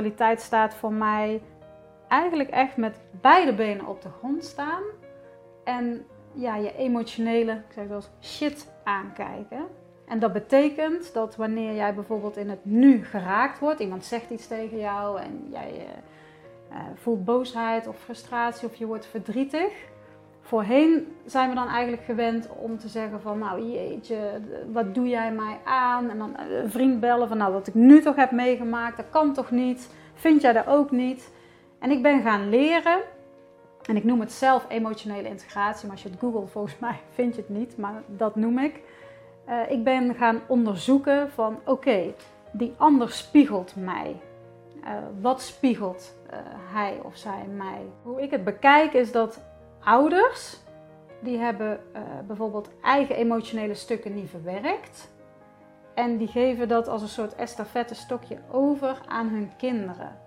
spiritualiteit 0.00 0.40
staat 0.40 0.74
voor 0.74 0.92
mij 0.92 1.42
eigenlijk 2.08 2.50
echt 2.50 2.76
met 2.76 3.00
beide 3.20 3.54
benen 3.54 3.86
op 3.86 4.02
de 4.02 4.08
grond 4.18 4.44
staan. 4.44 4.82
En 5.64 6.06
ja, 6.32 6.56
je 6.56 6.76
emotionele, 6.76 7.52
ik 7.52 7.72
zeg 7.74 7.86
wel 7.86 8.02
shit 8.20 8.72
aankijken. 8.84 9.66
En 10.06 10.18
dat 10.18 10.32
betekent 10.32 11.12
dat 11.12 11.36
wanneer 11.36 11.74
jij 11.74 11.94
bijvoorbeeld 11.94 12.36
in 12.36 12.50
het 12.50 12.64
nu 12.64 13.04
geraakt 13.04 13.58
wordt, 13.58 13.80
iemand 13.80 14.04
zegt 14.04 14.30
iets 14.30 14.46
tegen 14.46 14.78
jou 14.78 15.20
en 15.20 15.46
jij 15.50 15.86
uh, 16.70 16.76
voelt 16.94 17.24
boosheid 17.24 17.86
of 17.86 17.98
frustratie 17.98 18.68
of 18.68 18.74
je 18.74 18.86
wordt 18.86 19.06
verdrietig. 19.06 19.72
Voorheen 20.50 21.16
zijn 21.24 21.48
we 21.48 21.54
dan 21.54 21.68
eigenlijk 21.68 22.02
gewend 22.02 22.48
om 22.48 22.78
te 22.78 22.88
zeggen 22.88 23.20
van 23.20 23.38
nou 23.38 23.70
jeetje, 23.72 24.16
wat 24.72 24.94
doe 24.94 25.08
jij 25.08 25.32
mij 25.32 25.58
aan? 25.64 26.10
En 26.10 26.18
dan 26.18 26.34
een 26.38 26.70
vriend 26.70 27.00
bellen 27.00 27.28
van 27.28 27.36
nou 27.36 27.52
wat 27.52 27.66
ik 27.66 27.74
nu 27.74 28.00
toch 28.00 28.16
heb 28.16 28.30
meegemaakt, 28.30 28.96
dat 28.96 29.10
kan 29.10 29.32
toch 29.32 29.50
niet? 29.50 29.90
Vind 30.14 30.40
jij 30.40 30.52
dat 30.52 30.66
ook 30.66 30.90
niet? 30.90 31.30
En 31.78 31.90
ik 31.90 32.02
ben 32.02 32.22
gaan 32.22 32.48
leren, 32.48 33.00
en 33.82 33.96
ik 33.96 34.04
noem 34.04 34.20
het 34.20 34.32
zelf 34.32 34.66
emotionele 34.68 35.28
integratie, 35.28 35.82
maar 35.82 35.96
als 35.96 36.02
je 36.02 36.10
het 36.10 36.18
googelt 36.18 36.50
volgens 36.50 36.78
mij 36.78 37.00
vind 37.18 37.34
je 37.34 37.40
het 37.40 37.50
niet, 37.58 37.76
maar 37.76 38.02
dat 38.06 38.36
noem 38.36 38.58
ik. 38.58 38.80
Uh, 39.48 39.70
ik 39.70 39.84
ben 39.84 40.14
gaan 40.14 40.40
onderzoeken 40.46 41.30
van 41.30 41.58
oké, 41.64 42.14
die 42.50 42.74
ander 42.76 43.10
spiegelt 43.10 43.76
mij. 43.76 44.16
Uh, 44.84 44.90
wat 45.20 45.42
spiegelt 45.42 46.14
hij 46.72 47.00
of 47.02 47.16
zij 47.16 47.46
mij? 47.56 47.80
Hoe 48.02 48.22
ik 48.22 48.30
het 48.30 48.44
bekijk 48.44 48.92
is 48.92 49.12
dat 49.12 49.40
ouders, 49.84 50.56
die 51.20 51.38
hebben 51.38 51.80
bijvoorbeeld 52.26 52.70
eigen 52.82 53.16
emotionele 53.16 53.74
stukken 53.74 54.14
niet 54.14 54.30
verwerkt. 54.30 55.10
En 55.94 56.16
die 56.16 56.28
geven 56.28 56.68
dat 56.68 56.88
als 56.88 57.02
een 57.02 57.08
soort 57.08 57.34
estafette 57.34 57.94
stokje 57.94 58.38
over 58.50 59.00
aan 59.08 59.28
hun 59.28 59.50
kinderen. 59.56 60.18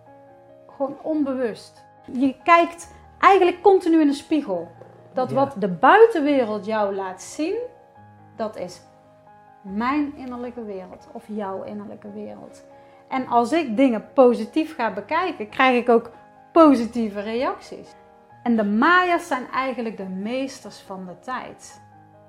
Gewoon 0.68 0.98
onbewust. 1.02 1.84
Je 2.12 2.36
kijkt 2.44 2.94
eigenlijk 3.20 3.62
continu 3.62 4.02
in 4.02 4.08
de 4.08 4.14
spiegel. 4.14 4.72
Dat 5.14 5.32
wat 5.32 5.56
de 5.60 5.68
buitenwereld 5.68 6.66
jou 6.66 6.96
laat 6.96 7.22
zien, 7.22 7.56
dat 8.36 8.58
is 8.58 8.82
mijn 9.62 10.16
innerlijke 10.16 10.64
wereld 10.64 11.08
of 11.12 11.24
jouw 11.28 11.64
innerlijke 11.64 12.12
wereld. 12.12 12.66
En 13.08 13.28
als 13.28 13.52
ik 13.52 13.78
dingen 13.78 14.14
positief 14.14 14.76
ga 14.76 14.94
bekijken, 14.94 15.50
krijg 15.50 15.82
ik 15.82 15.90
ook 15.90 16.12
positieve 16.52 17.20
reacties. 17.20 17.96
En 18.44 18.56
de 18.56 18.64
Maya's 18.64 19.28
zijn 19.28 19.48
eigenlijk 19.48 19.98
de 19.98 20.08
meesters 20.08 20.80
van 20.80 21.06
de 21.06 21.20
tijd. 21.20 21.82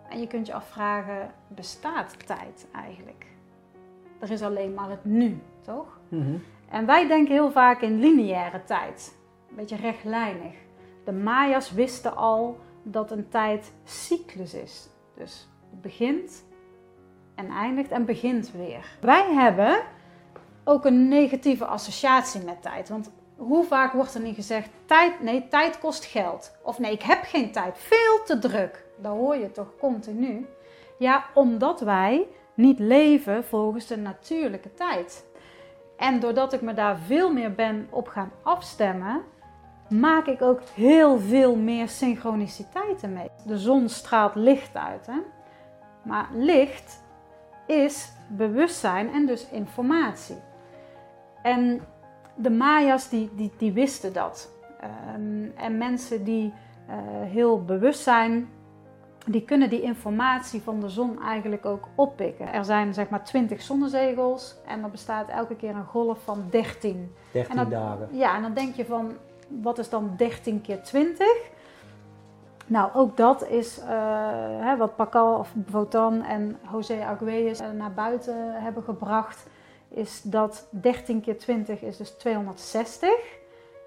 En 0.08 0.20
je 0.20 0.26
kunt 0.26 0.46
je 0.46 0.54
afvragen, 0.54 1.30
bestaat 1.48 2.26
tijd 2.26 2.66
eigenlijk? 2.72 3.26
Er 4.18 4.30
is 4.30 4.42
alleen 4.42 4.74
maar 4.74 4.90
het 4.90 5.04
nu, 5.04 5.42
toch? 5.60 6.00
Mhm. 6.08 6.36
En 6.68 6.86
wij 6.86 7.06
denken 7.06 7.34
heel 7.34 7.50
vaak 7.50 7.80
in 7.80 7.98
lineaire 7.98 8.64
tijd, 8.64 9.16
een 9.50 9.56
beetje 9.56 9.76
rechtlijnig. 9.76 10.54
De 11.04 11.12
Maya's 11.12 11.72
wisten 11.72 12.16
al 12.16 12.58
dat 12.82 13.10
een 13.10 13.28
tijd 13.28 13.72
cyclus 13.84 14.54
is. 14.54 14.88
Dus 15.16 15.48
het 15.70 15.80
begint 15.80 16.44
en 17.34 17.50
eindigt 17.50 17.90
en 17.90 18.04
begint 18.04 18.52
weer. 18.52 18.96
Wij 19.00 19.32
hebben 19.32 19.82
ook 20.64 20.84
een 20.84 21.08
negatieve 21.08 21.64
associatie 21.64 22.44
met 22.44 22.62
tijd. 22.62 22.88
Want 22.88 23.10
hoe 23.36 23.64
vaak 23.64 23.92
wordt 23.92 24.14
er 24.14 24.20
niet 24.20 24.34
gezegd: 24.34 24.68
tijd, 24.84 25.20
nee, 25.20 25.48
tijd 25.48 25.78
kost 25.78 26.04
geld. 26.04 26.52
Of 26.62 26.78
nee, 26.78 26.92
ik 26.92 27.02
heb 27.02 27.22
geen 27.22 27.52
tijd, 27.52 27.78
veel 27.78 28.24
te 28.24 28.38
druk. 28.38 28.84
Dat 28.96 29.12
hoor 29.12 29.36
je 29.36 29.50
toch 29.50 29.76
continu. 29.78 30.46
Ja, 30.98 31.24
omdat 31.34 31.80
wij 31.80 32.26
niet 32.54 32.78
leven 32.78 33.44
volgens 33.44 33.86
de 33.86 33.96
natuurlijke 33.96 34.74
tijd. 34.74 35.24
En 35.96 36.20
doordat 36.20 36.52
ik 36.52 36.60
me 36.60 36.74
daar 36.74 36.98
veel 36.98 37.32
meer 37.32 37.54
ben 37.54 37.86
op 37.90 38.08
gaan 38.08 38.32
afstemmen, 38.42 39.22
maak 39.88 40.26
ik 40.26 40.42
ook 40.42 40.60
heel 40.74 41.18
veel 41.18 41.56
meer 41.56 41.88
synchroniciteiten 41.88 43.12
mee. 43.12 43.30
De 43.46 43.58
zon 43.58 43.88
straalt 43.88 44.34
licht 44.34 44.76
uit. 44.76 45.06
Hè? 45.06 45.18
Maar 46.02 46.28
licht 46.32 47.02
is 47.66 48.12
bewustzijn 48.28 49.12
en 49.12 49.26
dus 49.26 49.48
informatie. 49.48 50.42
En 51.42 51.80
de 52.34 52.50
Maya's 52.50 53.08
die, 53.08 53.30
die, 53.34 53.52
die 53.56 53.72
wisten 53.72 54.12
dat. 54.12 54.50
Um, 55.14 55.52
en 55.56 55.78
mensen 55.78 56.24
die 56.24 56.52
uh, 56.88 56.94
heel 57.30 57.64
bewust 57.64 58.00
zijn, 58.00 58.48
die 59.26 59.42
kunnen 59.42 59.70
die 59.70 59.82
informatie 59.82 60.62
van 60.62 60.80
de 60.80 60.88
zon 60.88 61.22
eigenlijk 61.22 61.66
ook 61.66 61.88
oppikken. 61.94 62.52
Er 62.52 62.64
zijn 62.64 62.94
zeg 62.94 63.08
maar 63.08 63.24
20 63.24 63.62
zonnezegels 63.62 64.56
en 64.66 64.82
er 64.82 64.90
bestaat 64.90 65.28
elke 65.28 65.56
keer 65.56 65.74
een 65.74 65.84
golf 65.84 66.18
van 66.24 66.44
13. 66.50 67.14
13 67.32 67.68
dagen. 67.68 68.08
Ja, 68.10 68.36
en 68.36 68.42
dan 68.42 68.54
denk 68.54 68.74
je 68.74 68.84
van, 68.84 69.12
wat 69.62 69.78
is 69.78 69.88
dan 69.88 70.14
13 70.16 70.60
keer 70.60 70.82
20? 70.82 71.26
Nou, 72.66 72.90
ook 72.94 73.16
dat 73.16 73.48
is 73.48 73.78
uh, 73.78 73.86
hè, 74.60 74.76
wat 74.76 74.96
Pascal 74.96 75.38
of 75.38 75.52
Votan 75.66 76.22
en 76.22 76.58
José 76.72 77.04
Arguelles 77.04 77.62
naar 77.76 77.92
buiten 77.92 78.62
hebben 78.62 78.82
gebracht. 78.82 79.46
Is 79.94 80.22
dat 80.22 80.68
13 80.70 81.20
keer 81.20 81.38
20 81.38 81.82
is 81.82 81.96
dus 81.96 82.10
260. 82.10 83.10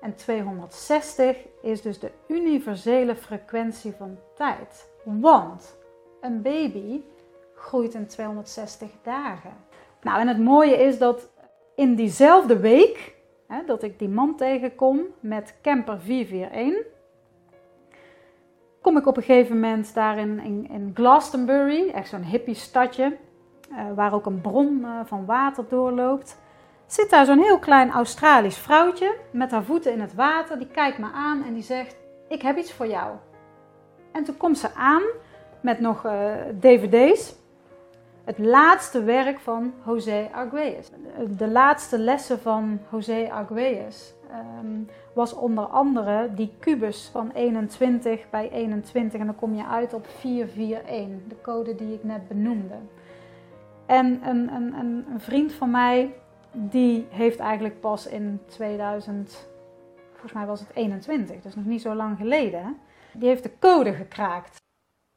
En 0.01 0.15
260 0.15 1.37
is 1.61 1.81
dus 1.81 1.99
de 1.99 2.11
universele 2.27 3.15
frequentie 3.15 3.93
van 3.97 4.17
tijd. 4.35 4.89
Want 5.03 5.77
een 6.21 6.41
baby 6.41 7.01
groeit 7.55 7.93
in 7.93 8.07
260 8.07 8.89
dagen. 9.03 9.53
Nou, 10.01 10.19
en 10.19 10.27
het 10.27 10.39
mooie 10.39 10.75
is 10.77 10.97
dat 10.97 11.29
in 11.75 11.95
diezelfde 11.95 12.59
week 12.59 13.15
hè, 13.47 13.65
dat 13.65 13.83
ik 13.83 13.99
die 13.99 14.09
man 14.09 14.35
tegenkom 14.35 15.01
met 15.19 15.55
camper 15.61 16.01
441 16.01 16.95
kom 18.87 18.97
ik 18.97 19.05
op 19.05 19.17
een 19.17 19.23
gegeven 19.23 19.59
moment 19.59 19.93
daar 19.93 20.17
in, 20.17 20.67
in, 20.69 20.91
Glastonbury, 20.93 21.89
echt 21.89 22.09
zo'n 22.09 22.23
hippie 22.23 22.55
stadje, 22.55 23.17
waar 23.95 24.13
ook 24.13 24.25
een 24.25 24.41
bron 24.41 24.79
uh, 24.81 24.99
van 25.05 25.25
water 25.25 25.65
doorloopt. 25.69 26.37
Zit 26.85 27.09
daar 27.09 27.25
zo'n 27.25 27.43
heel 27.43 27.59
klein 27.59 27.91
Australisch 27.91 28.57
vrouwtje 28.57 29.15
met 29.31 29.51
haar 29.51 29.63
voeten 29.63 29.91
in 29.91 30.01
het 30.01 30.13
water. 30.13 30.57
Die 30.57 30.67
kijkt 30.67 30.97
me 30.97 31.07
aan 31.13 31.43
en 31.43 31.53
die 31.53 31.63
zegt: 31.63 31.95
Ik 32.27 32.41
heb 32.41 32.57
iets 32.57 32.73
voor 32.73 32.87
jou. 32.87 33.15
En 34.11 34.23
toen 34.23 34.37
komt 34.37 34.57
ze 34.57 34.73
aan 34.75 35.03
met 35.61 35.79
nog 35.79 36.05
uh, 36.05 36.31
dvd's. 36.59 37.35
Het 38.23 38.37
laatste 38.37 39.03
werk 39.03 39.39
van 39.39 39.73
José 39.85 40.29
Arguelles. 40.33 40.89
De 41.37 41.47
laatste 41.47 41.99
lessen 41.99 42.39
van 42.39 42.79
José 42.91 43.29
Arguelles 43.31 44.13
um, 44.61 44.87
was 45.13 45.33
onder 45.33 45.65
andere 45.65 46.29
die 46.35 46.53
kubus 46.59 47.09
van 47.11 47.31
21 47.33 48.29
bij 48.29 48.49
21 48.51 49.19
en 49.19 49.25
dan 49.25 49.35
kom 49.35 49.55
je 49.55 49.65
uit 49.65 49.93
op 49.93 50.07
441, 50.07 51.27
de 51.27 51.41
code 51.41 51.75
die 51.75 51.93
ik 51.93 52.03
net 52.03 52.27
benoemde. 52.27 52.75
En 53.87 54.05
een, 54.23 54.53
een, 54.53 54.73
een, 54.73 55.05
een 55.11 55.19
vriend 55.19 55.53
van 55.53 55.71
mij, 55.71 56.13
die 56.51 57.07
heeft 57.09 57.39
eigenlijk 57.39 57.79
pas 57.79 58.07
in 58.07 58.39
2000, 58.45 59.47
volgens 60.11 60.33
mij 60.33 60.45
was 60.45 60.59
het 60.59 60.69
21, 60.73 61.41
dus 61.41 61.55
nog 61.55 61.65
niet 61.65 61.81
zo 61.81 61.93
lang 61.93 62.17
geleden, 62.17 62.77
die 63.13 63.27
heeft 63.27 63.43
de 63.43 63.51
code 63.59 63.93
gekraakt. 63.93 64.61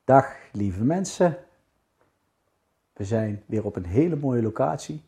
Dag 0.05 0.37
lieve 0.53 0.85
mensen, 0.85 1.37
we 2.93 3.05
zijn 3.05 3.43
weer 3.47 3.65
op 3.65 3.77
een 3.77 3.85
hele 3.85 4.17
mooie 4.17 4.43
locatie. 4.43 5.03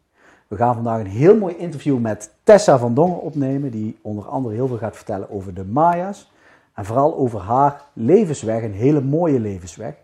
We 0.49 0.57
gaan 0.57 0.75
vandaag 0.75 1.01
een 1.01 1.07
heel 1.07 1.37
mooi 1.37 1.57
interview 1.57 1.99
met 1.99 2.35
Tessa 2.43 2.79
van 2.79 2.95
Dongen 2.95 3.21
opnemen, 3.21 3.71
die 3.71 3.99
onder 4.03 4.25
andere 4.25 4.55
heel 4.55 4.67
veel 4.67 4.79
gaat 4.79 4.97
vertellen 4.97 5.31
over 5.31 5.55
de 5.55 5.65
Maya's 5.65 6.31
en 6.75 6.85
vooral 6.85 7.17
over 7.17 7.41
haar 7.41 7.85
levensweg, 7.93 8.63
een 8.63 8.73
hele 8.73 9.01
mooie 9.01 9.41
levensweg. 9.41 9.95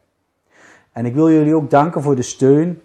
En 0.93 1.07
ik 1.07 1.15
wil 1.15 1.31
jullie 1.31 1.55
ook 1.55 1.71
danken 1.71 2.03
voor 2.03 2.17
de 2.17 2.23
steun 2.23 2.83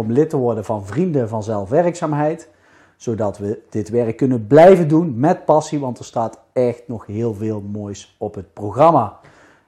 om 0.00 0.12
lid 0.12 0.30
te 0.30 0.36
worden 0.36 0.64
van 0.64 0.86
Vrienden 0.86 1.28
van 1.28 1.42
Zelfwerkzaamheid, 1.42 2.48
zodat 2.96 3.38
we 3.38 3.62
dit 3.70 3.88
werk 3.88 4.16
kunnen 4.16 4.46
blijven 4.46 4.88
doen 4.88 5.18
met 5.18 5.44
passie, 5.44 5.80
want 5.80 5.98
er 5.98 6.04
staat 6.04 6.40
echt 6.52 6.82
nog 6.86 7.06
heel 7.06 7.34
veel 7.34 7.60
moois 7.60 8.16
op 8.18 8.34
het 8.34 8.52
programma. 8.52 9.18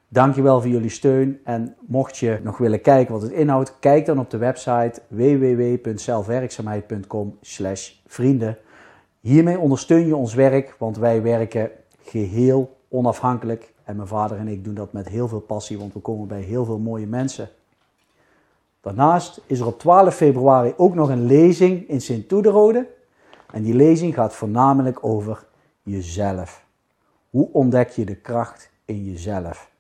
Dankjewel 0.09 0.61
voor 0.61 0.71
jullie 0.71 0.91
steun. 0.91 1.41
En 1.45 1.77
mocht 1.81 2.17
je 2.17 2.41
nog 2.43 2.59
willen 2.59 2.81
kijken 2.81 3.13
wat 3.13 3.23
het 3.23 3.31
inhoudt, 3.31 3.79
kijk 3.79 4.07
dan 4.07 4.19
op 4.19 4.31
de 4.31 4.37
website 4.37 5.03
www.zelfwerkzaamheid.com 5.09 7.39
vrienden. 8.07 8.59
Hiermee 9.21 9.59
ondersteun 9.59 10.07
je 10.07 10.17
ons 10.17 10.35
werk, 10.35 10.75
want 10.79 10.97
wij 10.97 11.23
werken 11.23 11.71
geheel 12.03 12.77
onafhankelijk. 12.89 13.73
En 13.85 13.97
mijn 13.97 14.09
vader 14.09 14.39
en 14.39 14.49
ik 14.49 14.65
doen 14.65 14.75
dat 14.75 14.93
met 14.93 15.09
heel 15.09 15.29
veel 15.29 15.41
passie, 15.41 15.79
want 15.79 15.93
we 15.93 16.01
komen 16.01 16.29
bij 16.29 16.41
heel 16.41 16.65
veel 16.65 16.79
mooie 16.79 17.07
mensen. 17.07 17.49
Daarnaast 18.83 19.41
is 19.47 19.61
er 19.61 19.67
op 19.67 19.79
12 19.79 20.15
februari 20.15 20.75
ook 20.77 20.95
nog 20.95 21.09
een 21.09 21.27
lezing 21.27 21.89
in 21.89 22.01
Sint-Toederode. 22.01 22.89
En 23.53 23.63
die 23.63 23.75
lezing 23.75 24.15
gaat 24.15 24.35
voornamelijk 24.35 25.05
over 25.05 25.45
jezelf. 25.83 26.65
Hoe 27.31 27.49
ontdek 27.53 27.89
je 27.89 28.05
de 28.05 28.15
kracht 28.15 28.71
in 28.85 29.05
jezelf? 29.05 29.71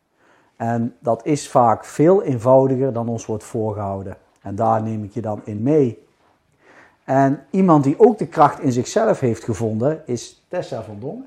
En 0.57 0.97
dat 0.99 1.27
is 1.27 1.49
vaak 1.49 1.85
veel 1.85 2.23
eenvoudiger 2.23 2.93
dan 2.93 3.09
ons 3.09 3.27
wordt 3.27 3.45
voorgehouden. 3.45 4.17
En 4.43 4.55
daar 4.55 4.83
neem 4.83 5.05
ik 5.05 5.13
je 5.15 5.21
dan 5.21 5.41
in 5.45 5.63
mee. 5.63 6.07
En 7.05 7.47
iemand 7.51 7.85
die 7.85 7.99
ook 7.99 8.19
de 8.19 8.27
kracht 8.27 8.61
in 8.61 8.73
zichzelf 8.73 9.21
heeft 9.21 9.45
gevonden 9.45 10.03
is 10.07 10.45
Tessa 10.49 10.83
van 10.83 11.01
Dongen. 11.01 11.27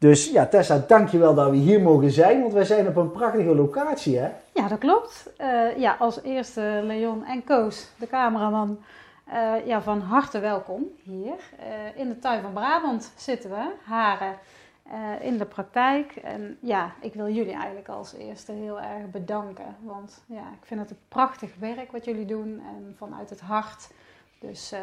Dus 0.00 0.30
ja, 0.30 0.46
Tessa, 0.46 0.84
dankjewel 0.86 1.34
dat 1.34 1.50
we 1.50 1.56
hier 1.56 1.80
mogen 1.80 2.10
zijn, 2.10 2.40
want 2.40 2.52
wij 2.52 2.64
zijn 2.64 2.88
op 2.88 2.96
een 2.96 3.10
prachtige 3.10 3.54
locatie, 3.54 4.18
hè? 4.18 4.30
Ja, 4.52 4.68
dat 4.68 4.78
klopt. 4.78 5.30
Uh, 5.40 5.78
ja, 5.78 5.96
als 5.98 6.22
eerste 6.22 6.80
Leon 6.82 7.24
en 7.24 7.44
Koos, 7.44 7.88
de 7.98 8.06
cameraman, 8.06 8.78
uh, 9.28 9.66
ja, 9.66 9.82
van 9.82 10.00
harte 10.00 10.38
welkom 10.38 10.86
hier. 11.02 11.34
Uh, 11.60 12.00
in 12.00 12.08
de 12.08 12.18
tuin 12.18 12.42
van 12.42 12.52
Brabant 12.52 13.12
zitten 13.16 13.50
we, 13.50 13.72
Haren, 13.84 14.34
in 15.20 15.38
de 15.38 15.44
praktijk. 15.44 16.16
En 16.16 16.58
ja, 16.60 16.92
ik 17.00 17.14
wil 17.14 17.28
jullie 17.28 17.54
eigenlijk 17.54 17.88
als 17.88 18.14
eerste 18.14 18.52
heel 18.52 18.80
erg 18.80 19.10
bedanken, 19.10 19.76
want 19.82 20.22
ja, 20.26 20.42
ik 20.60 20.66
vind 20.66 20.80
het 20.80 20.90
een 20.90 20.98
prachtig 21.08 21.50
werk 21.58 21.92
wat 21.92 22.04
jullie 22.04 22.26
doen 22.26 22.62
en 22.76 22.94
vanuit 22.96 23.30
het 23.30 23.40
hart. 23.40 23.90
Dus 24.38 24.74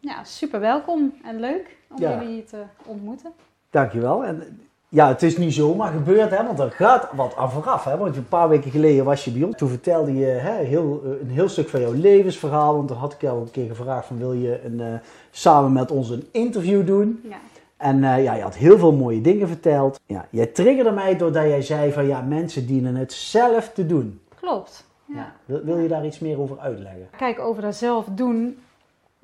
ja, 0.00 0.24
super 0.24 0.60
welkom 0.60 1.14
en 1.24 1.40
leuk 1.40 1.76
om 1.90 1.96
jullie 1.98 2.28
hier 2.28 2.46
te 2.46 2.62
ontmoeten. 2.84 3.32
Dankjewel. 3.76 4.24
En 4.24 4.42
ja, 4.88 5.08
het 5.08 5.22
is 5.22 5.36
niet 5.36 5.54
zomaar 5.54 5.92
gebeurd, 5.92 6.30
hè, 6.30 6.46
want 6.46 6.58
er 6.58 6.70
gaat 6.70 7.08
wat 7.12 7.36
aan 7.36 7.50
vooraf. 7.50 7.84
Hè, 7.84 7.96
want 7.96 8.16
een 8.16 8.28
paar 8.28 8.48
weken 8.48 8.70
geleden 8.70 9.04
was 9.04 9.24
je 9.24 9.30
bij 9.30 9.42
ons. 9.42 9.56
Toen 9.56 9.68
vertelde 9.68 10.14
je 10.14 10.24
hè, 10.26 10.64
heel, 10.64 11.02
eh, 11.04 11.10
een 11.20 11.30
heel 11.30 11.48
stuk 11.48 11.68
van 11.68 11.80
jouw 11.80 11.92
levensverhaal. 11.92 12.74
Want 12.74 12.88
toen 12.88 12.96
had 12.96 13.12
ik 13.12 13.20
jou 13.20 13.40
een 13.40 13.50
keer 13.50 13.66
gevraagd 13.66 14.06
van 14.06 14.18
wil 14.18 14.32
je 14.32 14.64
een, 14.64 14.78
uh, 14.78 14.86
samen 15.30 15.72
met 15.72 15.90
ons 15.90 16.10
een 16.10 16.28
interview 16.32 16.86
doen. 16.86 17.20
Ja. 17.28 17.36
En 17.76 17.96
uh, 17.96 18.22
ja, 18.24 18.34
je 18.34 18.42
had 18.42 18.56
heel 18.56 18.78
veel 18.78 18.92
mooie 18.92 19.20
dingen 19.20 19.48
verteld. 19.48 20.00
Ja, 20.06 20.26
jij 20.30 20.46
triggerde 20.46 20.90
mij 20.90 21.16
doordat 21.16 21.44
jij 21.44 21.62
zei 21.62 21.92
van 21.92 22.06
ja, 22.06 22.20
mensen 22.20 22.66
dienen 22.66 22.94
het 22.94 23.12
zelf 23.12 23.70
te 23.74 23.86
doen. 23.86 24.20
Klopt. 24.40 24.84
Ja. 25.04 25.32
Wil, 25.44 25.60
wil 25.64 25.78
je 25.78 25.88
daar 25.88 26.06
iets 26.06 26.18
meer 26.18 26.40
over 26.40 26.58
uitleggen? 26.58 27.08
Kijk, 27.16 27.38
over 27.38 27.62
dat 27.62 27.74
zelf 27.74 28.06
doen 28.10 28.58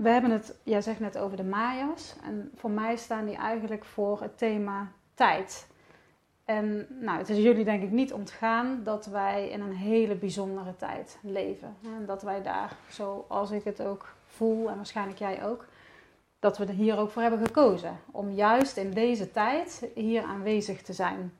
we 0.02 0.08
hebben 0.08 0.30
het, 0.30 0.54
jij 0.62 0.82
zegt 0.82 1.00
net 1.00 1.18
over 1.18 1.36
de 1.36 1.44
Maya's. 1.44 2.14
En 2.24 2.50
voor 2.54 2.70
mij 2.70 2.96
staan 2.96 3.24
die 3.24 3.36
eigenlijk 3.36 3.84
voor 3.84 4.20
het 4.20 4.38
thema 4.38 4.92
tijd. 5.14 5.66
En 6.44 6.86
nou, 7.00 7.18
het 7.18 7.28
is 7.28 7.36
jullie 7.36 7.64
denk 7.64 7.82
ik 7.82 7.90
niet 7.90 8.12
ontgaan 8.12 8.80
dat 8.84 9.06
wij 9.06 9.48
in 9.48 9.60
een 9.60 9.74
hele 9.74 10.14
bijzondere 10.14 10.76
tijd 10.76 11.18
leven. 11.22 11.76
En 11.84 12.06
dat 12.06 12.22
wij 12.22 12.42
daar, 12.42 12.76
zoals 12.88 13.50
ik 13.50 13.64
het 13.64 13.82
ook 13.82 14.14
voel 14.26 14.68
en 14.70 14.76
waarschijnlijk 14.76 15.18
jij 15.18 15.44
ook, 15.44 15.66
dat 16.38 16.58
we 16.58 16.66
er 16.66 16.72
hier 16.74 16.98
ook 16.98 17.10
voor 17.10 17.22
hebben 17.22 17.46
gekozen. 17.46 17.98
Om 18.10 18.30
juist 18.30 18.76
in 18.76 18.90
deze 18.90 19.30
tijd 19.30 19.88
hier 19.94 20.22
aanwezig 20.22 20.82
te 20.82 20.92
zijn. 20.92 21.32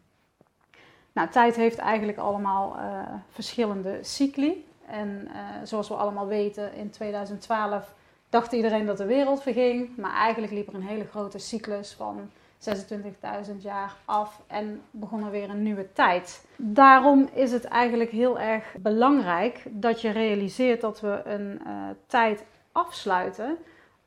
Nou, 1.12 1.28
tijd 1.28 1.56
heeft 1.56 1.78
eigenlijk 1.78 2.18
allemaal 2.18 2.76
uh, 2.76 3.02
verschillende 3.28 3.98
cycli. 4.02 4.66
En 4.86 5.28
uh, 5.28 5.32
zoals 5.64 5.88
we 5.88 5.94
allemaal 5.94 6.26
weten, 6.26 6.74
in 6.74 6.90
2012 6.90 7.94
dacht 8.32 8.52
iedereen 8.52 8.86
dat 8.86 8.96
de 8.96 9.04
wereld 9.04 9.42
verging. 9.42 9.96
Maar 9.96 10.14
eigenlijk 10.14 10.52
liep 10.52 10.68
er 10.68 10.74
een 10.74 10.82
hele 10.82 11.06
grote 11.06 11.38
cyclus 11.38 11.92
van 11.92 12.30
26.000 12.70 13.56
jaar 13.58 13.96
af 14.04 14.40
en 14.46 14.82
begon 14.90 15.24
er 15.24 15.30
weer 15.30 15.50
een 15.50 15.62
nieuwe 15.62 15.92
tijd. 15.92 16.46
Daarom 16.56 17.28
is 17.32 17.52
het 17.52 17.64
eigenlijk 17.64 18.10
heel 18.10 18.38
erg 18.38 18.74
belangrijk 18.78 19.62
dat 19.70 20.00
je 20.00 20.10
realiseert 20.10 20.80
dat 20.80 21.00
we 21.00 21.22
een 21.24 21.60
uh, 21.66 21.72
tijd 22.06 22.44
afsluiten 22.72 23.56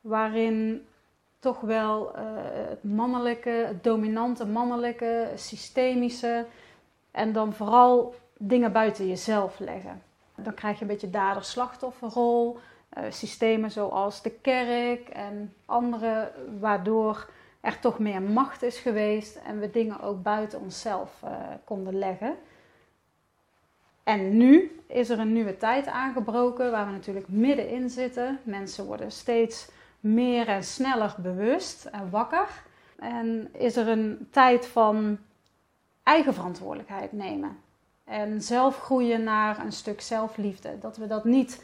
waarin 0.01 0.87
toch 1.39 1.59
wel 1.59 2.11
uh, 2.15 2.21
het 2.69 2.83
mannelijke, 2.83 3.49
het 3.49 3.83
dominante 3.83 4.45
mannelijke, 4.45 5.31
systemische 5.35 6.45
en 7.11 7.33
dan 7.33 7.53
vooral 7.53 8.15
dingen 8.37 8.71
buiten 8.71 9.07
jezelf 9.07 9.59
leggen. 9.59 10.01
Dan 10.35 10.53
krijg 10.53 10.75
je 10.75 10.81
een 10.81 10.91
beetje 10.91 11.09
dader-slachtofferrol. 11.09 12.57
Eh, 12.95 13.03
systemen 13.09 13.71
zoals 13.71 14.21
de 14.21 14.29
kerk 14.29 15.09
en 15.09 15.53
andere, 15.65 16.31
waardoor 16.59 17.29
er 17.61 17.79
toch 17.79 17.99
meer 17.99 18.21
macht 18.21 18.63
is 18.63 18.77
geweest 18.77 19.35
en 19.35 19.59
we 19.59 19.71
dingen 19.71 20.01
ook 20.01 20.23
buiten 20.23 20.59
onszelf 20.59 21.21
uh, 21.23 21.31
konden 21.63 21.97
leggen. 21.97 22.35
En 24.03 24.37
nu 24.37 24.79
is 24.87 25.09
er 25.09 25.19
een 25.19 25.33
nieuwe 25.33 25.57
tijd 25.57 25.87
aangebroken 25.87 26.71
waar 26.71 26.85
we 26.85 26.91
natuurlijk 26.91 27.27
middenin 27.27 27.89
zitten. 27.89 28.39
Mensen 28.43 28.85
worden 28.85 29.11
steeds 29.11 29.69
meer 29.99 30.47
en 30.47 30.63
sneller 30.63 31.15
bewust 31.17 31.85
en 31.85 32.09
wakker. 32.09 32.47
En 32.99 33.49
is 33.53 33.75
er 33.75 33.87
een 33.87 34.27
tijd 34.31 34.67
van 34.67 35.17
eigen 36.03 36.33
verantwoordelijkheid 36.33 37.11
nemen. 37.11 37.57
En 38.03 38.41
zelf 38.41 38.79
groeien 38.79 39.23
naar 39.23 39.59
een 39.59 39.71
stuk 39.71 40.01
zelfliefde. 40.01 40.79
Dat 40.79 40.97
we 40.97 41.07
dat 41.07 41.23
niet 41.23 41.63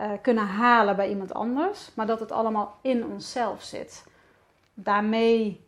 uh, 0.00 0.10
kunnen 0.22 0.46
halen 0.46 0.96
bij 0.96 1.08
iemand 1.08 1.34
anders, 1.34 1.90
maar 1.94 2.06
dat 2.06 2.20
het 2.20 2.32
allemaal 2.32 2.76
in 2.80 3.04
onszelf 3.04 3.62
zit. 3.62 4.06
Daarmee 4.74 5.64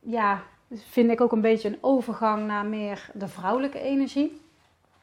ja, 0.00 0.42
vind 0.74 1.10
ik 1.10 1.20
ook 1.20 1.32
een 1.32 1.40
beetje 1.40 1.68
een 1.68 1.78
overgang 1.80 2.46
naar 2.46 2.64
meer 2.64 3.10
de 3.14 3.28
vrouwelijke 3.28 3.80
energie. 3.80 4.40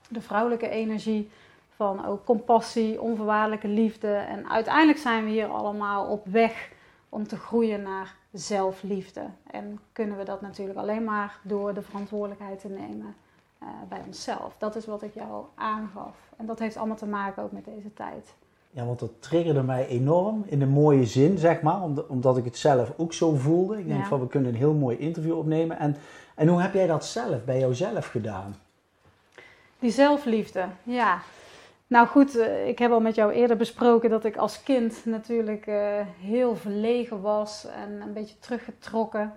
De 0.10 0.22
vrouwelijke 0.22 0.70
energie 0.70 1.30
van 1.76 2.06
ook 2.06 2.26
compassie, 2.26 3.02
onvoorwaardelijke 3.02 3.68
liefde. 3.68 4.14
En 4.14 4.50
uiteindelijk 4.50 5.00
zijn 5.00 5.24
we 5.24 5.30
hier 5.30 5.48
allemaal 5.48 6.06
op 6.06 6.26
weg 6.26 6.70
om 7.10 7.28
te 7.28 7.38
groeien 7.38 7.82
naar 7.82 8.16
zelfliefde. 8.32 9.26
En 9.52 9.80
kunnen 9.92 10.18
we 10.18 10.24
dat 10.24 10.42
natuurlijk 10.42 10.80
alleen 10.80 11.04
maar 11.04 11.40
door 11.42 11.74
de 11.74 11.82
verantwoordelijkheid 11.82 12.60
te 12.60 12.70
nemen 12.70 13.16
uh, 13.64 13.70
bij 13.90 14.02
onszelf. 14.06 14.56
Dat 14.58 14.76
is 14.76 14.86
wat 14.86 15.02
ik 15.02 15.14
jou 15.14 15.46
aangaf. 15.56 16.16
En 16.38 16.46
dat 16.46 16.60
heeft 16.60 16.78
allemaal 16.78 16.96
te 16.96 17.06
maken 17.06 17.44
ook 17.44 17.52
met 17.52 17.66
deze 17.66 17.94
tijd. 17.94 18.34
Ja, 18.78 18.86
want 18.86 19.00
dat 19.00 19.12
triggerde 19.20 19.64
mij 19.64 19.88
enorm 19.88 20.44
in 20.48 20.62
een 20.62 20.70
mooie 20.70 21.06
zin, 21.06 21.38
zeg 21.38 21.62
maar, 21.62 21.82
omdat 22.08 22.38
ik 22.38 22.46
het 22.46 22.58
zelf 22.58 22.94
ook 22.98 23.14
zo 23.14 23.36
voelde. 23.36 23.80
Ik 23.80 23.88
denk 23.88 24.06
van, 24.06 24.20
we 24.20 24.28
kunnen 24.28 24.50
een 24.50 24.58
heel 24.58 24.74
mooi 24.74 24.98
interview 24.98 25.38
opnemen. 25.38 25.80
En, 25.80 25.96
en 26.36 26.48
hoe 26.48 26.62
heb 26.62 26.74
jij 26.74 26.88
dat 26.88 27.06
zelf, 27.06 27.44
bij 27.44 27.60
jouzelf 27.60 28.08
gedaan? 28.08 28.56
Die 29.80 29.92
zelfliefde, 29.92 30.66
ja. 30.84 31.20
Nou 31.88 32.08
goed, 32.08 32.38
eh, 32.38 32.68
ik 32.68 32.80
heb 32.80 32.92
al 32.92 33.00
met 33.00 33.16
jou 33.16 33.32
eerder 33.32 33.58
besproken 33.58 34.10
dat 34.10 34.26
ik 34.26 34.38
als 34.38 34.64
kind 34.64 35.06
natuurlijk 35.06 35.68
uh, 35.68 35.76
heel 36.20 36.56
verlegen 36.56 37.22
was 37.22 37.66
en 37.66 38.02
een 38.02 38.14
beetje 38.14 38.40
teruggetrokken. 38.40 39.34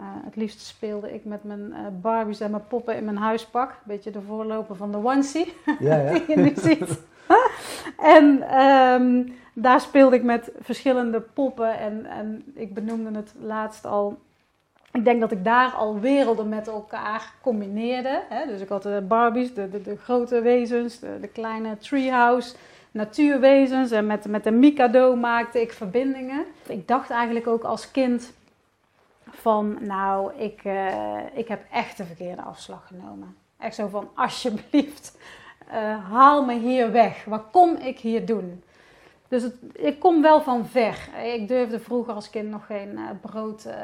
Uh, 0.00 0.06
het 0.24 0.36
liefst 0.36 0.60
speelde 0.60 1.14
ik 1.14 1.24
met 1.24 1.44
mijn 1.44 1.74
Barbies 2.00 2.40
en 2.40 2.50
mijn 2.50 2.66
poppen 2.66 2.96
in 2.96 3.04
mijn 3.04 3.16
huispak. 3.16 3.70
Een 3.70 3.76
beetje 3.84 4.10
de 4.10 4.22
voorloper 4.22 4.76
van 4.76 4.90
de 4.92 4.96
onesie, 4.96 5.52
ja, 5.78 5.96
ja. 5.96 6.12
die 6.12 6.24
je 6.28 6.36
nu 6.36 6.52
ziet. 6.56 7.08
en 8.16 8.60
um, 8.62 9.38
daar 9.52 9.80
speelde 9.80 10.16
ik 10.16 10.22
met 10.22 10.50
verschillende 10.60 11.20
poppen. 11.20 11.78
En, 11.78 12.06
en 12.06 12.44
ik 12.54 12.74
benoemde 12.74 13.18
het 13.18 13.34
laatst 13.40 13.84
al. 13.84 14.18
Ik 14.92 15.04
denk 15.04 15.20
dat 15.20 15.32
ik 15.32 15.44
daar 15.44 15.70
al 15.70 16.00
werelden 16.00 16.48
met 16.48 16.68
elkaar 16.68 17.32
combineerde. 17.42 18.22
Hè? 18.28 18.46
Dus 18.46 18.60
ik 18.60 18.68
had 18.68 18.82
de 18.82 19.04
Barbies, 19.08 19.54
de, 19.54 19.70
de, 19.70 19.82
de 19.82 19.96
grote 19.96 20.40
wezens, 20.40 20.98
de, 20.98 21.18
de, 21.20 21.28
kleine 21.28 21.76
treehouse, 21.76 22.54
natuurwezens. 22.90 23.90
En 23.90 24.06
met, 24.06 24.26
met 24.26 24.44
de 24.44 24.50
Mikado 24.50 25.16
maakte 25.16 25.60
ik 25.60 25.72
verbindingen. 25.72 26.44
Ik 26.66 26.88
dacht 26.88 27.10
eigenlijk 27.10 27.46
ook 27.46 27.62
als 27.62 27.90
kind 27.90 28.32
van, 29.30 29.78
nou, 29.80 30.34
ik, 30.36 30.64
uh, 30.64 31.16
ik 31.34 31.48
heb 31.48 31.60
echt 31.72 31.96
de 31.96 32.04
verkeerde 32.04 32.42
afslag 32.42 32.86
genomen. 32.86 33.36
Echt 33.58 33.74
zo 33.74 33.88
van, 33.88 34.08
alsjeblieft, 34.24 35.18
uh, 35.72 36.10
haal 36.10 36.44
me 36.44 36.58
hier 36.58 36.92
weg. 36.92 37.24
Wat 37.24 37.42
kom 37.52 37.76
ik 37.76 37.98
hier 37.98 38.26
doen? 38.26 38.62
Dus 39.28 39.50
ik 39.72 39.98
kom 39.98 40.22
wel 40.22 40.40
van 40.40 40.66
ver. 40.66 41.08
Ik 41.24 41.48
durfde 41.48 41.80
vroeger 41.80 42.14
als 42.14 42.30
kind 42.30 42.50
nog 42.50 42.66
geen 42.66 42.88
uh, 42.88 43.10
brood 43.20 43.64
uh, 43.66 43.74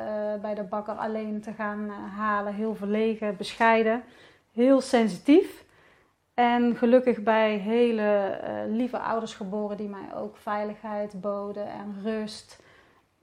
bij 0.40 0.54
de 0.54 0.62
bakker 0.62 0.94
alleen 0.94 1.40
te 1.40 1.52
gaan 1.52 1.90
halen. 2.16 2.54
Heel 2.54 2.74
verlegen, 2.74 3.36
bescheiden, 3.36 4.02
heel 4.52 4.80
sensitief. 4.80 5.64
En 6.34 6.76
gelukkig 6.76 7.22
bij 7.22 7.56
hele 7.56 8.38
lieve 8.68 8.98
ouders 8.98 9.34
geboren 9.34 9.76
die 9.76 9.88
mij 9.88 10.14
ook 10.14 10.36
veiligheid 10.36 11.20
boden 11.20 11.66
en 11.66 11.94
rust. 12.02 12.64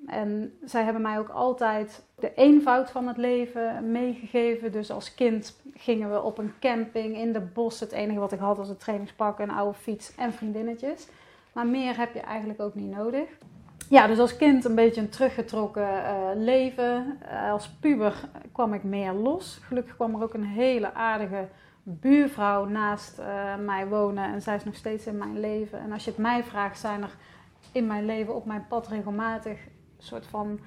En 0.08 0.58
zij 0.64 0.84
hebben 0.84 1.02
mij 1.02 1.20
ook 1.20 1.30
altijd 1.30 2.04
de 2.16 2.34
eenvoud 2.34 2.90
van 2.90 3.08
het 3.08 3.18
leven 3.18 3.92
meegegeven. 3.92 4.72
Dus 4.72 4.92
als 4.92 5.16
kind 5.16 5.62
gingen 5.74 6.12
we 6.12 6.22
op 6.22 6.38
een 6.38 6.54
camping 6.60 7.18
in 7.18 7.34
de 7.34 7.42
bos. 7.42 7.80
Het 7.80 7.92
enige 7.92 8.20
wat 8.20 8.32
ik 8.32 8.40
had 8.40 8.58
was 8.58 8.70
een 8.70 8.78
trainingspak, 8.78 9.40
een 9.40 9.52
oude 9.52 9.78
fiets 9.78 10.16
en 10.16 10.34
vriendinnetjes. 10.34 11.08
Maar 11.54 11.68
meer 11.68 11.98
heb 11.98 12.14
je 12.14 12.20
eigenlijk 12.20 12.62
ook 12.62 12.76
niet 12.76 12.96
nodig. 12.96 13.28
Ja, 13.90 14.08
dus 14.08 14.20
als 14.20 14.38
kind 14.38 14.66
een 14.66 14.76
beetje 14.76 15.02
een 15.02 15.10
teruggetrokken 15.10 15.88
uh, 15.88 16.30
leven. 16.36 17.20
Uh, 17.32 17.52
als 17.52 17.70
puber 17.70 18.30
kwam 18.52 18.74
ik 18.74 18.84
meer 18.84 19.14
los. 19.14 19.60
Gelukkig 19.64 19.96
kwam 19.96 20.16
er 20.16 20.24
ook 20.24 20.34
een 20.34 20.46
hele 20.46 20.94
aardige 20.94 21.48
buurvrouw 21.84 22.66
naast 22.66 23.20
uh, 23.20 23.26
mij 23.66 23.88
wonen. 23.88 24.24
En 24.24 24.42
zij 24.42 24.56
is 24.56 24.64
nog 24.64 24.76
steeds 24.76 25.06
in 25.06 25.18
mijn 25.18 25.40
leven. 25.40 25.80
En 25.80 25.92
als 25.92 26.04
je 26.04 26.10
het 26.10 26.20
mij 26.20 26.44
vraagt, 26.44 26.80
zijn 26.80 27.02
er 27.02 27.16
in 27.72 27.88
mijn 27.88 28.06
leven 28.06 28.36
op 28.36 28.46
mijn 28.46 28.66
pad 28.68 28.88
regelmatig 28.88 29.60
soort 30.04 30.26
van 30.26 30.60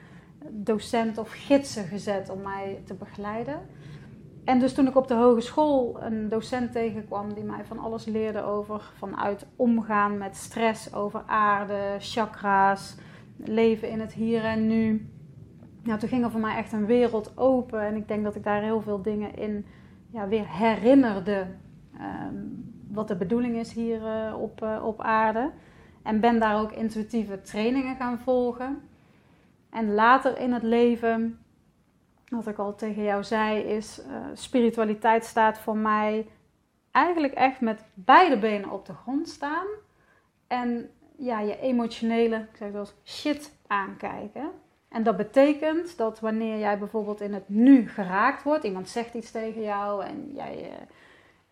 docent 0.50 1.18
of 1.18 1.30
gidsen 1.30 1.84
gezet 1.84 2.30
om 2.30 2.42
mij 2.42 2.82
te 2.84 2.94
begeleiden. 2.94 3.60
En 4.44 4.58
dus 4.58 4.74
toen 4.74 4.86
ik 4.86 4.96
op 4.96 5.08
de 5.08 5.14
hogeschool 5.14 6.02
een 6.02 6.28
docent 6.28 6.72
tegenkwam 6.72 7.34
die 7.34 7.44
mij 7.44 7.64
van 7.64 7.78
alles 7.78 8.04
leerde 8.04 8.42
over 8.42 8.92
vanuit 8.96 9.46
omgaan 9.56 10.18
met 10.18 10.36
stress, 10.36 10.94
over 10.94 11.22
aarde, 11.26 11.96
chakra's, 11.98 12.96
leven 13.36 13.90
in 13.90 14.00
het 14.00 14.12
hier 14.12 14.44
en 14.44 14.66
nu. 14.66 15.08
Nou, 15.82 15.98
toen 15.98 16.08
ging 16.08 16.24
er 16.24 16.30
voor 16.30 16.40
mij 16.40 16.56
echt 16.56 16.72
een 16.72 16.86
wereld 16.86 17.38
open. 17.38 17.80
En 17.80 17.96
ik 17.96 18.08
denk 18.08 18.24
dat 18.24 18.34
ik 18.34 18.44
daar 18.44 18.62
heel 18.62 18.80
veel 18.80 19.02
dingen 19.02 19.36
in 19.36 19.66
ja, 20.10 20.28
weer 20.28 20.48
herinnerde. 20.48 21.46
Ehm, 21.98 22.34
wat 22.88 23.08
de 23.08 23.16
bedoeling 23.16 23.56
is 23.56 23.72
hier 23.72 24.00
uh, 24.00 24.40
op, 24.40 24.62
uh, 24.62 24.84
op 24.84 25.00
aarde. 25.00 25.50
En 26.02 26.20
ben 26.20 26.38
daar 26.38 26.60
ook 26.60 26.72
intuïtieve 26.72 27.40
trainingen 27.40 27.96
gaan 27.96 28.18
volgen. 28.18 28.82
En 29.76 29.94
later 29.94 30.38
in 30.38 30.52
het 30.52 30.62
leven, 30.62 31.44
wat 32.28 32.46
ik 32.46 32.58
al 32.58 32.74
tegen 32.74 33.02
jou 33.02 33.24
zei, 33.24 33.60
is 33.60 34.00
uh, 34.00 34.26
spiritualiteit 34.34 35.24
staat 35.24 35.58
voor 35.58 35.76
mij 35.76 36.26
eigenlijk 36.90 37.32
echt 37.32 37.60
met 37.60 37.84
beide 37.94 38.38
benen 38.38 38.70
op 38.70 38.86
de 38.86 38.92
grond 38.92 39.28
staan. 39.28 39.66
En 40.46 40.90
ja, 41.16 41.40
je 41.40 41.60
emotionele, 41.60 42.36
ik 42.36 42.56
zeg 42.56 42.70
wel 42.70 42.86
shit 43.04 43.56
aankijken. 43.66 44.50
En 44.88 45.02
dat 45.02 45.16
betekent 45.16 45.96
dat 45.96 46.20
wanneer 46.20 46.58
jij 46.58 46.78
bijvoorbeeld 46.78 47.20
in 47.20 47.34
het 47.34 47.48
nu 47.48 47.88
geraakt 47.88 48.42
wordt, 48.42 48.64
iemand 48.64 48.88
zegt 48.88 49.14
iets 49.14 49.30
tegen 49.30 49.62
jou 49.62 50.04
en 50.04 50.32
jij 50.34 50.70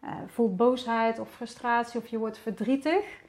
uh, 0.04 0.10
voelt 0.26 0.56
boosheid 0.56 1.18
of 1.18 1.30
frustratie 1.30 2.00
of 2.00 2.06
je 2.06 2.18
wordt 2.18 2.38
verdrietig. 2.38 3.22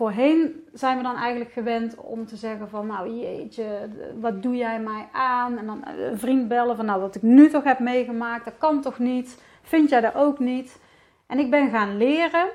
Voorheen 0.00 0.64
zijn 0.72 0.96
we 0.96 1.02
dan 1.02 1.16
eigenlijk 1.16 1.52
gewend 1.52 1.94
om 1.96 2.26
te 2.26 2.36
zeggen 2.36 2.68
van 2.68 2.86
nou 2.86 3.10
jeetje, 3.20 3.88
wat 4.20 4.42
doe 4.42 4.56
jij 4.56 4.80
mij 4.80 5.08
aan? 5.12 5.58
En 5.58 5.66
dan 5.66 5.82
een 5.86 6.18
vriend 6.18 6.48
bellen 6.48 6.76
van 6.76 6.84
nou 6.84 7.00
wat 7.00 7.14
ik 7.14 7.22
nu 7.22 7.50
toch 7.50 7.64
heb 7.64 7.78
meegemaakt, 7.78 8.44
dat 8.44 8.58
kan 8.58 8.80
toch 8.80 8.98
niet? 8.98 9.42
Vind 9.62 9.90
jij 9.90 10.00
dat 10.00 10.14
ook 10.14 10.38
niet? 10.38 10.80
En 11.26 11.38
ik 11.38 11.50
ben 11.50 11.70
gaan 11.70 11.96
leren, 11.96 12.48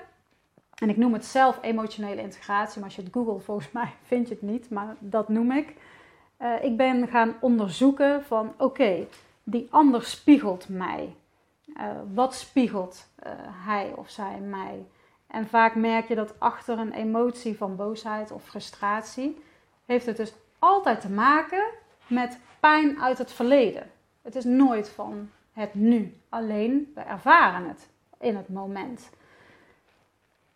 en 0.76 0.90
ik 0.90 0.98
noem 0.98 1.14
het 1.14 1.26
zelf 1.26 1.60
emotionele 1.62 2.22
integratie, 2.22 2.76
maar 2.76 2.86
als 2.88 2.96
je 2.96 3.02
het 3.02 3.14
googelt 3.14 3.44
volgens 3.44 3.72
mij 3.72 3.94
vind 4.12 4.28
je 4.28 4.34
het 4.34 4.44
niet, 4.44 4.70
maar 4.70 4.96
dat 5.00 5.30
noem 5.30 5.52
ik. 5.52 5.76
Uh, 6.42 6.64
ik 6.64 6.78
ben 6.78 7.08
gaan 7.08 7.36
onderzoeken 7.40 8.24
van 8.24 8.54
oké, 8.58 9.08
die 9.44 9.68
ander 9.70 10.04
spiegelt 10.04 10.70
mij. 10.70 11.16
Uh, 11.78 11.84
wat 12.14 12.36
spiegelt 12.36 13.08
hij 13.66 13.94
of 13.96 14.10
zij 14.10 14.40
mij? 14.40 14.86
En 15.36 15.48
vaak 15.48 15.76
merk 15.76 16.08
je 16.08 16.16
dat 16.16 16.40
achter 16.40 16.80
een 16.80 16.92
emotie 16.92 17.58
van 17.58 17.76
boosheid 17.76 18.32
of 18.32 18.44
frustratie 18.44 19.44
heeft 19.86 20.06
het 20.06 20.18
dus 20.18 20.34
altijd 20.60 21.02
te 21.02 21.10
maken 21.10 21.64
met 22.08 22.40
pijn 22.60 23.02
uit 23.02 23.18
het 23.18 23.32
verleden. 23.32 23.92
Het 24.22 24.36
is 24.36 24.44
nooit 24.44 24.90
van 24.90 25.30
het 25.52 25.74
nu. 25.74 26.18
Alleen 26.30 26.92
we 26.94 27.02
ervaren 27.02 27.68
het 27.68 27.90
in 28.20 28.36
het 28.36 28.50
moment. 28.50 29.10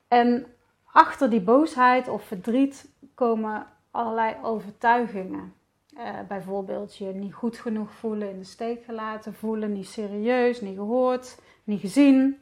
En 0.07 0.45
achter 0.91 1.29
die 1.29 1.41
boosheid 1.41 2.07
of 2.07 2.23
verdriet 2.23 2.89
komen 3.13 3.67
allerlei 3.91 4.35
overtuigingen. 4.41 5.53
Uh, 5.97 6.09
bijvoorbeeld 6.27 6.97
je 6.97 7.05
niet 7.05 7.33
goed 7.33 7.57
genoeg 7.57 7.91
voelen, 7.91 8.29
in 8.29 8.39
de 8.39 8.45
steek 8.45 8.83
gelaten 8.83 9.33
voelen, 9.33 9.73
niet 9.73 9.87
serieus, 9.87 10.61
niet 10.61 10.75
gehoord, 10.75 11.39
niet 11.63 11.79
gezien, 11.79 12.37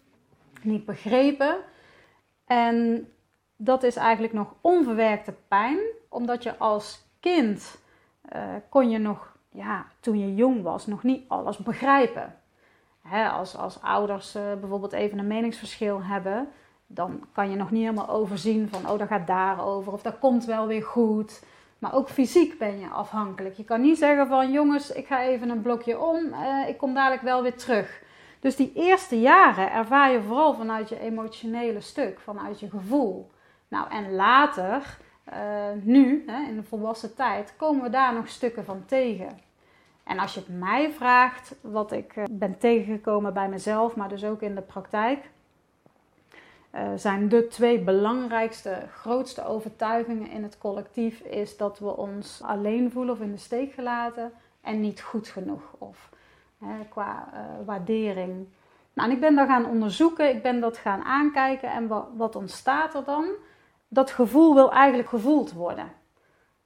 niet 0.62 0.86
begrepen. 0.86 1.58
En 2.48 3.08
dat 3.56 3.84
is 3.84 3.96
eigenlijk 3.96 4.34
nog 4.34 4.54
onverwerkte 4.62 5.34
pijn, 5.48 5.77
omdat 6.10 6.44
je 6.44 6.58
als 6.58 7.06
kind 7.20 7.80
uh, 8.36 8.42
kon 8.70 8.89
je 8.89 8.98
nog, 8.98 9.38
ja, 9.50 9.86
toen 10.00 10.20
je 10.20 10.36
jong 10.36 10.62
was, 10.63 10.88
nog 10.88 11.04
niet 11.04 11.30
alles 11.30 11.58
begrijpen. 11.58 12.36
Hè, 13.01 13.30
als, 13.30 13.58
als 13.58 13.82
ouders 13.82 14.36
uh, 14.36 14.42
bijvoorbeeld 14.60 14.94
even 14.94 15.20
een 15.20 15.27
meningsverschil 15.27 16.04
hebben, 16.04 16.48
dan 16.88 17.24
kan 17.34 17.50
je 17.50 17.56
nog 17.56 17.72
niet 17.72 17.82
helemaal 17.82 18.10
overzien 18.10 18.70
van, 18.70 18.89
oh, 18.89 19.00
dat 19.00 19.08
gaat 19.08 19.27
daarover 19.27 19.94
of 19.94 20.01
dat 20.01 20.20
komt 20.20 20.46
wel 20.46 20.68
weer 20.68 20.84
goed. 20.84 21.44
Maar 21.80 21.94
ook 21.94 22.10
fysiek 22.10 22.58
ben 22.58 22.80
je 22.80 22.88
afhankelijk. 22.88 23.56
Je 23.56 23.63
kan 23.63 23.82
niet 23.82 23.98
zeggen 23.98 24.27
van, 24.27 24.51
jongens, 24.51 24.92
ik 24.92 25.08
ga 25.08 25.22
even 25.22 25.50
een 25.50 25.62
blokje 25.62 26.00
om, 26.00 26.25
uh, 26.25 26.68
ik 26.68 26.77
kom 26.77 26.94
dadelijk 26.94 27.22
wel 27.22 27.42
weer 27.42 27.58
terug. 27.58 28.01
Dus 28.39 28.56
die 28.56 28.72
eerste 28.75 29.20
jaren 29.20 29.72
ervaar 29.72 30.12
je 30.12 30.22
vooral 30.22 30.53
vanuit 30.53 30.89
je 30.89 31.00
emotionele 31.00 31.82
stuk, 31.82 32.20
vanuit 32.20 32.60
je 32.60 32.70
gevoel. 32.70 33.32
Nou, 33.67 33.89
en 33.89 34.15
later, 34.15 34.98
uh, 35.34 35.36
nu, 35.82 36.24
hè, 36.27 36.48
in 36.48 36.56
de 36.56 36.63
volwassen 36.63 37.15
tijd, 37.15 37.53
komen 37.58 37.84
we 37.84 37.89
daar 37.89 38.13
nog 38.13 38.27
stukken 38.27 38.65
van 38.65 38.86
tegen. 38.86 39.39
En 40.03 40.20
als 40.20 40.34
je 40.34 40.39
het 40.39 40.60
mij 40.60 40.91
vraagt, 40.91 41.56
wat 41.62 41.91
ik 41.91 42.15
uh, 42.15 42.24
ben 42.32 42.58
tegengekomen 42.58 43.34
bij 43.34 43.50
mezelf, 43.50 43.96
maar 43.96 44.10
dus 44.10 44.24
ook 44.24 44.41
in 44.41 44.56
de 44.56 44.62
praktijk, 44.62 45.29
uh, 46.75 46.89
zijn 46.96 47.29
de 47.29 47.48
twee 47.48 47.79
belangrijkste, 47.79 48.88
grootste 48.91 49.46
overtuigingen 49.46 50.29
in 50.29 50.44
het 50.44 50.58
collectief 50.58 51.20
is 51.20 51.58
dat 51.58 51.79
we 51.79 51.98
ons 51.98 52.41
alleen 52.44 52.91
voelen 52.91 53.13
of 53.13 53.22
in 53.22 53.32
de 53.32 53.38
steek 53.38 53.74
gelaten 53.74 54.32
en 54.62 54.79
niet 54.79 55.01
goed 55.01 55.27
genoeg 55.27 55.75
of 55.77 56.10
qua 56.89 57.27
uh, 57.33 57.65
waardering. 57.65 58.47
Nou, 58.93 59.09
en 59.09 59.15
ik 59.15 59.21
ben 59.21 59.35
dat 59.35 59.47
gaan 59.47 59.65
onderzoeken, 59.65 60.29
ik 60.29 60.41
ben 60.41 60.59
dat 60.59 60.77
gaan 60.77 61.03
aankijken 61.03 61.69
en 61.69 61.87
wat, 61.87 62.07
wat 62.15 62.35
ontstaat 62.35 62.95
er 62.95 63.03
dan? 63.03 63.25
Dat 63.87 64.11
gevoel 64.11 64.53
wil 64.53 64.71
eigenlijk 64.71 65.09
gevoeld 65.09 65.53
worden. 65.53 65.91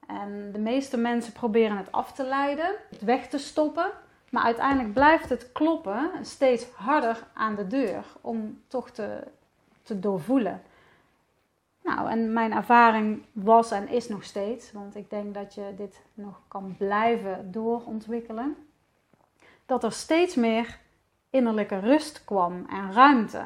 En 0.07 0.51
de 0.51 0.59
meeste 0.59 0.97
mensen 0.97 1.33
proberen 1.33 1.77
het 1.77 1.91
af 1.91 2.13
te 2.13 2.23
leiden, 2.23 2.75
het 2.89 3.01
weg 3.01 3.27
te 3.27 3.37
stoppen. 3.37 3.91
Maar 4.29 4.43
uiteindelijk 4.43 4.93
blijft 4.93 5.29
het 5.29 5.51
kloppen 5.51 6.11
steeds 6.21 6.65
harder 6.75 7.27
aan 7.33 7.55
de 7.55 7.67
deur 7.67 8.05
om 8.21 8.61
toch 8.67 8.89
te, 8.89 9.23
te 9.83 9.99
doorvoelen. 9.99 10.61
Nou, 11.83 12.09
en 12.09 12.33
mijn 12.33 12.53
ervaring 12.53 13.23
was 13.31 13.71
en 13.71 13.87
is 13.87 14.07
nog 14.07 14.23
steeds, 14.23 14.71
want 14.71 14.95
ik 14.95 15.09
denk 15.09 15.33
dat 15.33 15.53
je 15.53 15.73
dit 15.77 16.01
nog 16.13 16.41
kan 16.47 16.75
blijven 16.77 17.51
doorontwikkelen, 17.51 18.55
dat 19.71 19.83
er 19.83 19.91
steeds 19.91 20.35
meer 20.35 20.77
innerlijke 21.29 21.79
rust 21.79 22.23
kwam 22.25 22.65
en 22.69 22.93
ruimte. 22.93 23.41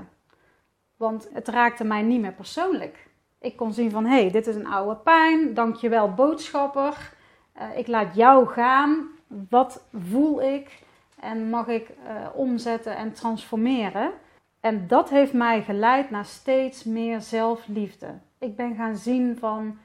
Want 0.98 1.30
het 1.34 1.48
raakte 1.48 1.84
mij 1.84 2.02
niet 2.02 2.22
meer 2.22 2.34
persoonlijk. 2.34 3.08
Ik 3.40 3.56
kon 3.56 3.74
zien 3.74 3.92
van, 3.92 4.06
hé, 4.06 4.22
hey, 4.22 4.32
dit 4.32 4.48
is 4.48 4.56
een 4.56 4.68
oude 4.68 4.96
pijn, 4.96 5.54
dankjewel 5.54 6.14
boodschapper. 6.14 7.14
Uh, 7.58 7.78
ik 7.78 7.88
laat 7.88 8.16
jou 8.16 8.48
gaan. 8.48 9.08
Wat 9.50 9.84
voel 9.94 10.42
ik? 10.42 10.84
En 11.20 11.50
mag 11.50 11.68
ik 11.68 11.90
uh, 11.90 12.28
omzetten 12.34 12.98
en 12.98 13.14
transformeren? 13.14 14.12
En 14.60 14.88
dat 14.88 15.10
heeft 15.10 15.34
mij 15.34 15.64
geleid 15.64 16.10
naar 16.10 16.26
steeds 16.26 16.84
meer 16.84 17.22
zelfliefde. 17.22 18.08
Ik 18.40 18.56
ben 18.56 18.76
gaan 18.76 18.96
zien 18.96 19.38
van, 19.38 19.78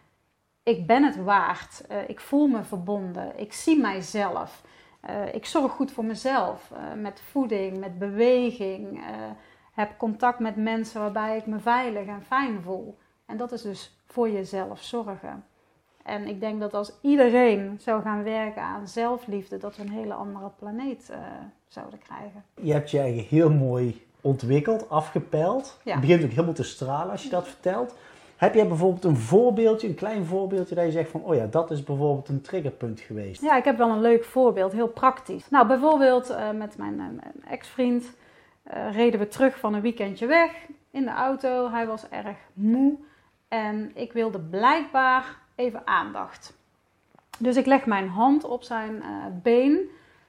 ik 0.62 0.86
ben 0.86 1.04
het 1.04 1.16
waard. 1.16 1.84
Uh, 1.90 2.08
ik 2.08 2.20
voel 2.20 2.46
me 2.46 2.64
verbonden. 2.64 3.32
Ik 3.38 3.52
zie 3.52 3.80
mijzelf. 3.80 4.62
Uh, 5.08 5.34
ik 5.34 5.46
zorg 5.46 5.72
goed 5.72 5.92
voor 5.92 6.04
mezelf. 6.04 6.70
Uh, 6.72 7.00
met 7.02 7.20
voeding, 7.30 7.78
met 7.78 7.98
beweging. 7.98 9.00
heb 9.72 9.98
contact 9.98 10.38
met 10.38 10.56
mensen 10.56 11.00
waarbij 11.00 11.36
ik 11.36 11.46
me 11.46 11.58
veilig 11.58 12.06
en 12.06 12.22
fijn 12.26 12.62
voel. 12.62 12.98
En 13.26 13.36
dat 13.36 13.52
is 13.52 13.62
dus 13.62 14.00
voor 14.06 14.30
jezelf 14.30 14.82
zorgen. 14.82 15.44
En 16.02 16.26
ik 16.26 16.40
denk 16.40 16.60
dat 16.60 16.74
als 16.74 16.92
iedereen 17.00 17.78
zou 17.80 18.02
gaan 18.02 18.22
werken 18.22 18.62
aan 18.62 18.88
zelfliefde, 18.88 19.58
dat 19.58 19.76
we 19.76 19.82
een 19.82 19.90
hele 19.90 20.14
andere 20.14 20.50
planeet 20.58 21.12
zouden 21.68 21.98
krijgen. 21.98 22.44
Je 22.60 22.72
hebt 22.72 22.90
je 22.90 22.98
eigen 22.98 23.24
heel 23.24 23.50
mooi 23.50 24.06
ontwikkeld, 24.20 24.88
afgepeld. 24.88 25.80
Ja. 25.84 25.92
Het 25.92 26.00
begint 26.00 26.24
ook 26.24 26.30
helemaal 26.30 26.54
te 26.54 26.62
stralen 26.62 27.10
als 27.10 27.22
je 27.22 27.28
dat 27.28 27.48
vertelt. 27.48 27.94
Heb 28.40 28.54
jij 28.54 28.68
bijvoorbeeld 28.68 29.04
een 29.04 29.16
voorbeeldje, 29.16 29.88
een 29.88 29.94
klein 29.94 30.24
voorbeeldje, 30.24 30.74
dat 30.74 30.84
je 30.84 30.90
zegt 30.90 31.10
van, 31.10 31.22
oh 31.22 31.34
ja, 31.34 31.46
dat 31.46 31.70
is 31.70 31.82
bijvoorbeeld 31.82 32.28
een 32.28 32.40
triggerpunt 32.40 33.00
geweest? 33.00 33.42
Ja, 33.42 33.56
ik 33.56 33.64
heb 33.64 33.78
wel 33.78 33.90
een 33.90 34.00
leuk 34.00 34.24
voorbeeld, 34.24 34.72
heel 34.72 34.88
praktisch. 34.88 35.50
Nou, 35.50 35.66
bijvoorbeeld 35.66 36.30
uh, 36.30 36.50
met 36.50 36.76
mijn, 36.76 36.92
uh, 36.92 36.98
mijn 36.98 37.44
ex-vriend 37.48 38.04
uh, 38.74 38.94
reden 38.94 39.20
we 39.20 39.28
terug 39.28 39.58
van 39.58 39.74
een 39.74 39.80
weekendje 39.80 40.26
weg 40.26 40.66
in 40.90 41.04
de 41.04 41.10
auto. 41.10 41.70
Hij 41.70 41.86
was 41.86 42.08
erg 42.08 42.36
moe 42.52 42.96
en 43.48 43.90
ik 43.94 44.12
wilde 44.12 44.38
blijkbaar 44.38 45.36
even 45.54 45.86
aandacht. 45.86 46.56
Dus 47.38 47.56
ik 47.56 47.66
leg 47.66 47.86
mijn 47.86 48.08
hand 48.08 48.44
op 48.44 48.62
zijn 48.62 49.02
been, 49.42 49.80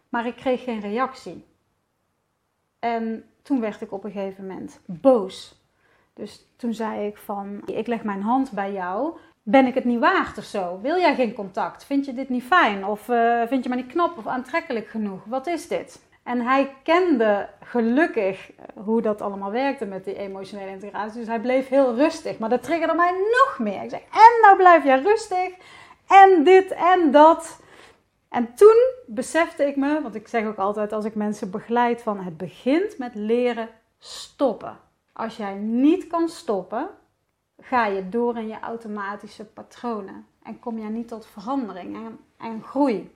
maar 0.10 0.26
ik 0.26 0.36
kreeg 0.36 0.64
geen 0.64 0.80
reactie. 0.80 1.46
En 2.80 3.24
toen 3.42 3.60
werd 3.60 3.82
ik 3.82 3.92
op 3.92 4.04
een 4.04 4.12
gegeven 4.12 4.48
moment 4.48 4.80
boos. 4.86 5.61
Dus 6.14 6.48
toen 6.58 6.74
zei 6.74 7.08
ik 7.08 7.18
van, 7.18 7.62
ik 7.66 7.88
leg 7.88 8.04
mijn 8.04 8.22
hand 8.22 8.52
bij 8.52 8.72
jou. 8.72 9.18
Ben 9.44 9.66
ik 9.66 9.74
het 9.74 9.86
niet 9.86 10.00
waard 10.00 10.38
of 10.38 10.44
zo? 10.44 10.80
Wil 10.82 10.98
jij 10.98 11.16
geen 11.16 11.34
contact? 11.34 11.86
Vind 11.86 12.06
je 12.06 12.14
dit 12.14 12.30
niet 12.30 12.44
fijn? 12.44 12.86
Of 12.86 13.08
uh, 13.08 13.42
vind 13.48 13.64
je 13.64 13.70
me 13.70 13.76
niet 13.76 13.88
knap 13.88 14.18
of 14.18 14.28
aantrekkelijk 14.28 14.88
genoeg? 14.88 15.24
Wat 15.26 15.48
is 15.48 15.68
dit? 15.68 16.02
En 16.24 16.42
hij 16.42 16.76
kende 16.84 17.50
gelukkig 17.60 18.52
eh, 18.52 18.84
hoe 18.84 19.02
dat 19.02 19.22
allemaal 19.22 19.52
werkte 19.52 19.86
met 19.86 20.06
die 20.06 20.18
emotionele 20.18 20.72
integratie. 20.72 21.20
Dus 21.20 21.28
hij 21.28 21.40
bleef 21.40 21.68
heel 21.68 21.96
rustig. 21.96 22.38
Maar 22.40 22.50
dat 22.50 22.64
triggerde 22.64 22.94
mij 22.94 23.12
nog 23.12 23.60
meer. 23.60 23.84
Ik 23.84 23.90
zei, 23.90 24.02
en 24.12 24.42
nou 24.42 24.58
blijf 24.58 24.84
jij 24.84 25.02
rustig. 25.02 25.50
En 26.08 26.44
dit 26.44 26.72
en 26.72 27.12
dat. 27.12 27.60
En 28.30 28.54
toen 28.56 28.94
besefte 29.06 29.68
ik 29.68 29.76
me, 29.76 30.02
want 30.02 30.16
ik 30.16 30.28
zeg 30.28 30.46
ook 30.46 30.58
altijd 30.58 30.94
als 30.94 31.06
ik 31.06 31.16
mensen 31.16 31.52
begeleid 31.52 32.02
van 32.02 32.20
het 32.20 32.38
begint 32.38 32.98
met 32.98 33.16
leren 33.16 33.70
stoppen. 34.00 34.78
Als 35.14 35.38
jij 35.38 35.54
niet 35.56 36.08
kan 36.08 36.30
stoppen, 36.30 36.90
ga 37.60 37.86
je 37.86 38.10
door 38.10 38.38
in 38.38 38.48
je 38.48 38.60
automatische 38.60 39.46
patronen 39.46 40.26
en 40.44 40.60
kom 40.60 40.80
je 40.80 40.90
niet 40.90 41.08
tot 41.08 41.26
verandering 41.26 41.96
en, 41.96 42.20
en 42.38 42.64
groei. 42.64 43.16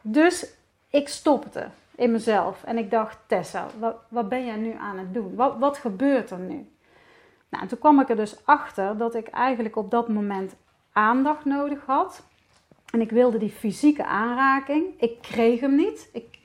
Dus 0.00 0.54
ik 0.88 1.08
stopte 1.08 1.68
in 1.94 2.10
mezelf 2.10 2.64
en 2.64 2.78
ik 2.78 2.90
dacht, 2.90 3.18
Tessa, 3.26 3.66
wat, 3.78 3.96
wat 4.08 4.28
ben 4.28 4.44
jij 4.44 4.56
nu 4.56 4.72
aan 4.72 4.98
het 4.98 5.14
doen? 5.14 5.34
Wat, 5.34 5.58
wat 5.58 5.78
gebeurt 5.78 6.30
er 6.30 6.38
nu? 6.38 6.68
Nou, 7.48 7.62
en 7.62 7.68
toen 7.68 7.78
kwam 7.78 8.00
ik 8.00 8.08
er 8.08 8.16
dus 8.16 8.46
achter 8.46 8.96
dat 8.96 9.14
ik 9.14 9.28
eigenlijk 9.28 9.76
op 9.76 9.90
dat 9.90 10.08
moment 10.08 10.54
aandacht 10.92 11.44
nodig 11.44 11.86
had. 11.86 12.22
En 12.92 13.00
ik 13.00 13.10
wilde 13.10 13.38
die 13.38 13.50
fysieke 13.50 14.04
aanraking. 14.04 15.00
Ik 15.00 15.22
kreeg 15.22 15.60
hem 15.60 15.74
niet. 15.74 16.08
Ik, 16.12 16.38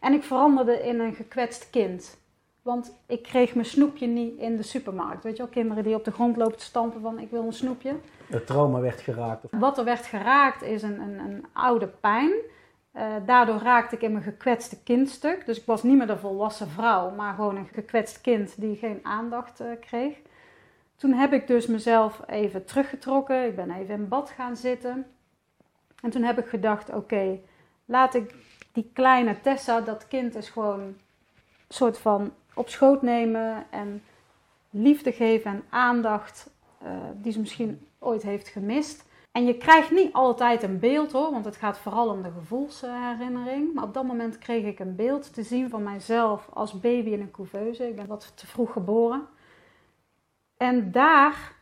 en 0.00 0.12
ik 0.12 0.22
veranderde 0.22 0.82
in 0.82 1.00
een 1.00 1.14
gekwetst 1.14 1.70
kind. 1.70 2.18
Want 2.64 2.98
ik 3.06 3.22
kreeg 3.22 3.54
mijn 3.54 3.66
snoepje 3.66 4.06
niet 4.06 4.38
in 4.38 4.56
de 4.56 4.62
supermarkt. 4.62 5.24
Weet 5.24 5.36
je 5.36 5.42
wel, 5.42 5.52
kinderen 5.52 5.84
die 5.84 5.94
op 5.94 6.04
de 6.04 6.12
grond 6.12 6.36
lopen 6.36 6.58
te 6.58 6.64
stampen 6.64 7.00
van 7.00 7.18
ik 7.18 7.30
wil 7.30 7.44
een 7.44 7.52
snoepje. 7.52 7.94
Het 8.26 8.46
trauma 8.46 8.80
werd 8.80 9.00
geraakt. 9.00 9.44
Wat 9.50 9.78
er 9.78 9.84
werd 9.84 10.06
geraakt 10.06 10.62
is 10.62 10.82
een, 10.82 11.00
een, 11.00 11.18
een 11.18 11.44
oude 11.52 11.86
pijn. 11.86 12.32
Uh, 12.96 13.14
daardoor 13.26 13.58
raakte 13.58 13.94
ik 13.94 14.02
in 14.02 14.12
mijn 14.12 14.24
gekwetste 14.24 14.82
kindstuk. 14.82 15.46
Dus 15.46 15.58
ik 15.58 15.66
was 15.66 15.82
niet 15.82 15.96
meer 15.96 16.06
de 16.06 16.18
volwassen 16.18 16.68
vrouw, 16.68 17.10
maar 17.10 17.34
gewoon 17.34 17.56
een 17.56 17.68
gekwetst 17.72 18.20
kind 18.20 18.60
die 18.60 18.76
geen 18.76 19.00
aandacht 19.02 19.60
uh, 19.60 19.66
kreeg. 19.80 20.18
Toen 20.96 21.12
heb 21.12 21.32
ik 21.32 21.46
dus 21.46 21.66
mezelf 21.66 22.20
even 22.26 22.64
teruggetrokken. 22.64 23.46
Ik 23.46 23.56
ben 23.56 23.70
even 23.70 23.94
in 23.94 24.08
bad 24.08 24.30
gaan 24.30 24.56
zitten. 24.56 25.06
En 26.02 26.10
toen 26.10 26.22
heb 26.22 26.38
ik 26.38 26.46
gedacht: 26.46 26.92
oké, 26.92 27.38
laat 27.84 28.14
ik 28.14 28.34
die 28.72 28.90
kleine 28.92 29.40
Tessa, 29.40 29.80
dat 29.80 30.08
kind 30.08 30.34
is 30.34 30.48
gewoon 30.48 30.80
een 30.80 30.96
soort 31.68 31.98
van 31.98 32.32
op 32.54 32.68
schoot 32.68 33.02
nemen 33.02 33.64
en 33.70 34.02
liefde 34.70 35.12
geven 35.12 35.50
en 35.50 35.64
aandacht 35.68 36.50
uh, 36.82 36.88
die 37.14 37.32
ze 37.32 37.40
misschien 37.40 37.86
ooit 37.98 38.22
heeft 38.22 38.48
gemist. 38.48 39.04
En 39.32 39.46
je 39.46 39.56
krijgt 39.56 39.90
niet 39.90 40.12
altijd 40.12 40.62
een 40.62 40.78
beeld 40.78 41.12
hoor, 41.12 41.30
want 41.30 41.44
het 41.44 41.56
gaat 41.56 41.78
vooral 41.78 42.08
om 42.08 42.22
de 42.22 42.30
gevoelsherinnering. 42.30 43.74
Maar 43.74 43.84
op 43.84 43.94
dat 43.94 44.04
moment 44.04 44.38
kreeg 44.38 44.64
ik 44.64 44.78
een 44.78 44.96
beeld 44.96 45.34
te 45.34 45.42
zien 45.42 45.70
van 45.70 45.82
mijzelf 45.82 46.48
als 46.52 46.80
baby 46.80 47.10
in 47.10 47.20
een 47.20 47.30
couveuse. 47.30 47.88
Ik 47.88 47.96
ben 47.96 48.06
wat 48.06 48.32
te 48.34 48.46
vroeg 48.46 48.72
geboren. 48.72 49.26
En 50.56 50.90
daar 50.90 51.52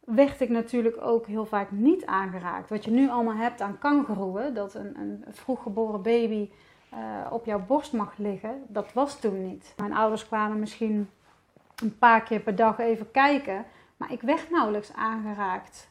werd 0.00 0.40
ik 0.40 0.48
natuurlijk 0.48 0.96
ook 1.00 1.26
heel 1.26 1.46
vaak 1.46 1.70
niet 1.70 2.06
aangeraakt. 2.06 2.70
Wat 2.70 2.84
je 2.84 2.90
nu 2.90 3.10
allemaal 3.10 3.36
hebt 3.36 3.60
aan 3.60 3.78
kangeroeën, 3.78 4.54
dat 4.54 4.74
een, 4.74 4.98
een 4.98 5.24
vroeggeboren 5.30 6.02
baby 6.02 6.50
uh, 6.94 7.26
op 7.30 7.44
jouw 7.44 7.64
borst 7.66 7.92
mag 7.92 8.16
liggen, 8.16 8.62
dat 8.68 8.92
was 8.92 9.20
toen 9.20 9.46
niet. 9.46 9.74
Mijn 9.76 9.94
ouders 9.94 10.26
kwamen 10.26 10.58
misschien 10.58 11.10
een 11.76 11.98
paar 11.98 12.22
keer 12.22 12.40
per 12.40 12.56
dag 12.56 12.78
even 12.78 13.10
kijken, 13.10 13.64
maar 13.96 14.12
ik 14.12 14.20
werd 14.20 14.50
nauwelijks 14.50 14.92
aangeraakt. 14.92 15.90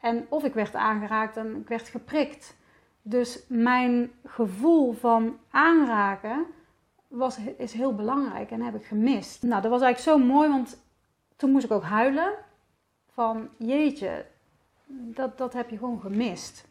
En 0.00 0.26
of 0.28 0.44
ik 0.44 0.54
werd 0.54 0.74
aangeraakt 0.74 1.36
en 1.36 1.56
ik 1.56 1.68
werd 1.68 1.88
geprikt. 1.88 2.56
Dus 3.02 3.44
mijn 3.48 4.12
gevoel 4.24 4.92
van 4.92 5.38
aanraken 5.50 6.46
was, 7.08 7.38
is 7.58 7.72
heel 7.72 7.94
belangrijk 7.94 8.50
en 8.50 8.60
heb 8.60 8.74
ik 8.74 8.84
gemist. 8.84 9.42
Nou, 9.42 9.62
dat 9.62 9.70
was 9.70 9.82
eigenlijk 9.82 10.18
zo 10.18 10.26
mooi, 10.26 10.48
want 10.48 10.82
toen 11.36 11.50
moest 11.50 11.64
ik 11.64 11.70
ook 11.70 11.82
huilen. 11.82 12.32
Van 13.12 13.48
jeetje, 13.56 14.26
dat, 14.86 15.38
dat 15.38 15.52
heb 15.52 15.70
je 15.70 15.78
gewoon 15.78 16.00
gemist. 16.00 16.68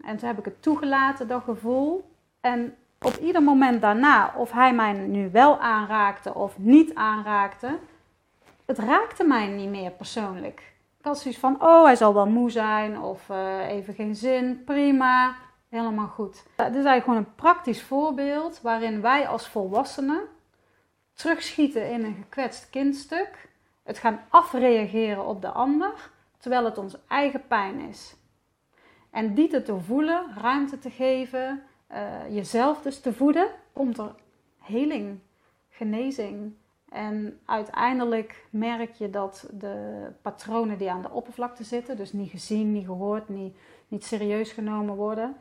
En 0.00 0.16
toen 0.16 0.28
heb 0.28 0.38
ik 0.38 0.44
het 0.44 0.62
toegelaten, 0.62 1.28
dat 1.28 1.42
gevoel. 1.42 2.10
En 2.40 2.76
op 3.02 3.16
ieder 3.16 3.42
moment 3.42 3.80
daarna, 3.80 4.32
of 4.36 4.52
hij 4.52 4.74
mij 4.74 4.92
nu 4.92 5.30
wel 5.30 5.58
aanraakte 5.58 6.34
of 6.34 6.58
niet 6.58 6.94
aanraakte, 6.94 7.78
het 8.66 8.78
raakte 8.78 9.24
mij 9.24 9.46
niet 9.46 9.68
meer 9.68 9.90
persoonlijk. 9.90 10.72
Ik 10.98 11.04
had 11.04 11.18
zoiets 11.18 11.40
van, 11.40 11.62
oh, 11.62 11.84
hij 11.84 11.96
zal 11.96 12.14
wel 12.14 12.26
moe 12.26 12.50
zijn 12.50 13.00
of 13.00 13.28
uh, 13.28 13.68
even 13.68 13.94
geen 13.94 14.16
zin, 14.16 14.64
prima, 14.64 15.34
helemaal 15.68 16.06
goed. 16.06 16.32
Dit 16.56 16.66
is 16.66 16.74
eigenlijk 16.74 17.04
gewoon 17.04 17.18
een 17.18 17.34
praktisch 17.34 17.82
voorbeeld 17.82 18.60
waarin 18.60 19.00
wij 19.00 19.28
als 19.28 19.48
volwassenen 19.48 20.20
terugschieten 21.12 21.90
in 21.90 22.04
een 22.04 22.14
gekwetst 22.14 22.70
kindstuk 22.70 23.50
het 23.82 23.98
gaan 23.98 24.20
afreageren 24.28 25.26
op 25.26 25.42
de 25.42 25.48
ander, 25.50 26.10
terwijl 26.38 26.64
het 26.64 26.78
onze 26.78 27.00
eigen 27.08 27.46
pijn 27.46 27.80
is. 27.80 28.16
En 29.10 29.34
die 29.34 29.62
te 29.62 29.80
voelen, 29.80 30.34
ruimte 30.36 30.78
te 30.78 30.90
geven, 30.90 31.62
uh, 31.92 32.34
jezelf 32.34 32.82
dus 32.82 33.00
te 33.00 33.12
voeden, 33.12 33.48
komt 33.72 33.98
er 33.98 34.14
heling, 34.58 35.18
genezing. 35.68 36.52
En 36.88 37.40
uiteindelijk 37.44 38.46
merk 38.50 38.94
je 38.94 39.10
dat 39.10 39.48
de 39.52 40.06
patronen 40.22 40.78
die 40.78 40.90
aan 40.90 41.02
de 41.02 41.10
oppervlakte 41.10 41.64
zitten, 41.64 41.96
dus 41.96 42.12
niet 42.12 42.30
gezien, 42.30 42.72
niet 42.72 42.86
gehoord, 42.86 43.28
niet, 43.28 43.56
niet 43.88 44.04
serieus 44.04 44.52
genomen 44.52 44.94
worden, 44.94 45.36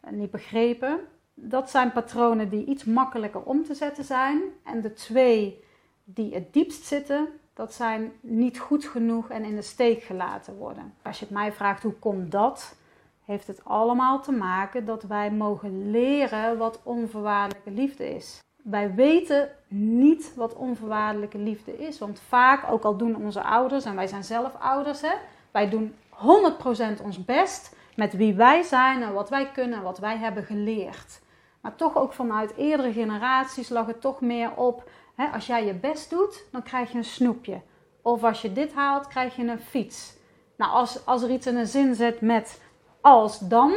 eh, 0.00 0.12
niet 0.12 0.30
begrepen, 0.30 1.00
dat 1.34 1.70
zijn 1.70 1.92
patronen 1.92 2.48
die 2.48 2.64
iets 2.64 2.84
makkelijker 2.84 3.42
om 3.42 3.64
te 3.64 3.74
zetten 3.74 4.04
zijn. 4.04 4.42
En 4.64 4.80
de 4.80 4.92
twee 4.92 5.64
die 6.04 6.34
het 6.34 6.52
diepst 6.52 6.84
zitten, 6.84 7.28
dat 7.54 7.74
zijn 7.74 8.12
niet 8.20 8.58
goed 8.58 8.84
genoeg 8.84 9.30
en 9.30 9.44
in 9.44 9.54
de 9.54 9.62
steek 9.62 10.02
gelaten 10.02 10.56
worden. 10.56 10.94
Als 11.02 11.18
je 11.18 11.24
het 11.24 11.34
mij 11.34 11.52
vraagt 11.52 11.82
hoe 11.82 11.92
komt 11.92 12.30
dat, 12.30 12.76
heeft 13.26 13.46
het 13.46 13.64
allemaal 13.64 14.20
te 14.20 14.32
maken 14.32 14.84
dat 14.84 15.02
wij 15.02 15.30
mogen 15.30 15.90
leren 15.90 16.58
wat 16.58 16.80
onvoorwaardelijke 16.82 17.70
liefde 17.70 18.14
is. 18.14 18.40
Wij 18.62 18.94
weten 18.94 19.48
niet 19.68 20.32
wat 20.36 20.54
onvoorwaardelijke 20.54 21.38
liefde 21.38 21.78
is, 21.78 21.98
want 21.98 22.20
vaak, 22.28 22.70
ook 22.70 22.84
al 22.84 22.96
doen 22.96 23.16
onze 23.16 23.42
ouders, 23.42 23.84
en 23.84 23.94
wij 23.94 24.06
zijn 24.06 24.24
zelf 24.24 24.52
ouders, 24.58 25.00
hè, 25.00 25.12
wij 25.50 25.68
doen 25.68 25.94
100% 26.10 27.02
ons 27.02 27.24
best 27.24 27.76
met 27.96 28.12
wie 28.12 28.34
wij 28.34 28.62
zijn 28.62 29.02
en 29.02 29.12
wat 29.12 29.28
wij 29.28 29.50
kunnen 29.52 29.78
en 29.78 29.84
wat 29.84 29.98
wij 29.98 30.16
hebben 30.16 30.44
geleerd. 30.44 31.20
Maar 31.60 31.76
toch 31.76 31.96
ook 31.96 32.12
vanuit 32.12 32.56
eerdere 32.56 32.92
generaties 32.92 33.68
lag 33.68 33.86
het 33.86 34.00
toch 34.00 34.20
meer 34.20 34.50
op 34.54 34.88
als 35.32 35.46
jij 35.46 35.66
je 35.66 35.74
best 35.74 36.10
doet, 36.10 36.44
dan 36.52 36.62
krijg 36.62 36.92
je 36.92 36.98
een 36.98 37.04
snoepje. 37.04 37.60
Of 38.02 38.24
als 38.24 38.42
je 38.42 38.52
dit 38.52 38.74
haalt, 38.74 39.08
krijg 39.08 39.36
je 39.36 39.42
een 39.42 39.60
fiets. 39.60 40.14
Nou, 40.56 40.72
als, 40.72 41.06
als 41.06 41.22
er 41.22 41.30
iets 41.30 41.46
in 41.46 41.56
een 41.56 41.66
zin 41.66 41.94
zit 41.94 42.20
met 42.20 42.60
als 43.06 43.38
dan, 43.38 43.74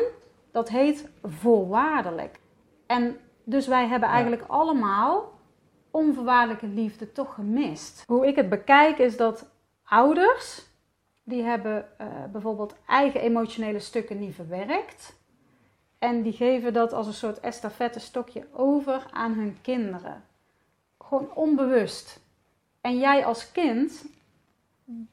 dat 0.52 0.70
heet 0.70 1.10
voorwaardelijk. 1.24 2.39
En 2.86 3.18
dus 3.44 3.68
wij 3.68 3.88
hebben 3.88 4.10
eigenlijk 4.10 4.44
allemaal 4.48 5.32
onvoorwaardelijke 5.92 6.68
liefde 6.68 7.12
toch 7.12 7.34
gemist. 7.34 8.04
Hoe 8.08 8.28
ik 8.28 8.36
het 8.36 8.50
bekijk 8.50 8.98
is 8.98 9.18
dat 9.18 9.50
ouders, 9.84 10.65
die 11.24 11.44
hebben 11.44 11.86
uh, 12.02 12.08
bijvoorbeeld 12.32 12.76
eigen 12.88 13.22
emotionele 13.22 13.80
stukken 13.80 14.20
niet 14.20 14.36
verwerkt. 14.36 15.18
En 16.00 16.22
die 16.22 16.34
geven 16.34 16.74
dat 16.74 16.94
als 16.94 17.08
een 17.08 17.13
soort 17.13 17.39
estafette 17.39 18.00
stokje 18.00 18.48
over 18.52 19.06
aan 19.12 19.34
hun 19.34 19.58
kinderen 19.62 20.24
gewoon 21.00 21.34
onbewust. 21.34 22.20
En 22.82 23.00
jij 23.00 23.26
als 23.26 23.52
kind 23.52 24.06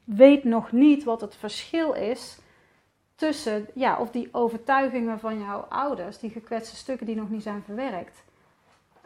weet 0.03 0.43
nog 0.43 0.71
niet 0.71 1.03
wat 1.03 1.21
het 1.21 1.35
verschil 1.35 1.93
is 1.93 2.37
tussen, 3.17 3.67
ja, 3.73 3.99
of 3.99 4.11
die 4.11 4.29
overtuigingen 4.31 5.19
van 5.19 5.39
jouw 5.39 5.59
ouders, 5.59 6.19
die 6.19 6.29
gekwetste 6.29 6.75
stukken 6.75 7.05
die 7.05 7.15
nog 7.15 7.29
niet 7.29 7.43
zijn 7.43 7.63
verwerkt, 7.63 8.23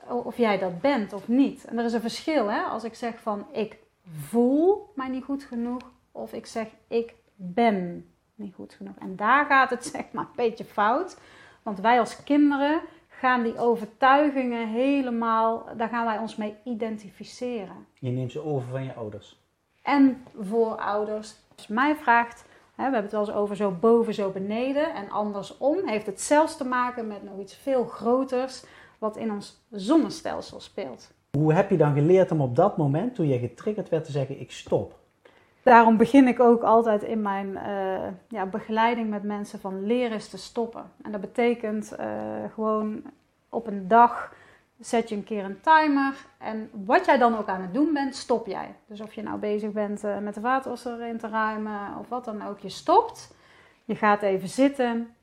of 0.08 0.38
jij 0.38 0.58
dat 0.58 0.82
bent 0.82 1.14
of 1.14 1.28
niet. 1.28 1.66
En 1.66 1.78
er 1.78 1.86
is 1.86 1.94
een 1.94 2.02
verschil, 2.02 2.52
hè? 2.52 2.62
Als 2.62 2.84
ik 2.84 2.96
zeg 2.96 3.20
van 3.20 3.46
ik 3.52 3.78
voel 4.18 4.92
mij 4.96 5.08
niet 5.08 5.24
goed 5.24 5.44
genoeg, 5.44 5.82
of 6.12 6.34
ik 6.34 6.46
zeg 6.46 6.68
ik 6.88 7.14
ben 7.36 8.06
niet 8.36 8.54
goed 8.54 8.74
genoeg. 8.74 8.96
En 9.00 9.16
daar 9.16 9.46
gaat 9.46 9.70
het 9.70 9.86
zeg 9.96 10.12
maar 10.12 10.24
een 10.24 10.32
beetje 10.36 10.66
fout. 10.66 11.18
Want 11.64 11.80
wij 11.80 12.00
als 12.00 12.24
kinderen 12.24 12.82
gaan 13.08 13.44
die 13.44 13.58
overtuigingen 13.58 14.68
helemaal, 14.68 15.66
daar 15.78 15.90
gaan 15.90 16.06
wij 16.06 16.18
ons 16.18 16.36
mee 16.36 16.56
identificeren. 16.64 17.86
Je 18.00 18.10
neemt 18.10 18.32
ze 18.32 18.44
over 18.44 18.70
van 18.70 18.84
je 18.84 18.94
ouders. 18.94 19.40
En 19.82 20.24
voorouders. 20.40 21.36
Als 21.56 21.68
je 21.68 21.74
mij 21.74 21.96
vraagt, 21.96 22.46
we 22.90 22.98
hebben 22.98 23.10
het 23.10 23.12
wel 23.12 23.36
eens 23.36 23.44
over 23.44 23.56
zo 23.56 23.72
boven, 23.80 24.14
zo 24.14 24.30
beneden 24.30 24.94
en 24.94 25.10
andersom, 25.10 25.88
heeft 25.88 26.06
het 26.06 26.22
zelfs 26.22 26.58
te 26.58 26.66
maken 26.66 27.08
met 27.08 27.24
nog 27.24 27.40
iets 27.40 27.56
veel 27.56 27.86
groters 27.86 28.64
wat 28.98 29.18
in 29.18 29.32
ons 29.32 29.64
zonnestelsel 29.70 30.60
speelt. 30.60 31.12
Hoe 31.38 31.54
heb 31.54 31.70
je 31.70 31.78
dan 31.78 31.94
geleerd 31.94 32.32
om 32.32 32.42
op 32.42 32.56
dat 32.56 32.78
moment, 32.78 33.16
toen 33.16 33.28
je 33.28 33.40
getriggerd 33.40 33.90
werd, 33.90 34.06
te 34.06 34.12
zeggen: 34.12 34.40
ik 34.40 34.52
stop? 34.52 35.00
Daarom 35.64 35.98
begin 35.98 36.28
ik 36.28 36.40
ook 36.40 36.64
altijd 36.64 37.04
in 37.04 37.22
mijn 37.22 37.48
uh, 37.48 38.08
ja, 38.28 38.46
begeleiding 38.46 39.10
met 39.10 39.24
mensen 39.24 39.60
van 39.60 39.86
leren 39.86 40.18
is 40.18 40.30
te 40.30 40.38
stoppen. 40.38 40.84
En 41.02 41.12
dat 41.12 41.22
betekent 41.22 41.96
uh, 42.00 42.06
gewoon 42.54 43.02
op 43.50 43.68
een 43.68 43.88
dag 43.88 44.34
zet 44.82 45.10
je 45.10 45.16
een 45.16 45.24
keer 45.24 45.44
een 45.44 45.62
timer. 45.62 46.14
En 46.38 46.70
wat 46.72 47.06
jij 47.06 47.18
dan 47.18 47.38
ook 47.38 47.48
aan 47.48 47.62
het 47.62 47.74
doen 47.74 47.94
bent, 47.94 48.16
stop 48.16 48.48
jij. 48.48 48.76
Dus 48.86 49.02
of 49.02 49.14
je 49.14 49.24
nou 49.24 49.40
bezig 49.40 49.72
bent 49.72 50.04
uh, 50.04 50.18
met 50.18 50.34
de 50.34 50.42
vaatwasser 50.42 51.02
in 51.02 51.18
te 51.18 51.28
ruimen 51.28 51.98
of 52.00 52.10
wat 52.10 52.26
dan 52.26 52.48
ook, 52.48 52.60
je 52.60 52.70
stopt. 52.70 53.36
Je 53.86 53.96
gaat 53.96 54.22
even 54.22 54.50
zitten. 54.50 55.16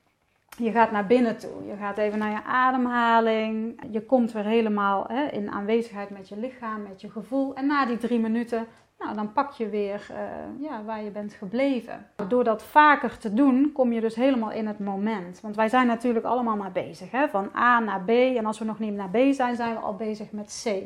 Je 0.56 0.70
gaat 0.70 0.90
naar 0.90 1.06
binnen 1.06 1.38
toe. 1.38 1.66
Je 1.66 1.76
gaat 1.76 1.98
even 1.98 2.18
naar 2.18 2.30
je 2.30 2.42
ademhaling. 2.44 3.80
Je 3.90 4.02
komt 4.02 4.32
weer 4.32 4.44
helemaal 4.44 5.04
hè, 5.08 5.24
in 5.24 5.50
aanwezigheid 5.50 6.10
met 6.10 6.28
je 6.28 6.36
lichaam, 6.36 6.82
met 6.82 7.00
je 7.00 7.10
gevoel. 7.10 7.54
En 7.54 7.66
na 7.66 7.86
die 7.86 7.98
drie 7.98 8.18
minuten 8.18 8.66
nou, 8.98 9.14
dan 9.14 9.32
pak 9.32 9.52
je 9.52 9.68
weer 9.68 10.06
uh, 10.10 10.68
ja, 10.68 10.82
waar 10.84 11.02
je 11.02 11.10
bent 11.10 11.32
gebleven. 11.32 12.06
Door 12.28 12.44
dat 12.44 12.62
vaker 12.62 13.18
te 13.18 13.34
doen, 13.34 13.72
kom 13.72 13.92
je 13.92 14.00
dus 14.00 14.14
helemaal 14.14 14.50
in 14.50 14.66
het 14.66 14.78
moment. 14.78 15.40
Want 15.40 15.56
wij 15.56 15.68
zijn 15.68 15.86
natuurlijk 15.86 16.24
allemaal 16.24 16.56
maar 16.56 16.72
bezig. 16.72 17.10
Hè? 17.10 17.28
Van 17.28 17.50
A 17.56 17.78
naar 17.78 18.00
B. 18.00 18.08
En 18.08 18.46
als 18.46 18.58
we 18.58 18.64
nog 18.64 18.78
niet 18.78 18.94
naar 18.94 19.10
B 19.10 19.32
zijn, 19.32 19.56
zijn 19.56 19.74
we 19.74 19.80
al 19.80 19.94
bezig 19.94 20.30
met 20.30 20.62
C. 20.64 20.82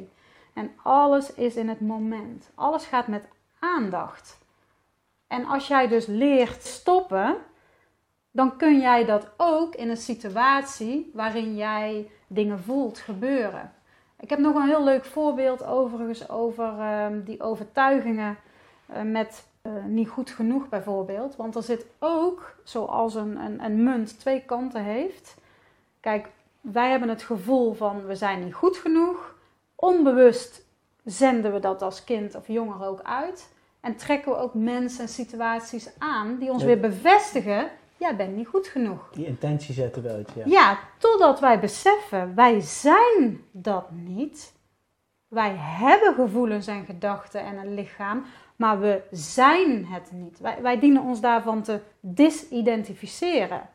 En 0.55 0.71
alles 0.83 1.35
is 1.35 1.57
in 1.57 1.69
het 1.69 1.81
moment. 1.81 2.51
Alles 2.55 2.87
gaat 2.87 3.07
met 3.07 3.29
aandacht. 3.59 4.39
En 5.27 5.45
als 5.47 5.69
jij 5.69 5.89
dus 5.89 6.07
leert 6.07 6.63
stoppen, 6.63 7.37
dan 8.31 8.57
kun 8.57 8.81
jij 8.81 9.05
dat 9.05 9.31
ook 9.37 9.75
in 9.75 9.91
een 9.91 9.97
situatie 9.97 11.11
waarin 11.15 11.57
jij 11.57 12.11
dingen 12.27 12.61
voelt 12.61 12.99
gebeuren. 12.99 13.73
Ik 14.23 14.31
heb 14.31 14.39
nog 14.39 14.55
een 14.55 14.69
heel 14.69 14.85
leuk 14.85 15.05
voorbeeld 15.05 15.65
overigens 15.65 16.29
over 16.29 16.79
ehm, 16.79 17.23
die 17.23 17.41
overtuigingen 17.41 18.37
uh, 18.91 19.03
met 19.03 19.47
uh, 19.63 19.73
niet 19.85 20.09
goed 20.09 20.31
genoeg 20.31 20.69
bijvoorbeeld. 20.69 21.37
Want 21.37 21.55
er 21.55 21.63
zit 21.63 21.87
ook, 21.99 22.55
zoals 22.65 23.15
een, 23.15 23.37
een, 23.37 23.65
een 23.65 23.83
munt 23.83 24.19
twee 24.19 24.41
kanten 24.41 24.83
heeft. 24.83 25.37
Kijk, 26.01 26.29
wij 26.61 26.91
hebben 26.91 27.09
het 27.09 27.23
gevoel 27.23 27.75
van 27.75 28.07
we 28.07 28.15
zijn 28.15 28.45
niet 28.45 28.55
goed 28.55 28.77
genoeg. 28.77 29.35
Onbewust 29.75 30.65
zenden 31.05 31.53
we 31.53 31.59
dat 31.59 31.83
als 31.83 32.05
kind 32.05 32.35
of 32.35 32.47
jonger 32.47 32.87
ook 32.87 33.03
uit. 33.03 33.53
En 33.81 33.97
trekken 33.97 34.33
we 34.33 34.39
ook 34.39 34.55
mensen 34.55 35.03
en 35.03 35.09
situaties 35.09 35.91
aan 35.99 36.37
die 36.39 36.51
ons 36.51 36.65
weer 36.65 36.81
bevestigen 36.81 37.71
jij 38.03 38.17
bent 38.17 38.37
niet 38.37 38.47
goed 38.47 38.67
genoeg. 38.67 39.11
Die 39.13 39.27
intentie 39.27 39.75
zetten 39.75 40.03
we 40.03 40.09
uit, 40.09 40.31
ja. 40.35 40.43
Ja, 40.47 40.79
totdat 40.99 41.41
wij 41.41 41.61
beseffen, 41.61 42.35
wij 42.35 42.61
zijn 42.61 43.45
dat 43.51 43.91
niet. 43.91 44.53
Wij 45.29 45.55
hebben 45.57 46.15
gevoelens 46.15 46.67
en 46.67 46.85
gedachten 46.85 47.41
en 47.41 47.57
een 47.57 47.75
lichaam, 47.75 48.25
maar 48.57 48.81
we 48.81 49.03
zijn 49.11 49.87
het 49.87 50.13
niet. 50.13 50.39
Wij, 50.39 50.63
wij 50.63 50.79
dienen 50.79 51.03
ons 51.03 51.21
daarvan 51.21 51.63
te 51.63 51.81
disidentificeren. 52.01 53.69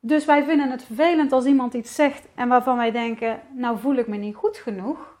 Dus 0.00 0.24
wij 0.24 0.44
vinden 0.44 0.70
het 0.70 0.84
vervelend 0.84 1.32
als 1.32 1.44
iemand 1.44 1.74
iets 1.74 1.94
zegt 1.94 2.26
en 2.34 2.48
waarvan 2.48 2.76
wij 2.76 2.90
denken, 2.90 3.40
nou 3.54 3.78
voel 3.78 3.94
ik 3.94 4.06
me 4.06 4.16
niet 4.16 4.34
goed 4.34 4.56
genoeg. 4.56 5.14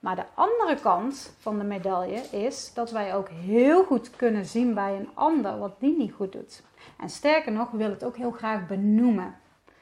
Maar 0.00 0.16
de 0.16 0.24
andere 0.34 0.74
kant 0.74 1.34
van 1.38 1.58
de 1.58 1.64
medaille 1.64 2.20
is 2.30 2.74
dat 2.74 2.90
wij 2.90 3.14
ook 3.14 3.28
heel 3.28 3.84
goed 3.84 4.10
kunnen 4.16 4.44
zien 4.44 4.74
bij 4.74 4.96
een 4.96 5.08
ander 5.14 5.58
wat 5.58 5.80
die 5.80 5.96
niet 5.96 6.12
goed 6.12 6.32
doet. 6.32 6.62
En 6.96 7.08
sterker 7.08 7.52
nog, 7.52 7.70
wil 7.70 7.90
het 7.90 8.04
ook 8.04 8.16
heel 8.16 8.30
graag 8.30 8.66
benoemen. 8.66 9.36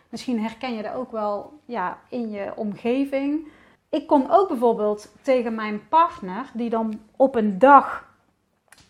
Misschien 0.08 0.40
herken 0.40 0.74
je 0.74 0.82
dat 0.82 0.94
ook 0.94 1.12
wel 1.12 1.60
ja, 1.64 1.98
in 2.08 2.30
je 2.30 2.52
omgeving. 2.56 3.48
Ik 3.88 4.06
kon 4.06 4.30
ook 4.30 4.48
bijvoorbeeld 4.48 5.12
tegen 5.22 5.54
mijn 5.54 5.88
partner, 5.88 6.50
die 6.54 6.70
dan 6.70 7.00
op 7.16 7.34
een 7.34 7.58
dag 7.58 8.08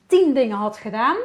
tien 0.07 0.35
dingen 0.35 0.57
had 0.57 0.77
gedaan. 0.77 1.17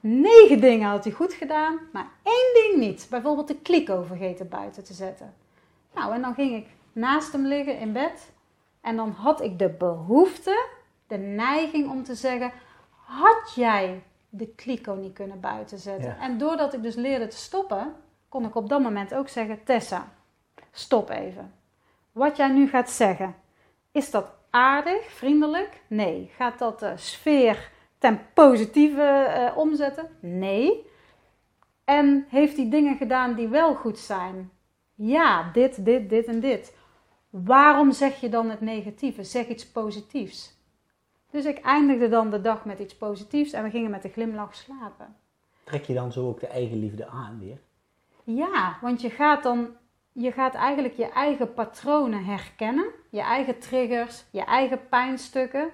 Negen 0.00 0.60
dingen 0.60 0.88
had 0.88 1.04
hij 1.04 1.12
goed 1.12 1.32
gedaan, 1.32 1.78
maar 1.92 2.06
één 2.22 2.54
ding 2.54 2.76
niet. 2.76 3.06
Bijvoorbeeld 3.10 3.48
de 3.48 3.60
kliko 3.60 4.02
vergeten 4.02 4.48
buiten 4.48 4.84
te 4.84 4.92
zetten. 4.92 5.34
Nou, 5.94 6.14
en 6.14 6.20
dan 6.20 6.34
ging 6.34 6.56
ik 6.56 6.66
naast 6.92 7.32
hem 7.32 7.46
liggen 7.46 7.78
in 7.78 7.92
bed. 7.92 8.32
En 8.80 8.96
dan 8.96 9.10
had 9.10 9.42
ik 9.42 9.58
de 9.58 9.68
behoefte, 9.68 10.66
de 11.06 11.16
neiging 11.16 11.90
om 11.90 12.02
te 12.04 12.14
zeggen: 12.14 12.52
Had 13.04 13.52
jij 13.54 14.02
de 14.28 14.46
kliko 14.54 14.94
niet 14.94 15.12
kunnen 15.12 15.40
buiten 15.40 15.78
zetten. 15.78 16.18
En 16.18 16.38
doordat 16.38 16.74
ik 16.74 16.82
dus 16.82 16.94
leerde 16.94 17.26
te 17.26 17.36
stoppen, 17.36 17.94
kon 18.28 18.44
ik 18.44 18.54
op 18.54 18.68
dat 18.68 18.80
moment 18.80 19.14
ook 19.14 19.28
zeggen: 19.28 19.64
Tessa, 19.64 20.12
stop 20.70 21.10
even. 21.10 21.52
Wat 22.12 22.36
jij 22.36 22.48
nu 22.48 22.68
gaat 22.68 22.90
zeggen, 22.90 23.34
is 23.92 24.10
dat 24.10 24.30
aardig, 24.50 25.12
vriendelijk? 25.12 25.82
Nee. 25.86 26.30
Gaat 26.36 26.58
dat 26.58 26.80
de 26.80 26.92
sfeer 26.96 27.70
ten 27.98 28.20
positieve 28.34 29.26
uh, 29.28 29.56
omzetten? 29.58 30.08
Nee. 30.20 30.86
En 31.84 32.26
heeft 32.28 32.56
hij 32.56 32.70
dingen 32.70 32.96
gedaan 32.96 33.34
die 33.34 33.48
wel 33.48 33.74
goed 33.74 33.98
zijn? 33.98 34.50
Ja, 34.94 35.50
dit, 35.52 35.84
dit, 35.84 36.08
dit 36.08 36.26
en 36.26 36.40
dit. 36.40 36.76
Waarom 37.30 37.92
zeg 37.92 38.20
je 38.20 38.28
dan 38.28 38.50
het 38.50 38.60
negatieve? 38.60 39.24
Zeg 39.24 39.46
iets 39.46 39.66
positiefs. 39.66 40.57
Dus 41.30 41.44
ik 41.44 41.58
eindigde 41.58 42.08
dan 42.08 42.30
de 42.30 42.40
dag 42.40 42.64
met 42.64 42.78
iets 42.78 42.96
positiefs 42.96 43.52
en 43.52 43.62
we 43.62 43.70
gingen 43.70 43.90
met 43.90 44.04
een 44.04 44.10
glimlach 44.10 44.54
slapen. 44.54 45.16
Trek 45.64 45.84
je 45.84 45.94
dan 45.94 46.12
zo 46.12 46.28
ook 46.28 46.40
de 46.40 46.46
eigen 46.46 46.78
liefde 46.78 47.06
aan 47.06 47.38
weer? 47.40 47.58
Ja, 48.24 48.78
want 48.80 49.00
je 49.00 49.10
gaat 49.10 49.42
dan, 49.42 49.68
je 50.12 50.32
gaat 50.32 50.54
eigenlijk 50.54 50.94
je 50.94 51.08
eigen 51.08 51.54
patronen 51.54 52.24
herkennen, 52.24 52.86
je 53.10 53.20
eigen 53.20 53.58
triggers, 53.58 54.24
je 54.30 54.44
eigen 54.44 54.88
pijnstukken. 54.88 55.70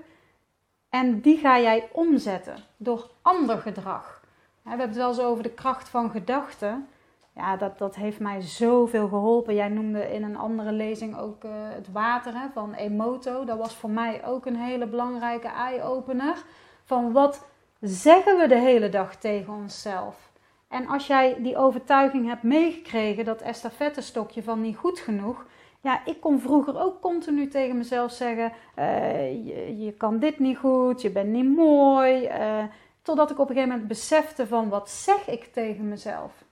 En 0.89 1.21
die 1.21 1.39
ga 1.39 1.61
jij 1.61 1.89
omzetten 1.93 2.57
door 2.77 3.11
ander 3.23 3.59
gedrag. 3.59 4.23
We 4.63 4.69
hebben 4.69 4.87
het 4.87 4.97
wel 4.97 5.09
eens 5.09 5.21
over 5.21 5.43
de 5.43 5.51
kracht 5.51 5.89
van 5.89 6.11
gedachten 6.11 6.89
ja, 7.35 7.57
dat, 7.57 7.79
dat 7.79 7.95
heeft 7.95 8.21
mij 8.21 8.41
zoveel 8.41 9.09
geholpen. 9.09 9.55
Jij 9.55 9.69
noemde 9.69 10.13
in 10.13 10.23
een 10.23 10.37
andere 10.37 10.73
lezing 10.73 11.19
ook 11.19 11.45
uh, 11.45 11.51
het 11.53 11.93
water 11.93 12.33
van 12.53 12.75
Emoto. 12.75 13.45
Dat 13.45 13.59
was 13.59 13.75
voor 13.75 13.91
mij 13.91 14.25
ook 14.25 14.47
een 14.47 14.57
hele 14.57 14.87
belangrijke 14.87 15.49
eye-opener. 15.49 16.45
Van 16.85 17.13
wat 17.13 17.47
zeggen 17.81 18.39
we 18.39 18.49
de 18.49 18.59
hele 18.59 18.89
dag 18.89 19.17
tegen 19.17 19.53
onszelf? 19.53 20.33
En 20.69 20.87
als 20.87 21.07
jij 21.07 21.37
die 21.43 21.57
overtuiging 21.57 22.27
hebt 22.27 22.43
meegekregen, 22.43 23.25
dat 23.25 23.41
estafettestokje 23.41 24.43
van 24.43 24.61
niet 24.61 24.77
goed 24.77 24.99
genoeg. 24.99 25.47
Ja, 25.81 26.01
ik 26.05 26.21
kon 26.21 26.41
vroeger 26.41 26.81
ook 26.81 27.01
continu 27.01 27.49
tegen 27.49 27.77
mezelf 27.77 28.13
zeggen: 28.13 28.53
uh, 28.79 29.47
je, 29.47 29.79
je, 29.79 29.93
kan 29.93 30.19
dit 30.19 30.39
niet 30.39 30.57
goed, 30.57 31.03
je 31.03 31.11
bent 31.11 31.29
niet 31.29 31.57
mooi. 31.57 32.29
Uh, 32.29 32.65
totdat 33.03 33.31
ik 33.31 33.39
op 33.39 33.49
een 33.49 33.55
gegeven 33.55 33.71
moment 33.71 33.89
besefte 33.89 34.47
van 34.47 34.69
wat 34.69 34.91
zeg 34.91 35.29
ik 35.29 35.45
tegen 35.53 35.89
mezelf. 35.89 36.44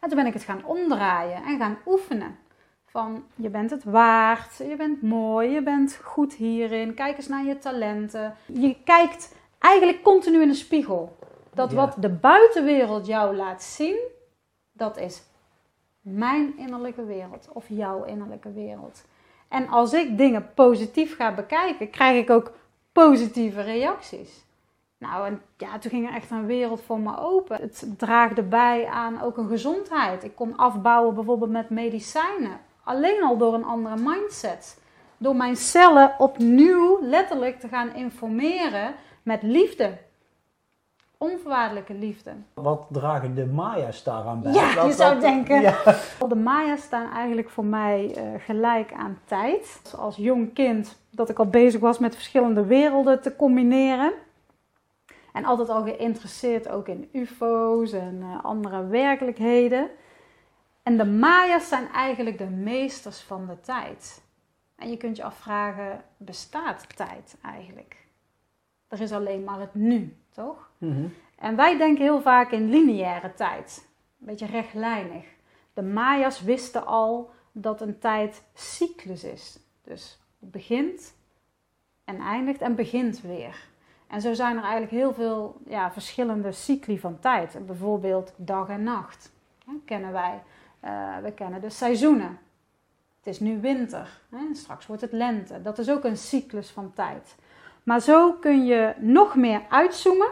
En 0.00 0.08
toen 0.08 0.18
ben 0.18 0.26
ik 0.26 0.32
het 0.32 0.42
gaan 0.42 0.64
omdraaien 0.64 1.42
en 1.42 1.58
gaan 1.58 1.78
oefenen. 1.86 2.38
Van 2.84 3.24
je 3.34 3.48
bent 3.48 3.70
het 3.70 3.84
waard, 3.84 4.56
je 4.56 4.76
bent 4.76 5.02
mooi, 5.02 5.50
je 5.50 5.62
bent 5.62 6.00
goed 6.02 6.34
hierin. 6.34 6.94
Kijk 6.94 7.16
eens 7.16 7.28
naar 7.28 7.44
je 7.44 7.58
talenten. 7.58 8.34
Je 8.46 8.76
kijkt 8.84 9.34
eigenlijk 9.58 10.02
continu 10.02 10.42
in 10.42 10.48
een 10.48 10.54
spiegel. 10.54 11.16
Dat 11.54 11.72
wat 11.72 11.94
de 11.98 12.08
buitenwereld 12.08 13.06
jou 13.06 13.36
laat 13.36 13.62
zien, 13.62 13.98
dat 14.72 14.96
is 14.96 15.22
mijn 16.00 16.58
innerlijke 16.58 17.04
wereld 17.04 17.48
of 17.52 17.64
jouw 17.68 18.04
innerlijke 18.04 18.52
wereld. 18.52 19.04
En 19.48 19.68
als 19.68 19.92
ik 19.92 20.18
dingen 20.18 20.54
positief 20.54 21.16
ga 21.16 21.34
bekijken, 21.34 21.90
krijg 21.90 22.22
ik 22.22 22.30
ook 22.30 22.52
positieve 22.92 23.60
reacties. 23.60 24.44
Nou, 24.98 25.26
en 25.26 25.42
ja, 25.56 25.78
toen 25.78 25.90
ging 25.90 26.08
er 26.08 26.14
echt 26.14 26.30
een 26.30 26.46
wereld 26.46 26.82
voor 26.82 27.00
me 27.00 27.18
open. 27.18 27.60
Het 27.60 27.86
draagde 27.96 28.42
bij 28.42 28.86
aan 28.86 29.22
ook 29.22 29.36
een 29.36 29.48
gezondheid. 29.48 30.24
Ik 30.24 30.34
kon 30.34 30.56
afbouwen 30.56 31.14
bijvoorbeeld 31.14 31.50
met 31.50 31.70
medicijnen. 31.70 32.60
Alleen 32.84 33.22
al 33.22 33.36
door 33.36 33.54
een 33.54 33.64
andere 33.64 33.96
mindset. 33.96 34.80
Door 35.16 35.36
mijn 35.36 35.56
cellen 35.56 36.14
opnieuw 36.18 36.98
letterlijk 37.02 37.60
te 37.60 37.68
gaan 37.68 37.94
informeren 37.94 38.94
met 39.22 39.42
liefde. 39.42 39.98
Onvoorwaardelijke 41.18 41.94
liefde. 41.94 42.30
Wat 42.54 42.86
dragen 42.90 43.34
de 43.34 43.46
Maya's 43.46 44.02
daaraan 44.02 44.40
bij? 44.40 44.52
Ja, 44.52 44.84
je 44.84 44.92
zou 44.92 45.20
denken. 45.20 45.60
Ja. 45.60 45.96
De 46.28 46.34
Maya's 46.34 46.82
staan 46.82 47.12
eigenlijk 47.12 47.50
voor 47.50 47.64
mij 47.64 48.14
uh, 48.16 48.22
gelijk 48.38 48.92
aan 48.92 49.18
tijd. 49.24 49.94
Als 49.98 50.16
jong 50.16 50.54
kind 50.54 50.98
dat 51.10 51.28
ik 51.28 51.38
al 51.38 51.46
bezig 51.46 51.80
was 51.80 51.98
met 51.98 52.14
verschillende 52.14 52.64
werelden 52.64 53.22
te 53.22 53.36
combineren. 53.36 54.12
En 55.38 55.44
altijd 55.44 55.68
al 55.68 55.82
geïnteresseerd 55.82 56.68
ook 56.68 56.88
in 56.88 57.08
UFO's 57.12 57.92
en 57.92 58.20
uh, 58.20 58.44
andere 58.44 58.86
werkelijkheden. 58.86 59.90
En 60.82 60.96
de 60.96 61.04
Maya's 61.04 61.68
zijn 61.68 61.88
eigenlijk 61.88 62.38
de 62.38 62.48
meesters 62.48 63.20
van 63.20 63.46
de 63.46 63.60
tijd. 63.60 64.22
En 64.76 64.90
je 64.90 64.96
kunt 64.96 65.16
je 65.16 65.22
afvragen, 65.22 66.04
bestaat 66.16 66.96
tijd 66.96 67.36
eigenlijk? 67.42 67.96
Er 68.88 69.00
is 69.00 69.12
alleen 69.12 69.44
maar 69.44 69.60
het 69.60 69.74
nu, 69.74 70.16
toch? 70.30 70.70
Mm 70.78 71.12
En 71.36 71.56
wij 71.56 71.76
denken 71.76 72.04
heel 72.04 72.20
vaak 72.20 72.50
in 72.50 72.68
lineaire 72.68 73.34
tijd. 73.34 73.88
Een 74.20 74.26
beetje 74.26 74.46
rechtlijnig. 74.46 75.24
De 75.72 75.82
Maya's 75.82 76.42
wisten 76.42 76.86
al 76.86 77.30
dat 77.52 77.80
een 77.80 77.98
tijd 77.98 78.42
cyclus 78.54 79.24
is. 79.24 79.58
Dus 79.82 80.20
het 80.40 80.50
begint 80.50 81.14
en 82.04 82.20
eindigt 82.20 82.60
en 82.60 82.74
begint 82.74 83.20
weer. 83.20 83.67
En 84.08 84.20
zo 84.20 84.34
zijn 84.34 84.56
er 84.56 84.62
eigenlijk 84.62 84.92
heel 84.92 85.14
veel 85.14 85.60
ja, 85.66 85.92
verschillende 85.92 86.52
cycli 86.52 86.98
van 86.98 87.18
tijd. 87.18 87.66
Bijvoorbeeld 87.66 88.32
dag 88.36 88.68
en 88.68 88.82
nacht 88.82 89.32
hè, 89.64 89.72
kennen 89.84 90.12
wij. 90.12 90.42
Uh, 90.84 91.16
we 91.22 91.32
kennen 91.32 91.60
de 91.60 91.70
seizoenen. 91.70 92.38
Het 93.18 93.26
is 93.26 93.40
nu 93.40 93.60
winter, 93.60 94.20
hè, 94.30 94.54
straks 94.54 94.86
wordt 94.86 95.02
het 95.02 95.12
lente. 95.12 95.62
Dat 95.62 95.78
is 95.78 95.90
ook 95.90 96.04
een 96.04 96.16
cyclus 96.16 96.70
van 96.70 96.92
tijd. 96.92 97.36
Maar 97.82 98.00
zo 98.00 98.32
kun 98.32 98.66
je 98.66 98.94
nog 98.98 99.34
meer 99.34 99.62
uitzoomen. 99.68 100.28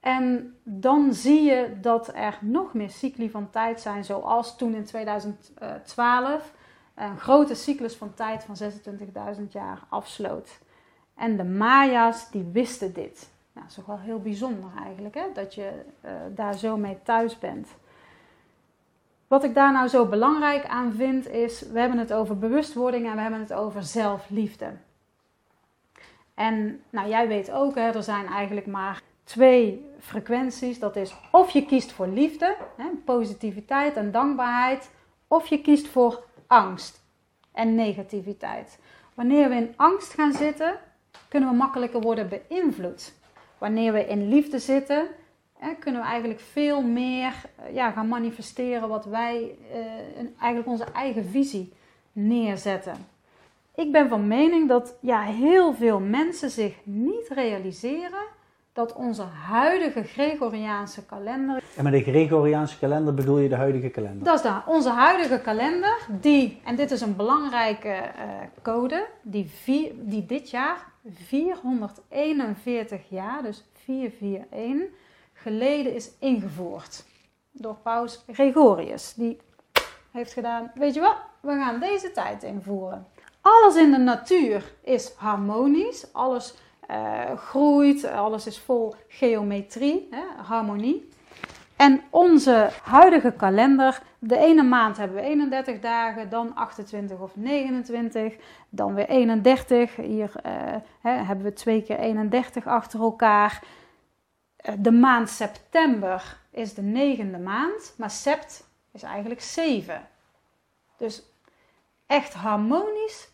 En 0.00 0.56
dan 0.62 1.14
zie 1.14 1.42
je 1.42 1.78
dat 1.80 2.10
er 2.14 2.38
nog 2.40 2.74
meer 2.74 2.90
cycli 2.90 3.30
van 3.30 3.50
tijd 3.50 3.80
zijn, 3.80 4.04
zoals 4.04 4.56
toen 4.56 4.74
in 4.74 4.84
2012 4.84 6.52
een 6.94 7.18
grote 7.18 7.54
cyclus 7.54 7.94
van 7.94 8.14
tijd 8.14 8.44
van 8.44 8.56
26.000 9.36 9.42
jaar 9.48 9.82
afsloot. 9.88 10.58
En 11.16 11.36
de 11.36 11.44
Maya's 11.44 12.30
die 12.30 12.50
wisten 12.52 12.92
dit. 12.92 13.30
Nou, 13.52 13.66
dat 13.66 13.68
is 13.68 13.74
toch 13.74 13.86
wel 13.86 13.98
heel 13.98 14.20
bijzonder 14.20 14.70
eigenlijk, 14.84 15.14
hè? 15.14 15.24
dat 15.34 15.54
je 15.54 15.70
uh, 16.04 16.10
daar 16.34 16.54
zo 16.54 16.76
mee 16.76 16.98
thuis 17.02 17.38
bent. 17.38 17.68
Wat 19.26 19.44
ik 19.44 19.54
daar 19.54 19.72
nou 19.72 19.88
zo 19.88 20.06
belangrijk 20.06 20.66
aan 20.66 20.92
vind 20.92 21.28
is, 21.28 21.60
we 21.60 21.78
hebben 21.78 21.98
het 21.98 22.12
over 22.12 22.38
bewustwording 22.38 23.06
en 23.06 23.14
we 23.14 23.20
hebben 23.20 23.40
het 23.40 23.52
over 23.52 23.82
zelfliefde. 23.82 24.72
En 26.34 26.82
nou, 26.90 27.08
jij 27.08 27.28
weet 27.28 27.50
ook, 27.50 27.74
hè, 27.74 27.90
er 27.90 28.02
zijn 28.02 28.26
eigenlijk 28.26 28.66
maar 28.66 29.02
twee 29.24 29.90
frequenties. 29.98 30.78
Dat 30.78 30.96
is 30.96 31.16
of 31.32 31.50
je 31.50 31.66
kiest 31.66 31.92
voor 31.92 32.06
liefde, 32.06 32.56
hè, 32.76 32.84
positiviteit 33.04 33.96
en 33.96 34.10
dankbaarheid, 34.10 34.90
of 35.28 35.46
je 35.46 35.60
kiest 35.60 35.88
voor 35.88 36.24
angst 36.46 37.02
en 37.52 37.74
negativiteit. 37.74 38.78
Wanneer 39.14 39.48
we 39.48 39.54
in 39.54 39.72
angst 39.76 40.12
gaan 40.12 40.32
zitten, 40.32 40.78
kunnen 41.36 41.54
we 41.54 41.62
makkelijker 41.62 42.00
worden 42.00 42.28
beïnvloed. 42.28 43.12
Wanneer 43.58 43.92
we 43.92 44.06
in 44.06 44.28
liefde 44.28 44.58
zitten, 44.58 45.06
hè, 45.58 45.74
kunnen 45.74 46.00
we 46.00 46.06
eigenlijk 46.06 46.40
veel 46.40 46.82
meer 46.82 47.32
eh, 47.56 47.74
ja, 47.74 47.90
gaan 47.90 48.08
manifesteren 48.08 48.88
wat 48.88 49.04
wij, 49.04 49.54
eh, 49.72 50.26
eigenlijk 50.40 50.66
onze 50.66 50.92
eigen 50.92 51.24
visie 51.24 51.72
neerzetten. 52.12 52.94
Ik 53.74 53.92
ben 53.92 54.08
van 54.08 54.26
mening 54.26 54.68
dat 54.68 54.96
ja, 55.00 55.20
heel 55.22 55.74
veel 55.74 56.00
mensen 56.00 56.50
zich 56.50 56.74
niet 56.84 57.28
realiseren 57.28 58.24
dat 58.72 58.92
onze 58.92 59.22
huidige 59.46 60.02
Gregoriaanse 60.02 61.06
kalender. 61.06 61.62
En 61.76 61.84
met 61.84 61.92
de 61.92 62.02
Gregoriaanse 62.02 62.78
kalender 62.78 63.14
bedoel 63.14 63.38
je 63.38 63.48
de 63.48 63.54
huidige 63.54 63.88
kalender? 63.88 64.24
Dat 64.24 64.34
is 64.34 64.42
de, 64.42 64.52
onze 64.66 64.90
huidige 64.90 65.40
kalender, 65.40 66.06
die, 66.20 66.60
en 66.64 66.76
dit 66.76 66.90
is 66.90 67.00
een 67.00 67.16
belangrijke 67.16 67.88
uh, 67.88 68.02
code, 68.62 69.06
die, 69.22 69.50
vier, 69.62 69.92
die 69.94 70.26
dit 70.26 70.50
jaar 70.50 70.94
441 71.12 73.08
jaar, 73.08 73.42
dus 73.42 73.64
441, 73.72 74.88
geleden 75.32 75.94
is 75.94 76.10
ingevoerd 76.18 77.04
door 77.50 77.74
Paus 77.74 78.24
Gregorius. 78.32 79.14
Die 79.14 79.40
heeft 80.10 80.32
gedaan, 80.32 80.72
weet 80.74 80.94
je 80.94 81.00
wat, 81.00 81.16
we 81.40 81.52
gaan 81.52 81.80
deze 81.80 82.10
tijd 82.10 82.42
invoeren. 82.42 83.06
Alles 83.40 83.76
in 83.76 83.90
de 83.90 83.98
natuur 83.98 84.72
is 84.82 85.12
harmonisch, 85.16 86.12
alles 86.12 86.54
uh, 86.90 87.36
groeit, 87.36 88.04
alles 88.04 88.46
is 88.46 88.58
vol 88.58 88.94
geometrie, 89.08 90.08
hè, 90.10 90.42
harmonie. 90.42 91.08
En 91.76 92.02
onze 92.10 92.70
huidige 92.82 93.32
kalender, 93.32 94.02
de 94.18 94.38
ene 94.38 94.62
maand 94.62 94.96
hebben 94.96 95.16
we 95.16 95.22
31 95.22 95.80
dagen, 95.80 96.28
dan 96.28 96.54
28 96.54 97.18
of 97.18 97.36
29, 97.36 98.34
dan 98.68 98.94
weer 98.94 99.08
31. 99.08 99.96
Hier 99.96 100.32
uh, 100.46 100.52
hè, 101.00 101.10
hebben 101.10 101.44
we 101.44 101.52
twee 101.52 101.82
keer 101.82 101.98
31 101.98 102.66
achter 102.66 103.00
elkaar. 103.00 103.62
Uh, 104.68 104.74
de 104.78 104.90
maand 104.90 105.30
september 105.30 106.38
is 106.50 106.74
de 106.74 106.82
negende 106.82 107.38
maand, 107.38 107.94
maar 107.96 108.10
sept 108.10 108.68
is 108.92 109.02
eigenlijk 109.02 109.40
7. 109.40 110.08
Dus 110.96 111.22
echt 112.06 112.34
harmonisch 112.34 113.28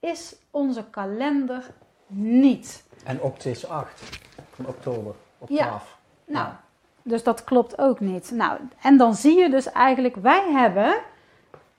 is 0.00 0.36
onze 0.50 0.84
kalender 0.90 1.70
niet. 2.06 2.84
En 3.04 3.20
oct 3.20 3.44
is 3.44 3.68
8 3.68 4.20
van 4.50 4.66
oktober 4.66 5.14
op 5.38 5.48
12. 5.48 5.98
Ja, 6.24 6.32
nou, 6.32 6.52
dus 7.06 7.22
dat 7.22 7.44
klopt 7.44 7.78
ook 7.78 8.00
niet. 8.00 8.30
Nou, 8.30 8.58
en 8.82 8.96
dan 8.96 9.14
zie 9.14 9.38
je 9.38 9.50
dus 9.50 9.72
eigenlijk, 9.72 10.16
wij 10.16 10.50
hebben 10.50 10.94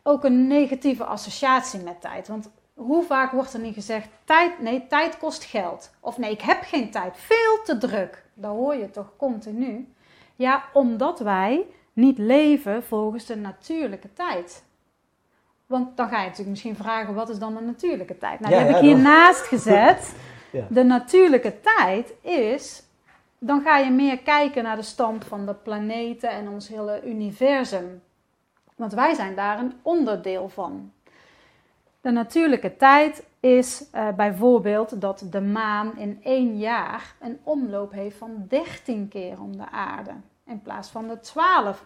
ook 0.03 0.23
een 0.23 0.47
negatieve 0.47 1.03
associatie 1.03 1.79
met 1.79 2.01
tijd. 2.01 2.27
Want 2.27 2.49
hoe 2.73 3.03
vaak 3.03 3.31
wordt 3.31 3.53
er 3.53 3.59
niet 3.59 3.73
gezegd, 3.73 4.07
tijd, 4.23 4.59
nee, 4.59 4.87
tijd 4.87 5.17
kost 5.17 5.43
geld. 5.43 5.91
Of 5.99 6.17
nee, 6.17 6.31
ik 6.31 6.41
heb 6.41 6.61
geen 6.61 6.91
tijd, 6.91 7.17
veel 7.17 7.63
te 7.63 7.77
druk. 7.77 8.23
Dat 8.33 8.51
hoor 8.51 8.75
je 8.75 8.89
toch 8.89 9.13
continu. 9.17 9.93
Ja, 10.35 10.63
omdat 10.73 11.19
wij 11.19 11.65
niet 11.93 12.17
leven 12.17 12.83
volgens 12.83 13.25
de 13.25 13.35
natuurlijke 13.35 14.13
tijd. 14.13 14.63
Want 15.65 15.97
dan 15.97 16.07
ga 16.07 16.17
je 16.17 16.23
natuurlijk 16.23 16.49
misschien 16.49 16.75
vragen, 16.75 17.13
wat 17.13 17.29
is 17.29 17.39
dan 17.39 17.53
de 17.53 17.61
natuurlijke 17.61 18.17
tijd? 18.17 18.39
Nou, 18.39 18.53
die 18.53 18.63
heb 18.63 18.75
ik 18.75 18.81
hiernaast 18.81 19.45
gezet. 19.45 20.15
ja. 20.51 20.65
De 20.69 20.83
natuurlijke 20.83 21.61
tijd 21.61 22.13
is, 22.21 22.83
dan 23.39 23.62
ga 23.62 23.78
je 23.78 23.91
meer 23.91 24.19
kijken 24.19 24.63
naar 24.63 24.76
de 24.76 24.82
stand 24.82 25.26
van 25.26 25.45
de 25.45 25.54
planeten 25.54 26.30
en 26.30 26.50
ons 26.50 26.67
hele 26.67 27.02
universum. 27.06 28.02
Want 28.76 28.93
wij 28.93 29.13
zijn 29.13 29.36
daar 29.36 29.60
een 29.60 29.73
onderdeel 29.82 30.50
van. 30.50 30.91
De 32.02 32.12
natuurlijke 32.12 32.78
tijd 32.78 33.26
is 33.39 33.86
uh, 33.95 34.08
bijvoorbeeld 34.15 35.02
dat 35.02 35.28
de 35.30 35.41
maan 35.41 35.97
in 35.97 36.19
één 36.23 36.58
jaar 36.58 37.15
een 37.19 37.39
omloop 37.43 37.91
heeft 37.91 38.17
van 38.17 38.45
13 38.47 39.08
keer 39.08 39.41
om 39.41 39.58
de 39.58 39.69
aarde. 39.69 40.12
In 40.45 40.62
plaats 40.62 40.89
van 40.89 41.08
de 41.08 41.19
12 41.19 41.86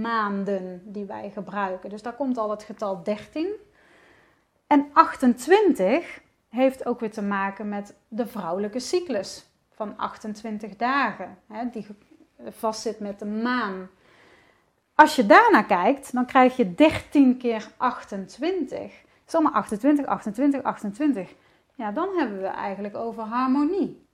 maanden 0.00 0.82
die 0.84 1.04
wij 1.04 1.30
gebruiken. 1.30 1.90
Dus 1.90 2.02
daar 2.02 2.12
komt 2.12 2.38
al 2.38 2.50
het 2.50 2.62
getal 2.62 3.02
13. 3.02 3.48
En 4.66 4.86
28 4.92 6.20
heeft 6.48 6.86
ook 6.86 7.00
weer 7.00 7.10
te 7.10 7.22
maken 7.22 7.68
met 7.68 7.94
de 8.08 8.26
vrouwelijke 8.26 8.78
cyclus 8.78 9.49
van 9.80 9.96
28 9.96 10.76
dagen, 10.76 11.38
hè, 11.46 11.70
die 11.70 11.86
vastzit 12.48 13.00
met 13.00 13.18
de 13.18 13.26
maan. 13.26 13.88
Als 14.94 15.16
je 15.16 15.26
daarnaar 15.26 15.66
kijkt, 15.66 16.12
dan 16.12 16.26
krijg 16.26 16.56
je 16.56 16.74
13 16.74 17.36
keer 17.36 17.70
28. 17.76 18.78
Dat 18.78 18.88
is 19.26 19.34
allemaal 19.34 19.52
28, 19.52 20.06
28, 20.06 20.62
28. 20.62 21.34
Ja, 21.74 21.92
dan 21.92 22.08
hebben 22.16 22.40
we 22.40 22.46
eigenlijk 22.46 22.96
over 22.96 23.22
harmonie. 23.22 24.06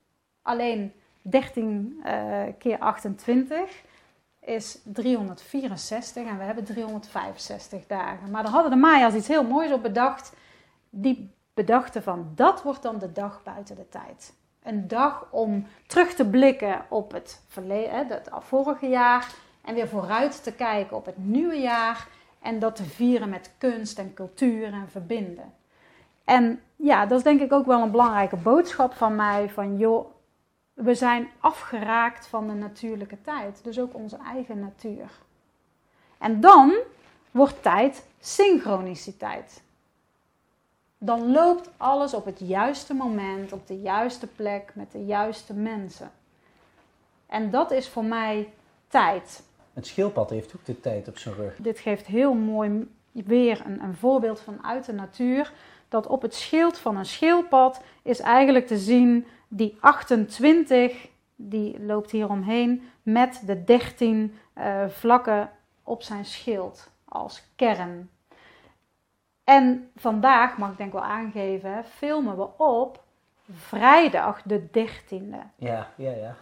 Alleen 0.43 0.93
13 1.23 2.01
uh, 2.05 2.43
eh, 2.43 2.55
keer 2.59 2.79
28 2.79 3.83
is 4.41 4.81
364 4.85 6.27
en 6.27 6.39
we 6.39 6.45
hebben 6.45 6.65
365 6.65 7.87
dagen. 7.87 8.31
Maar 8.31 8.43
daar 8.43 8.53
hadden 8.53 8.71
de 8.71 8.77
Maya's 8.77 9.15
iets 9.15 9.29
heel 9.29 9.45
moois 9.45 9.73
op 9.73 9.83
bedacht. 9.83 10.33
Die 10.91 11.31
bedachten 11.55 12.03
van 12.03 12.33
dat 12.35 12.63
wordt 12.63 12.83
dan 12.83 12.99
de 12.99 13.13
dag 13.13 13.43
buiten 13.43 13.77
de 13.77 13.89
tijd. 13.89 14.33
Een 14.67 14.89
dag 14.89 15.27
om 15.31 15.67
terug 15.87 16.15
te 16.15 16.29
blikken 16.29 16.85
op 16.89 17.13
het, 17.13 17.43
verleden, 17.49 18.07
het 18.09 18.29
vorige 18.39 18.89
jaar 18.89 19.35
en 19.65 19.75
weer 19.75 19.89
vooruit 19.89 20.43
te 20.43 20.53
kijken 20.53 20.97
op 20.97 21.07
het 21.07 21.17
nieuwe 21.19 21.61
jaar 21.61 22.09
en 22.41 22.59
dat 22.59 22.77
te 22.77 22.85
vieren 22.85 23.29
met 23.29 23.51
kunst 23.59 23.99
en 23.99 24.15
cultuur 24.15 24.73
en 24.73 24.89
verbinden. 24.91 25.53
En 26.25 26.61
ja, 26.77 27.07
dat 27.07 27.19
is 27.19 27.25
denk 27.25 27.41
ik 27.41 27.53
ook 27.53 27.67
wel 27.67 27.83
een 27.83 27.91
belangrijke 27.91 28.37
boodschap 28.37 28.95
van 28.95 29.15
mij 29.15 29.51
van 29.51 29.77
joh, 29.77 30.07
we 30.73 30.95
zijn 30.95 31.29
afgeraakt 31.41 32.27
van 32.27 32.47
de 32.47 32.55
natuurlijke 32.55 33.21
tijd, 33.23 33.65
dus 33.65 33.81
ook 33.81 33.95
onze 33.95 34.19
eigen 34.35 34.61
natuur. 34.61 35.11
En 36.19 36.41
dan 36.41 36.75
wordt 37.31 37.63
tijd 37.63 38.07
synchroniciteit. 38.21 39.63
Dan 40.99 41.31
loopt 41.33 41.71
alles 41.77 42.15
op 42.15 42.25
het 42.25 42.39
juiste 42.39 42.95
moment, 42.95 43.53
op 43.53 43.67
de 43.67 43.81
juiste 43.81 44.27
plek, 44.27 44.73
met 44.75 44.93
de 44.93 45.05
juiste 45.05 45.55
mensen. 45.55 46.11
En 47.27 47.51
dat 47.51 47.71
is 47.71 47.89
voor 47.89 48.05
mij 48.05 48.53
tijd. 48.89 49.43
Het 49.73 49.87
schildpad 49.87 50.31
heeft 50.31 50.55
ook 50.57 50.65
de 50.65 50.81
tijd 50.81 51.09
op 51.09 51.19
zijn 51.19 51.35
rug. 51.35 51.57
Dit 51.57 51.79
geeft 51.79 52.07
heel 52.07 52.35
mooi 52.35 52.89
weer 53.13 53.63
een, 53.67 53.83
een 53.83 53.95
voorbeeld 53.95 54.41
vanuit 54.41 54.85
de 54.85 54.93
natuur. 54.93 55.53
Dat 55.89 56.07
op 56.07 56.23
het 56.23 56.35
schild 56.35 56.79
van 56.79 56.97
een 56.97 57.07
schildpad 57.07 57.81
is 58.03 58.21
eigenlijk 58.21 58.67
te 58.67 58.79
zien 58.79 59.27
die 59.49 59.77
28, 59.81 61.09
die 61.35 61.81
loopt 61.81 62.11
hier 62.11 62.29
omheen 62.29 62.89
met 63.03 63.43
de 63.47 63.65
13 63.65 64.35
uh, 64.59 64.83
eh, 64.83 64.91
vlakken 64.91 65.51
op 65.83 66.03
zijn 66.03 66.25
schild 66.25 66.91
als 67.05 67.43
kern. 67.57 68.11
En 69.47 69.91
vandaag, 69.97 70.59
mag 70.59 70.71
ik 70.71 70.77
denk 70.77 70.93
wel 70.93 71.05
aangeven, 71.05 71.85
filmen 71.85 72.37
we 72.37 72.49
op 72.57 73.03
vrijdag 73.51 74.43
de 74.43 74.63
13e. 74.69 75.37
Ja, 75.57 75.87
ja, 75.97 76.11
ja. 76.11 76.35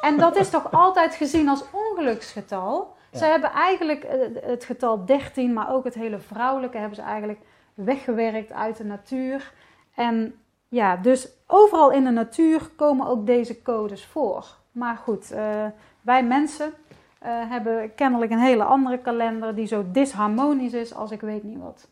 En 0.00 0.16
dat 0.18 0.36
is 0.36 0.50
toch 0.50 0.70
altijd 0.84 1.14
gezien 1.14 1.48
als 1.48 1.64
ongeluksgetal? 1.72 2.96
Ze 3.12 3.24
hebben 3.24 3.50
eigenlijk 3.50 4.04
eh, 4.04 4.18
het 4.42 4.64
getal 4.64 5.04
13, 5.04 5.52
maar 5.52 5.72
ook 5.72 5.84
het 5.84 5.94
hele 5.94 6.18
vrouwelijke 6.18 6.78
hebben 6.78 6.96
ze 6.96 7.02
eigenlijk 7.02 7.40
weggewerkt 7.74 8.52
uit 8.52 8.76
de 8.76 8.84
natuur. 8.84 9.52
En 9.94 10.34
ja, 10.68 10.96
dus 10.96 11.28
overal 11.46 11.90
in 11.90 12.04
de 12.04 12.10
natuur 12.10 12.70
komen 12.76 13.06
ook 13.06 13.26
deze 13.26 13.62
codes 13.62 14.04
voor. 14.04 14.46
Maar 14.72 14.96
goed, 14.96 15.32
uh, 15.32 15.66
wij 16.00 16.24
mensen 16.24 16.66
uh, 16.66 17.50
hebben 17.50 17.94
kennelijk 17.94 18.30
een 18.30 18.38
hele 18.38 18.64
andere 18.64 18.98
kalender 18.98 19.54
die 19.54 19.66
zo 19.66 19.84
disharmonisch 19.90 20.72
is 20.72 20.94
als 20.94 21.10
ik 21.10 21.20
weet 21.20 21.42
niet 21.42 21.58
wat. 21.58 21.88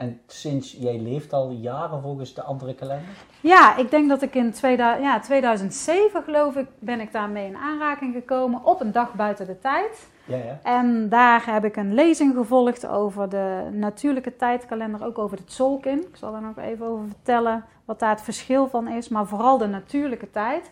En 0.00 0.20
sinds 0.26 0.72
jij 0.72 0.98
leeft 0.98 1.32
al 1.32 1.50
jaren 1.50 2.02
volgens 2.02 2.34
de 2.34 2.42
andere 2.42 2.74
kalender? 2.74 3.08
Ja, 3.40 3.76
ik 3.76 3.90
denk 3.90 4.08
dat 4.08 4.22
ik 4.22 4.34
in 4.34 4.52
2000, 4.52 5.04
ja, 5.04 5.20
2007 5.20 6.22
geloof 6.22 6.56
ik 6.56 6.66
ben 6.78 7.00
ik 7.00 7.12
daarmee 7.12 7.46
in 7.46 7.56
aanraking 7.56 8.14
gekomen 8.14 8.64
op 8.64 8.80
een 8.80 8.92
dag 8.92 9.14
buiten 9.14 9.46
de 9.46 9.58
tijd. 9.58 10.08
Ja, 10.24 10.36
ja. 10.36 10.58
En 10.62 11.08
daar 11.08 11.46
heb 11.46 11.64
ik 11.64 11.76
een 11.76 11.94
lezing 11.94 12.34
gevolgd 12.34 12.86
over 12.86 13.28
de 13.28 13.68
natuurlijke 13.72 14.36
tijdkalender, 14.36 15.04
ook 15.04 15.18
over 15.18 15.36
de 15.36 15.44
Tzolkin. 15.44 15.98
Ik 15.98 16.16
zal 16.16 16.34
er 16.34 16.42
nog 16.42 16.58
even 16.58 16.86
over 16.86 17.06
vertellen 17.06 17.64
wat 17.84 17.98
daar 17.98 18.10
het 18.10 18.22
verschil 18.22 18.68
van 18.68 18.88
is, 18.88 19.08
maar 19.08 19.26
vooral 19.26 19.58
de 19.58 19.66
natuurlijke 19.66 20.30
tijd. 20.30 20.70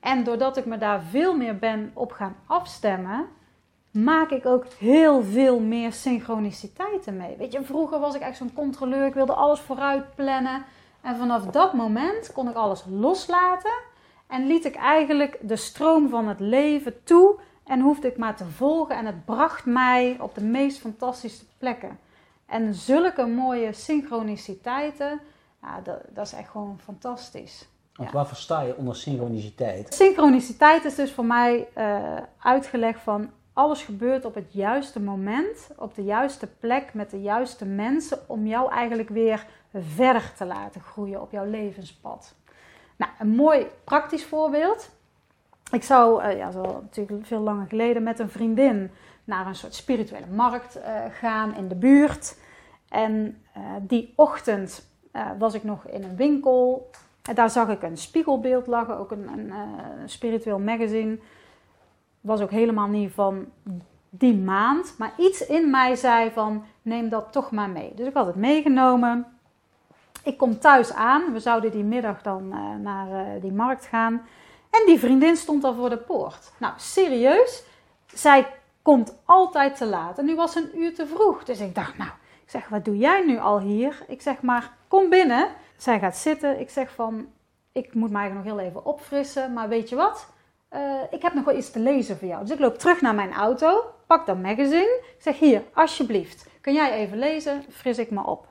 En 0.00 0.24
doordat 0.24 0.56
ik 0.56 0.66
me 0.66 0.78
daar 0.78 1.02
veel 1.02 1.36
meer 1.36 1.58
ben 1.58 1.90
op 1.94 2.12
gaan 2.12 2.36
afstemmen, 2.46 3.26
maak 3.90 4.30
ik 4.30 4.46
ook 4.46 4.66
heel 4.78 5.22
veel 5.22 5.60
meer 5.60 5.92
synchroniciteiten 5.92 7.16
mee. 7.16 7.36
Weet 7.36 7.52
je, 7.52 7.62
vroeger 7.62 8.00
was 8.00 8.14
ik 8.14 8.20
echt 8.20 8.36
zo'n 8.36 8.52
controleur, 8.52 9.06
ik 9.06 9.14
wilde 9.14 9.32
alles 9.32 9.60
vooruit 9.60 10.14
plannen. 10.14 10.64
En 11.00 11.16
vanaf 11.16 11.44
dat 11.46 11.72
moment 11.72 12.32
kon 12.32 12.48
ik 12.48 12.54
alles 12.54 12.84
loslaten 12.88 13.78
en 14.26 14.46
liet 14.46 14.64
ik 14.64 14.74
eigenlijk 14.74 15.38
de 15.40 15.56
stroom 15.56 16.08
van 16.08 16.28
het 16.28 16.40
leven 16.40 17.04
toe 17.04 17.38
en 17.64 17.80
hoefde 17.80 18.08
ik 18.08 18.16
maar 18.16 18.36
te 18.36 18.44
volgen 18.44 18.96
en 18.96 19.06
het 19.06 19.24
bracht 19.24 19.64
mij 19.64 20.16
op 20.20 20.34
de 20.34 20.44
meest 20.44 20.78
fantastische 20.78 21.44
plekken. 21.58 21.98
En 22.46 22.74
zulke 22.74 23.26
mooie 23.26 23.72
synchroniciteiten, 23.72 25.20
ja, 25.62 25.80
dat, 25.80 26.00
dat 26.08 26.26
is 26.26 26.32
echt 26.32 26.48
gewoon 26.48 26.78
fantastisch. 26.84 27.68
Want 27.94 28.12
waar 28.12 28.26
versta 28.26 28.60
je 28.60 28.76
onder 28.76 28.96
synchroniciteit? 28.96 29.94
Synchroniciteit 29.94 30.84
is 30.84 30.94
dus 30.94 31.12
voor 31.12 31.24
mij 31.24 31.68
uh, 31.76 32.16
uitgelegd 32.38 33.00
van 33.00 33.30
alles 33.60 33.82
gebeurt 33.82 34.24
op 34.24 34.34
het 34.34 34.52
juiste 34.52 35.00
moment, 35.00 35.70
op 35.76 35.94
de 35.94 36.04
juiste 36.04 36.46
plek, 36.46 36.94
met 36.94 37.10
de 37.10 37.20
juiste 37.20 37.64
mensen, 37.64 38.18
om 38.26 38.46
jou 38.46 38.70
eigenlijk 38.70 39.08
weer 39.08 39.46
verder 39.74 40.32
te 40.36 40.44
laten 40.44 40.80
groeien 40.80 41.20
op 41.20 41.30
jouw 41.30 41.44
levenspad. 41.44 42.34
Nou, 42.96 43.12
een 43.18 43.28
mooi 43.28 43.66
praktisch 43.84 44.24
voorbeeld. 44.24 44.90
Ik 45.72 45.82
zou, 45.82 46.24
uh, 46.24 46.36
ja, 46.36 46.50
zo 46.50 46.62
natuurlijk 46.62 47.26
veel 47.26 47.40
langer 47.40 47.66
geleden, 47.66 48.02
met 48.02 48.18
een 48.18 48.30
vriendin 48.30 48.90
naar 49.24 49.46
een 49.46 49.54
soort 49.54 49.74
spirituele 49.74 50.26
markt 50.26 50.76
uh, 50.76 50.84
gaan 51.10 51.56
in 51.56 51.68
de 51.68 51.76
buurt. 51.76 52.38
En 52.88 53.42
uh, 53.56 53.62
die 53.80 54.12
ochtend 54.16 54.88
was 55.38 55.54
ik 55.54 55.64
nog 55.64 55.86
in 55.86 56.04
een 56.04 56.16
winkel. 56.16 56.90
En 57.22 57.34
daar 57.34 57.50
zag 57.50 57.68
ik 57.68 57.82
een 57.82 57.96
spiegelbeeld 57.96 58.66
lachen, 58.66 58.98
ook 58.98 59.10
een, 59.10 59.28
een 59.28 60.08
spiritueel 60.08 60.58
magazine. 60.58 61.18
Was 62.20 62.40
ook 62.40 62.50
helemaal 62.50 62.88
niet 62.88 63.12
van 63.12 63.46
die 64.10 64.36
maand. 64.36 64.94
Maar 64.98 65.12
iets 65.16 65.46
in 65.46 65.70
mij 65.70 65.94
zei 65.94 66.30
van, 66.30 66.64
neem 66.82 67.08
dat 67.08 67.32
toch 67.32 67.50
maar 67.50 67.70
mee. 67.70 67.92
Dus 67.94 68.06
ik 68.06 68.14
had 68.14 68.26
het 68.26 68.36
meegenomen. 68.36 69.26
Ik 70.24 70.38
kom 70.38 70.58
thuis 70.58 70.92
aan. 70.92 71.32
We 71.32 71.38
zouden 71.38 71.70
die 71.70 71.84
middag 71.84 72.22
dan 72.22 72.48
naar 72.82 73.40
die 73.40 73.52
markt 73.52 73.86
gaan. 73.86 74.22
En 74.70 74.86
die 74.86 74.98
vriendin 74.98 75.36
stond 75.36 75.64
al 75.64 75.74
voor 75.74 75.90
de 75.90 75.96
poort. 75.96 76.52
Nou, 76.58 76.72
serieus, 76.76 77.64
zij 78.06 78.46
komt 78.82 79.16
altijd 79.24 79.76
te 79.76 79.86
laat. 79.86 80.18
En 80.18 80.24
nu 80.24 80.34
was 80.34 80.54
een 80.54 80.70
uur 80.74 80.94
te 80.94 81.06
vroeg. 81.06 81.44
Dus 81.44 81.60
ik 81.60 81.74
dacht, 81.74 81.98
nou, 81.98 82.10
ik 82.44 82.50
zeg, 82.50 82.68
wat 82.68 82.84
doe 82.84 82.96
jij 82.96 83.24
nu 83.26 83.38
al 83.38 83.60
hier? 83.60 84.04
Ik 84.08 84.22
zeg 84.22 84.42
maar, 84.42 84.72
kom 84.88 85.08
binnen. 85.08 85.48
Zij 85.76 85.98
gaat 85.98 86.16
zitten. 86.16 86.60
Ik 86.60 86.70
zeg 86.70 86.94
van, 86.94 87.26
ik 87.72 87.94
moet 87.94 88.10
mij 88.10 88.28
nog 88.28 88.44
heel 88.44 88.58
even 88.58 88.84
opfrissen. 88.84 89.52
Maar 89.52 89.68
weet 89.68 89.88
je 89.88 89.96
wat? 89.96 90.28
Uh, 90.72 90.80
ik 91.10 91.22
heb 91.22 91.34
nog 91.34 91.44
wel 91.44 91.56
iets 91.56 91.70
te 91.70 91.78
lezen 91.78 92.18
voor 92.18 92.28
jou. 92.28 92.40
Dus 92.40 92.50
ik 92.50 92.58
loop 92.58 92.78
terug 92.78 93.00
naar 93.00 93.14
mijn 93.14 93.32
auto, 93.32 93.84
pak 94.06 94.26
dat 94.26 94.38
magazine. 94.38 95.02
Zeg, 95.18 95.38
hier, 95.38 95.62
alsjeblieft, 95.74 96.48
kun 96.60 96.72
jij 96.72 96.92
even 96.92 97.18
lezen? 97.18 97.64
Fris 97.70 97.98
ik 97.98 98.10
me 98.10 98.26
op. 98.26 98.46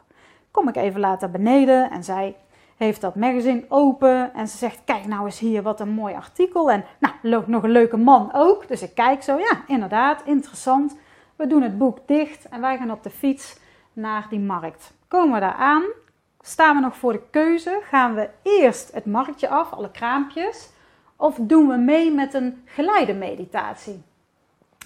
Kom 0.51 0.67
ik 0.67 0.75
even 0.75 0.99
later 0.99 1.31
beneden 1.31 1.91
en 1.91 2.03
zij 2.03 2.35
heeft 2.77 3.01
dat 3.01 3.15
magazine 3.15 3.65
open 3.69 4.33
en 4.33 4.47
ze 4.47 4.57
zegt: 4.57 4.81
Kijk 4.85 5.05
nou 5.05 5.25
eens 5.25 5.39
hier, 5.39 5.61
wat 5.61 5.79
een 5.79 5.89
mooi 5.89 6.15
artikel. 6.15 6.71
En 6.71 6.85
nou, 6.99 7.13
loopt 7.21 7.47
nog 7.47 7.63
een 7.63 7.71
leuke 7.71 7.97
man 7.97 8.29
ook. 8.33 8.67
Dus 8.67 8.81
ik 8.81 8.95
kijk 8.95 9.23
zo, 9.23 9.37
ja, 9.37 9.63
inderdaad, 9.67 10.21
interessant. 10.25 10.97
We 11.35 11.47
doen 11.47 11.61
het 11.61 11.77
boek 11.77 11.97
dicht 12.05 12.49
en 12.49 12.61
wij 12.61 12.77
gaan 12.77 12.91
op 12.91 13.03
de 13.03 13.09
fiets 13.09 13.59
naar 13.93 14.27
die 14.29 14.39
markt. 14.39 14.93
Komen 15.07 15.33
we 15.33 15.39
daar 15.39 15.53
aan, 15.53 15.83
staan 16.39 16.75
we 16.75 16.81
nog 16.81 16.95
voor 16.95 17.11
de 17.11 17.23
keuze: 17.31 17.79
gaan 17.83 18.15
we 18.15 18.29
eerst 18.43 18.91
het 18.93 19.05
marktje 19.05 19.49
af, 19.49 19.71
alle 19.71 19.91
kraampjes, 19.91 20.69
of 21.19 21.37
doen 21.39 21.67
we 21.67 21.75
mee 21.75 22.11
met 22.11 22.33
een 22.33 22.61
geleide 22.65 23.13
meditatie 23.13 24.03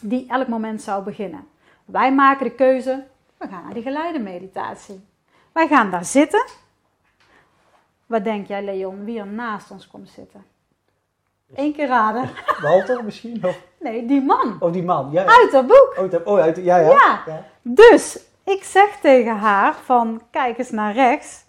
die 0.02 0.26
elk 0.28 0.48
moment 0.48 0.82
zou 0.82 1.04
beginnen? 1.04 1.48
Wij 1.86 2.14
maken 2.14 2.46
de 2.46 2.56
keuze: 2.56 3.04
we 3.38 3.48
gaan 3.48 3.64
naar 3.64 3.74
die 3.74 3.84
geleide 3.84 4.20
meditatie. 4.20 5.06
Wij 5.52 5.68
gaan 5.68 5.92
daar 5.92 6.06
zitten 6.06 6.46
wat 8.14 8.24
denk 8.24 8.48
jij, 8.48 8.64
Leon, 8.64 9.06
wie 9.06 9.20
er 9.20 9.28
naast 9.28 9.72
ons 9.72 9.88
komt 9.88 10.10
zitten? 10.10 10.46
Eén 11.56 11.74
keer 11.74 11.88
raden. 11.88 12.30
Walter 12.62 13.04
misschien? 13.04 13.46
Of? 13.46 13.62
Nee, 13.80 14.06
die 14.06 14.22
man. 14.22 14.58
Oh, 14.60 14.74
die 14.74 14.84
man. 14.84 15.12
Ja, 15.12 15.26
Uit 15.26 15.52
dat 15.52 15.68
boek. 15.68 15.96
Oh, 16.00 16.28
oh 16.28 16.40
uit, 16.40 16.58
ja, 16.58 16.78
ja, 16.78 16.90
ja. 16.90 17.24
ja. 17.26 17.46
Dus 17.62 18.20
ik 18.44 18.64
zeg 18.64 19.00
tegen 19.02 19.38
haar 19.38 19.76
van, 19.76 20.22
kijk 20.32 20.58
eens 20.58 20.72
naar 20.72 20.94
rechts. 20.94 21.44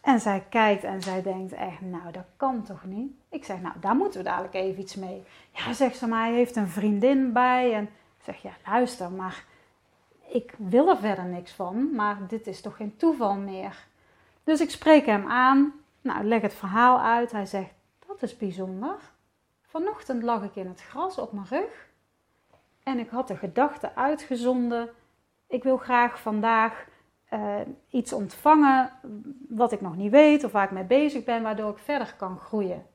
En 0.00 0.20
zij 0.20 0.44
kijkt 0.48 0.84
en 0.84 1.02
zij 1.02 1.22
denkt 1.22 1.52
echt, 1.52 1.80
nou 1.80 2.12
dat 2.12 2.26
kan 2.36 2.62
toch 2.62 2.84
niet? 2.84 3.12
Ik 3.28 3.44
zeg, 3.44 3.60
nou 3.60 3.74
daar 3.80 3.94
moeten 3.94 4.18
we 4.18 4.28
dadelijk 4.28 4.54
even 4.54 4.80
iets 4.80 4.94
mee. 4.94 5.24
Ja, 5.50 5.72
zegt 5.72 5.96
ze, 5.96 6.06
maar 6.06 6.24
hij 6.24 6.34
heeft 6.34 6.56
een 6.56 6.68
vriendin 6.68 7.32
bij. 7.32 7.74
En 7.74 7.84
ik 7.84 8.24
zeg, 8.24 8.42
ja 8.42 8.52
luister, 8.66 9.10
maar 9.10 9.44
ik 10.26 10.54
wil 10.58 10.88
er 10.88 10.96
verder 10.96 11.24
niks 11.24 11.52
van. 11.52 11.94
Maar 11.94 12.16
dit 12.28 12.46
is 12.46 12.60
toch 12.60 12.76
geen 12.76 12.96
toeval 12.96 13.34
meer? 13.34 13.86
Dus 14.44 14.60
ik 14.60 14.70
spreek 14.70 15.06
hem 15.06 15.28
aan. 15.28 15.72
Nou, 16.00 16.24
leg 16.24 16.40
het 16.40 16.54
verhaal 16.54 17.00
uit. 17.00 17.32
Hij 17.32 17.46
zegt: 17.46 17.70
Dat 18.06 18.22
is 18.22 18.36
bijzonder. 18.36 18.96
Vanochtend 19.62 20.22
lag 20.22 20.42
ik 20.42 20.56
in 20.56 20.66
het 20.66 20.80
gras 20.80 21.18
op 21.18 21.32
mijn 21.32 21.46
rug. 21.46 21.88
En 22.82 22.98
ik 22.98 23.10
had 23.10 23.28
de 23.28 23.36
gedachte 23.36 23.94
uitgezonden: 23.94 24.88
Ik 25.46 25.62
wil 25.62 25.76
graag 25.76 26.20
vandaag 26.20 26.86
uh, 27.32 27.54
iets 27.90 28.12
ontvangen 28.12 28.90
wat 29.48 29.72
ik 29.72 29.80
nog 29.80 29.96
niet 29.96 30.10
weet 30.10 30.44
of 30.44 30.52
waar 30.52 30.64
ik 30.64 30.70
mee 30.70 30.84
bezig 30.84 31.24
ben, 31.24 31.42
waardoor 31.42 31.70
ik 31.70 31.78
verder 31.78 32.14
kan 32.16 32.38
groeien. 32.38 32.86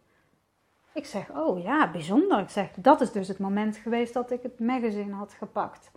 Ik 0.93 1.06
zeg: 1.06 1.32
Oh 1.32 1.63
ja, 1.63 1.91
bijzonder. 1.91 2.39
Ik 2.39 2.50
zeg: 2.50 2.71
Dat 2.76 3.02
is 3.02 3.12
dus 3.12 3.27
het 3.27 3.40
moment 3.40 3.77
geweest 3.77 4.13
dat 4.13 4.31
ik 4.31 4.44
het 4.44 4.60
magazine 4.60 5.13
had 5.13 5.33
gepakt. 5.33 5.92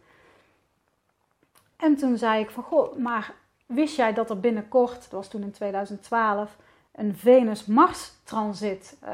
En 1.78 1.96
toen 1.96 2.16
zei 2.16 2.42
ik 2.42 2.50
van, 2.50 2.62
goh, 2.62 2.96
maar 2.96 3.34
wist 3.66 3.96
jij 3.96 4.12
dat 4.12 4.30
er 4.30 4.40
binnenkort, 4.40 5.00
dat 5.02 5.10
was 5.10 5.28
toen 5.28 5.42
in 5.42 5.50
2012, 5.50 6.56
een 6.92 7.16
Venus-Mars-transit 7.16 8.98
uh, 9.04 9.10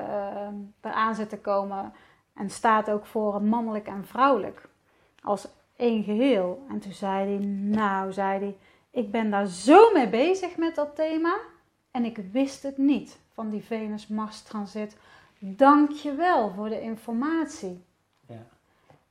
eraan 0.81 1.15
zit 1.15 1.29
te 1.29 1.39
komen. 1.39 1.93
En 2.35 2.51
staat 2.51 2.91
ook 2.91 3.07
voor 3.07 3.43
mannelijk 3.43 3.87
en 3.87 4.07
vrouwelijk. 4.07 4.69
Als 5.23 5.49
één 5.77 6.03
geheel. 6.03 6.67
En 6.69 6.79
toen 6.79 6.93
zei 6.93 7.37
hij, 7.37 7.47
nou, 7.47 8.13
zei 8.13 8.39
hij, 8.39 8.57
ik 8.95 9.11
ben 9.11 9.31
daar 9.31 9.47
zo 9.47 9.93
mee 9.93 10.09
bezig 10.09 10.57
met 10.57 10.75
dat 10.75 10.97
thema. 10.97 11.39
En 11.91 12.05
ik 12.05 12.19
wist 12.33 12.63
het 12.63 12.79
niet 12.79 13.19
van 13.33 13.51
die 13.51 13.65
Venus-Mars-transit. 13.65 14.97
Dank 15.39 15.91
je 15.91 16.15
wel 16.15 16.51
voor 16.51 16.69
de 16.69 16.81
informatie. 16.81 17.85
Ja. 18.27 18.47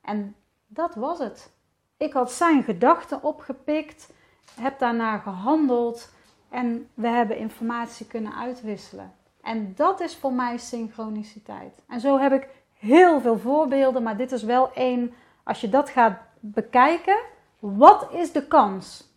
En 0.00 0.36
dat 0.66 0.94
was 0.94 1.18
het. 1.18 1.50
Ik 1.96 2.12
had 2.12 2.32
zijn 2.32 2.62
gedachten 2.62 3.22
opgepikt 3.22 4.12
heb 4.60 4.78
daarna 4.78 5.18
gehandeld 5.18 6.12
en 6.48 6.88
we 6.94 7.08
hebben 7.08 7.38
informatie 7.38 8.06
kunnen 8.06 8.34
uitwisselen. 8.34 9.12
En 9.42 9.72
dat 9.74 10.00
is 10.00 10.16
voor 10.16 10.32
mij 10.32 10.58
synchroniciteit. 10.58 11.80
En 11.88 12.00
zo 12.00 12.18
heb 12.18 12.32
ik 12.32 12.48
heel 12.72 13.20
veel 13.20 13.38
voorbeelden, 13.38 14.02
maar 14.02 14.16
dit 14.16 14.32
is 14.32 14.42
wel 14.42 14.72
één, 14.72 15.14
als 15.42 15.60
je 15.60 15.68
dat 15.68 15.90
gaat 15.90 16.18
bekijken, 16.40 17.18
wat 17.58 18.08
is 18.12 18.32
de 18.32 18.46
kans 18.46 19.12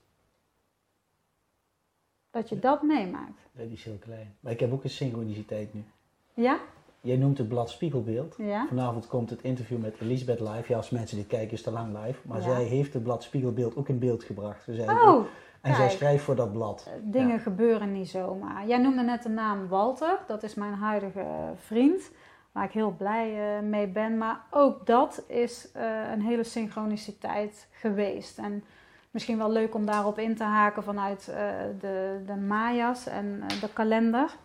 dat 2.37 2.49
je 2.49 2.59
dat 2.59 2.81
meemaakt? 2.81 3.41
Dat 3.51 3.69
is 3.69 3.83
heel 3.83 3.97
klein. 3.99 4.35
Maar 4.39 4.51
ik 4.51 4.59
heb 4.59 4.71
ook 4.71 4.83
een 4.83 4.89
synchroniciteit 4.89 5.73
nu. 5.73 5.83
Ja? 6.33 6.59
Jij 7.01 7.17
noemt 7.17 7.37
het 7.37 7.47
blad 7.47 7.69
Spiegelbeeld. 7.69 8.35
Ja? 8.37 8.65
Vanavond 8.67 9.07
komt 9.07 9.29
het 9.29 9.41
interview 9.41 9.77
met 9.77 10.01
Elisabeth 10.01 10.39
live. 10.39 10.63
Ja, 10.67 10.77
als 10.77 10.89
mensen 10.89 11.17
dit 11.17 11.27
kijken 11.27 11.51
is 11.51 11.65
het 11.65 11.67
te 11.67 11.71
lang 11.71 12.05
live. 12.05 12.19
Maar 12.27 12.41
zij 12.41 12.63
heeft 12.63 12.93
het 12.93 13.03
blad 13.03 13.23
Spiegelbeeld 13.23 13.75
ook 13.75 13.89
in 13.89 13.99
beeld 13.99 14.23
gebracht. 14.23 14.65
Dus 14.65 14.79
oh, 14.79 15.25
en 15.61 15.75
zij 15.75 15.89
schrijft 15.89 16.23
voor 16.23 16.35
dat 16.35 16.51
blad. 16.51 16.87
Eh, 16.87 16.93
dingen 17.03 17.39
gebeuren 17.39 17.91
niet 17.91 18.09
zomaar. 18.09 18.67
Jij 18.67 18.77
noemde 18.77 19.01
net 19.01 19.23
de 19.23 19.29
naam 19.29 19.67
Walter. 19.67 20.19
Dat 20.27 20.43
is 20.43 20.53
mijn 20.53 20.73
huidige 20.73 21.25
vriend. 21.55 22.11
Waar 22.51 22.65
ik 22.65 22.71
heel 22.71 22.95
blij 22.97 23.57
uh, 23.57 23.67
mee 23.69 23.87
ben. 23.87 24.17
Maar 24.17 24.41
ook 24.51 24.85
dat 24.85 25.23
is 25.27 25.69
uh, 25.75 26.11
een 26.11 26.21
hele 26.21 26.43
synchroniciteit 26.43 27.67
geweest. 27.71 28.37
En 28.37 28.63
misschien 29.17 29.37
wel 29.37 29.51
leuk 29.51 29.75
om 29.75 29.85
daarop 29.85 30.19
in 30.19 30.35
te 30.35 30.43
haken 30.43 30.83
vanuit 30.83 31.25
de, 31.79 32.21
de 32.25 32.35
Maya's 32.35 33.07
en 33.07 33.43
de 33.61 33.69
kalender. 33.73 34.35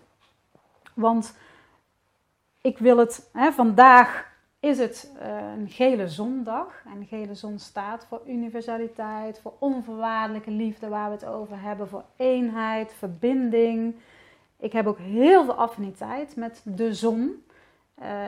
Want 0.95 1.37
ik 2.61 2.79
wil 2.79 2.99
het, 2.99 3.29
hè, 3.33 3.53
vandaag 3.53 4.31
is 4.61 4.79
het 4.79 5.13
uh, 5.23 5.53
een 5.59 5.69
gele 5.69 6.09
zondag. 6.09 6.83
En 6.95 7.07
gele 7.07 7.35
zon 7.35 7.59
staat 7.59 8.07
voor 8.09 8.21
universaliteit, 8.27 9.41
voor 9.41 9.53
onvoorwaardelijke 9.59 10.51
liefde 10.51 10.89
waar 10.89 11.09
we 11.09 11.15
het 11.15 11.27
over 11.27 11.61
hebben, 11.61 11.89
voor 11.89 12.05
eenheid, 12.17 12.95
verbinding. 12.99 13.97
Ik 14.59 14.73
heb 14.73 14.87
ook 14.87 14.99
heel 14.99 15.45
veel 15.45 15.55
affiniteit 15.55 16.37
met 16.37 16.63
de 16.65 16.95
zon. 16.95 17.45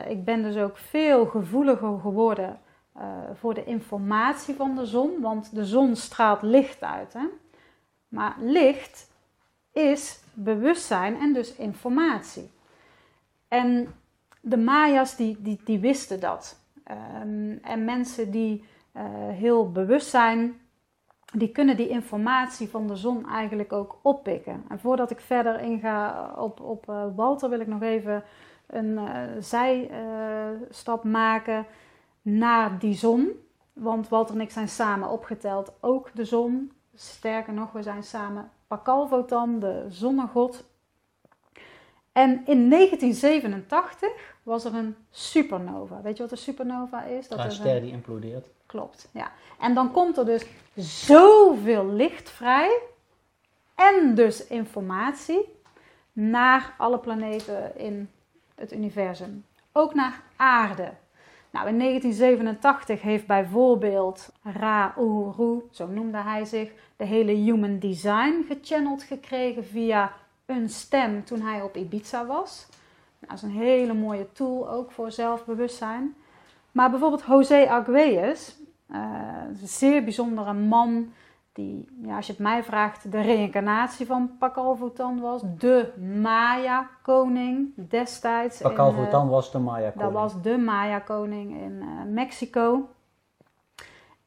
Ik 0.07 0.25
ben 0.25 0.41
dus 0.41 0.57
ook 0.57 0.77
veel 0.77 1.25
gevoeliger 1.25 1.99
geworden 1.99 2.59
eh, 2.95 3.05
voor 3.33 3.53
de 3.53 3.63
informatie 3.63 4.55
van 4.55 4.75
de 4.75 4.85
zon, 4.85 5.21
want 5.21 5.55
de 5.55 5.65
zon 5.65 5.95
straalt 5.95 6.41
licht 6.41 6.81
uit. 6.81 7.13
Hè? 7.13 7.25
Maar 8.07 8.35
licht 8.39 9.11
is 9.71 10.19
bewustzijn 10.33 11.19
en 11.19 11.33
dus 11.33 11.55
informatie. 11.55 12.51
En 13.47 13.93
de 14.41 14.57
Maya's 14.57 15.15
die, 15.15 15.37
die, 15.41 15.61
die 15.65 15.79
wisten 15.79 16.19
dat. 16.19 16.59
Ehm, 16.83 17.57
en 17.61 17.85
mensen 17.85 18.31
die 18.31 18.63
uh, 18.97 19.03
heel 19.29 19.71
bewust 19.71 20.07
zijn, 20.07 20.59
die 21.33 21.51
kunnen 21.51 21.77
die 21.77 21.89
informatie 21.89 22.69
van 22.69 22.87
de 22.87 22.95
zon 22.95 23.29
eigenlijk 23.29 23.73
ook 23.73 23.99
oppikken. 24.01 24.63
En 24.69 24.79
voordat 24.79 25.11
ik 25.11 25.19
verder 25.19 25.59
inga 25.59 26.31
op, 26.35 26.61
op 26.61 26.89
uh, 26.89 27.05
Walter, 27.15 27.49
wil 27.49 27.59
ik 27.59 27.67
nog 27.67 27.81
even 27.81 28.23
een 28.67 28.99
zijstap 29.39 31.03
maken 31.03 31.65
naar 32.25 32.79
die 32.79 32.95
zon. 32.95 33.31
Want 33.73 34.09
Walter 34.09 34.35
en 34.35 34.41
ik 34.41 34.51
zijn 34.51 34.69
samen 34.69 35.09
opgeteld, 35.09 35.71
ook 35.79 36.09
de 36.13 36.25
zon. 36.25 36.71
Sterker 36.95 37.53
nog, 37.53 37.71
we 37.71 37.83
zijn 37.83 38.03
samen 38.03 38.49
Pakalvotan, 38.67 39.59
de 39.59 39.85
zonnegod. 39.89 40.63
En 42.11 42.29
in 42.45 42.69
1987 42.69 44.09
was 44.43 44.65
er 44.65 44.73
een 44.73 44.95
supernova. 45.09 46.01
Weet 46.01 46.17
je 46.17 46.23
wat 46.23 46.31
een 46.31 46.37
supernova 46.37 47.03
is? 47.03 47.27
Dat 47.27 47.39
een 47.39 47.51
ster 47.51 47.81
die 47.81 47.91
implodeert. 47.91 48.47
Klopt, 48.65 49.09
ja. 49.11 49.31
En 49.59 49.73
dan 49.73 49.91
komt 49.91 50.17
er 50.17 50.25
dus 50.25 50.45
zoveel 51.05 51.87
licht 51.87 52.29
vrij 52.29 52.79
en 53.75 54.15
dus 54.15 54.47
informatie 54.47 55.53
naar 56.11 56.75
alle 56.77 56.99
planeten 56.99 57.77
in 57.77 58.09
het 58.55 58.73
universum. 58.73 59.45
Ook 59.71 59.93
naar 59.93 60.21
aarde. 60.35 60.91
Nou, 61.55 61.67
in 61.67 61.79
1987 61.79 63.01
heeft 63.01 63.27
bijvoorbeeld 63.27 64.29
Ra-Uru, 64.43 65.61
zo 65.71 65.87
noemde 65.87 66.17
hij 66.17 66.45
zich, 66.45 66.71
de 66.95 67.05
hele 67.05 67.31
human 67.31 67.79
design 67.79 68.45
gechanneld 68.47 69.03
gekregen 69.03 69.65
via 69.65 70.13
een 70.45 70.69
stem 70.69 71.23
toen 71.23 71.41
hij 71.41 71.61
op 71.61 71.75
Ibiza 71.75 72.25
was. 72.25 72.67
Nou, 73.19 73.33
dat 73.33 73.37
is 73.37 73.41
een 73.41 73.61
hele 73.61 73.93
mooie 73.93 74.31
tool 74.31 74.69
ook 74.69 74.91
voor 74.91 75.11
zelfbewustzijn. 75.11 76.15
Maar 76.71 76.89
bijvoorbeeld 76.89 77.25
José 77.27 77.69
Arguelles, 77.69 78.57
uh, 78.91 78.97
een 79.61 79.67
zeer 79.67 80.03
bijzondere 80.03 80.53
man 80.53 81.13
die, 81.55 81.85
ja, 82.01 82.15
als 82.15 82.25
je 82.25 82.31
het 82.31 82.41
mij 82.41 82.63
vraagt, 82.63 83.11
de 83.11 83.21
reïncarnatie 83.21 84.05
van 84.05 84.37
Pakal 84.37 84.75
Votan 84.75 85.19
was. 85.19 85.41
De 85.57 85.93
Maya-koning 86.21 87.73
destijds. 87.75 88.61
Pakal 88.61 88.91
Votan 88.91 89.25
uh, 89.25 89.31
was 89.31 89.51
de 89.51 89.59
Maya-koning. 89.59 90.13
Dat 90.13 90.21
was 90.21 90.41
de 90.41 90.57
Maya-koning 90.57 91.61
in 91.61 91.71
uh, 91.71 92.13
Mexico. 92.13 92.89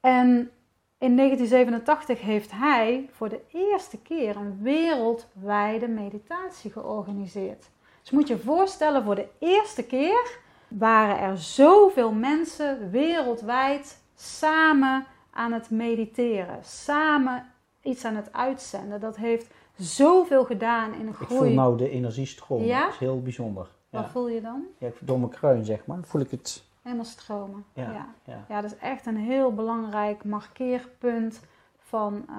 En 0.00 0.50
in 0.98 1.16
1987 1.16 2.20
heeft 2.20 2.50
hij 2.50 3.08
voor 3.12 3.28
de 3.28 3.40
eerste 3.52 3.98
keer 3.98 4.36
een 4.36 4.58
wereldwijde 4.62 5.88
meditatie 5.88 6.70
georganiseerd. 6.70 7.70
Dus 8.00 8.10
moet 8.10 8.28
je 8.28 8.34
je 8.34 8.40
voorstellen, 8.40 9.04
voor 9.04 9.14
de 9.14 9.28
eerste 9.38 9.84
keer 9.84 10.38
waren 10.68 11.18
er 11.18 11.38
zoveel 11.38 12.12
mensen 12.12 12.90
wereldwijd 12.90 14.02
samen 14.14 15.06
aan 15.38 15.52
het 15.52 15.70
mediteren, 15.70 16.58
samen 16.64 17.44
iets 17.82 18.04
aan 18.04 18.16
het 18.16 18.32
uitzenden. 18.32 19.00
Dat 19.00 19.16
heeft 19.16 19.50
zoveel 19.76 20.44
gedaan 20.44 20.94
in 20.94 21.06
een 21.06 21.14
groei. 21.14 21.40
Ik 21.40 21.46
voel 21.46 21.54
nou 21.54 21.76
de 21.76 21.90
energiestroom. 21.90 22.62
Ja? 22.62 22.80
Dat 22.84 22.92
is 22.92 22.98
heel 22.98 23.22
bijzonder. 23.22 23.68
Wat 23.90 24.08
voel 24.08 24.28
je 24.28 24.40
dan? 24.40 24.64
Ja, 24.78 24.88
door 25.00 25.18
mijn 25.18 25.30
kruin 25.30 25.64
zeg 25.64 25.86
maar. 25.86 25.98
voel 26.02 26.20
ik 26.20 26.30
het. 26.30 26.64
Helemaal 26.82 27.04
stromen. 27.04 27.64
Ja, 27.74 27.82
ja. 27.82 28.14
ja. 28.24 28.44
ja 28.48 28.60
dat 28.60 28.72
is 28.72 28.78
echt 28.78 29.06
een 29.06 29.16
heel 29.16 29.54
belangrijk 29.54 30.24
markeerpunt 30.24 31.40
van 31.78 32.24
uh, 32.30 32.34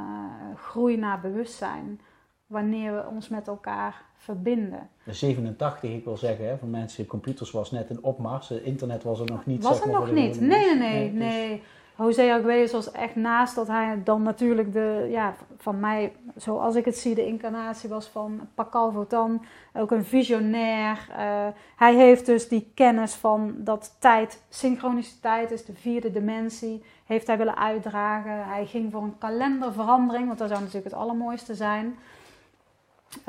groei 0.56 0.98
naar 0.98 1.20
bewustzijn. 1.20 2.02
Wanneer 2.48 2.96
we 2.96 3.06
ons 3.10 3.30
met 3.30 3.48
elkaar 3.48 4.04
verbinden. 4.18 4.90
De 5.04 5.14
87, 5.14 5.90
ik 5.90 6.04
wil 6.04 6.18
zeggen, 6.18 6.48
hè, 6.48 6.58
voor 6.58 6.68
mensen, 6.68 7.06
computers 7.06 7.52
was 7.52 7.72
net 7.72 7.90
een 7.90 8.04
opmars, 8.04 8.52
internet 8.52 9.04
was 9.04 9.20
er 9.20 9.26
nog 9.26 9.46
niet. 9.46 9.64
Was 9.64 9.82
er 9.82 9.90
nog 9.90 10.12
niet? 10.12 10.40
Nee, 10.40 10.76
nee, 10.76 10.76
nee, 10.76 11.12
nee. 11.12 11.64
José 12.00 12.32
Arguelles 12.32 12.72
was 12.72 12.92
echt 12.92 13.16
naast 13.16 13.56
dat 13.56 13.68
hij 13.68 14.02
dan 14.04 14.22
natuurlijk 14.24 14.74
de, 14.74 15.08
ja, 15.10 15.34
van 15.58 15.80
mij, 15.80 16.16
zoals 16.36 16.76
ik 16.76 16.86
het 16.86 16.98
zie, 16.98 17.16
de 17.16 17.26
incarnatie 17.26 17.90
was 17.90 18.08
van 18.08 18.48
Pakal 18.56 18.92
Votan. 18.92 19.46
Ook 19.74 19.92
een 19.92 20.06
visionair. 20.06 21.08
Uh, 21.10 21.48
hij 21.76 21.96
heeft 21.96 22.26
dus 22.26 22.48
die 22.48 22.72
kennis 22.76 23.14
van 23.14 23.56
dat 23.58 23.96
tijd, 24.00 24.44
synchroniciteit 24.50 25.52
is 25.52 25.66
de 25.66 25.74
vierde 25.74 26.12
dimensie, 26.12 26.84
heeft 27.06 27.28
hij 27.28 27.38
willen 27.38 27.58
uitdragen. 27.58 28.48
Hij 28.48 28.66
ging 28.66 28.92
voor 28.92 29.02
een 29.02 29.18
kalenderverandering, 29.18 30.28
want 30.28 30.40
dat 30.40 30.50
zou 30.50 30.60
natuurlijk 30.60 30.92
het 30.92 31.02
allermooiste 31.02 31.56
zijn. 31.56 31.96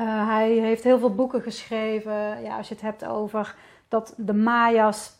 Uh, 0.00 0.28
hij 0.28 0.50
heeft 0.50 0.84
heel 0.84 0.98
veel 0.98 1.14
boeken 1.14 1.42
geschreven. 1.42 2.42
Ja, 2.42 2.56
als 2.56 2.68
je 2.68 2.74
het 2.74 2.82
hebt 2.82 3.06
over 3.06 3.54
dat 3.88 4.14
de 4.16 4.34
Maya's 4.34 5.18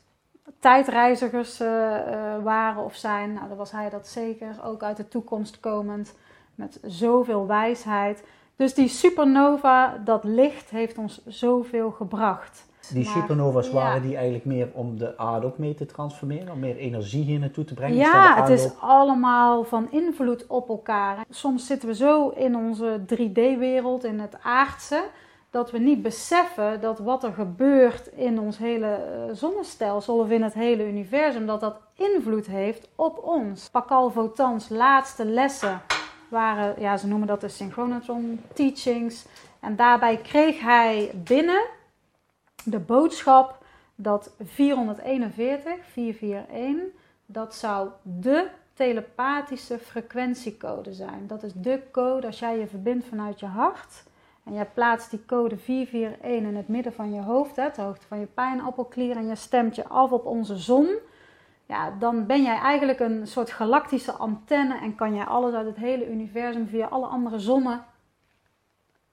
tijdreizigers 0.58 1.60
uh, 1.60 1.68
uh, 1.68 2.42
waren 2.42 2.84
of 2.84 2.94
zijn. 2.94 3.32
Nou, 3.32 3.48
dan 3.48 3.56
was 3.56 3.72
hij 3.72 3.90
dat 3.90 4.06
zeker. 4.06 4.56
Ook 4.64 4.82
uit 4.82 4.96
de 4.96 5.08
toekomst 5.08 5.60
komend. 5.60 6.14
Met 6.54 6.78
zoveel 6.82 7.46
wijsheid. 7.46 8.24
Dus 8.56 8.74
die 8.74 8.88
supernova, 8.88 10.00
dat 10.04 10.24
licht, 10.24 10.70
heeft 10.70 10.98
ons 10.98 11.20
zoveel 11.26 11.90
gebracht. 11.90 12.68
Die 12.92 13.04
supernova's 13.04 13.70
waren 13.70 14.02
die 14.02 14.14
eigenlijk 14.14 14.44
meer 14.44 14.68
om 14.72 14.98
de 14.98 15.18
aarde 15.18 15.46
ook 15.46 15.58
mee 15.58 15.74
te 15.74 15.86
transformeren, 15.86 16.52
om 16.52 16.58
meer 16.58 16.76
energie 16.76 17.24
hier 17.24 17.38
naartoe 17.38 17.64
te 17.64 17.74
brengen? 17.74 17.96
Ja, 17.96 18.40
het 18.40 18.48
is 18.48 18.70
allemaal 18.80 19.64
van 19.64 19.90
invloed 19.90 20.46
op 20.46 20.68
elkaar. 20.68 21.24
Soms 21.30 21.66
zitten 21.66 21.88
we 21.88 21.94
zo 21.94 22.28
in 22.28 22.56
onze 22.56 23.00
3D-wereld, 23.06 24.04
in 24.04 24.20
het 24.20 24.36
aardse, 24.42 25.02
dat 25.50 25.70
we 25.70 25.78
niet 25.78 26.02
beseffen 26.02 26.80
dat 26.80 26.98
wat 26.98 27.24
er 27.24 27.32
gebeurt 27.32 28.06
in 28.06 28.38
ons 28.38 28.58
hele 28.58 28.94
eh, 28.94 29.22
zonnestelsel 29.32 30.18
of 30.18 30.30
in 30.30 30.42
het 30.42 30.54
hele 30.54 30.88
universum, 30.88 31.46
dat 31.46 31.60
dat 31.60 31.80
invloed 31.94 32.46
heeft 32.46 32.88
op 32.94 33.18
ons. 33.24 33.68
Pakal 33.68 34.10
Votans 34.10 34.68
laatste 34.68 35.24
lessen 35.24 35.80
waren, 36.28 36.80
ja, 36.80 36.96
ze 36.96 37.06
noemen 37.06 37.28
dat 37.28 37.40
de 37.40 37.48
synchronotron 37.48 38.40
teachings. 38.52 39.26
En 39.60 39.76
daarbij 39.76 40.16
kreeg 40.16 40.60
hij 40.60 41.10
binnen 41.14 41.66
de 42.64 42.78
boodschap 42.78 43.58
dat 43.94 44.30
441, 44.44 45.72
441, 45.92 47.00
dat 47.26 47.54
zou 47.54 47.88
de 48.02 48.48
telepathische 48.74 49.78
frequentiecode 49.78 50.92
zijn. 50.92 51.26
Dat 51.26 51.42
is 51.42 51.52
de 51.54 51.82
code 51.92 52.26
als 52.26 52.38
jij 52.38 52.58
je 52.58 52.66
verbindt 52.66 53.06
vanuit 53.06 53.40
je 53.40 53.46
hart 53.46 54.02
en 54.50 54.56
jij 54.56 54.66
plaatst 54.74 55.10
die 55.10 55.24
code 55.26 55.56
441 55.56 56.50
in 56.50 56.56
het 56.56 56.68
midden 56.68 56.92
van 56.92 57.12
je 57.14 57.20
hoofd, 57.20 57.54
de 57.54 57.82
hoogte 57.82 58.06
van 58.06 58.18
je 58.18 58.26
pijnappelklier, 58.26 59.16
en 59.16 59.26
je 59.26 59.34
stemt 59.34 59.74
je 59.74 59.88
af 59.88 60.10
op 60.10 60.26
onze 60.26 60.56
zon. 60.56 60.88
Ja, 61.66 61.90
dan 61.98 62.26
ben 62.26 62.42
jij 62.42 62.58
eigenlijk 62.58 63.00
een 63.00 63.26
soort 63.26 63.50
galactische 63.50 64.12
antenne 64.12 64.78
en 64.78 64.94
kan 64.94 65.14
jij 65.14 65.24
alles 65.24 65.54
uit 65.54 65.66
het 65.66 65.76
hele 65.76 66.10
universum 66.10 66.66
via 66.66 66.86
alle 66.86 67.06
andere 67.06 67.38
zonnen 67.38 67.84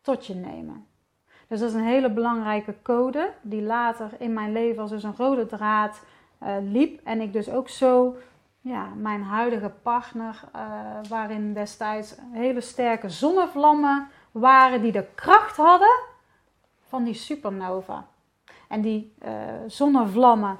tot 0.01 0.25
je 0.25 0.35
nemen. 0.35 0.85
Dus 1.47 1.59
dat 1.59 1.69
is 1.69 1.75
een 1.75 1.83
hele 1.83 2.11
belangrijke 2.11 2.75
code 2.83 3.33
die 3.41 3.61
later 3.61 4.09
in 4.17 4.33
mijn 4.33 4.51
leven 4.51 4.81
als 4.81 4.91
dus 4.91 5.03
een 5.03 5.17
rode 5.17 5.45
draad 5.45 6.01
uh, 6.43 6.49
liep. 6.61 6.99
En 7.03 7.21
ik 7.21 7.33
dus 7.33 7.49
ook 7.49 7.69
zo 7.69 8.15
ja, 8.61 8.87
mijn 8.95 9.23
huidige 9.23 9.71
partner, 9.81 10.43
uh, 10.55 10.61
waarin 11.09 11.53
destijds 11.53 12.15
hele 12.31 12.61
sterke 12.61 13.09
zonnevlammen 13.09 14.07
waren 14.31 14.81
die 14.81 14.91
de 14.91 15.05
kracht 15.15 15.57
hadden 15.57 15.99
van 16.81 17.03
die 17.03 17.13
supernova. 17.13 18.07
En 18.67 18.81
die 18.81 19.13
uh, 19.25 19.31
zonnevlammen, 19.67 20.57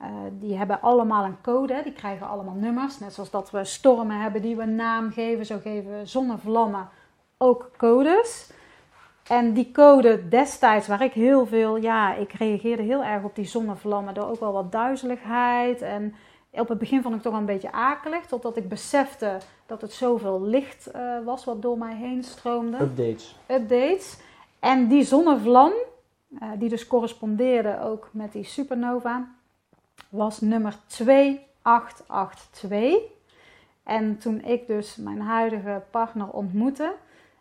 uh, 0.00 0.06
die 0.32 0.56
hebben 0.56 0.80
allemaal 0.80 1.24
een 1.24 1.40
code, 1.42 1.80
die 1.82 1.92
krijgen 1.92 2.28
allemaal 2.28 2.54
nummers. 2.54 2.98
Net 2.98 3.12
zoals 3.14 3.30
dat 3.30 3.50
we 3.50 3.64
stormen 3.64 4.20
hebben 4.20 4.42
die 4.42 4.56
we 4.56 4.62
een 4.62 4.74
naam 4.74 5.10
geven, 5.10 5.46
zo 5.46 5.58
geven 5.58 6.08
zonnevlammen 6.08 6.88
ook 7.38 7.70
codes. 7.76 8.52
En 9.28 9.52
die 9.52 9.72
code 9.72 10.28
destijds, 10.28 10.86
waar 10.86 11.02
ik 11.02 11.12
heel 11.12 11.46
veel, 11.46 11.76
ja, 11.76 12.14
ik 12.14 12.32
reageerde 12.32 12.82
heel 12.82 13.04
erg 13.04 13.22
op 13.22 13.34
die 13.34 13.44
zonnevlammen 13.44 14.14
door 14.14 14.28
ook 14.28 14.40
wel 14.40 14.52
wat 14.52 14.72
duizeligheid. 14.72 15.82
En 15.82 16.14
op 16.50 16.68
het 16.68 16.78
begin 16.78 17.02
vond 17.02 17.14
ik 17.14 17.22
toch 17.22 17.34
een 17.34 17.44
beetje 17.44 17.72
akelig, 17.72 18.26
totdat 18.26 18.56
ik 18.56 18.68
besefte 18.68 19.38
dat 19.66 19.80
het 19.80 19.92
zoveel 19.92 20.42
licht 20.42 20.88
uh, 20.96 21.24
was 21.24 21.44
wat 21.44 21.62
door 21.62 21.78
mij 21.78 21.96
heen 21.96 22.24
stroomde. 22.24 22.80
Updates. 22.80 23.36
Updates. 23.46 24.18
En 24.58 24.88
die 24.88 25.04
zonnevlam, 25.04 25.72
uh, 26.30 26.50
die 26.58 26.68
dus 26.68 26.86
correspondeerde 26.86 27.80
ook 27.80 28.08
met 28.12 28.32
die 28.32 28.44
supernova, 28.44 29.28
was 30.08 30.40
nummer 30.40 30.76
2882. 30.86 32.94
En 33.82 34.18
toen 34.18 34.44
ik 34.44 34.66
dus 34.66 34.96
mijn 34.96 35.20
huidige 35.20 35.82
partner 35.90 36.28
ontmoette 36.28 36.94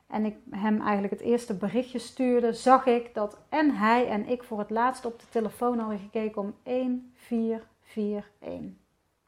en 0.07 0.25
ik 0.25 0.35
hem 0.49 0.81
eigenlijk 0.81 1.13
het 1.13 1.21
eerste 1.21 1.53
berichtje 1.53 1.99
stuurde, 1.99 2.53
zag 2.53 2.85
ik 2.85 3.13
dat 3.13 3.37
en 3.49 3.75
hij 3.75 4.07
en 4.07 4.29
ik 4.29 4.43
voor 4.43 4.59
het 4.59 4.69
laatst 4.69 5.05
op 5.05 5.19
de 5.19 5.25
telefoon 5.29 5.79
hadden 5.79 5.99
gekeken 5.99 6.41
om 6.41 6.53
1441. 6.63 8.86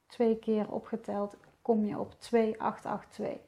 Twee 0.10 0.36
keer 0.36 0.72
opgeteld 0.72 1.36
kom 1.62 1.86
je 1.86 2.00
op 2.00 2.14
2882. 2.20 3.48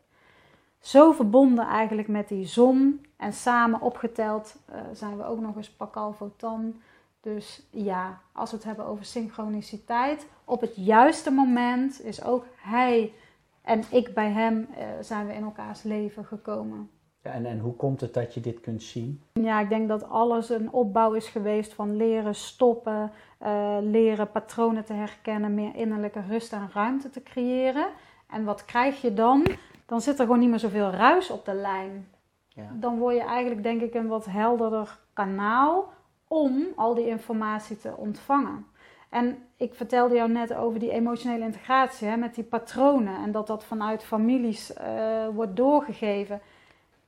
Zo 0.80 1.12
verbonden 1.12 1.66
eigenlijk 1.66 2.08
met 2.08 2.28
die 2.28 2.46
zon 2.46 3.06
en 3.18 3.34
samen 3.34 3.82
opgeteld 3.82 4.56
uh, 4.70 4.76
zijn 4.94 5.18
we 5.18 5.26
ook 5.26 5.40
nog 5.40 5.56
eens 5.56 5.72
Pakal 5.72 6.14
Votan. 6.14 6.82
Dus 7.22 7.68
ja, 7.70 8.22
als 8.32 8.52
we 8.52 8.56
het 8.56 8.66
hebben 8.66 8.86
over 8.86 9.06
synchroniciteit, 9.06 10.28
op 10.46 10.62
het 10.62 10.76
juiste 10.76 11.32
moment 11.32 12.04
is 12.04 12.24
ook 12.24 12.46
hij 12.56 13.14
en 13.62 13.84
ik 13.90 14.14
bij 14.14 14.32
hem 14.32 14.68
uh, 14.72 14.84
zijn 15.02 15.28
we 15.28 15.34
in 15.34 15.44
elkaars 15.44 15.84
leven 15.84 16.26
gekomen. 16.26 16.90
Ja, 17.24 17.32
en, 17.32 17.46
en 17.46 17.60
hoe 17.60 17.76
komt 17.76 18.02
het 18.02 18.14
dat 18.14 18.34
je 18.34 18.42
dit 18.42 18.60
kunt 18.60 18.84
zien? 18.84 19.22
Ja, 19.34 19.60
ik 19.60 19.70
denk 19.70 19.88
dat 19.88 20.10
alles 20.10 20.50
een 20.50 20.72
opbouw 20.72 21.14
is 21.14 21.28
geweest 21.28 21.74
van 21.74 21.96
leren 21.96 22.36
stoppen, 22.36 23.12
uh, 23.44 23.78
leren 23.82 24.32
patronen 24.32 24.86
te 24.86 24.94
herkennen, 24.94 25.54
meer 25.54 25.76
innerlijke 25.76 26.22
rust 26.30 26.54
en 26.54 26.70
ruimte 26.74 27.10
te 27.10 27.24
creëren. 27.24 27.88
En 28.30 28.44
wat 28.44 28.66
krijg 28.66 29.02
je 29.02 29.14
dan? 29.14 29.46
Dan 29.86 30.02
zit 30.02 30.20
er 30.20 30.26
gewoon 30.26 30.40
niet 30.40 30.50
meer 30.50 30.60
zoveel 30.60 30.90
ruis 30.90 31.30
op 31.30 31.46
de 31.46 31.54
lijn. 31.54 32.08
Ja. 32.48 32.70
Dan 32.74 32.98
word 32.98 33.16
je 33.16 33.24
eigenlijk, 33.24 33.64
denk 33.64 33.82
ik, 33.82 33.94
een 33.94 34.08
wat 34.08 34.26
helderder 34.26 35.00
kanaal 35.14 35.94
om 36.28 36.68
al 36.76 36.94
die 36.94 37.08
informatie 37.08 37.78
te 37.78 37.94
ontvangen. 37.98 38.66
En 39.10 39.38
ik 39.58 39.74
vertelde 39.74 40.16
jou 40.16 40.32
net 40.32 40.54
over 40.54 40.80
die 40.80 40.92
emotionele 40.92 41.46
integratie 41.46 42.08
hè, 42.08 42.18
met 42.18 42.36
die 42.36 42.44
patronen 42.44 43.24
en 43.24 43.32
dat 43.32 43.48
dat 43.48 43.64
vanuit 43.64 44.04
families 44.04 44.74
uh, 44.78 45.28
wordt 45.34 45.56
doorgegeven. 45.56 46.42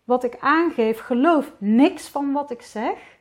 Wat 0.03 0.23
ik 0.23 0.37
aangeef, 0.39 0.99
geloof 0.99 1.53
niks 1.57 2.07
van 2.09 2.31
wat 2.31 2.51
ik 2.51 2.61
zeg, 2.61 3.12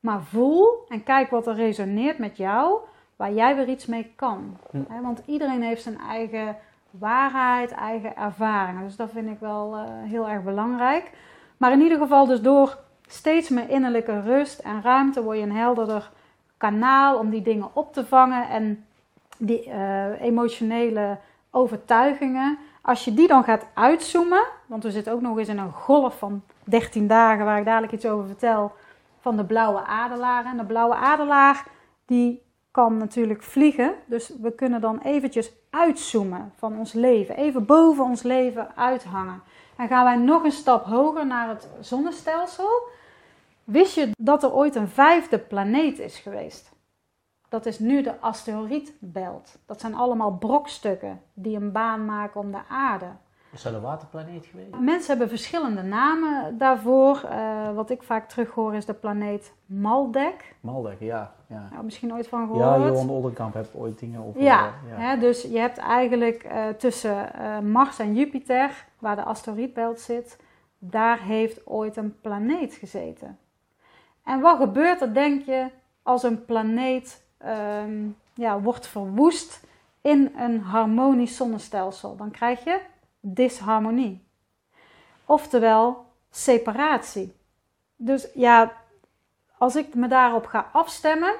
maar 0.00 0.22
voel 0.22 0.84
en 0.88 1.02
kijk 1.02 1.30
wat 1.30 1.46
er 1.46 1.54
resoneert 1.54 2.18
met 2.18 2.36
jou, 2.36 2.78
waar 3.16 3.32
jij 3.32 3.56
weer 3.56 3.68
iets 3.68 3.86
mee 3.86 4.12
kan. 4.16 4.56
Hm. 4.70 5.02
Want 5.02 5.22
iedereen 5.26 5.62
heeft 5.62 5.82
zijn 5.82 5.98
eigen 5.98 6.56
waarheid, 6.90 7.70
eigen 7.70 8.16
ervaringen. 8.16 8.84
Dus 8.84 8.96
dat 8.96 9.10
vind 9.10 9.30
ik 9.30 9.40
wel 9.40 9.76
uh, 9.76 9.82
heel 10.10 10.28
erg 10.28 10.42
belangrijk. 10.42 11.10
Maar 11.56 11.72
in 11.72 11.80
ieder 11.80 11.98
geval, 11.98 12.26
dus 12.26 12.40
door 12.40 12.78
steeds 13.06 13.48
meer 13.48 13.70
innerlijke 13.70 14.20
rust 14.20 14.58
en 14.58 14.82
ruimte 14.82 15.22
word 15.22 15.36
je 15.36 15.42
een 15.42 15.56
helderder 15.56 16.10
kanaal 16.56 17.18
om 17.18 17.30
die 17.30 17.42
dingen 17.42 17.68
op 17.72 17.92
te 17.92 18.06
vangen 18.06 18.48
en 18.48 18.84
die 19.38 19.66
uh, 19.66 20.20
emotionele 20.20 21.18
overtuigingen. 21.50 22.58
Als 22.82 23.04
je 23.04 23.14
die 23.14 23.28
dan 23.28 23.44
gaat 23.44 23.66
uitzoomen, 23.74 24.44
want 24.66 24.82
we 24.82 24.90
zitten 24.90 25.12
ook 25.12 25.20
nog 25.20 25.38
eens 25.38 25.48
in 25.48 25.58
een 25.58 25.72
golf 25.72 26.18
van 26.18 26.42
13 26.64 27.06
dagen 27.06 27.44
waar 27.44 27.58
ik 27.58 27.64
dadelijk 27.64 27.92
iets 27.92 28.06
over 28.06 28.26
vertel, 28.26 28.72
van 29.20 29.36
de 29.36 29.44
blauwe 29.44 29.84
adelaar. 29.84 30.44
En 30.44 30.56
de 30.56 30.64
blauwe 30.64 30.94
adelaar 30.94 31.66
die 32.06 32.48
kan 32.70 32.96
natuurlijk 32.96 33.42
vliegen, 33.42 33.94
dus 34.06 34.32
we 34.40 34.54
kunnen 34.54 34.80
dan 34.80 34.98
eventjes 34.98 35.52
uitzoomen 35.70 36.52
van 36.56 36.78
ons 36.78 36.92
leven, 36.92 37.36
even 37.36 37.66
boven 37.66 38.04
ons 38.04 38.22
leven 38.22 38.76
uithangen. 38.76 39.42
En 39.76 39.88
gaan 39.88 40.04
wij 40.04 40.16
nog 40.16 40.44
een 40.44 40.52
stap 40.52 40.84
hoger 40.84 41.26
naar 41.26 41.48
het 41.48 41.68
zonnestelsel. 41.80 42.88
Wist 43.64 43.94
je 43.94 44.10
dat 44.18 44.42
er 44.42 44.52
ooit 44.52 44.74
een 44.74 44.88
vijfde 44.88 45.38
planeet 45.38 45.98
is 45.98 46.18
geweest? 46.18 46.72
Dat 47.48 47.66
is 47.66 47.78
nu 47.78 48.02
de 48.02 48.20
asteroïdbelt. 48.20 49.58
Dat 49.66 49.80
zijn 49.80 49.94
allemaal 49.94 50.36
brokstukken 50.38 51.22
die 51.34 51.56
een 51.56 51.72
baan 51.72 52.04
maken 52.04 52.40
om 52.40 52.50
de 52.50 52.60
aarde. 52.68 53.06
Is 53.52 53.62
dat 53.62 53.72
een 53.74 53.80
waterplaneet 53.80 54.46
geweest? 54.46 54.78
Mensen 54.78 55.08
hebben 55.08 55.28
verschillende 55.28 55.82
namen 55.82 56.58
daarvoor. 56.58 57.22
Uh, 57.24 57.74
wat 57.74 57.90
ik 57.90 58.02
vaak 58.02 58.28
terughoor 58.28 58.74
is 58.74 58.84
de 58.84 58.94
planeet 58.94 59.52
Maldek. 59.66 60.54
Maldek, 60.60 61.00
ja. 61.00 61.32
ja. 61.46 61.68
Nou, 61.70 61.84
misschien 61.84 62.12
ooit 62.12 62.28
van 62.28 62.46
gehoord. 62.46 62.80
Ja, 62.80 62.86
Johan 62.86 63.10
Oldenkamp 63.10 63.54
heeft 63.54 63.74
ooit 63.74 63.98
dingen 63.98 64.24
over. 64.24 64.42
Ja, 64.42 64.66
uh, 64.66 64.90
ja. 64.90 64.96
Hè, 64.96 65.18
dus 65.18 65.42
je 65.42 65.58
hebt 65.58 65.78
eigenlijk 65.78 66.44
uh, 66.44 66.68
tussen 66.68 67.30
Mars 67.72 67.98
en 67.98 68.14
Jupiter, 68.14 68.86
waar 68.98 69.16
de 69.16 69.24
asteroïdbelt 69.24 70.00
zit, 70.00 70.38
daar 70.78 71.20
heeft 71.20 71.66
ooit 71.66 71.96
een 71.96 72.20
planeet 72.20 72.74
gezeten. 72.74 73.38
En 74.24 74.40
wat 74.40 74.58
gebeurt 74.58 75.00
er, 75.00 75.14
denk 75.14 75.44
je, 75.44 75.66
als 76.02 76.22
een 76.22 76.44
planeet 76.44 77.22
um, 77.82 78.16
ja, 78.34 78.60
wordt 78.60 78.86
verwoest 78.86 79.66
in 80.00 80.32
een 80.36 80.60
harmonisch 80.60 81.36
zonnestelsel? 81.36 82.16
Dan 82.16 82.30
krijg 82.30 82.64
je 82.64 82.80
disharmonie. 83.20 84.24
Oftewel 85.24 86.04
separatie. 86.30 87.32
Dus 87.96 88.28
ja, 88.34 88.72
als 89.58 89.76
ik 89.76 89.94
me 89.94 90.08
daarop 90.08 90.46
ga 90.46 90.68
afstemmen, 90.72 91.34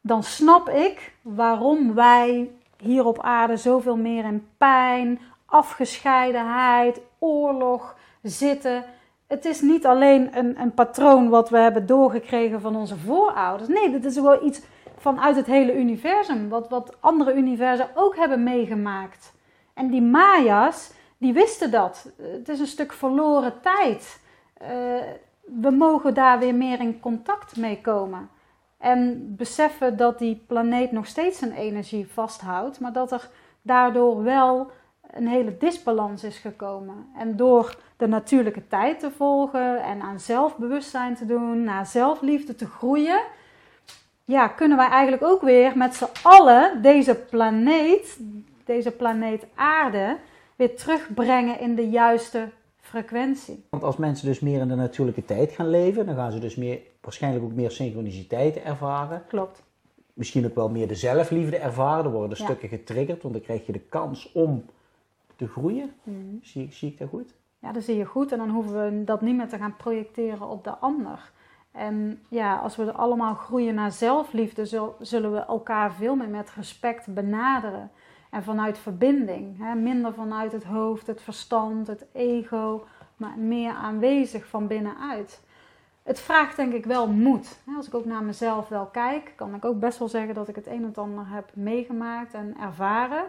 dan 0.00 0.22
snap 0.22 0.68
ik 0.68 1.12
waarom 1.22 1.94
wij 1.94 2.50
hier 2.76 3.04
op 3.04 3.20
aarde 3.20 3.56
zoveel 3.56 3.96
meer 3.96 4.24
in 4.24 4.48
pijn, 4.58 5.20
afgescheidenheid, 5.46 7.00
oorlog 7.18 7.96
zitten. 8.22 8.84
Het 9.26 9.44
is 9.44 9.60
niet 9.60 9.86
alleen 9.86 10.38
een, 10.38 10.60
een 10.60 10.74
patroon 10.74 11.28
wat 11.28 11.50
we 11.50 11.58
hebben 11.58 11.86
doorgekregen 11.86 12.60
van 12.60 12.76
onze 12.76 12.96
voorouders. 12.96 13.68
Nee, 13.68 13.90
dit 13.90 14.04
is 14.04 14.20
wel 14.20 14.44
iets 14.44 14.60
vanuit 14.96 15.36
het 15.36 15.46
hele 15.46 15.74
universum, 15.74 16.48
wat, 16.48 16.68
wat 16.68 16.96
andere 17.00 17.34
universen 17.34 17.88
ook 17.94 18.16
hebben 18.16 18.42
meegemaakt. 18.42 19.32
En 19.78 19.90
die 19.90 20.02
Maya's, 20.02 20.90
die 21.18 21.32
wisten 21.32 21.70
dat. 21.70 22.12
Het 22.16 22.48
is 22.48 22.60
een 22.60 22.66
stuk 22.66 22.92
verloren 22.92 23.60
tijd. 23.60 24.20
Uh, 24.62 24.68
we 25.60 25.70
mogen 25.70 26.14
daar 26.14 26.38
weer 26.38 26.54
meer 26.54 26.80
in 26.80 27.00
contact 27.00 27.56
mee 27.56 27.80
komen. 27.80 28.28
En 28.78 29.34
beseffen 29.36 29.96
dat 29.96 30.18
die 30.18 30.44
planeet 30.46 30.92
nog 30.92 31.06
steeds 31.06 31.38
zijn 31.38 31.52
energie 31.52 32.08
vasthoudt, 32.12 32.80
maar 32.80 32.92
dat 32.92 33.12
er 33.12 33.28
daardoor 33.62 34.22
wel 34.22 34.70
een 35.10 35.28
hele 35.28 35.56
disbalans 35.58 36.24
is 36.24 36.38
gekomen. 36.38 37.06
En 37.16 37.36
door 37.36 37.76
de 37.96 38.06
natuurlijke 38.06 38.68
tijd 38.68 39.00
te 39.00 39.10
volgen 39.10 39.82
en 39.82 40.02
aan 40.02 40.20
zelfbewustzijn 40.20 41.14
te 41.14 41.26
doen, 41.26 41.64
naar 41.64 41.86
zelfliefde 41.86 42.54
te 42.54 42.66
groeien, 42.66 43.20
ja, 44.24 44.48
kunnen 44.48 44.76
wij 44.76 44.88
eigenlijk 44.88 45.22
ook 45.22 45.42
weer 45.42 45.76
met 45.76 45.94
z'n 45.94 46.08
allen 46.22 46.82
deze 46.82 47.14
planeet, 47.14 48.18
deze 48.68 48.90
planeet 48.90 49.46
Aarde, 49.54 50.16
weer 50.56 50.76
terugbrengen 50.76 51.60
in 51.60 51.74
de 51.74 51.88
juiste 51.88 52.48
frequentie. 52.76 53.64
Want 53.70 53.82
als 53.82 53.96
mensen 53.96 54.26
dus 54.26 54.40
meer 54.40 54.60
in 54.60 54.68
de 54.68 54.74
natuurlijke 54.74 55.24
tijd 55.24 55.50
gaan 55.50 55.70
leven, 55.70 56.06
dan 56.06 56.14
gaan 56.14 56.32
ze 56.32 56.38
dus 56.38 56.56
meer, 56.56 56.80
waarschijnlijk 57.00 57.44
ook 57.44 57.52
meer 57.52 57.70
synchroniciteit 57.70 58.56
ervaren. 58.56 59.22
Klopt. 59.28 59.62
Misschien 60.14 60.44
ook 60.46 60.54
wel 60.54 60.68
meer 60.68 60.88
de 60.88 60.94
zelfliefde 60.94 61.56
ervaren. 61.56 62.04
Er 62.04 62.10
worden 62.10 62.38
ja. 62.38 62.44
stukken 62.44 62.68
getriggerd, 62.68 63.22
want 63.22 63.34
dan 63.34 63.42
krijg 63.42 63.66
je 63.66 63.72
de 63.72 63.80
kans 63.80 64.32
om 64.32 64.64
te 65.36 65.48
groeien. 65.48 65.92
Mm. 66.02 66.38
Zie, 66.42 66.72
zie 66.72 66.90
ik 66.90 66.98
dat 66.98 67.08
goed? 67.08 67.34
Ja, 67.58 67.72
dat 67.72 67.82
zie 67.82 67.96
je 67.96 68.04
goed. 68.04 68.32
En 68.32 68.38
dan 68.38 68.50
hoeven 68.50 68.84
we 68.84 69.04
dat 69.04 69.20
niet 69.20 69.36
meer 69.36 69.48
te 69.48 69.58
gaan 69.58 69.76
projecteren 69.76 70.48
op 70.48 70.64
de 70.64 70.76
ander. 70.76 71.30
En 71.72 72.22
ja, 72.28 72.56
als 72.56 72.76
we 72.76 72.92
allemaal 72.92 73.34
groeien 73.34 73.74
naar 73.74 73.92
zelfliefde, 73.92 74.92
zullen 75.00 75.32
we 75.32 75.38
elkaar 75.38 75.92
veel 75.92 76.16
meer 76.16 76.28
met 76.28 76.50
respect 76.50 77.14
benaderen. 77.14 77.90
En 78.30 78.42
vanuit 78.42 78.78
verbinding. 78.78 79.58
Hè? 79.58 79.74
Minder 79.74 80.14
vanuit 80.14 80.52
het 80.52 80.64
hoofd, 80.64 81.06
het 81.06 81.22
verstand, 81.22 81.86
het 81.86 82.04
ego, 82.12 82.84
maar 83.16 83.38
meer 83.38 83.72
aanwezig 83.72 84.46
van 84.46 84.66
binnenuit. 84.66 85.40
Het 86.02 86.20
vraagt 86.20 86.56
denk 86.56 86.72
ik 86.72 86.84
wel 86.86 87.08
moed. 87.08 87.58
Als 87.76 87.86
ik 87.86 87.94
ook 87.94 88.04
naar 88.04 88.22
mezelf 88.22 88.68
wel 88.68 88.86
kijk, 88.86 89.32
kan 89.36 89.54
ik 89.54 89.64
ook 89.64 89.78
best 89.78 89.98
wel 89.98 90.08
zeggen 90.08 90.34
dat 90.34 90.48
ik 90.48 90.54
het 90.54 90.66
een 90.66 90.84
en 90.84 90.94
ander 90.94 91.28
heb 91.28 91.50
meegemaakt 91.54 92.34
en 92.34 92.56
ervaren. 92.60 93.24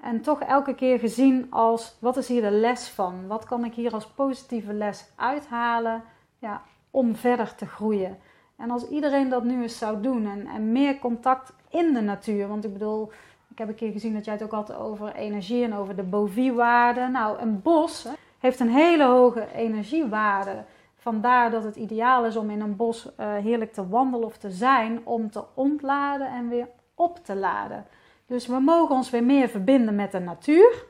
En 0.00 0.20
toch 0.20 0.40
elke 0.40 0.74
keer 0.74 0.98
gezien 0.98 1.46
als 1.50 1.96
wat 2.00 2.16
is 2.16 2.28
hier 2.28 2.42
de 2.42 2.50
les 2.50 2.88
van? 2.88 3.26
Wat 3.26 3.44
kan 3.44 3.64
ik 3.64 3.74
hier 3.74 3.92
als 3.92 4.06
positieve 4.06 4.72
les 4.72 5.04
uithalen 5.16 6.02
ja, 6.38 6.62
om 6.90 7.16
verder 7.16 7.54
te 7.54 7.66
groeien? 7.66 8.18
En 8.56 8.70
als 8.70 8.88
iedereen 8.88 9.28
dat 9.28 9.44
nu 9.44 9.62
eens 9.62 9.78
zou 9.78 10.00
doen 10.00 10.26
en, 10.26 10.46
en 10.46 10.72
meer 10.72 10.98
contact 10.98 11.52
in 11.70 11.94
de 11.94 12.00
natuur. 12.00 12.48
Want 12.48 12.64
ik 12.64 12.72
bedoel, 12.72 13.10
ik 13.56 13.62
heb 13.62 13.70
een 13.70 13.88
keer 13.88 13.92
gezien 13.92 14.14
dat 14.14 14.24
jij 14.24 14.34
het 14.34 14.42
ook 14.42 14.50
had 14.50 14.74
over 14.74 15.14
energie 15.14 15.64
en 15.64 15.74
over 15.74 15.96
de 15.96 16.02
boviewaarde. 16.02 17.08
Nou, 17.08 17.38
een 17.38 17.62
bos 17.62 18.08
heeft 18.38 18.60
een 18.60 18.70
hele 18.70 19.04
hoge 19.04 19.46
energiewaarde. 19.54 20.64
Vandaar 20.96 21.50
dat 21.50 21.64
het 21.64 21.76
ideaal 21.76 22.24
is 22.24 22.36
om 22.36 22.50
in 22.50 22.60
een 22.60 22.76
bos 22.76 23.08
uh, 23.20 23.34
heerlijk 23.34 23.72
te 23.72 23.88
wandelen 23.88 24.26
of 24.26 24.36
te 24.36 24.50
zijn, 24.50 25.00
om 25.04 25.30
te 25.30 25.44
ontladen 25.54 26.26
en 26.26 26.48
weer 26.48 26.68
op 26.94 27.24
te 27.24 27.36
laden. 27.36 27.86
Dus 28.26 28.46
we 28.46 28.58
mogen 28.58 28.94
ons 28.94 29.10
weer 29.10 29.24
meer 29.24 29.48
verbinden 29.48 29.94
met 29.94 30.12
de 30.12 30.20
natuur, 30.20 30.84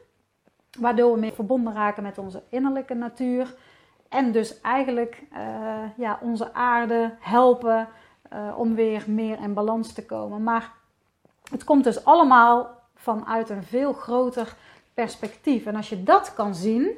waardoor 0.79 1.13
we 1.13 1.21
meer 1.21 1.33
verbonden 1.33 1.73
raken 1.73 2.03
met 2.03 2.19
onze 2.19 2.43
innerlijke 2.49 2.95
natuur. 2.95 3.55
En 4.09 4.33
dus 4.33 4.61
eigenlijk 4.61 5.23
uh, 5.33 5.39
ja, 5.97 6.19
onze 6.23 6.55
aarde 6.55 7.15
helpen 7.21 7.89
uh, 8.33 8.59
om 8.59 8.75
weer 8.75 9.05
meer 9.07 9.41
in 9.43 9.55
balans 9.55 9.93
te 9.93 10.07
komen. 10.07 10.43
Maar 10.43 10.73
het 11.51 11.65
komt 11.65 11.85
dus 11.85 12.05
allemaal 12.05 12.81
vanuit 12.95 13.51
een 13.51 13.63
veel 13.63 13.93
groter 13.93 14.55
perspectief. 14.95 15.67
En 15.67 15.77
als 15.77 15.89
je 15.89 16.03
dat 16.03 16.35
kan 16.35 16.55
zien, 16.55 16.89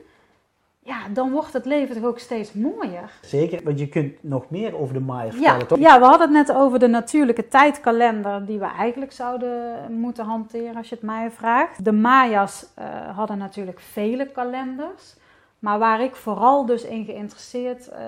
ja, 0.83 0.99
dan 1.13 1.31
wordt 1.31 1.53
het 1.53 1.65
leven 1.65 1.95
toch 1.95 2.05
ook 2.05 2.19
steeds 2.19 2.53
mooier. 2.53 3.11
Zeker, 3.23 3.61
want 3.65 3.79
je 3.79 3.89
kunt 3.89 4.23
nog 4.23 4.51
meer 4.51 4.79
over 4.79 4.95
de 4.95 5.01
Maya 5.01 5.31
vertellen, 5.31 5.59
Ja, 5.59 5.67
toch? 5.67 5.79
ja, 5.79 5.99
we 5.99 6.05
hadden 6.05 6.35
het 6.35 6.47
net 6.49 6.57
over 6.57 6.79
de 6.79 6.87
natuurlijke 6.87 7.49
tijdkalender 7.49 8.47
die 8.47 8.59
we 8.59 8.65
eigenlijk 8.65 9.13
zouden 9.13 9.77
moeten 9.93 10.25
hanteren 10.25 10.77
als 10.77 10.89
je 10.89 10.95
het 10.95 11.05
mij 11.05 11.31
vraagt. 11.31 11.85
De 11.85 11.93
Maya's 11.93 12.67
eh, 12.75 13.17
hadden 13.17 13.39
natuurlijk 13.39 13.81
vele 13.81 14.27
kalenders. 14.27 15.17
Maar 15.59 15.79
waar 15.79 16.01
ik 16.01 16.17
vooral 16.17 16.67
dus 16.67 16.85
in 16.85 17.05
geïnteresseerd 17.05 17.89
eh, 17.89 18.01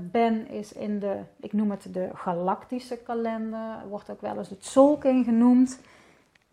ben, 0.00 0.48
is 0.48 0.72
in 0.72 0.98
de, 0.98 1.16
ik 1.40 1.52
noem 1.52 1.70
het 1.70 1.86
de 1.92 2.08
galactische 2.14 2.96
kalender. 2.96 3.76
Wordt 3.88 4.10
ook 4.10 4.20
wel 4.20 4.36
eens 4.38 4.48
het 4.48 4.64
Solking 4.64 5.24
genoemd. 5.24 5.80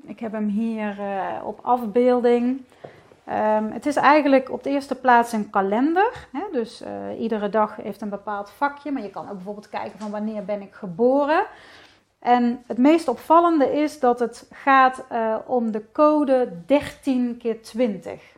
Ik 0.03 0.19
heb 0.19 0.31
hem 0.31 0.47
hier 0.47 0.99
eh, 0.99 1.45
op 1.45 1.59
afbeelding. 1.61 2.61
Ehm, 3.23 3.71
het 3.71 3.85
is 3.85 3.95
eigenlijk 3.95 4.51
op 4.51 4.63
de 4.63 4.69
eerste 4.69 4.95
plaats 4.95 5.31
een 5.31 5.49
kalender. 5.49 6.27
Hè? 6.31 6.43
Dus 6.51 6.81
eh, 6.81 7.19
iedere 7.19 7.49
dag 7.49 7.75
heeft 7.75 8.01
een 8.01 8.09
bepaald 8.09 8.49
vakje. 8.49 8.91
Maar 8.91 9.03
je 9.03 9.09
kan 9.09 9.29
ook 9.29 9.35
bijvoorbeeld 9.35 9.69
kijken 9.69 9.99
van 9.99 10.11
wanneer 10.11 10.45
ben 10.45 10.61
ik 10.61 10.73
geboren. 10.73 11.45
En 12.19 12.63
het 12.67 12.77
meest 12.77 13.07
opvallende 13.07 13.81
is 13.81 13.99
dat 13.99 14.19
het 14.19 14.47
gaat 14.51 15.03
om 15.45 15.71
de 15.71 15.91
code 15.91 16.51
13 16.65 17.37
keer 17.37 17.61
20. 17.61 18.34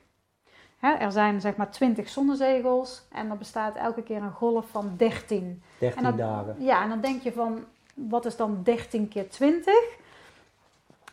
Hè, 0.78 0.92
er 0.94 1.12
zijn 1.12 1.42
zeg 1.42 1.56
maar 1.56 1.72
20 1.72 2.10
zonnezegels 2.10 3.06
en 3.12 3.30
er 3.30 3.38
bestaat 3.38 3.76
elke 3.76 4.04
keer 4.04 4.22
een 4.22 4.32
golf 4.32 4.66
van 4.70 4.94
13. 4.98 5.62
13 5.80 5.98
En 5.98 6.04
dat- 6.04 6.18
dagen. 6.18 6.56
Ja, 6.60 6.84
en 6.84 6.90
dan 6.90 7.02
denk 7.02 7.22
je 7.22 7.32
van, 7.34 7.66
wat 7.94 8.26
is 8.26 8.36
dan 8.36 8.60
13 8.64 9.08
keer 9.08 9.30
20? 9.30 9.74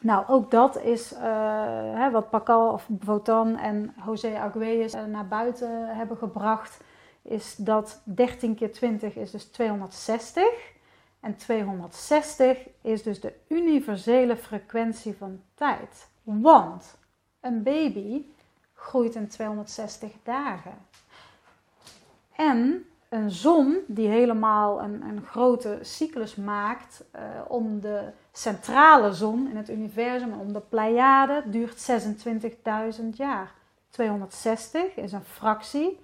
Nou, 0.01 0.25
ook 0.29 0.51
dat 0.51 0.81
is 0.83 1.13
eh, 1.15 1.23
hè, 1.95 2.11
wat 2.11 2.31
Pascal 2.31 2.73
of 2.73 2.89
Votan 3.01 3.59
en 3.59 3.95
José 4.07 4.39
Arguelles 4.39 4.93
eh, 4.93 5.05
naar 5.05 5.27
buiten 5.29 5.97
hebben 5.97 6.17
gebracht. 6.17 6.81
Is 7.23 7.57
dat 7.57 8.01
13 8.05 8.55
keer 8.55 8.73
20 8.73 9.17
is 9.17 9.31
dus 9.31 9.45
260. 9.45 10.45
En 11.21 11.37
260 11.37 12.59
is 12.83 13.03
dus 13.03 13.21
de 13.21 13.33
universele 13.49 14.37
frequentie 14.37 15.17
van 15.19 15.41
tijd. 15.55 16.09
Want 16.23 16.97
een 17.41 17.63
baby 17.63 18.23
groeit 18.85 19.15
in 19.15 19.29
260 19.29 20.11
dagen. 20.23 20.75
En 22.37 22.87
een 23.09 23.31
zon 23.31 23.79
die 23.87 24.09
helemaal 24.09 24.83
een, 24.83 25.03
een 25.03 25.23
grote 25.27 25.79
cyclus 25.83 26.35
maakt 26.35 27.05
eh, 27.11 27.23
om 27.49 27.81
de 27.81 28.03
centrale 28.33 29.13
zon 29.13 29.49
in 29.51 29.57
het 29.57 29.71
universum, 29.71 30.33
om 30.33 30.53
de 30.53 30.61
Pleiade, 30.61 31.43
duurt 31.47 31.91
26.000 33.01 33.05
jaar. 33.15 33.53
260 33.91 34.97
is 34.97 35.13
een 35.13 35.25
fractie 35.25 36.01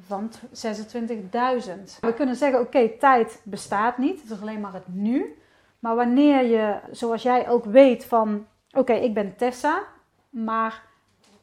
van 0.00 0.28
t- 0.28 0.40
26.000. 0.66 2.00
We 2.00 2.14
kunnen 2.14 2.36
zeggen, 2.36 2.60
oké, 2.60 2.88
tijd 2.98 3.40
bestaat 3.42 3.98
niet, 3.98 4.22
het 4.22 4.30
is 4.30 4.40
alleen 4.40 4.60
maar 4.60 4.72
het 4.72 4.88
nu. 4.94 5.36
Maar 5.78 5.94
wanneer 5.94 6.44
je, 6.44 6.76
zoals 6.90 7.22
jij 7.22 7.48
ook 7.48 7.64
weet 7.64 8.04
van, 8.04 8.46
oké, 8.72 8.92
ik 8.92 9.14
ben 9.14 9.36
Tessa, 9.36 9.82
maar 10.30 10.82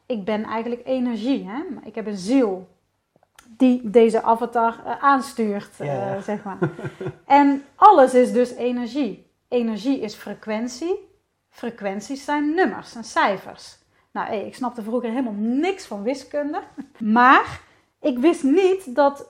ik 0.10 0.26
ben 0.26 0.44
eigenlijk 0.44 0.82
energie. 0.86 1.50
Hè? 1.50 1.64
Ik 1.84 1.96
heb 1.96 2.08
een 2.08 2.18
ziel 2.18 2.68
die 3.48 3.90
deze 3.90 4.22
avatar 4.22 4.86
eh, 4.86 5.04
aanstuurt, 5.04 5.80
eh, 5.80 5.88
Ja, 5.88 6.22
zeg 6.22 6.44
maar. 6.44 6.58
en 7.26 7.64
alles 7.76 8.14
is 8.14 8.32
dus 8.32 8.54
energie. 8.54 9.32
Energie 9.48 10.00
is 10.00 10.16
frequentie. 10.16 11.10
Frequenties 11.50 12.24
zijn 12.24 12.54
nummers 12.54 12.96
en 12.96 13.04
cijfers. 13.04 13.78
Nou, 14.12 14.34
ik 14.34 14.56
snapte 14.56 14.84
vroeger 14.84 15.10
helemaal 15.10 15.34
niks 15.38 15.86
van 15.86 16.04
wiskunde. 16.04 16.62
Maar 17.20 17.62
ik 18.02 18.18
wist 18.18 18.44
niet 18.44 18.96
dat 18.96 19.28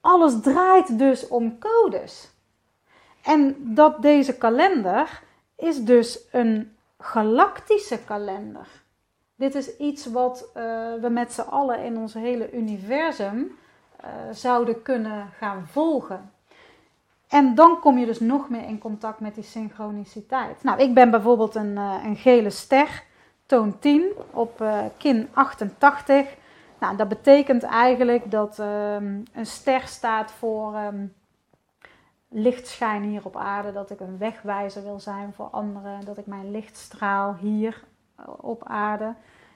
alles 0.00 0.40
draait 0.40 0.98
dus 0.98 1.28
om 1.28 1.58
codes. 1.58 2.30
En 3.22 3.56
dat 3.74 4.02
deze 4.02 4.36
kalender 4.36 5.22
is 5.56 5.84
dus 5.84 6.20
een 6.30 6.76
galactische 6.98 7.98
kalender. 7.98 8.81
Dit 9.42 9.54
is 9.54 9.76
iets 9.76 10.06
wat 10.06 10.50
eh, 10.54 10.62
we 11.00 11.08
met 11.08 11.32
z'n 11.32 11.40
allen 11.40 11.84
in 11.84 11.98
ons 11.98 12.14
hele 12.14 12.52
universum 12.52 13.58
eh, 13.96 14.08
zouden 14.32 14.82
kunnen 14.82 15.28
gaan 15.38 15.66
volgen. 15.66 16.30
En 17.28 17.54
dan 17.54 17.78
kom 17.80 17.98
je 17.98 18.06
dus 18.06 18.20
nog 18.20 18.48
meer 18.48 18.64
in 18.64 18.78
contact 18.78 19.20
met 19.20 19.34
die 19.34 19.44
synchroniciteit. 19.44 20.62
Nou, 20.62 20.80
ik 20.80 20.94
ben 20.94 21.10
bijvoorbeeld 21.10 21.54
een, 21.54 21.76
eh, 21.76 21.94
een 22.04 22.16
gele 22.16 22.50
ster, 22.50 23.02
toon 23.46 23.78
10, 23.78 24.04
op 24.30 24.64
kin 24.96 25.28
88. 25.32 26.34
Nou, 26.78 26.96
dat 26.96 27.08
betekent 27.08 27.62
eigenlijk 27.62 28.30
dat 28.30 28.58
ehm, 28.58 29.20
een 29.32 29.46
ster 29.46 29.82
staat 29.86 30.30
voor 30.30 30.74
ehm, 30.74 31.06
lichtschijn 32.28 33.02
hier 33.02 33.24
op 33.24 33.36
aarde. 33.36 33.72
Dat 33.72 33.90
ik 33.90 34.00
een 34.00 34.18
wegwijzer 34.18 34.82
wil 34.82 35.00
zijn 35.00 35.32
voor 35.32 35.48
anderen. 35.50 36.04
Dat 36.04 36.18
ik 36.18 36.26
mijn 36.26 36.50
licht 36.50 36.76
straal 36.76 37.36
hier 37.40 37.84
op 38.40 38.62
aarde. 38.64 39.14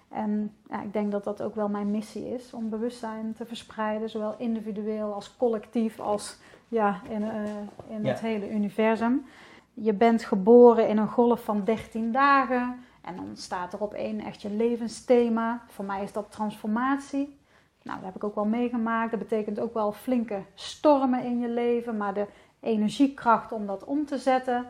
En 0.09 0.55
ja, 0.71 0.83
ik 0.83 0.93
denk 0.93 1.11
dat 1.13 1.25
dat 1.25 1.43
ook 1.43 1.55
wel 1.55 1.69
mijn 1.69 1.91
missie 1.91 2.35
is 2.35 2.53
om 2.53 2.69
bewustzijn 2.69 3.33
te 3.37 3.47
verspreiden, 3.47 4.11
zowel 4.11 4.35
individueel 4.39 5.13
als 5.13 5.37
collectief 5.37 6.01
als 6.01 6.39
ja, 6.69 7.01
in, 7.09 7.23
eh, 7.23 7.43
in 7.89 8.03
Ja. 8.03 8.09
het 8.09 8.21
hele 8.21 8.51
universum. 8.51 9.27
Je 9.75 9.93
bent 9.93 10.25
geboren 10.25 10.89
in 10.89 10.99
een 10.99 11.09
golf 11.09 11.45
van 11.45 11.65
13 11.65 12.13
dagen 12.13 12.79
en 13.03 13.17
dan 13.17 13.31
staat 13.35 13.73
er 13.73 13.81
op 13.81 13.95
één 13.95 14.21
echt 14.21 14.43
je 14.43 14.51
levensthema. 14.51 15.63
Voor 15.67 15.85
mij 15.85 16.03
is 16.03 16.13
dat 16.13 16.31
transformatie. 16.31 17.39
Nou, 17.83 17.97
dat 17.99 18.07
heb 18.07 18.17
ik 18.17 18.25
ook 18.25 18.35
wel 18.35 18.45
meegemaakt. 18.45 19.11
Dat 19.11 19.21
betekent 19.21 19.61
ook 19.61 19.75
wel 19.75 19.93
flinke 19.93 20.43
stormen 20.55 21.25
in 21.25 21.39
je 21.39 21.49
leven, 21.49 21.97
maar 21.97 22.15
de 22.15 22.27
energiekracht 22.61 23.53
om 23.53 23.67
dat 23.67 23.85
om 23.85 24.05
te 24.07 24.19
zetten. 24.19 24.67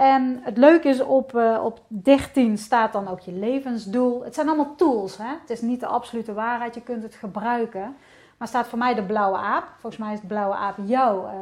En 0.00 0.40
het 0.42 0.56
leuke 0.56 0.88
is, 0.88 1.00
op, 1.02 1.36
eh, 1.36 1.60
op 1.64 1.80
13 1.86 2.58
staat 2.58 2.92
dan 2.92 3.08
ook 3.08 3.20
je 3.20 3.32
levensdoel. 3.32 4.24
Het 4.24 4.34
zijn 4.34 4.46
allemaal 4.48 4.74
tools, 4.76 5.16
hè? 5.16 5.28
het 5.40 5.50
is 5.50 5.60
niet 5.60 5.80
de 5.80 5.86
absolute 5.86 6.32
waarheid, 6.32 6.74
je 6.74 6.82
kunt 6.82 7.02
het 7.02 7.14
gebruiken. 7.14 7.96
Maar 8.38 8.48
staat 8.48 8.66
voor 8.66 8.78
mij 8.78 8.94
de 8.94 9.02
blauwe 9.02 9.36
aap. 9.36 9.64
Volgens 9.78 10.02
mij 10.02 10.12
is 10.12 10.20
de 10.20 10.26
blauwe 10.26 10.54
aap 10.54 10.74
jouw. 10.84 11.26
eh, 11.26 11.32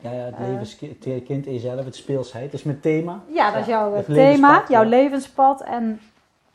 Ja, 0.00 0.10
ja 0.10 0.24
het 0.24 0.34
Eh. 0.34 0.48
levenskind 0.48 1.46
in 1.46 1.52
jezelf, 1.52 1.84
het 1.84 1.96
speelsheid. 1.96 2.44
Het 2.44 2.52
is 2.54 2.62
mijn 2.62 2.80
thema. 2.80 3.20
ja, 3.26 3.50
dat 3.50 3.60
is 3.60 3.66
jouw 3.66 4.02
thema, 4.02 4.14
levenspad, 4.14 4.68
jouw 4.68 4.82
ja. 4.82 4.88
levenspad. 4.88 5.60
En 5.60 6.00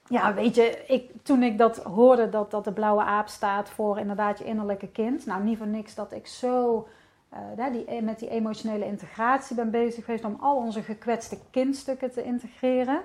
ja, 0.07 0.33
weet 0.33 0.55
je, 0.55 0.83
ik, 0.87 1.09
toen 1.23 1.43
ik 1.43 1.57
dat 1.57 1.77
hoorde, 1.77 2.29
dat, 2.29 2.51
dat 2.51 2.63
de 2.63 2.71
blauwe 2.71 3.01
aap 3.03 3.27
staat 3.27 3.69
voor 3.69 3.99
inderdaad 3.99 4.37
je 4.37 4.43
innerlijke 4.45 4.87
kind. 4.87 5.25
Nou, 5.25 5.43
niet 5.43 5.57
voor 5.57 5.67
niks 5.67 5.95
dat 5.95 6.11
ik 6.13 6.27
zo 6.27 6.87
eh, 7.32 7.65
die, 7.71 8.01
met 8.01 8.19
die 8.19 8.29
emotionele 8.29 8.86
integratie 8.86 9.55
ben 9.55 9.71
bezig 9.71 10.05
geweest 10.05 10.25
om 10.25 10.38
al 10.39 10.55
onze 10.55 10.82
gekwetste 10.82 11.38
kindstukken 11.51 12.11
te 12.11 12.23
integreren. 12.23 13.01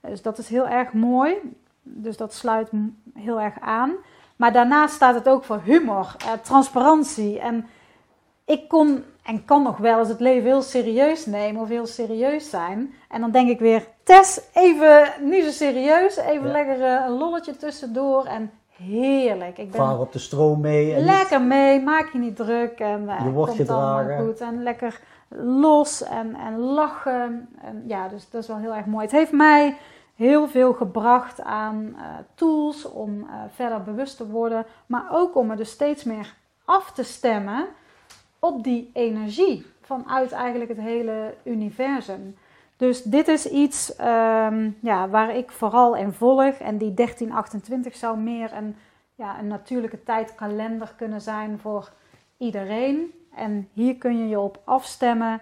Dus 0.00 0.22
dat 0.22 0.38
is 0.38 0.48
heel 0.48 0.68
erg 0.68 0.92
mooi. 0.92 1.34
Dus 1.82 2.16
dat 2.16 2.34
sluit 2.34 2.70
heel 3.14 3.40
erg 3.40 3.60
aan. 3.60 3.92
Maar 4.36 4.52
daarnaast 4.52 4.94
staat 4.94 5.14
het 5.14 5.28
ook 5.28 5.44
voor 5.44 5.60
humor, 5.64 6.16
eh, 6.18 6.32
transparantie. 6.42 7.38
En 7.40 7.66
ik 8.44 8.68
kon 8.68 9.04
en 9.22 9.44
kan 9.44 9.62
nog 9.62 9.76
wel 9.76 9.98
eens 9.98 10.08
het 10.08 10.20
leven 10.20 10.44
heel 10.44 10.62
serieus 10.62 11.26
nemen 11.26 11.62
of 11.62 11.68
heel 11.68 11.86
serieus 11.86 12.50
zijn. 12.50 12.94
En 13.08 13.20
dan 13.20 13.30
denk 13.30 13.48
ik 13.48 13.58
weer, 13.58 13.86
Tess, 14.02 14.40
even 14.52 15.12
niet 15.20 15.44
zo 15.44 15.50
serieus. 15.50 16.16
Even 16.16 16.46
Ja. 16.46 16.52
lekker 16.52 16.82
eh, 16.82 17.04
een 17.06 17.12
lolletje 17.12 17.56
tussendoor. 17.56 18.24
En 18.24 18.50
heerlijk. 18.76 19.58
Ik 19.58 19.70
ben 19.70 19.80
Vaar 19.80 19.98
op 19.98 20.12
de 20.12 20.18
stroom 20.18 20.60
mee. 20.60 20.90
En 20.92 20.96
niet- 20.96 21.04
lekker 21.10 21.42
mee, 21.42 21.80
maak 21.82 22.08
je 22.12 22.18
niet 22.18 22.36
druk. 22.36 22.78
En 22.80 23.08
eh, 23.08 23.24
Je 23.24 23.30
wordt 23.30 23.56
komt 23.56 23.68
allemaal 23.70 23.98
gedragen. 23.98 24.24
goed. 24.26 24.40
En 24.40 24.62
lekker 24.62 25.00
los 25.38 26.02
en, 26.02 26.34
en 26.34 26.58
lachen. 26.58 27.48
En 27.62 27.84
ja, 27.86 28.08
dus 28.08 28.30
dat 28.30 28.42
is 28.42 28.48
wel 28.48 28.58
heel 28.58 28.74
erg 28.74 28.86
mooi. 28.86 29.02
Het 29.04 29.12
heeft 29.14 29.32
mij 29.32 29.76
heel 30.14 30.48
veel 30.48 30.72
gebracht 30.72 31.42
aan 31.42 31.94
eh, 31.96 32.02
tools 32.34 32.90
om 32.90 33.20
eh, 33.22 33.34
verder 33.50 33.82
bewust 33.82 34.16
te 34.16 34.26
worden. 34.28 34.66
Maar 34.86 35.06
ook 35.10 35.36
om 35.36 35.46
me 35.46 35.56
dus 35.56 35.70
steeds 35.70 36.04
meer 36.04 36.34
af 36.64 36.92
te 36.92 37.02
stemmen 37.02 37.66
op 38.38 38.64
die 38.64 38.90
energie 38.92 39.66
vanuit 39.80 40.32
eigenlijk 40.32 40.70
het 40.70 40.80
hele 40.80 41.34
universum. 41.44 42.36
Dus 42.76 43.02
dit 43.02 43.28
is 43.28 43.46
iets 43.50 43.96
ehm, 43.96 44.70
ja, 44.80 45.08
waar 45.08 45.36
ik 45.36 45.50
vooral 45.50 45.96
in 45.96 46.12
volg. 46.12 46.54
En 46.54 46.78
die 46.78 46.94
1328 46.94 47.96
zou 47.96 48.18
meer 48.18 48.52
een, 48.52 48.76
ja, 49.14 49.38
een 49.38 49.46
natuurlijke 49.46 50.02
tijdkalender 50.02 50.94
kunnen 50.96 51.20
zijn 51.20 51.58
voor 51.58 51.92
iedereen. 52.36 53.14
En 53.34 53.68
hier 53.72 53.96
kun 53.96 54.18
je 54.18 54.28
je 54.28 54.40
op 54.40 54.60
afstemmen. 54.64 55.40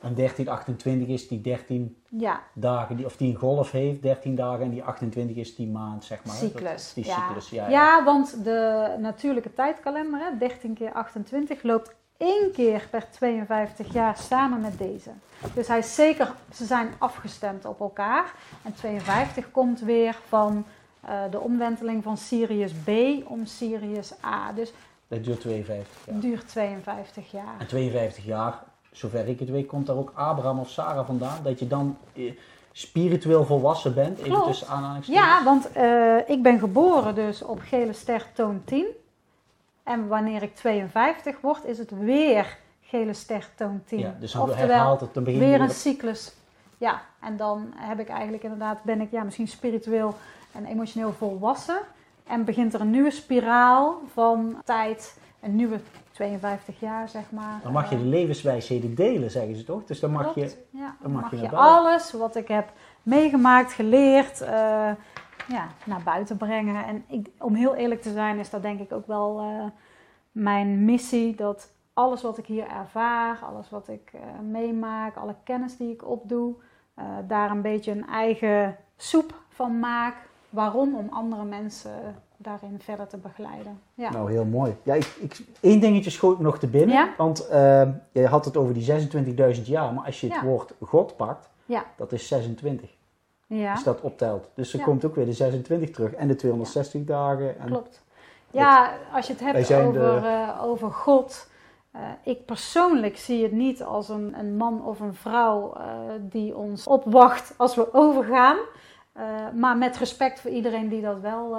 En 0.00 0.14
1328 0.14 1.08
is 1.08 1.28
die 1.28 1.40
13 1.40 2.02
Ja, 2.08 2.42
dagen, 2.54 2.96
die, 2.96 3.06
of 3.06 3.16
die 3.16 3.30
een 3.30 3.38
golf 3.38 3.70
heeft, 3.70 4.02
13 4.02 4.34
dagen. 4.34 4.64
En 4.64 4.70
die 4.70 4.84
28 4.84 5.36
is 5.36 5.56
die 5.56 5.68
maand, 5.68 6.04
zeg 6.04 6.24
maar. 6.24 6.34
Cyclus. 6.34 6.92
die 6.94 7.06
ja. 7.06 7.26
cyclus, 7.26 7.50
ja. 7.50 7.68
ja. 7.68 7.70
Ja, 7.70 8.04
want 8.04 8.44
de 8.44 8.94
natuurlijke 8.98 9.52
tijdkalender, 9.52 10.20
hè, 10.20 10.36
13 10.38 10.74
keer 10.74 10.92
28, 10.92 11.62
loopt 11.62 11.94
één 12.16 12.52
keer 12.52 12.86
per 12.90 13.10
52 13.10 13.92
jaar 13.92 14.16
samen 14.16 14.60
met 14.60 14.78
deze. 14.78 15.10
Dus 15.54 15.68
hij 15.68 15.78
is 15.78 15.94
zeker, 15.94 16.32
ze 16.54 16.64
zijn 16.64 16.88
afgestemd 16.98 17.64
op 17.64 17.80
elkaar. 17.80 18.32
En 18.62 18.74
52 18.74 19.50
komt 19.50 19.80
weer 19.80 20.16
van 20.28 20.64
eh, 21.00 21.20
de 21.30 21.40
omwenteling 21.40 22.02
van 22.02 22.16
Sirius 22.16 22.72
B 22.84 22.88
om 23.24 23.46
Sirius 23.46 24.12
A. 24.24 24.52
Dus 24.52 24.72
Dat 25.08 25.24
duurt 25.24 25.40
52 25.40 25.96
jaar. 26.06 26.20
duurt 26.20 26.48
52 26.48 27.30
jaar. 27.30 27.54
En 27.58 27.66
52 27.66 28.24
jaar, 28.24 28.58
zover 28.92 29.28
ik 29.28 29.38
het 29.40 29.50
weet, 29.50 29.66
komt 29.66 29.86
daar 29.86 29.96
ook 29.96 30.12
Abraham 30.14 30.58
of 30.58 30.68
Sarah 30.70 31.06
vandaan. 31.06 31.38
Dat 31.42 31.58
je 31.58 31.66
dan 31.66 31.96
eh, 32.12 32.32
spiritueel 32.72 33.44
volwassen 33.44 33.94
bent. 33.94 34.18
Even 34.18 34.30
Klopt. 34.30 34.46
tussen 34.46 34.68
aanhalingstekens. 34.68 35.26
Ja, 35.26 35.44
want 35.44 35.72
eh, 35.72 36.16
ik 36.34 36.42
ben 36.42 36.58
geboren 36.58 37.14
dus 37.14 37.42
op 37.42 37.60
gele 37.60 37.92
ster 37.92 38.26
toon 38.34 38.62
10. 38.64 38.86
En 39.86 40.08
wanneer 40.08 40.42
ik 40.42 40.54
52 40.54 41.40
word, 41.40 41.64
is 41.64 41.78
het 41.78 41.90
weer 41.90 42.58
gele 42.80 43.12
ster 43.12 43.48
toon 43.54 43.82
10. 43.84 43.98
Ja, 43.98 44.14
dus 44.20 44.34
Oftewel, 44.34 44.66
herhaalt 44.66 45.00
het, 45.00 45.14
dan 45.14 45.24
begin 45.24 45.38
weer 45.38 45.60
een 45.60 45.70
cyclus. 45.70 46.34
Ja, 46.78 47.02
en 47.20 47.36
dan 47.36 47.72
heb 47.76 48.00
ik 48.00 48.08
eigenlijk 48.08 48.42
inderdaad, 48.42 48.82
ben 48.82 49.00
ik 49.00 49.10
ja, 49.10 49.22
misschien 49.22 49.48
spiritueel 49.48 50.14
en 50.52 50.66
emotioneel 50.66 51.12
volwassen. 51.12 51.78
En 52.26 52.44
begint 52.44 52.74
er 52.74 52.80
een 52.80 52.90
nieuwe 52.90 53.10
spiraal 53.10 54.00
van 54.12 54.60
tijd, 54.64 55.18
een 55.40 55.56
nieuwe 55.56 55.80
52 56.12 56.80
jaar 56.80 57.08
zeg 57.08 57.30
maar. 57.30 57.60
Dan 57.62 57.72
mag 57.72 57.90
je 57.90 57.96
de 57.96 58.02
Eh, 58.02 58.08
levenswijsheden 58.08 58.94
delen, 58.94 59.30
zeggen 59.30 59.56
ze 59.56 59.64
toch? 59.64 59.84
Dus 59.84 60.00
dan 60.00 60.10
mag 60.10 60.34
je... 60.34 60.66
ja, 60.70 60.96
dan 61.00 61.12
mag 61.12 61.22
mag 61.22 61.40
je 61.40 61.50
alles 61.50 62.12
wat 62.12 62.36
ik 62.36 62.48
heb 62.48 62.72
meegemaakt, 63.02 63.72
geleerd, 63.72 64.40
eh, 64.40 64.90
ja, 65.48 65.68
naar 65.84 66.02
buiten 66.04 66.36
brengen. 66.36 66.84
En 66.84 67.04
ik, 67.06 67.28
om 67.38 67.54
heel 67.54 67.74
eerlijk 67.74 68.02
te 68.02 68.12
zijn, 68.12 68.38
is 68.38 68.50
dat 68.50 68.62
denk 68.62 68.80
ik 68.80 68.92
ook 68.92 69.06
wel 69.06 69.40
eh, 69.40 69.64
mijn 70.32 70.84
missie. 70.84 71.34
Dat 71.34 71.72
alles 71.92 72.22
wat 72.22 72.38
ik 72.38 72.46
hier 72.46 72.66
ervaar, 72.66 73.38
alles 73.42 73.70
wat 73.70 73.88
ik 73.88 74.10
eh, 74.12 74.20
meemaak, 74.50 75.16
alle 75.16 75.34
kennis 75.44 75.76
die 75.76 75.92
ik 75.92 76.08
opdoe, 76.08 76.54
eh, 76.94 77.04
daar 77.28 77.50
een 77.50 77.62
beetje 77.62 77.90
een 77.90 78.06
eigen 78.06 78.76
soep 78.96 79.34
van 79.48 79.78
maak. 79.78 80.14
Waarom? 80.50 80.94
Om 80.94 81.08
andere 81.10 81.44
mensen 81.44 82.14
daarin 82.36 82.80
verder 82.80 83.06
te 83.06 83.16
begeleiden. 83.16 83.80
Ja. 83.94 84.10
Nou, 84.10 84.30
heel 84.30 84.44
mooi. 84.44 84.76
Ja, 84.82 84.94
ik, 84.94 85.16
ik, 85.20 85.44
één 85.60 85.80
dingetje 85.80 86.10
schoot 86.10 86.38
me 86.38 86.44
nog 86.44 86.58
te 86.58 86.66
binnen. 86.66 86.96
Ja? 86.96 87.14
Want 87.16 87.46
je 88.12 88.26
had 88.26 88.44
het 88.44 88.56
over 88.56 88.74
die 88.74 89.08
26.000 89.56 89.62
jaar. 89.62 89.92
Maar 89.92 90.04
als 90.04 90.20
je 90.20 90.32
het 90.32 90.42
woord 90.42 90.74
God 90.80 91.16
pakt, 91.16 91.48
Ja. 91.66 91.84
dat 91.96 92.12
is 92.12 92.28
26. 92.28 92.95
Ja. 93.46 93.72
Als 93.72 93.84
dat 93.84 94.00
optelt. 94.00 94.48
Dus 94.54 94.72
er 94.72 94.78
Ja. 94.78 94.84
komt 94.84 95.04
ook 95.04 95.14
weer 95.14 95.24
de 95.26 95.32
26 95.32 95.90
terug. 95.90 96.12
En 96.12 96.28
de 96.28 96.34
260 96.36 97.04
dagen. 97.04 97.58
En 97.60 97.66
Klopt. 97.66 98.04
Ja, 98.50 98.92
als 99.12 99.26
je 99.26 99.32
het 99.32 99.42
hebt 99.42 99.72
over, 99.72 99.92
de- 99.92 100.26
eh, 100.26 100.64
over 100.64 100.90
God. 100.90 101.48
eh, 101.90 102.00
ik 102.22 102.44
persoonlijk 102.44 103.16
zie 103.16 103.42
het 103.42 103.52
niet 103.52 103.82
als 103.82 104.08
een, 104.08 104.34
een 104.38 104.56
man 104.56 104.84
of 104.84 105.00
een 105.00 105.14
vrouw 105.14 105.72
eh, 105.74 105.82
die 106.20 106.56
ons 106.56 106.86
opwacht 106.86 107.54
als 107.56 107.74
we 107.74 107.94
overgaan. 107.94 108.56
Maar 109.54 109.76
met 109.76 109.96
respect 109.96 110.40
voor 110.40 110.50
iedereen 110.50 110.88
die 110.88 111.02
dat 111.02 111.20
wel 111.20 111.56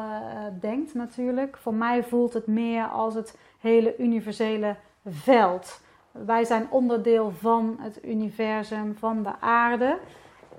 denkt 0.59 0.93
natuurlijk. 0.93 1.57
Voor 1.57 1.73
mij 1.73 2.03
voelt 2.03 2.33
het 2.33 2.47
meer 2.47 2.85
als 2.85 3.13
het 3.13 3.38
hele 3.59 3.97
universele 3.97 4.75
veld. 5.05 5.81
Wij 6.11 6.43
zijn 6.43 6.67
onderdeel 6.69 7.31
van 7.39 7.75
het 7.79 8.05
universum, 8.05 8.95
van 8.99 9.23
de 9.23 9.31
aarde. 9.39 9.97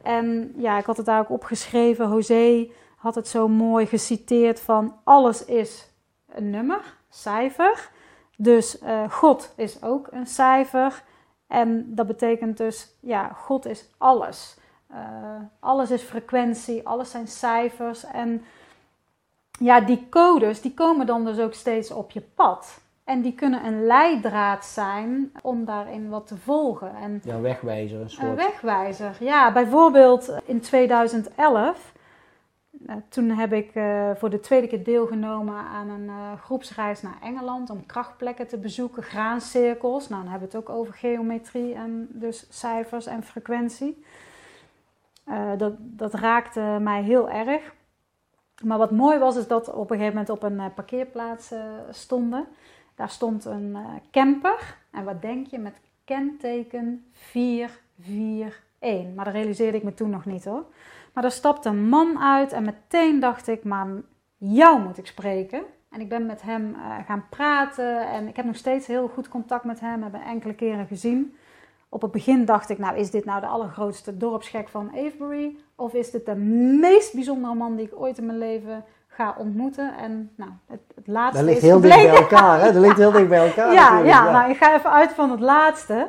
En 0.02 0.54
ja, 0.56 0.78
ik 0.78 0.84
had 0.84 0.96
het 0.96 1.06
daar 1.06 1.20
ook 1.20 1.30
opgeschreven. 1.30 2.08
José 2.08 2.70
had 2.96 3.14
het 3.14 3.28
zo 3.28 3.48
mooi 3.48 3.86
geciteerd 3.86 4.60
van 4.60 4.96
alles 5.04 5.44
is 5.44 5.90
een 6.28 6.50
nummer, 6.50 6.96
cijfer. 7.08 7.90
Dus 8.36 8.78
eh, 8.78 9.10
God 9.10 9.52
is 9.56 9.82
ook 9.82 10.08
een 10.10 10.26
cijfer. 10.26 11.02
En 11.46 11.94
dat 11.94 12.06
betekent 12.06 12.56
dus, 12.56 12.94
ja, 13.00 13.28
God 13.28 13.66
is 13.66 13.88
alles. 13.98 14.56
Eh, 14.86 14.98
alles 15.60 15.90
is 15.90 16.02
frequentie, 16.02 16.86
alles 16.88 17.10
zijn 17.10 17.28
cijfers. 17.28 18.04
En 18.04 18.44
ja, 19.58 19.80
die 19.80 20.06
codes, 20.10 20.60
die 20.60 20.74
komen 20.74 21.06
dan 21.06 21.24
dus 21.24 21.38
ook 21.38 21.54
steeds 21.54 21.90
op 21.90 22.10
je 22.10 22.20
pad. 22.20 22.80
En 23.08 23.20
die 23.20 23.34
kunnen 23.34 23.64
een 23.64 23.86
leidraad 23.86 24.64
zijn 24.64 25.32
om 25.42 25.64
daarin 25.64 26.08
wat 26.08 26.26
te 26.26 26.36
volgen. 26.36 26.96
En 26.96 27.20
ja, 27.24 27.40
wegwijzer. 27.40 28.00
Een 28.00 28.10
soort. 28.10 28.26
een 28.26 28.34
wegwijzer. 28.34 29.16
Ja, 29.20 29.52
bijvoorbeeld 29.52 30.32
in 30.44 30.60
2011. 30.60 31.92
eh, 32.86 32.96
toen 33.08 33.30
heb 33.30 33.52
ik 33.52 33.74
eh, 33.74 34.10
voor 34.14 34.30
de 34.30 34.40
tweede 34.40 34.66
keer 34.66 34.84
deelgenomen 34.84 35.54
aan 35.54 35.88
een 35.88 36.08
eh, 36.08 36.40
groepsreis 36.40 37.02
naar 37.02 37.18
Engeland 37.22 37.70
om 37.70 37.86
krachtplekken 37.86 38.46
te 38.46 38.58
bezoeken, 38.58 39.02
graancirkels. 39.02 40.08
Nou, 40.08 40.22
dan 40.22 40.30
hebben 40.30 40.50
we 40.50 40.56
het 40.56 40.68
ook 40.68 40.76
over 40.76 40.94
geometrie 40.94 41.74
en 41.74 42.08
dus 42.10 42.46
cijfers 42.48 43.06
en 43.06 43.22
frequentie. 43.22 44.04
Eh, 45.24 45.50
dat, 45.58 45.72
dat 45.78 46.14
raakte 46.14 46.60
mij 46.80 47.02
heel 47.02 47.30
erg. 47.30 47.76
Maar 48.64 48.78
wat 48.78 48.90
mooi 48.90 49.18
was, 49.18 49.36
is 49.36 49.46
dat 49.46 49.66
we 49.66 49.72
op 49.72 49.90
een 49.90 49.96
gegeven 49.96 50.18
moment 50.18 50.30
op 50.30 50.42
een 50.42 50.60
eh, 50.60 50.74
parkeerplaats 50.74 51.50
eh, 51.52 51.60
stonden. 51.90 52.46
Daar 52.98 53.10
stond 53.10 53.44
een 53.44 53.74
eh, 53.74 53.84
camper. 54.10 54.76
En 54.90 55.04
wat 55.04 55.22
denk 55.22 55.46
je? 55.46 55.58
Met 55.58 55.80
kenteken 56.04 57.04
441. 57.12 59.14
Maar 59.14 59.24
dat 59.24 59.34
realiseerde 59.34 59.76
ik 59.76 59.82
me 59.82 59.94
toen 59.94 60.10
nog 60.10 60.24
niet 60.24 60.44
hoor. 60.44 60.64
Maar 61.12 61.24
er 61.24 61.30
stapte 61.30 61.68
een 61.68 61.88
man 61.88 62.18
uit 62.18 62.52
en 62.52 62.64
meteen 62.64 63.20
dacht 63.20 63.48
ik, 63.48 63.64
maar 63.64 63.86
jou 64.36 64.80
moet 64.80 64.98
ik 64.98 65.06
spreken. 65.06 65.62
En 65.90 66.00
ik 66.00 66.08
ben 66.08 66.26
met 66.26 66.42
hem 66.42 66.74
eh, 66.74 66.96
gaan 67.06 67.24
praten 67.30 68.08
en 68.08 68.28
ik 68.28 68.36
heb 68.36 68.44
nog 68.44 68.56
steeds 68.56 68.86
heel 68.86 69.08
goed 69.08 69.28
contact 69.28 69.64
met 69.64 69.80
hem. 69.80 70.02
Hebben 70.02 70.22
enkele 70.22 70.54
keren 70.54 70.86
gezien. 70.86 71.36
Op 71.88 72.02
het 72.02 72.10
begin 72.10 72.44
dacht 72.44 72.68
ik, 72.68 72.78
nou 72.78 72.96
is 72.96 73.10
dit 73.10 73.24
nou 73.24 73.40
de 73.40 73.46
allergrootste 73.46 74.16
dorpsgek 74.16 74.68
van 74.68 74.90
Avebury? 74.90 75.56
Of 75.74 75.94
is 75.94 76.10
dit 76.10 76.26
de 76.26 76.36
meest 76.80 77.14
bijzondere 77.14 77.54
man 77.54 77.76
die 77.76 77.86
ik 77.86 78.00
ooit 78.00 78.18
in 78.18 78.26
mijn 78.26 78.38
leven 78.38 78.84
ga 79.18 79.34
ontmoeten? 79.38 79.96
En 79.96 80.30
nou, 80.36 80.50
het, 80.66 80.80
het 80.94 81.06
laatste 81.06 81.36
Dat 81.36 81.46
ligt 81.46 81.62
is 81.62 81.68
heel 81.68 81.80
dicht 81.80 81.96
bij 81.96 82.16
elkaar, 82.16 82.60
hè? 82.60 82.72
Dat 82.72 82.82
ligt 82.82 82.96
heel 82.96 83.12
dicht 83.12 83.28
bij 83.28 83.46
elkaar. 83.48 83.72
Ja, 83.72 83.98
ja, 83.98 84.30
nou, 84.30 84.50
ik 84.50 84.56
ga 84.56 84.74
even 84.74 84.90
uit 84.90 85.12
van 85.12 85.30
het 85.30 85.40
laatste. 85.40 86.08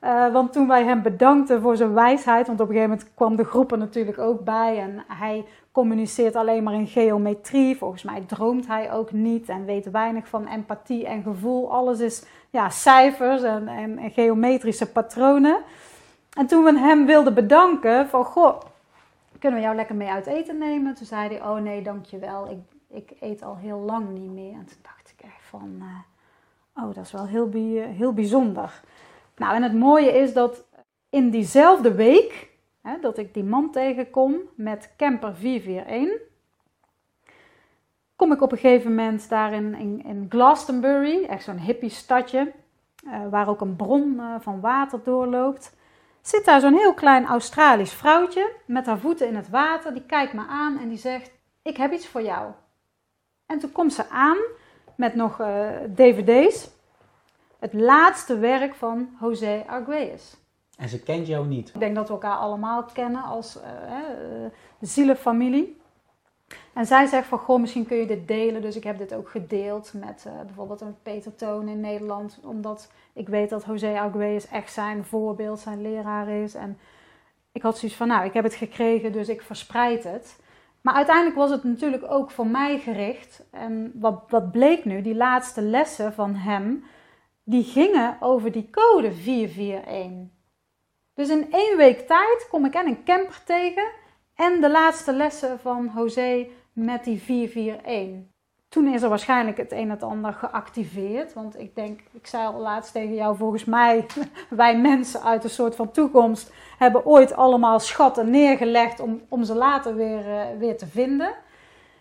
Eh, 0.00 0.32
want 0.32 0.52
toen 0.52 0.68
wij 0.68 0.84
hem 0.84 1.02
bedankten 1.02 1.60
voor 1.60 1.76
zijn 1.76 1.94
wijsheid, 1.94 2.46
want 2.46 2.60
op 2.60 2.68
een 2.68 2.74
gegeven 2.74 2.90
moment 2.90 3.14
kwam 3.14 3.36
de 3.36 3.44
groep 3.44 3.72
er 3.72 3.78
natuurlijk 3.78 4.18
ook 4.18 4.44
bij. 4.44 4.78
En 4.78 5.04
hij 5.08 5.44
communiceert 5.72 6.36
alleen 6.36 6.62
maar 6.62 6.74
in 6.74 6.86
geometrie. 6.86 7.76
Volgens 7.76 8.02
mij 8.02 8.20
droomt 8.26 8.66
hij 8.66 8.92
ook 8.92 9.12
niet 9.12 9.48
en 9.48 9.64
weet 9.64 9.90
weinig 9.90 10.28
van 10.28 10.46
empathie 10.46 11.06
en 11.06 11.22
gevoel. 11.22 11.72
Alles 11.72 12.00
is 12.00 12.24
ja, 12.50 12.70
cijfers 12.70 13.42
en, 13.42 13.68
en, 13.68 13.98
en 13.98 14.10
geometrische 14.10 14.90
patronen. 14.90 15.56
En 16.38 16.46
toen 16.46 16.64
we 16.64 16.78
hem 16.78 17.06
wilden 17.06 17.34
bedanken 17.34 18.08
van, 18.08 18.24
goh, 18.24 18.60
kunnen 19.38 19.58
we 19.58 19.64
jou 19.64 19.76
lekker 19.76 19.96
mee 19.96 20.08
uit 20.08 20.26
eten 20.26 20.58
nemen? 20.58 20.94
Toen 20.94 21.06
zei 21.06 21.28
hij, 21.28 21.42
oh 21.42 21.56
nee, 21.56 21.82
dankjewel, 21.82 22.50
ik, 22.50 22.58
ik 22.88 23.16
eet 23.20 23.42
al 23.42 23.56
heel 23.56 23.78
lang 23.78 24.08
niet 24.08 24.30
meer. 24.30 24.52
En 24.52 24.64
toen 24.64 24.78
dacht 24.82 25.14
ik 25.16 25.24
echt 25.24 25.42
van, 25.42 25.76
eh, 25.80 26.84
oh, 26.84 26.94
dat 26.94 27.04
is 27.04 27.12
wel 27.12 27.26
heel, 27.26 27.50
heel 27.92 28.12
bijzonder. 28.12 28.82
Nou, 29.36 29.54
en 29.54 29.62
het 29.62 29.74
mooie 29.74 30.12
is 30.12 30.32
dat 30.32 30.64
in 31.10 31.30
diezelfde 31.30 31.94
week, 31.94 32.50
hè, 32.82 32.98
dat 33.00 33.18
ik 33.18 33.34
die 33.34 33.44
man 33.44 33.70
tegenkom 33.70 34.36
met 34.54 34.92
camper 34.96 35.34
441, 35.34 36.32
kom 38.16 38.32
ik 38.32 38.40
op 38.40 38.52
een 38.52 38.58
gegeven 38.58 38.94
moment 38.94 39.28
daar 39.28 39.52
in, 39.52 39.74
in, 39.74 40.04
in 40.04 40.26
Glastonbury, 40.28 41.24
echt 41.24 41.44
zo'n 41.44 41.58
hippie 41.58 41.88
stadje, 41.88 42.52
eh, 43.06 43.28
waar 43.30 43.48
ook 43.48 43.60
een 43.60 43.76
bron 43.76 44.20
eh, 44.20 44.34
van 44.40 44.60
water 44.60 45.00
doorloopt. 45.04 45.76
Zit 46.24 46.44
daar 46.44 46.60
zo'n 46.60 46.74
heel 46.74 46.94
klein 46.94 47.26
Australisch 47.26 47.92
vrouwtje 47.92 48.52
met 48.66 48.86
haar 48.86 48.98
voeten 48.98 49.28
in 49.28 49.36
het 49.36 49.48
water. 49.48 49.92
Die 49.92 50.06
kijkt 50.06 50.32
me 50.32 50.46
aan 50.46 50.78
en 50.78 50.88
die 50.88 50.98
zegt: 50.98 51.30
Ik 51.62 51.76
heb 51.76 51.92
iets 51.92 52.06
voor 52.06 52.22
jou. 52.22 52.52
En 53.46 53.58
toen 53.58 53.72
komt 53.72 53.92
ze 53.92 54.08
aan 54.08 54.36
met 54.96 55.14
nog 55.14 55.40
eh, 55.40 55.68
dvd's. 55.94 56.68
Het 57.58 57.72
laatste 57.72 58.38
werk 58.38 58.74
van 58.74 59.16
José 59.20 59.64
Arguelles. 59.66 60.36
En 60.76 60.88
ze 60.88 61.02
kent 61.02 61.26
jou 61.26 61.46
niet. 61.46 61.68
Ik 61.68 61.80
denk 61.80 61.94
dat 61.94 62.06
we 62.06 62.12
elkaar 62.12 62.36
allemaal 62.36 62.84
kennen 62.84 63.22
als 63.22 63.60
eh, 63.60 63.70
zielenfamilie. 64.80 65.80
En 66.72 66.86
zij 66.86 67.06
zegt 67.06 67.26
van, 67.26 67.38
goh, 67.38 67.60
misschien 67.60 67.86
kun 67.86 67.96
je 67.96 68.06
dit 68.06 68.28
delen. 68.28 68.62
Dus 68.62 68.76
ik 68.76 68.84
heb 68.84 68.98
dit 68.98 69.14
ook 69.14 69.28
gedeeld 69.28 69.92
met 69.94 70.24
eh, 70.26 70.32
bijvoorbeeld 70.46 70.80
een 70.80 70.96
Peter 71.02 71.34
Toon 71.34 71.68
in 71.68 71.80
Nederland. 71.80 72.38
Omdat 72.42 72.90
ik 73.12 73.28
weet 73.28 73.50
dat 73.50 73.64
José 73.64 73.98
Arguelles 73.98 74.48
echt 74.48 74.72
zijn 74.72 75.04
voorbeeld, 75.04 75.58
zijn 75.58 75.82
leraar 75.82 76.28
is. 76.28 76.54
En 76.54 76.78
ik 77.52 77.62
had 77.62 77.78
zoiets 77.78 77.96
van, 77.96 78.08
nou, 78.08 78.24
ik 78.24 78.32
heb 78.32 78.44
het 78.44 78.54
gekregen, 78.54 79.12
dus 79.12 79.28
ik 79.28 79.42
verspreid 79.42 80.04
het. 80.04 80.36
Maar 80.80 80.94
uiteindelijk 80.94 81.36
was 81.36 81.50
het 81.50 81.64
natuurlijk 81.64 82.10
ook 82.10 82.30
voor 82.30 82.46
mij 82.46 82.78
gericht. 82.78 83.44
En 83.50 83.92
wat, 83.94 84.24
wat 84.28 84.52
bleek 84.52 84.84
nu, 84.84 85.02
die 85.02 85.14
laatste 85.14 85.62
lessen 85.62 86.12
van 86.12 86.34
hem, 86.34 86.84
die 87.44 87.64
gingen 87.64 88.16
over 88.20 88.52
die 88.52 88.70
code 88.70 89.12
441. 89.12 90.32
Dus 91.14 91.28
in 91.28 91.52
één 91.52 91.76
week 91.76 92.06
tijd 92.06 92.46
kom 92.50 92.64
ik 92.64 92.74
en 92.74 92.86
een 92.86 93.04
camper 93.04 93.42
tegen 93.44 93.84
en 94.34 94.60
de 94.60 94.70
laatste 94.70 95.12
lessen 95.12 95.58
van 95.58 95.90
José 95.94 96.46
met 96.72 97.04
die 97.04 97.20
441. 97.20 98.32
Toen 98.68 98.86
is 98.86 99.02
er 99.02 99.08
waarschijnlijk 99.08 99.56
het 99.56 99.72
een 99.72 99.78
en 99.78 99.90
het 99.90 100.02
ander 100.02 100.32
geactiveerd. 100.32 101.32
Want 101.32 101.58
ik 101.58 101.74
denk, 101.74 102.00
ik 102.12 102.26
zei 102.26 102.46
al 102.46 102.60
laatst 102.60 102.92
tegen 102.92 103.14
jou, 103.14 103.36
volgens 103.36 103.64
mij, 103.64 104.06
wij 104.48 104.78
mensen 104.78 105.22
uit 105.22 105.44
een 105.44 105.50
soort 105.50 105.74
van 105.74 105.90
toekomst 105.90 106.52
hebben 106.78 107.06
ooit 107.06 107.36
allemaal 107.36 107.80
schatten 107.80 108.30
neergelegd 108.30 109.00
om, 109.00 109.22
om 109.28 109.44
ze 109.44 109.54
later 109.54 109.94
weer, 109.94 110.38
eh, 110.38 110.58
weer 110.58 110.76
te 110.76 110.86
vinden. 110.86 111.34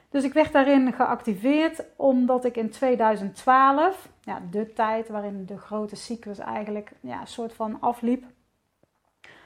Dus 0.09 0.23
ik 0.23 0.33
werd 0.33 0.51
daarin 0.51 0.93
geactiveerd 0.93 1.83
omdat 1.95 2.45
ik 2.45 2.57
in 2.57 2.69
2012, 2.69 4.09
ja, 4.21 4.41
de 4.51 4.73
tijd 4.73 5.09
waarin 5.09 5.45
de 5.45 5.57
grote 5.57 5.95
cyclus 5.95 6.39
eigenlijk 6.39 6.91
ja, 6.99 7.21
een 7.21 7.27
soort 7.27 7.53
van 7.53 7.77
afliep, 7.79 8.23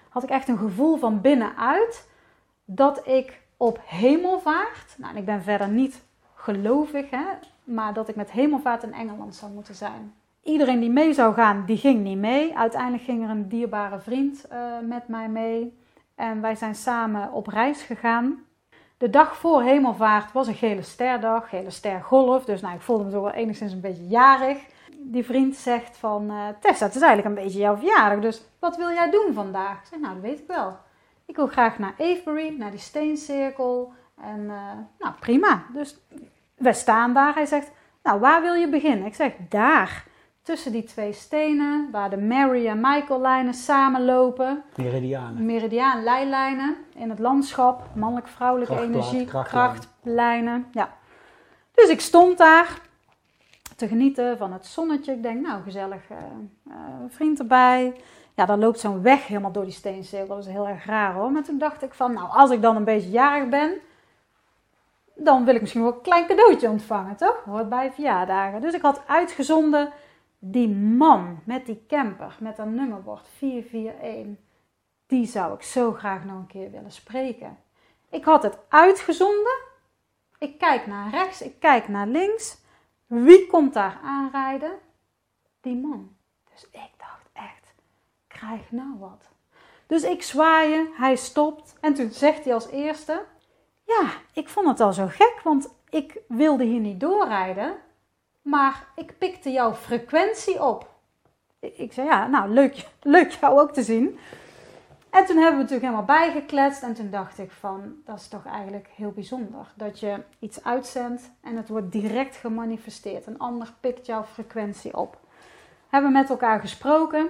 had 0.09 0.23
ik 0.23 0.29
echt 0.29 0.47
een 0.47 0.57
gevoel 0.57 0.97
van 0.97 1.21
binnenuit 1.21 2.07
dat 2.69 3.07
ik 3.07 3.41
op 3.57 3.79
hemelvaart, 3.85 4.95
nou 4.97 5.17
ik 5.17 5.25
ben 5.25 5.43
verder 5.43 5.67
niet 5.67 6.01
gelovig, 6.35 7.09
hè, 7.09 7.25
maar 7.63 7.93
dat 7.93 8.07
ik 8.07 8.15
met 8.15 8.31
hemelvaart 8.31 8.83
in 8.83 8.93
Engeland 8.93 9.35
zou 9.35 9.51
moeten 9.51 9.75
zijn. 9.75 10.13
Iedereen 10.43 10.79
die 10.79 10.89
mee 10.89 11.13
zou 11.13 11.33
gaan, 11.33 11.63
die 11.65 11.77
ging 11.77 12.03
niet 12.03 12.17
mee. 12.17 12.57
Uiteindelijk 12.57 13.03
ging 13.03 13.23
er 13.23 13.29
een 13.29 13.47
dierbare 13.47 13.99
vriend 13.99 14.45
uh, 14.51 14.57
met 14.87 15.07
mij 15.07 15.29
mee. 15.29 15.79
En 16.15 16.41
wij 16.41 16.55
zijn 16.55 16.75
samen 16.75 17.31
op 17.31 17.47
reis 17.47 17.81
gegaan. 17.81 18.45
De 18.97 19.09
dag 19.09 19.37
voor 19.37 19.61
hemelvaart 19.61 20.31
was 20.31 20.47
een 20.47 20.55
gele 20.55 20.81
sterdag, 20.81 21.49
gele 21.49 21.69
stergolf. 21.69 22.45
Dus 22.45 22.61
nou, 22.61 22.75
ik 22.75 22.81
voelde 22.81 23.03
me 23.03 23.11
toch 23.11 23.21
wel 23.21 23.31
enigszins 23.31 23.71
een 23.73 23.81
beetje 23.81 24.07
jarig. 24.07 24.57
Die 24.97 25.25
vriend 25.25 25.55
zegt 25.55 25.97
van, 25.97 26.31
uh, 26.31 26.47
Tessa, 26.59 26.85
het 26.85 26.95
is 26.95 27.01
eigenlijk 27.01 27.35
een 27.35 27.43
beetje 27.43 27.59
jouw 27.59 27.75
verjaardag. 27.75 28.19
Dus 28.19 28.41
wat 28.59 28.77
wil 28.77 28.89
jij 28.89 29.09
doen 29.09 29.33
vandaag? 29.33 29.79
Ik 29.79 29.87
zeg, 29.89 29.99
nou, 29.99 30.13
dat 30.13 30.23
weet 30.23 30.39
ik 30.39 30.47
wel. 30.47 30.77
Ik 31.27 31.35
wil 31.35 31.47
graag 31.47 31.79
naar 31.79 31.93
Avebury, 31.99 32.55
naar 32.57 32.71
die 32.71 32.79
steencirkel. 32.79 33.93
En 34.21 34.39
uh, 34.39 34.71
nou, 34.99 35.13
prima. 35.19 35.63
Dus 35.73 35.97
we 36.55 36.73
staan 36.73 37.13
daar. 37.13 37.33
Hij 37.33 37.45
zegt, 37.45 37.71
nou, 38.03 38.19
waar 38.19 38.41
wil 38.41 38.53
je 38.53 38.69
beginnen? 38.69 39.05
Ik 39.05 39.15
zeg, 39.15 39.33
daar. 39.49 40.05
Tussen 40.41 40.71
die 40.71 40.83
twee 40.83 41.13
stenen, 41.13 41.89
waar 41.91 42.09
de 42.09 42.17
Mary 42.17 42.67
en 42.67 42.79
Michael 42.81 43.21
lijnen 43.21 43.53
samenlopen. 43.53 44.63
Meridianen. 44.75 45.45
Meridiaan, 45.45 46.03
leilijnen 46.03 46.75
in 46.95 47.09
het 47.09 47.19
landschap. 47.19 47.87
Mannelijk-vrouwelijke 47.95 48.81
energie, 48.81 49.25
krachtlijnen. 49.25 50.67
Ja. 50.71 50.93
Dus 51.73 51.89
ik 51.89 52.01
stond 52.01 52.37
daar 52.37 52.79
te 53.75 53.87
genieten 53.87 54.37
van 54.37 54.53
het 54.53 54.65
zonnetje. 54.65 55.13
Ik 55.13 55.23
denk, 55.23 55.41
nou, 55.41 55.63
gezellig 55.63 56.09
uh, 56.11 56.17
uh, 56.67 56.73
vriend 57.07 57.39
erbij. 57.39 57.93
Ja, 58.37 58.45
dan 58.45 58.59
loopt 58.59 58.79
zo'n 58.79 59.01
weg 59.01 59.27
helemaal 59.27 59.51
door 59.51 59.63
die 59.63 59.73
steencirkel. 59.73 60.35
Dat 60.35 60.45
is 60.45 60.51
heel 60.51 60.67
erg 60.67 60.85
raar 60.85 61.13
hoor. 61.13 61.31
Maar 61.31 61.43
toen 61.43 61.57
dacht 61.57 61.83
ik 61.83 61.93
van, 61.93 62.13
nou, 62.13 62.29
als 62.29 62.51
ik 62.51 62.61
dan 62.61 62.75
een 62.75 62.83
beetje 62.83 63.09
jarig 63.09 63.49
ben, 63.49 63.79
dan 65.15 65.45
wil 65.45 65.55
ik 65.55 65.61
misschien 65.61 65.81
wel 65.81 65.93
een 65.93 66.01
klein 66.01 66.27
cadeautje 66.27 66.69
ontvangen, 66.69 67.15
toch? 67.15 67.43
Hoort 67.43 67.69
bij 67.69 67.91
verjaardagen. 67.91 68.61
Dus 68.61 68.73
ik 68.73 68.81
had 68.81 69.01
uitgezonden 69.07 69.91
die 70.39 70.69
man 70.75 71.39
met 71.43 71.65
die 71.65 71.85
camper, 71.87 72.37
met 72.39 72.55
dat 72.55 72.65
nummerbord 72.65 73.27
441. 73.37 74.43
Die 75.07 75.25
zou 75.25 75.53
ik 75.53 75.61
zo 75.61 75.93
graag 75.93 76.25
nog 76.25 76.37
een 76.37 76.47
keer 76.47 76.71
willen 76.71 76.91
spreken. 76.91 77.57
Ik 78.09 78.23
had 78.23 78.43
het 78.43 78.57
uitgezonden. 78.69 79.57
Ik 80.39 80.59
kijk 80.59 80.87
naar 80.87 81.09
rechts, 81.09 81.41
ik 81.41 81.59
kijk 81.59 81.87
naar 81.87 82.07
links. 82.07 82.57
Wie 83.05 83.47
komt 83.47 83.73
daar 83.73 83.99
aanrijden? 84.03 84.71
Die 85.61 85.75
man. 85.75 86.15
Dus 86.51 86.67
ik 86.71 86.96
krijg 88.37 88.71
nou 88.71 88.97
wat. 88.99 89.29
Dus 89.87 90.03
ik 90.03 90.23
zwaaien, 90.23 90.87
hij 90.93 91.15
stopt 91.15 91.75
en 91.81 91.93
toen 91.93 92.11
zegt 92.11 92.43
hij 92.43 92.53
als 92.53 92.69
eerste: 92.69 93.23
Ja, 93.83 94.09
ik 94.33 94.49
vond 94.49 94.67
het 94.67 94.79
al 94.79 94.93
zo 94.93 95.07
gek, 95.07 95.39
want 95.43 95.69
ik 95.89 96.17
wilde 96.27 96.63
hier 96.63 96.79
niet 96.79 96.99
doorrijden, 96.99 97.75
maar 98.41 98.87
ik 98.95 99.17
pikte 99.17 99.51
jouw 99.51 99.73
frequentie 99.73 100.63
op. 100.63 100.95
Ik 101.59 101.93
zei: 101.93 102.07
Ja, 102.07 102.27
nou 102.27 102.49
leuk, 102.49 102.87
leuk 103.01 103.31
jou 103.31 103.59
ook 103.59 103.73
te 103.73 103.83
zien. 103.83 104.19
En 105.09 105.25
toen 105.25 105.35
hebben 105.35 105.55
we 105.55 105.61
natuurlijk 105.61 105.91
helemaal 105.91 106.05
bijgekletst. 106.05 106.83
En 106.83 106.93
toen 106.93 107.09
dacht 107.09 107.39
ik 107.39 107.51
van, 107.51 107.95
dat 108.05 108.19
is 108.19 108.27
toch 108.27 108.45
eigenlijk 108.45 108.89
heel 108.95 109.11
bijzonder. 109.11 109.73
Dat 109.75 109.99
je 109.99 110.23
iets 110.39 110.63
uitzendt 110.63 111.31
en 111.41 111.55
het 111.55 111.69
wordt 111.69 111.91
direct 111.91 112.35
gemanifesteerd. 112.35 113.27
Een 113.27 113.39
ander 113.39 113.73
pikt 113.79 114.05
jouw 114.05 114.23
frequentie 114.23 114.97
op. 114.97 115.17
Hebben 115.89 116.11
met 116.11 116.29
elkaar 116.29 116.59
gesproken. 116.59 117.29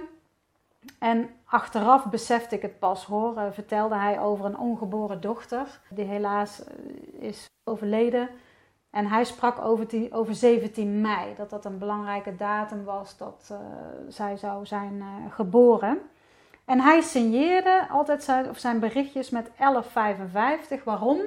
En 0.98 1.30
achteraf 1.44 2.06
besefte 2.06 2.54
ik 2.54 2.62
het 2.62 2.78
pas 2.78 3.04
hoor. 3.04 3.34
Uh, 3.36 3.42
vertelde 3.50 3.96
hij 3.96 4.20
over 4.20 4.44
een 4.44 4.58
ongeboren 4.58 5.20
dochter. 5.20 5.80
Die 5.90 6.04
helaas 6.04 6.60
uh, 6.60 7.22
is 7.22 7.46
overleden. 7.64 8.28
En 8.90 9.06
hij 9.06 9.24
sprak 9.24 9.60
over, 9.60 9.88
die, 9.88 10.12
over 10.12 10.34
17 10.34 11.00
mei. 11.00 11.34
Dat 11.36 11.50
dat 11.50 11.64
een 11.64 11.78
belangrijke 11.78 12.36
datum 12.36 12.84
was 12.84 13.16
dat 13.16 13.48
uh, 13.52 13.58
zij 14.08 14.36
zou 14.36 14.66
zijn 14.66 15.02
geboren. 15.30 15.98
En 16.64 16.80
hij 16.80 17.00
signeerde 17.00 17.86
altijd 17.90 18.22
zijn, 18.22 18.48
of 18.48 18.58
zijn 18.58 18.78
berichtjes 18.78 19.30
met 19.30 19.50
1155. 19.56 20.84
Waarom? 20.84 21.20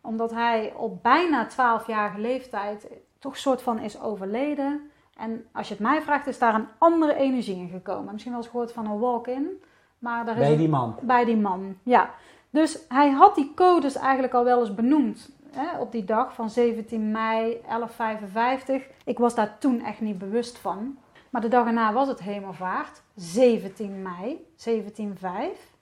Omdat 0.00 0.30
hij 0.30 0.72
op 0.76 1.02
bijna 1.02 1.48
12-jarige 1.50 2.18
leeftijd 2.18 2.86
toch 3.18 3.36
soort 3.36 3.62
van 3.62 3.78
is 3.78 4.00
overleden. 4.00 4.90
En 5.16 5.46
als 5.52 5.68
je 5.68 5.74
het 5.74 5.82
mij 5.82 6.02
vraagt, 6.02 6.26
is 6.26 6.38
daar 6.38 6.54
een 6.54 6.68
andere 6.78 7.14
energie 7.14 7.56
in 7.56 7.68
gekomen. 7.68 8.12
Misschien 8.12 8.32
wel 8.32 8.42
eens 8.42 8.50
gehoord 8.50 8.72
van 8.72 8.86
een 8.86 8.98
walk-in. 8.98 9.62
Maar 9.98 10.24
daar 10.24 10.36
is 10.36 10.46
bij 10.46 10.56
die 10.56 10.68
man? 10.68 10.96
Bij 11.00 11.24
die 11.24 11.36
man, 11.36 11.76
ja. 11.82 12.10
Dus 12.50 12.78
hij 12.88 13.10
had 13.10 13.34
die 13.34 13.52
codes 13.54 13.96
eigenlijk 13.96 14.34
al 14.34 14.44
wel 14.44 14.60
eens 14.60 14.74
benoemd. 14.74 15.30
Hè, 15.50 15.78
op 15.78 15.92
die 15.92 16.04
dag 16.04 16.34
van 16.34 16.50
17 16.50 17.10
mei 17.10 17.60
1155. 17.66 18.88
Ik 19.04 19.18
was 19.18 19.34
daar 19.34 19.58
toen 19.58 19.84
echt 19.84 20.00
niet 20.00 20.18
bewust 20.18 20.58
van. 20.58 20.98
Maar 21.30 21.42
de 21.42 21.48
dag 21.48 21.66
erna 21.66 21.92
was 21.92 22.08
het 22.08 22.20
hemelvaart, 22.20 23.02
17 23.14 24.02
mei, 24.02 24.46
1705. 24.64 25.72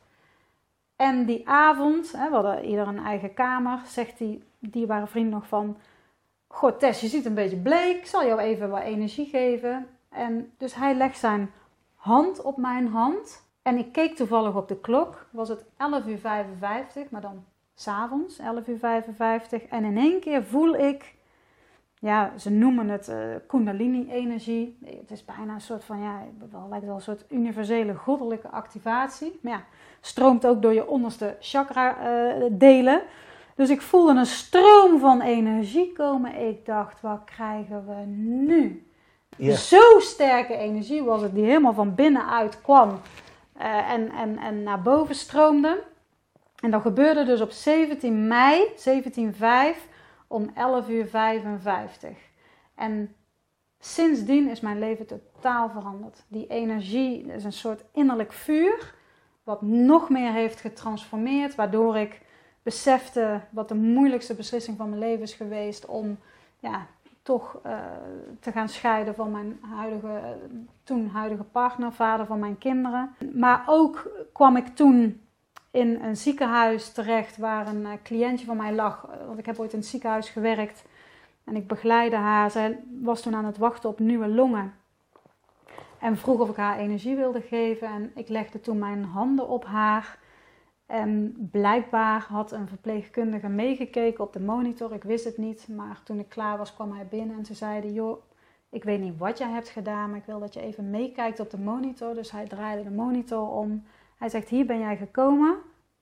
En 0.96 1.24
die 1.24 1.48
avond, 1.48 2.12
hè, 2.12 2.28
we 2.28 2.34
hadden 2.34 2.64
ieder 2.64 2.88
een 2.88 3.04
eigen 3.04 3.34
kamer, 3.34 3.80
zegt 3.86 4.18
die 4.18 4.42
dierbare 4.58 5.06
vriend 5.06 5.30
nog 5.30 5.46
van... 5.46 5.76
God 6.54 6.78
Tess, 6.78 7.00
je 7.00 7.08
ziet 7.08 7.24
een 7.24 7.34
beetje 7.34 7.56
bleek, 7.56 7.96
ik 7.96 8.06
zal 8.06 8.26
jou 8.26 8.40
even 8.40 8.70
wat 8.70 8.82
energie 8.82 9.26
geven. 9.26 9.86
En 10.08 10.52
dus 10.58 10.74
hij 10.74 10.94
legt 10.94 11.18
zijn 11.18 11.50
hand 11.94 12.42
op 12.42 12.56
mijn 12.56 12.86
hand. 12.86 13.42
En 13.62 13.78
ik 13.78 13.92
keek 13.92 14.16
toevallig 14.16 14.54
op 14.54 14.68
de 14.68 14.80
klok, 14.80 15.26
was 15.30 15.48
het 15.48 15.64
11 15.76 16.06
uur 16.06 16.18
55, 16.18 17.10
maar 17.10 17.20
dan 17.20 17.44
s'avonds, 17.74 18.38
11 18.38 18.66
uur 18.66 18.78
55. 18.78 19.62
En 19.62 19.84
in 19.84 19.96
één 19.96 20.20
keer 20.20 20.44
voel 20.44 20.74
ik 20.74 21.14
ja, 21.98 22.32
ze 22.38 22.50
noemen 22.50 22.88
het 22.88 23.08
uh, 23.08 23.16
Kundalini-energie. 23.46 24.78
Het 24.84 25.10
is 25.10 25.24
bijna 25.24 25.54
een 25.54 25.60
soort 25.60 25.84
van, 25.84 26.00
ja, 26.00 26.22
wel, 26.50 26.66
lijkt 26.68 26.84
wel 26.84 26.94
een 26.94 27.00
soort 27.00 27.24
universele 27.28 27.94
goddelijke 27.94 28.48
activatie. 28.48 29.38
Maar 29.42 29.52
ja, 29.52 29.64
stroomt 30.00 30.46
ook 30.46 30.62
door 30.62 30.72
je 30.74 30.86
onderste 30.86 31.36
chakra-delen. 31.40 33.00
Uh, 33.00 33.08
dus 33.62 33.70
ik 33.70 33.82
voelde 33.82 34.18
een 34.18 34.26
stroom 34.26 34.98
van 34.98 35.20
energie 35.20 35.92
komen. 35.92 36.34
Ik 36.48 36.66
dacht, 36.66 37.00
wat 37.00 37.24
krijgen 37.24 37.86
we 37.86 38.04
nu? 38.06 38.86
Yeah. 39.36 39.56
Zo 39.56 39.98
sterke 39.98 40.56
energie 40.56 41.02
was 41.02 41.22
het, 41.22 41.34
die 41.34 41.44
helemaal 41.44 41.72
van 41.72 41.94
binnenuit 41.94 42.60
kwam 42.60 43.00
uh, 43.58 43.90
en, 43.90 44.10
en, 44.10 44.38
en 44.38 44.62
naar 44.62 44.82
boven 44.82 45.14
stroomde. 45.14 45.82
En 46.62 46.70
dat 46.70 46.82
gebeurde 46.82 47.24
dus 47.24 47.40
op 47.40 47.50
17 47.50 48.26
mei 48.26 48.58
1705 48.84 49.88
om 50.26 50.50
11 50.54 50.88
uur 50.88 51.06
55. 51.06 52.10
En 52.74 53.14
sindsdien 53.78 54.48
is 54.48 54.60
mijn 54.60 54.78
leven 54.78 55.06
totaal 55.06 55.70
veranderd. 55.70 56.24
Die 56.28 56.46
energie 56.46 57.26
is 57.26 57.44
een 57.44 57.52
soort 57.52 57.84
innerlijk 57.92 58.32
vuur, 58.32 58.94
wat 59.42 59.62
nog 59.62 60.08
meer 60.08 60.32
heeft 60.32 60.60
getransformeerd, 60.60 61.54
waardoor 61.54 61.96
ik 61.96 62.20
besefte 62.62 63.40
wat 63.50 63.68
de 63.68 63.74
moeilijkste 63.74 64.34
beslissing 64.34 64.76
van 64.76 64.88
mijn 64.88 65.00
leven 65.00 65.22
is 65.22 65.34
geweest 65.34 65.86
om 65.86 66.18
ja, 66.58 66.86
toch 67.22 67.60
uh, 67.66 67.78
te 68.40 68.52
gaan 68.52 68.68
scheiden 68.68 69.14
van 69.14 69.30
mijn 69.30 69.58
huidige, 69.76 70.36
toen 70.84 71.08
huidige 71.08 71.42
partner, 71.42 71.92
vader 71.92 72.26
van 72.26 72.38
mijn 72.38 72.58
kinderen. 72.58 73.14
Maar 73.34 73.62
ook 73.66 74.10
kwam 74.32 74.56
ik 74.56 74.66
toen 74.66 75.20
in 75.70 76.02
een 76.02 76.16
ziekenhuis 76.16 76.92
terecht 76.92 77.36
waar 77.36 77.66
een 77.66 77.80
uh, 77.80 77.92
cliëntje 78.02 78.46
van 78.46 78.56
mij 78.56 78.72
lag. 78.72 79.06
Want 79.26 79.38
ik 79.38 79.46
heb 79.46 79.58
ooit 79.58 79.72
in 79.72 79.78
het 79.78 79.88
ziekenhuis 79.88 80.28
gewerkt 80.28 80.84
en 81.44 81.56
ik 81.56 81.66
begeleide 81.66 82.16
haar. 82.16 82.50
Zij 82.50 82.78
was 83.00 83.22
toen 83.22 83.34
aan 83.34 83.44
het 83.44 83.58
wachten 83.58 83.88
op 83.88 83.98
nieuwe 83.98 84.28
longen. 84.28 84.74
En 85.98 86.16
vroeg 86.16 86.40
of 86.40 86.48
ik 86.48 86.56
haar 86.56 86.78
energie 86.78 87.16
wilde 87.16 87.40
geven. 87.40 87.88
En 87.88 88.12
ik 88.14 88.28
legde 88.28 88.60
toen 88.60 88.78
mijn 88.78 89.04
handen 89.04 89.48
op 89.48 89.64
haar. 89.64 90.18
En 90.92 91.36
blijkbaar 91.50 92.20
had 92.20 92.52
een 92.52 92.68
verpleegkundige 92.68 93.48
meegekeken 93.48 94.24
op 94.24 94.32
de 94.32 94.40
monitor. 94.40 94.92
Ik 94.92 95.02
wist 95.02 95.24
het 95.24 95.36
niet. 95.36 95.68
Maar 95.68 96.02
toen 96.02 96.18
ik 96.18 96.28
klaar 96.28 96.58
was, 96.58 96.74
kwam 96.74 96.92
hij 96.92 97.06
binnen 97.06 97.36
en 97.36 97.44
ze 97.44 97.54
zeiden: 97.54 97.92
Joh, 97.92 98.22
ik 98.68 98.84
weet 98.84 99.00
niet 99.00 99.18
wat 99.18 99.38
jij 99.38 99.50
hebt 99.50 99.68
gedaan, 99.68 100.10
maar 100.10 100.18
ik 100.18 100.24
wil 100.24 100.40
dat 100.40 100.54
je 100.54 100.60
even 100.60 100.90
meekijkt 100.90 101.40
op 101.40 101.50
de 101.50 101.58
monitor. 101.58 102.14
Dus 102.14 102.30
hij 102.30 102.46
draaide 102.46 102.82
de 102.82 102.90
monitor 102.90 103.48
om. 103.48 103.84
Hij 104.16 104.28
zegt: 104.28 104.48
Hier 104.48 104.66
ben 104.66 104.78
jij 104.78 104.96
gekomen 104.96 105.56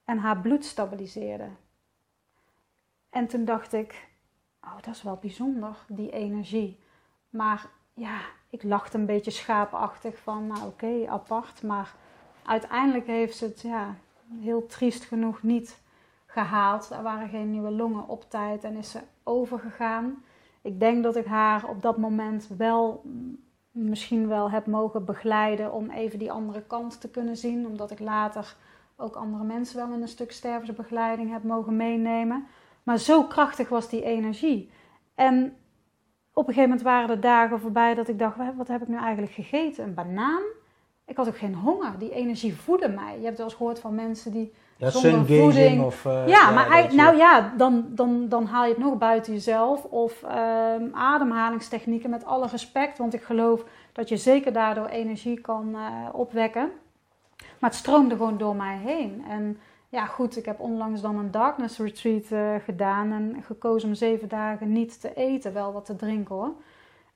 en 0.04 0.18
haar 0.18 0.40
bloed 0.40 0.64
stabiliseerde. 0.64 1.48
En 3.10 3.26
toen 3.26 3.44
dacht 3.44 3.72
ik: 3.72 4.08
Oh, 4.60 4.82
dat 4.82 4.94
is 4.94 5.02
wel 5.02 5.18
bijzonder, 5.20 5.76
die 5.88 6.10
energie. 6.10 6.80
Maar 7.28 7.66
ja, 7.94 8.20
ik 8.48 8.62
lachte 8.62 8.98
een 8.98 9.06
beetje 9.06 9.30
schaapachtig 9.30 10.18
van: 10.18 10.46
Nou, 10.46 10.66
oké, 10.66 11.08
apart. 11.08 11.62
Maar 11.62 11.94
uiteindelijk 12.44 13.06
heeft 13.06 13.36
ze 13.36 13.44
het 13.44 13.60
ja, 13.60 13.96
heel 14.40 14.66
triest 14.66 15.04
genoeg 15.04 15.42
niet 15.42 15.82
gehaald. 16.26 16.90
Er 16.90 17.02
waren 17.02 17.28
geen 17.28 17.50
nieuwe 17.50 17.70
longen 17.70 18.08
op 18.08 18.30
tijd 18.30 18.64
en 18.64 18.76
is 18.76 18.90
ze 18.90 19.00
overgegaan. 19.22 20.22
Ik 20.62 20.80
denk 20.80 21.02
dat 21.02 21.16
ik 21.16 21.24
haar 21.24 21.68
op 21.68 21.82
dat 21.82 21.98
moment 21.98 22.48
wel 22.56 23.02
misschien 23.70 24.28
wel 24.28 24.50
heb 24.50 24.66
mogen 24.66 25.04
begeleiden 25.04 25.72
om 25.72 25.90
even 25.90 26.18
die 26.18 26.32
andere 26.32 26.62
kant 26.62 27.00
te 27.00 27.10
kunnen 27.10 27.36
zien. 27.36 27.66
Omdat 27.66 27.90
ik 27.90 27.98
later 27.98 28.56
ook 28.96 29.14
andere 29.14 29.44
mensen 29.44 29.76
wel 29.76 29.94
in 29.94 30.02
een 30.02 30.08
stuk 30.08 30.32
stervensbegeleiding 30.32 31.30
heb 31.30 31.42
mogen 31.42 31.76
meenemen. 31.76 32.46
Maar 32.82 32.98
zo 32.98 33.24
krachtig 33.24 33.68
was 33.68 33.88
die 33.88 34.02
energie. 34.02 34.70
En 35.14 35.56
op 36.32 36.48
een 36.48 36.54
gegeven 36.54 36.68
moment 36.68 36.82
waren 36.82 37.08
de 37.08 37.18
dagen 37.18 37.60
voorbij 37.60 37.94
dat 37.94 38.08
ik 38.08 38.18
dacht: 38.18 38.36
wat 38.56 38.68
heb 38.68 38.82
ik 38.82 38.88
nu 38.88 38.96
eigenlijk 38.96 39.32
gegeten? 39.32 39.84
Een 39.84 39.94
banaan? 39.94 40.42
Ik 41.10 41.16
had 41.16 41.28
ook 41.28 41.38
geen 41.38 41.54
honger. 41.54 41.92
Die 41.98 42.12
energie 42.12 42.54
voedde 42.54 42.88
mij. 42.88 43.18
Je 43.18 43.24
hebt 43.24 43.36
wel 43.36 43.46
eens 43.46 43.54
gehoord 43.56 43.78
van 43.80 43.94
mensen 43.94 44.32
die 44.32 44.52
Ja, 44.76 44.90
zonder 44.90 45.26
voeding. 45.26 45.84
of... 45.84 46.04
eh, 46.06 46.28
ja, 46.28 46.50
maar 46.50 46.68
hij- 46.70 46.88
nou 46.94 47.16
ja, 47.16 47.52
dan, 47.56 47.84
dan, 47.88 48.28
dan 48.28 48.46
haal 48.46 48.64
je 48.64 48.70
het 48.70 48.78
nog 48.82 48.98
buiten 48.98 49.32
jezelf. 49.32 49.84
Of 49.84 50.22
ehm, 50.22 50.84
ademhalingstechnieken 50.92 52.10
met 52.10 52.24
alle 52.24 52.46
respect. 52.46 52.98
Want 52.98 53.14
ik 53.14 53.22
geloof 53.22 53.64
dat 53.92 54.08
je 54.08 54.16
zeker 54.16 54.52
daardoor 54.52 54.86
energie 54.86 55.40
kan 55.40 55.74
eh, 55.74 56.08
opwekken. 56.12 56.70
Maar 57.58 57.70
het 57.70 57.78
stroomde 57.78 58.16
gewoon 58.16 58.38
door 58.38 58.56
mij 58.56 58.76
heen. 58.84 59.24
En 59.28 59.58
ja, 59.88 60.04
goed, 60.06 60.36
ik 60.36 60.44
heb 60.44 60.60
onlangs 60.60 61.00
dan 61.00 61.18
een 61.18 61.30
darkness 61.30 61.78
retreat 61.78 62.30
eh, 62.30 62.54
gedaan. 62.64 63.12
En 63.12 63.36
gekozen 63.46 63.88
om 63.88 63.94
zeven 63.94 64.28
dagen 64.28 64.72
niet 64.72 65.00
te 65.00 65.14
eten, 65.14 65.52
wel 65.52 65.72
wat 65.72 65.84
te 65.84 65.96
drinken 65.96 66.34
hoor. 66.34 66.52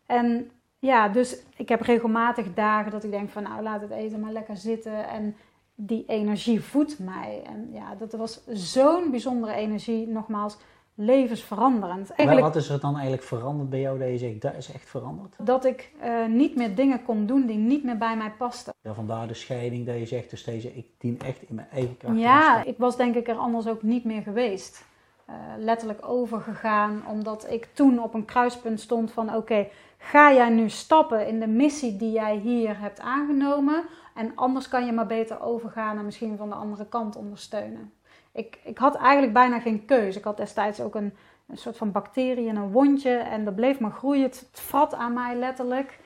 En 0.07 0.51
ja, 0.85 1.09
dus 1.09 1.37
ik 1.57 1.69
heb 1.69 1.81
regelmatig 1.81 2.55
dagen 2.55 2.91
dat 2.91 3.05
ik 3.05 3.11
denk 3.11 3.31
van 3.31 3.43
nou 3.43 3.63
laat 3.63 3.81
het 3.81 3.91
eten 3.91 4.21
maar 4.21 4.33
lekker 4.33 4.57
zitten. 4.57 5.09
En 5.09 5.37
die 5.75 6.05
energie 6.07 6.61
voedt 6.61 6.99
mij. 6.99 7.43
En 7.47 7.69
ja, 7.73 7.95
dat 7.95 8.13
was 8.13 8.41
zo'n 8.47 9.11
bijzondere 9.11 9.55
energie, 9.55 10.09
nogmaals, 10.09 10.57
levensveranderend. 10.95 12.09
Maar 12.09 12.17
Eigenlijk 12.17 12.47
wat 12.47 12.63
is 12.63 12.69
er 12.69 12.81
dan 12.81 12.93
eigenlijk 12.93 13.23
veranderd 13.23 13.71
bij 13.71 13.81
jou 13.81 13.99
dat 13.99 14.09
je 14.09 14.19
zegt, 14.19 14.41
dat 14.41 14.55
is 14.57 14.73
echt 14.73 14.89
veranderd? 14.89 15.35
dat 15.39 15.65
ik 15.65 15.93
eh, 16.01 16.27
niet 16.27 16.57
meer 16.57 16.75
dingen 16.75 17.03
kon 17.03 17.27
doen 17.27 17.47
die 17.47 17.59
niet 17.59 17.85
meer 17.85 17.99
bij 17.99 18.17
mij 18.17 18.33
pasten. 18.39 18.75
Ja, 18.81 18.95
vandaar 18.95 19.27
de 19.27 19.35
scheiding 19.35 19.87
dat 19.87 19.99
je 19.99 20.07
zegt, 20.07 20.31
dus 20.31 20.45
deze, 20.45 20.77
ik 20.77 20.87
dien 20.99 21.21
echt 21.21 21.43
in 21.49 21.55
mijn 21.55 21.69
eigen 21.73 21.97
kracht. 21.97 22.19
Ja, 22.19 22.65
ik 22.65 22.79
was 22.79 22.97
denk 22.97 23.15
ik 23.15 23.29
er 23.29 23.37
anders 23.37 23.67
ook 23.67 23.83
niet 23.83 24.05
meer 24.05 24.23
geweest. 24.23 24.85
Eh, 25.25 25.35
letterlijk 25.59 26.09
overgegaan, 26.09 27.03
omdat 27.11 27.47
ik 27.51 27.69
toen 27.73 28.03
op 28.03 28.15
een 28.15 28.25
kruispunt 28.25 28.81
stond 28.81 29.13
van 29.13 29.35
oké, 29.35 29.67
ga 30.05 30.33
jij 30.33 30.49
nu 30.49 30.69
stappen 30.69 31.27
in 31.27 31.41
de 31.41 31.47
missie 31.47 31.97
die 31.97 32.13
jij 32.13 32.37
hier 32.37 32.81
hebt 32.81 33.01
aangenomen 33.01 33.85
en 34.15 34.33
anders 34.35 34.69
kan 34.69 34.87
je 34.87 34.93
maar 34.93 35.07
beter 35.07 35.43
overgaan 35.43 35.99
en 35.99 36.05
misschien 36.05 36.37
van 36.37 36.49
de 36.49 36.55
andere 36.55 36.87
kant 36.89 37.17
ondersteunen. 37.17 37.93
Ik, 38.33 38.59
ik 38.65 38.79
had 38.79 38.95
eigenlijk 38.95 39.33
bijna 39.33 39.61
geen 39.61 39.85
keuze. 39.85 40.19
Ik 40.19 40.25
had 40.25 40.37
destijds 40.37 40.81
ook 40.81 40.95
een, 40.95 41.15
een 41.47 41.57
soort 41.57 41.77
van 41.77 41.93
bacterie 41.93 42.47
in 42.47 42.57
een 42.57 42.71
wondje 42.71 43.17
en 43.17 43.45
dat 43.45 43.55
bleef 43.55 43.81
maar 43.81 43.91
groeien. 43.91 44.23
Het, 44.23 44.49
vrat 44.53 44.95
aan 44.95 45.13
mij 45.13 45.37
letterlijk. 45.37 45.99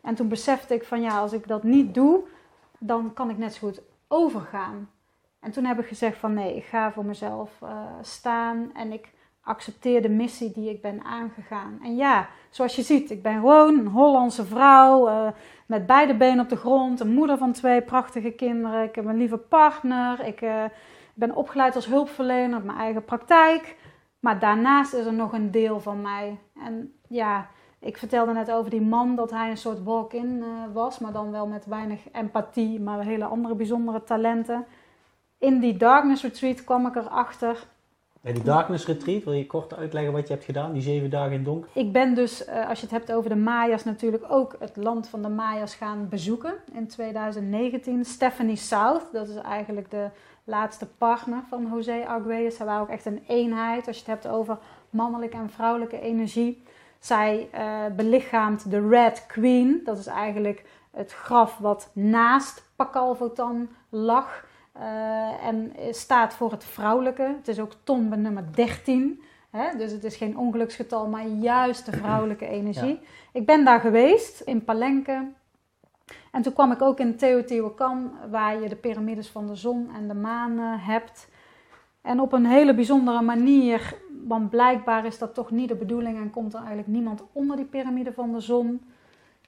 En 0.00 0.14
toen 0.14 0.28
besefte 0.28 0.74
ik 0.74 0.84
van 0.84 1.00
ja, 1.00 1.18
als 1.18 1.32
ik 1.32 1.48
dat 1.48 1.62
niet 1.62 1.94
doe, 1.94 2.20
dan 2.78 3.12
kan 3.12 3.30
ik 3.30 3.38
net 3.38 3.54
zo 3.54 3.66
goed 3.66 3.80
overgaan. 4.08 4.90
En 5.40 5.50
toen 5.50 5.64
heb 5.64 5.78
ik 5.78 5.86
gezegd 5.86 6.18
van 6.18 6.34
nee, 6.34 6.56
ik 6.56 6.64
ga 6.64 6.92
voor 6.92 7.04
mezelf 7.04 7.50
eh, 7.62 7.68
staan 8.02 8.70
en 8.74 8.92
ik 8.92 9.12
accepteer 9.42 10.02
de 10.02 10.08
missie 10.08 10.52
die 10.52 10.70
ik 10.70 10.82
ben 10.82 11.02
aangegaan. 11.04 11.78
En 11.82 11.96
ja, 11.96 12.28
zoals 12.50 12.76
je 12.76 12.82
ziet, 12.82 13.10
ik 13.10 13.22
ben 13.22 13.34
gewoon 13.34 13.78
een 13.78 13.86
Hollandse 13.86 14.44
vrouw 14.44 15.08
eh, 15.08 15.28
met 15.66 15.86
beide 15.86 16.14
benen 16.14 16.44
op 16.44 16.48
de 16.48 16.56
grond, 16.56 17.00
een 17.00 17.14
moeder 17.14 17.38
van 17.38 17.52
twee 17.52 17.82
prachtige 17.82 18.30
kinderen. 18.30 18.82
Ik 18.82 18.94
heb 18.94 19.04
een 19.04 19.16
lieve 19.16 19.36
partner, 19.36 20.26
ik 20.26 20.40
eh, 20.40 20.64
ben 21.14 21.34
opgeleid 21.34 21.74
als 21.74 21.86
hulpverlener 21.86 22.58
op 22.58 22.64
mijn 22.64 22.78
eigen 22.78 23.04
praktijk. 23.04 23.76
Maar 24.20 24.38
daarnaast 24.38 24.94
is 24.94 25.06
er 25.06 25.12
nog 25.12 25.32
een 25.32 25.50
deel 25.50 25.80
van 25.80 26.00
mij. 26.00 26.38
En 26.64 26.94
ja, 27.08 27.48
ik 27.78 27.96
vertelde 27.96 28.32
net 28.32 28.50
over 28.50 28.70
die 28.70 28.80
man 28.80 29.14
dat 29.14 29.30
hij 29.30 29.50
een 29.50 29.56
soort 29.56 29.82
walk-in 29.82 30.42
eh, 30.42 30.48
was, 30.72 30.98
maar 30.98 31.12
dan 31.12 31.30
wel 31.30 31.46
met 31.46 31.66
weinig 31.66 32.00
empathie, 32.12 32.80
maar 32.80 33.04
hele 33.04 33.24
andere 33.24 33.54
bijzondere 33.54 34.04
talenten. 34.04 34.66
In 35.38 35.60
die 35.60 35.76
Darkness 35.76 36.22
Retreat 36.22 36.64
kwam 36.64 36.86
ik 36.86 36.96
erachter. 36.96 37.66
Bij 38.22 38.32
die 38.32 38.42
Darkness 38.42 38.86
Retreat, 38.86 39.24
wil 39.24 39.32
je 39.32 39.46
kort 39.46 39.74
uitleggen 39.74 40.12
wat 40.12 40.26
je 40.26 40.32
hebt 40.32 40.44
gedaan, 40.44 40.72
die 40.72 40.82
zeven 40.82 41.10
dagen 41.10 41.32
in 41.32 41.44
donker? 41.44 41.70
Ik 41.74 41.92
ben 41.92 42.14
dus, 42.14 42.44
eh, 42.44 42.68
als 42.68 42.78
je 42.78 42.86
het 42.86 42.94
hebt 42.94 43.12
over 43.12 43.30
de 43.30 43.36
Maya's, 43.36 43.84
natuurlijk 43.84 44.24
ook 44.28 44.56
het 44.58 44.76
land 44.76 45.08
van 45.08 45.22
de 45.22 45.28
Maya's 45.28 45.74
gaan 45.74 46.08
bezoeken 46.08 46.54
in 46.72 46.86
2019. 46.86 48.04
Stephanie 48.04 48.56
South, 48.56 49.02
dat 49.12 49.28
is 49.28 49.36
eigenlijk 49.36 49.90
de 49.90 50.08
laatste 50.44 50.86
partner 50.98 51.42
van 51.48 51.68
José 51.72 52.04
Arguelles. 52.06 52.56
Zij 52.56 52.66
waren 52.66 52.82
ook 52.82 52.88
echt 52.88 53.06
een 53.06 53.22
eenheid 53.26 53.86
als 53.86 53.96
je 53.96 54.02
het 54.10 54.22
hebt 54.22 54.34
over 54.34 54.58
mannelijke 54.90 55.36
en 55.36 55.50
vrouwelijke 55.50 56.00
energie. 56.00 56.62
Zij 56.98 57.48
eh, 57.52 57.80
belichaamt 57.96 58.70
de 58.70 58.88
Red 58.88 59.26
Queen, 59.26 59.80
dat 59.84 59.98
is 59.98 60.06
eigenlijk 60.06 60.64
het 60.90 61.12
graf 61.12 61.58
wat 61.58 61.90
naast 61.92 62.64
Pakal 62.76 63.14
Votan 63.14 63.68
lag. 63.88 64.44
Eh, 64.72 65.46
en 65.46 65.72
staat 65.90 66.34
voor 66.34 66.50
het 66.50 66.64
vrouwelijke. 66.64 67.22
Het 67.22 67.48
is 67.48 67.60
ook 67.60 67.72
tombe 67.84 68.16
nummer 68.16 68.44
13. 68.54 69.22
Hè? 69.50 69.76
Dus 69.76 69.92
het 69.92 70.04
is 70.04 70.16
geen 70.16 70.38
ongeluksgetal, 70.38 71.06
maar 71.06 71.26
juist 71.26 71.86
de 71.86 71.92
vrouwelijke 71.92 72.46
energie. 72.46 73.00
Ik 73.32 73.46
ben 73.46 73.64
daar 73.64 73.80
geweest 73.80 74.40
in 74.40 74.64
Palenque. 74.64 75.30
En 76.30 76.42
toen 76.42 76.52
kwam 76.52 76.72
ik 76.72 76.82
ook 76.82 76.98
in 76.98 77.16
Teotihuacan, 77.16 78.12
waar 78.30 78.60
je 78.60 78.68
de 78.68 78.76
piramides 78.76 79.28
van 79.28 79.46
de 79.46 79.54
zon 79.54 79.90
en 79.94 80.08
de 80.08 80.14
maan 80.14 80.58
eh, 80.58 80.86
hebt. 80.86 81.28
En 82.02 82.20
op 82.20 82.32
een 82.32 82.46
hele 82.46 82.74
bijzondere 82.74 83.22
manier, 83.22 83.94
want 84.26 84.50
blijkbaar 84.50 85.06
is 85.06 85.18
dat 85.18 85.34
toch 85.34 85.50
niet 85.50 85.68
de 85.68 85.74
bedoeling 85.74 86.18
en 86.18 86.30
komt 86.30 86.52
er 86.52 86.58
eigenlijk 86.58 86.88
niemand 86.88 87.22
onder 87.32 87.56
die 87.56 87.64
piramide 87.64 88.12
van 88.12 88.32
de 88.32 88.40
zon. 88.40 88.82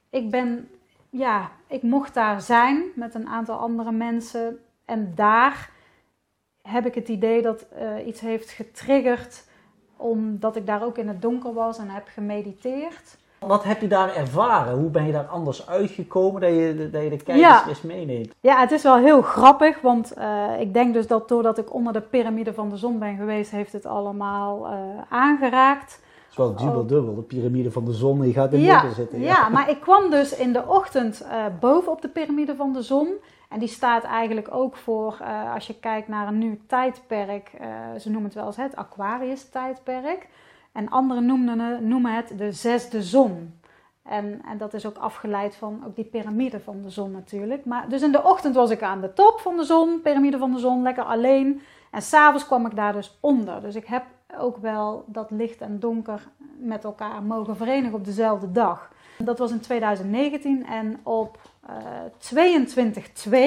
Ik 0.09 0.29
ben, 0.29 0.69
ja, 1.09 1.51
ik 1.67 1.81
mocht 1.81 2.13
daar 2.13 2.41
zijn 2.41 2.83
met 2.95 3.15
een 3.15 3.27
aantal 3.27 3.57
andere 3.57 3.91
mensen. 3.91 4.59
En 4.85 5.11
daar 5.15 5.69
heb 6.61 6.85
ik 6.85 6.95
het 6.95 7.07
idee 7.07 7.41
dat 7.41 7.65
eh, 7.69 8.07
iets 8.07 8.19
heeft 8.21 8.49
getriggerd, 8.49 9.43
omdat 9.97 10.55
ik 10.55 10.65
daar 10.65 10.83
ook 10.83 10.97
in 10.97 11.07
het 11.07 11.21
donker 11.21 11.53
was 11.53 11.77
en 11.77 11.89
heb 11.89 12.07
gemediteerd. 12.13 13.17
Wat 13.39 13.63
heb 13.63 13.81
je 13.81 13.87
daar 13.87 14.15
ervaren? 14.15 14.77
Hoe 14.77 14.89
ben 14.89 15.05
je 15.05 15.11
daar 15.11 15.25
anders 15.27 15.67
uitgekomen 15.67 16.41
dat 16.41 16.49
je, 16.49 16.89
dat 16.91 17.03
je 17.03 17.09
de 17.09 17.15
kijkers 17.17 17.39
Ja. 17.39 17.67
eens 17.67 17.81
meeneemt? 17.81 18.33
Ja, 18.39 18.59
het 18.59 18.71
is 18.71 18.83
wel 18.83 18.97
heel 18.97 19.21
grappig, 19.21 19.81
want 19.81 20.13
eh, 20.13 20.45
ik 20.59 20.73
denk 20.73 20.93
dus 20.93 21.07
dat 21.07 21.27
doordat 21.29 21.57
ik 21.57 21.73
onder 21.73 21.93
de 21.93 22.01
piramide 22.01 22.53
van 22.53 22.69
de 22.69 22.77
zon 22.77 22.99
ben 22.99 23.17
geweest, 23.17 23.51
heeft 23.51 23.71
het 23.73 23.85
allemaal 23.85 24.65
eh, 24.67 24.73
aangeraakt. 25.09 25.91
Het 25.91 26.29
is 26.31 26.37
wel 26.37 26.55
dubbel 26.55 26.85
dubbel, 26.85 27.15
de 27.15 27.21
piramide 27.21 27.71
van 27.71 27.85
de 27.85 27.93
zon, 27.93 28.21
die 28.21 28.33
gaat 28.33 28.53
in 28.53 28.59
Ja, 28.59 28.89
zitten. 28.93 29.19
ja, 29.21 29.49
maar 29.49 29.69
ik 29.69 29.79
kwam 29.81 30.09
dus 30.09 30.35
in 30.35 30.53
de 30.53 30.63
ochtend 30.67 31.25
boven 31.59 31.91
op 31.91 32.01
de 32.01 32.07
piramide 32.09 32.55
van 32.55 32.73
de 32.73 32.81
zon. 32.81 33.07
En 33.49 33.59
die 33.59 33.67
staat 33.67 34.03
eigenlijk 34.03 34.53
ook 34.53 34.75
voor, 34.75 35.17
eh, 35.21 35.53
als 35.53 35.67
je 35.67 35.79
kijkt 35.79 36.07
naar 36.07 36.27
een 36.27 36.37
nieuw 36.37 36.57
tijdperk, 36.67 37.51
eh, 37.59 37.67
ze 37.99 38.09
noemen 38.09 38.25
het 38.25 38.33
wel 38.33 38.45
eens 38.45 38.55
het 38.55 38.75
Aquarius-tijdperk. 38.75 40.27
En 40.71 40.89
anderen 40.89 41.25
noemen, 41.25 41.87
noemen 41.87 42.15
het 42.15 42.37
de 42.37 42.51
zesde 42.51 43.03
zon. 43.03 43.59
En, 44.03 44.41
en 44.45 44.57
dat 44.57 44.73
is 44.73 44.85
ook 44.85 44.97
afgeleid 44.97 45.55
van 45.55 45.83
ook 45.85 45.95
die 45.95 46.05
piramide 46.05 46.59
van 46.59 46.81
de 46.81 46.89
zon 46.89 47.11
natuurlijk. 47.11 47.65
Maar, 47.65 47.89
dus 47.89 48.01
in 48.01 48.11
de 48.11 48.23
ochtend 48.23 48.55
was 48.55 48.69
ik 48.69 48.81
aan 48.81 49.01
de 49.01 49.13
top 49.13 49.39
van 49.39 49.57
de 49.57 49.63
zon, 49.63 50.01
piramide 50.01 50.37
van 50.37 50.51
de 50.51 50.59
zon, 50.59 50.81
lekker 50.81 51.03
alleen. 51.03 51.61
En 51.91 52.01
s'avonds 52.01 52.45
kwam 52.45 52.65
ik 52.65 52.75
daar 52.75 52.93
dus 52.93 53.17
onder. 53.19 53.61
Dus 53.61 53.75
ik 53.75 53.85
heb 53.85 54.03
ook 54.37 54.57
wel 54.57 55.03
dat 55.07 55.31
licht 55.31 55.61
en 55.61 55.79
donker 55.79 56.27
met 56.57 56.83
elkaar 56.83 57.23
mogen 57.23 57.57
verenigen 57.57 57.97
op 57.97 58.05
dezelfde 58.05 58.51
dag. 58.51 58.91
Dat 59.17 59.39
was 59.39 59.51
in 59.51 59.59
2019 59.59 60.65
en 60.65 60.99
op 61.03 61.39
eh 61.65 61.75
22-2, 62.17 63.37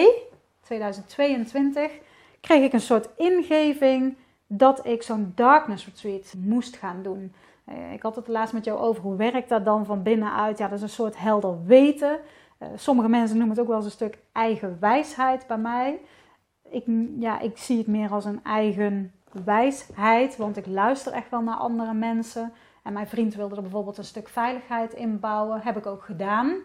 2022, 0.61 1.93
kreeg 2.41 2.63
ik 2.63 2.73
een 2.73 2.81
soort 2.81 3.09
ingeving 3.17 4.17
dat 4.47 4.87
ik 4.87 5.03
zo'n 5.03 5.33
darkness 5.35 5.85
retreat 5.85 6.35
moest 6.39 6.77
gaan 6.77 7.03
doen. 7.03 7.33
Eh, 7.65 7.93
ik 7.93 8.03
had 8.03 8.17
het 8.17 8.29
laatst 8.29 8.55
met 8.55 8.65
jou 8.65 8.79
over 8.79 9.03
hoe 9.03 9.17
werkt 9.17 9.49
dat 9.49 9.65
dan 9.65 9.85
van 9.87 10.03
binnenuit. 10.03 10.59
Ja, 10.59 10.69
dat 10.69 10.77
is 10.77 10.83
een 10.83 10.89
soort 10.89 11.19
helder 11.19 11.65
weten. 11.65 12.19
Eh, 12.59 12.69
sommige 12.77 13.09
mensen 13.09 13.37
noemen 13.37 13.55
het 13.55 13.65
ook 13.65 13.71
wel 13.71 13.77
eens 13.77 13.87
een 13.87 13.93
stuk 13.93 14.19
eigen 14.33 14.77
wijsheid 14.81 15.47
bij 15.47 15.59
mij. 15.59 16.01
Ik, 16.71 16.85
ja, 17.19 17.41
ik 17.41 17.59
zie 17.59 17.79
het 17.79 17.87
meer 17.87 18.11
als 18.11 18.25
een 18.25 18.45
eigen 18.45 19.13
wijsheid, 19.45 20.37
want 20.37 20.57
ik 20.57 20.67
luister 20.67 21.13
echt 21.13 21.31
wel 21.31 21.43
naar 21.43 21.57
andere 21.57 21.95
mensen. 21.95 22.53
En 22.83 22.93
mijn 22.93 23.09
vriend 23.09 23.35
wilde 23.35 23.57
er 23.57 23.63
bijvoorbeeld 23.63 23.99
een 23.99 24.05
stuk 24.05 24.29
veiligheid 24.29 24.93
inbouwen. 24.93 25.61
Heb 25.61 25.77
ik 25.77 25.87
ook 25.87 26.03
gedaan. 26.03 26.57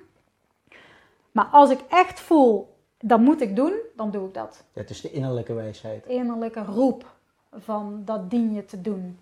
Maar 1.33 1.45
als 1.51 1.69
ik 1.69 1.79
echt 1.89 2.19
voel, 2.19 2.77
dat 2.99 3.19
moet 3.19 3.41
ik 3.41 3.55
doen, 3.55 3.73
dan 3.95 4.11
doe 4.11 4.27
ik 4.27 4.33
dat. 4.33 4.63
Het 4.73 4.89
is 4.89 5.01
de 5.01 5.11
innerlijke 5.11 5.53
wijsheid. 5.53 6.05
Innerlijke 6.05 6.63
roep 6.63 7.05
van 7.51 8.01
dat 8.05 8.29
dien 8.29 8.53
je 8.53 8.65
te 8.65 8.81
doen. 8.81 9.19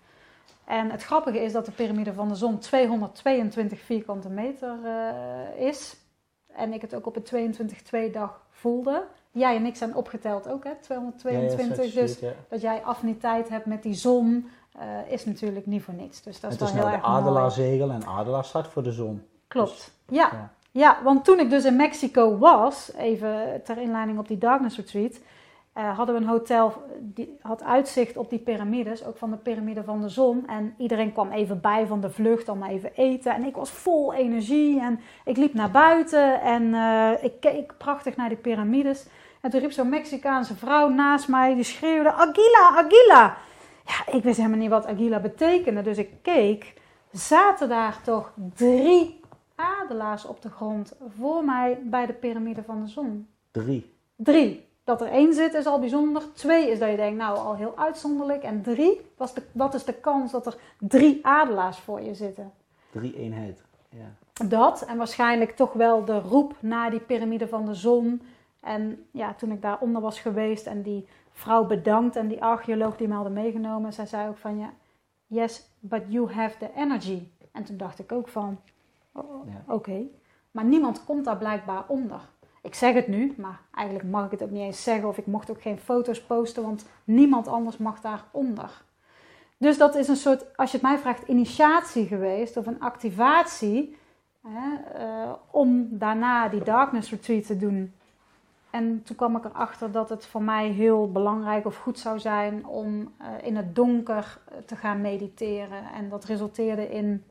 En 0.65 0.91
het 0.91 1.03
grappige 1.03 1.39
is 1.39 1.51
dat 1.51 1.65
de 1.65 1.71
piramide 1.71 2.13
van 2.13 2.27
de 2.27 2.35
zon 2.35 2.59
222 2.59 3.79
vierkante 3.79 4.29
meter 4.29 4.77
eh, 4.83 5.67
is. 5.67 5.95
En 6.47 6.73
ik 6.73 6.81
het 6.81 6.95
ook 6.95 7.05
op 7.05 7.15
een 7.31 7.55
22-2 8.09 8.11
dag 8.11 8.41
voelde. 8.49 9.03
jij 9.31 9.55
en 9.55 9.65
ik 9.65 9.75
zijn 9.75 9.95
opgeteld 9.95 10.47
ook, 10.47 10.63
hè? 10.63 10.71
222. 10.81 11.93
Ja, 11.93 11.99
ja, 11.99 12.05
dus 12.05 12.19
ja. 12.19 12.31
dat 12.47 12.61
jij 12.61 12.81
affiniteit 12.83 13.49
hebt 13.49 13.65
met 13.65 13.83
die 13.83 13.93
zon, 13.93 14.49
eh, 14.71 15.11
is 15.11 15.25
natuurlijk 15.25 15.65
niet 15.65 15.83
voor 15.83 15.93
niks. 15.93 16.21
Dus 16.21 16.39
dat 16.39 16.51
is 16.51 16.59
Het 16.59 16.67
is 16.67 16.73
wel 16.73 16.83
nou 16.83 16.93
heel 16.93 17.01
de 17.01 17.07
erg 17.07 17.15
mooi. 17.15 17.25
adelaarszegel 17.25 17.91
en 17.91 18.05
adelaar 18.05 18.45
staat 18.45 18.67
voor 18.67 18.83
de 18.83 18.91
zon. 18.91 19.25
Klopt. 19.47 19.91
Ja. 20.07 20.29
ja. 20.31 20.51
Ja, 20.71 20.97
want 21.03 21.25
toen 21.25 21.39
ik 21.39 21.49
dus 21.49 21.65
in 21.65 21.75
Mexico 21.75 22.37
was, 22.37 22.91
even 22.97 23.61
ter 23.63 23.77
inleiding 23.77 24.19
op 24.19 24.27
die 24.27 24.37
Darkness 24.37 24.75
Retreat, 24.75 25.19
eh, 25.73 25.97
hadden 25.97 26.15
we 26.15 26.21
een 26.21 26.27
hotel, 26.27 26.73
die 26.99 27.37
had 27.41 27.63
uitzicht 27.63 28.17
op 28.17 28.29
die 28.29 28.39
piramides, 28.39 29.05
ook 29.05 29.17
van 29.17 29.31
de 29.31 29.37
piramide 29.37 29.83
van 29.83 30.01
de 30.01 30.09
zon. 30.09 30.47
En 30.47 30.73
iedereen 30.77 31.13
kwam 31.13 31.31
even 31.31 31.61
bij 31.61 31.87
van 31.87 32.01
de 32.01 32.09
vlucht, 32.09 32.49
allemaal 32.49 32.69
even 32.69 32.91
eten. 32.95 33.33
En 33.33 33.45
ik 33.45 33.55
was 33.55 33.71
vol 33.71 34.13
energie 34.13 34.81
en 34.81 34.99
ik 35.25 35.37
liep 35.37 35.53
naar 35.53 35.71
buiten 35.71 36.41
en 36.41 36.73
eh, 36.73 37.23
ik 37.23 37.33
keek 37.39 37.73
prachtig 37.77 38.15
naar 38.15 38.29
die 38.29 38.37
piramides. 38.37 39.05
En 39.41 39.49
toen 39.49 39.59
riep 39.59 39.71
zo'n 39.71 39.89
Mexicaanse 39.89 40.55
vrouw 40.55 40.89
naast 40.89 41.27
mij, 41.27 41.55
die 41.55 41.63
schreeuwde, 41.63 42.13
Aguila, 42.13 42.69
Aguila! 42.75 43.37
Ja, 43.85 44.13
ik 44.13 44.23
wist 44.23 44.37
helemaal 44.37 44.59
niet 44.59 44.69
wat 44.69 44.87
Aguila 44.87 45.19
betekende, 45.19 45.81
dus 45.81 45.97
ik 45.97 46.09
keek. 46.21 46.73
Zaten 47.11 47.69
daar 47.69 47.99
toch 48.03 48.31
drie 48.55 49.20
adelaars 49.61 50.25
op 50.25 50.41
de 50.41 50.49
grond 50.49 50.93
voor 51.17 51.45
mij 51.45 51.81
bij 51.83 52.05
de 52.05 52.13
piramide 52.13 52.63
van 52.63 52.81
de 52.81 52.87
zon. 52.87 53.27
Drie. 53.51 53.93
Drie. 54.15 54.69
Dat 54.83 55.01
er 55.01 55.07
één 55.07 55.33
zit 55.33 55.53
is 55.53 55.65
al 55.65 55.79
bijzonder. 55.79 56.33
Twee 56.33 56.71
is 56.71 56.79
dat 56.79 56.89
je 56.89 56.95
denkt, 56.95 57.17
nou 57.17 57.37
al 57.37 57.55
heel 57.55 57.77
uitzonderlijk. 57.77 58.43
En 58.43 58.61
drie, 58.61 59.01
was 59.17 59.33
de, 59.33 59.43
wat 59.51 59.73
is 59.73 59.83
de 59.83 59.93
kans 59.93 60.31
dat 60.31 60.45
er 60.45 60.57
drie 60.79 61.25
adelaars 61.25 61.79
voor 61.79 62.01
je 62.01 62.13
zitten? 62.13 62.51
Drie 62.91 63.15
eenheid. 63.15 63.63
Ja. 63.89 64.45
Dat 64.47 64.81
en 64.81 64.97
waarschijnlijk 64.97 65.55
toch 65.55 65.73
wel 65.73 66.05
de 66.05 66.19
roep 66.19 66.55
naar 66.59 66.89
die 66.89 66.99
piramide 66.99 67.47
van 67.47 67.65
de 67.65 67.73
zon. 67.73 68.21
En 68.59 69.05
ja, 69.11 69.33
toen 69.33 69.51
ik 69.51 69.61
daaronder 69.61 70.01
was 70.01 70.19
geweest 70.19 70.65
en 70.65 70.81
die 70.81 71.07
vrouw 71.31 71.65
bedankt 71.65 72.15
en 72.15 72.27
die 72.27 72.43
archeoloog 72.43 72.97
die 72.97 73.07
me 73.07 73.13
hadden 73.13 73.33
meegenomen, 73.33 73.93
zij 73.93 74.05
zei 74.05 74.29
ook 74.29 74.37
van 74.37 74.57
ja, 74.57 74.73
yes, 75.27 75.69
but 75.79 76.01
you 76.07 76.31
have 76.31 76.57
the 76.57 76.69
energy. 76.75 77.27
En 77.51 77.63
toen 77.63 77.77
dacht 77.77 77.99
ik 77.99 78.11
ook 78.11 78.27
van, 78.27 78.59
oh, 79.13 79.47
Ja. 79.47 79.73
oké, 79.73 80.01
maar 80.51 80.65
niemand 80.65 81.03
komt 81.03 81.25
daar 81.25 81.37
blijkbaar 81.37 81.83
onder. 81.87 82.29
Ik 82.61 82.75
zeg 82.75 82.93
het 82.93 83.07
nu, 83.07 83.33
maar 83.37 83.61
eigenlijk 83.73 84.09
mag 84.09 84.25
ik 84.25 84.31
het 84.31 84.43
ook 84.43 84.49
niet 84.49 84.61
eens 84.61 84.83
zeggen 84.83 85.07
of 85.07 85.17
ik 85.17 85.25
mocht 85.25 85.49
ook 85.49 85.61
geen 85.61 85.79
foto's 85.79 86.21
posten, 86.21 86.63
want 86.63 86.85
niemand 87.03 87.47
anders 87.47 87.77
mag 87.77 88.01
daaronder. 88.01 88.83
Dus 89.57 89.77
dat 89.77 89.95
is 89.95 90.07
een 90.07 90.15
soort, 90.15 90.57
als 90.57 90.71
je 90.71 90.77
het 90.77 90.85
mij 90.85 90.97
vraagt, 90.97 91.27
initiatie 91.27 92.05
geweest 92.07 92.57
of 92.57 92.65
een 92.65 92.79
activatie 92.79 93.97
hè, 94.47 94.75
eh, 94.93 95.31
om 95.51 95.87
daarna 95.91 96.47
die 96.47 96.63
darkness 96.63 97.09
retreat 97.09 97.45
te 97.45 97.57
doen. 97.57 97.93
En 98.69 99.03
toen 99.03 99.15
kwam 99.15 99.35
ik 99.35 99.45
erachter 99.45 99.91
dat 99.91 100.09
het 100.09 100.25
voor 100.25 100.43
mij 100.43 100.67
heel 100.67 101.11
belangrijk 101.11 101.65
of 101.65 101.77
goed 101.77 101.99
zou 101.99 102.19
zijn 102.19 102.65
om 102.65 103.13
eh, 103.17 103.27
in 103.41 103.55
het 103.55 103.75
donker 103.75 104.41
te 104.65 104.75
gaan 104.75 105.01
mediteren. 105.01 105.83
En 105.93 106.09
dat 106.09 106.25
resulteerde 106.25 106.89
in 106.89 107.23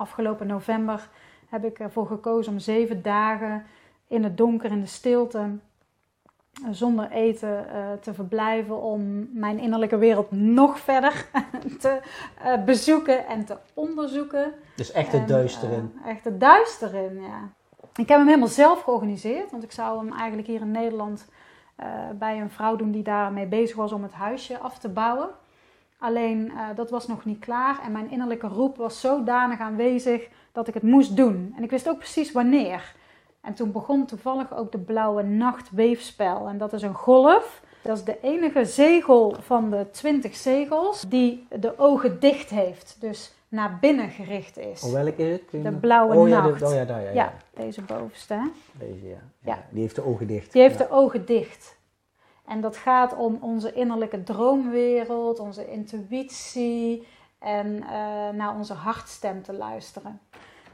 afgelopen 0.00 0.46
november 0.46 1.08
heb 1.48 1.64
ik 1.64 1.78
ervoor 1.78 2.06
gekozen 2.06 2.52
om 2.52 2.58
zeven 2.58 3.02
dagen 3.02 3.64
in 4.06 4.24
het 4.24 4.36
donker, 4.36 4.70
in 4.70 4.80
de 4.80 4.86
stilte, 4.86 5.38
eh, 5.38 6.68
zonder 6.70 7.10
eten 7.10 7.70
eh, 7.70 7.92
te 8.00 8.14
verblijven. 8.14 8.82
Om 8.82 9.28
mijn 9.32 9.58
innerlijke 9.58 9.98
wereld 9.98 10.30
nog 10.30 10.78
verder 10.78 11.26
te 11.80 12.00
eh, 12.42 12.64
bezoeken 12.64 13.26
en 13.26 13.44
te 13.44 13.56
onderzoeken. 13.74 14.52
Dus 14.76 14.92
echt 14.92 15.12
het 15.12 15.20
En, 15.20 15.26
duister 15.26 15.72
in. 15.72 15.92
eh, 16.04 16.10
echt 16.10 16.24
het 16.24 16.40
duister 16.40 16.94
in, 16.94 17.20
ja. 17.22 17.48
Ik 17.96 18.08
heb 18.08 18.18
hem 18.18 18.26
helemaal 18.26 18.48
zelf 18.48 18.82
georganiseerd, 18.82 19.50
want 19.50 19.62
ik 19.62 19.72
zou 19.72 19.98
hem 19.98 20.12
eigenlijk 20.18 20.48
hier 20.48 20.60
in 20.60 20.70
Nederland 20.70 21.28
bij 22.18 22.40
een 22.40 22.50
vrouw 22.50 22.76
doen 22.76 22.90
die 22.90 23.02
daarmee 23.02 23.46
bezig 23.46 23.76
was 23.76 23.92
om 23.92 24.02
het 24.02 24.12
huisje 24.12 24.58
af 24.58 24.78
te 24.78 24.88
bouwen. 24.88 25.28
Alleen 26.00 26.50
eh, 26.50 26.76
dat 26.76 26.90
was 26.90 27.06
nog 27.06 27.24
niet 27.24 27.38
klaar 27.38 27.80
en 27.84 27.92
mijn 27.92 28.10
innerlijke 28.10 28.46
roep 28.46 28.76
was 28.76 29.00
zodanig 29.00 29.60
aanwezig 29.60 30.28
dat 30.52 30.68
ik 30.68 30.74
het 30.74 30.82
moest 30.82 31.16
doen. 31.16 31.54
En 31.56 31.62
ik 31.62 31.70
wist 31.70 31.88
ook 31.88 31.98
precies 31.98 32.32
wanneer. 32.32 32.94
En 33.40 33.54
toen 33.54 33.72
begon 33.72 34.06
toevallig 34.06 34.54
ook 34.56 34.72
de 34.72 34.78
blauwe 34.78 35.22
nachtweefspel. 35.22 36.48
En 36.48 36.58
dat 36.58 36.72
is 36.72 36.82
een 36.82 36.94
golf. 36.94 37.62
Dat 37.82 37.96
is 37.96 38.04
de 38.04 38.18
enige 38.22 38.64
zegel 38.64 39.36
van 39.40 39.70
de 39.70 39.86
20 39.90 40.36
zegels 40.36 41.00
die 41.08 41.46
de 41.60 41.78
ogen 41.78 42.20
dicht 42.20 42.50
heeft. 42.50 42.96
Dus 43.00 43.34
naar 43.48 43.78
binnen 43.80 44.10
gericht 44.10 44.58
is. 44.58 44.82
Oh, 44.82 44.92
welke 44.92 45.22
is 45.22 45.40
het? 45.50 45.62
De 45.64 45.72
blauwe 45.72 46.16
oh, 46.16 46.28
ja, 46.28 46.42
nacht. 46.42 46.62
oh 46.62 46.74
ja, 46.74 46.84
daar, 46.84 47.02
ja, 47.02 47.08
ja. 47.08 47.14
Ja, 47.14 47.32
deze 47.54 47.82
bovenste. 47.82 48.34
hè? 48.34 48.46
Deze, 48.72 49.06
ja. 49.06 49.18
Ja. 49.40 49.64
Die 49.70 49.80
heeft 49.80 49.94
de 49.94 50.04
ogen 50.04 50.26
dicht. 50.26 50.52
Die 50.52 50.62
heeft 50.62 50.78
de 50.78 50.90
ogen 50.90 51.26
dicht. 51.26 51.78
En 52.50 52.60
dat 52.60 52.76
gaat 52.76 53.16
om 53.16 53.38
onze 53.40 53.72
innerlijke 53.72 54.22
droomwereld, 54.22 55.38
onze 55.38 55.70
intuïtie 55.70 57.06
en 57.38 57.82
eh, 57.82 58.28
naar 58.32 58.54
onze 58.54 58.74
hartstem 58.74 59.42
te 59.42 59.52
luisteren. 59.52 60.20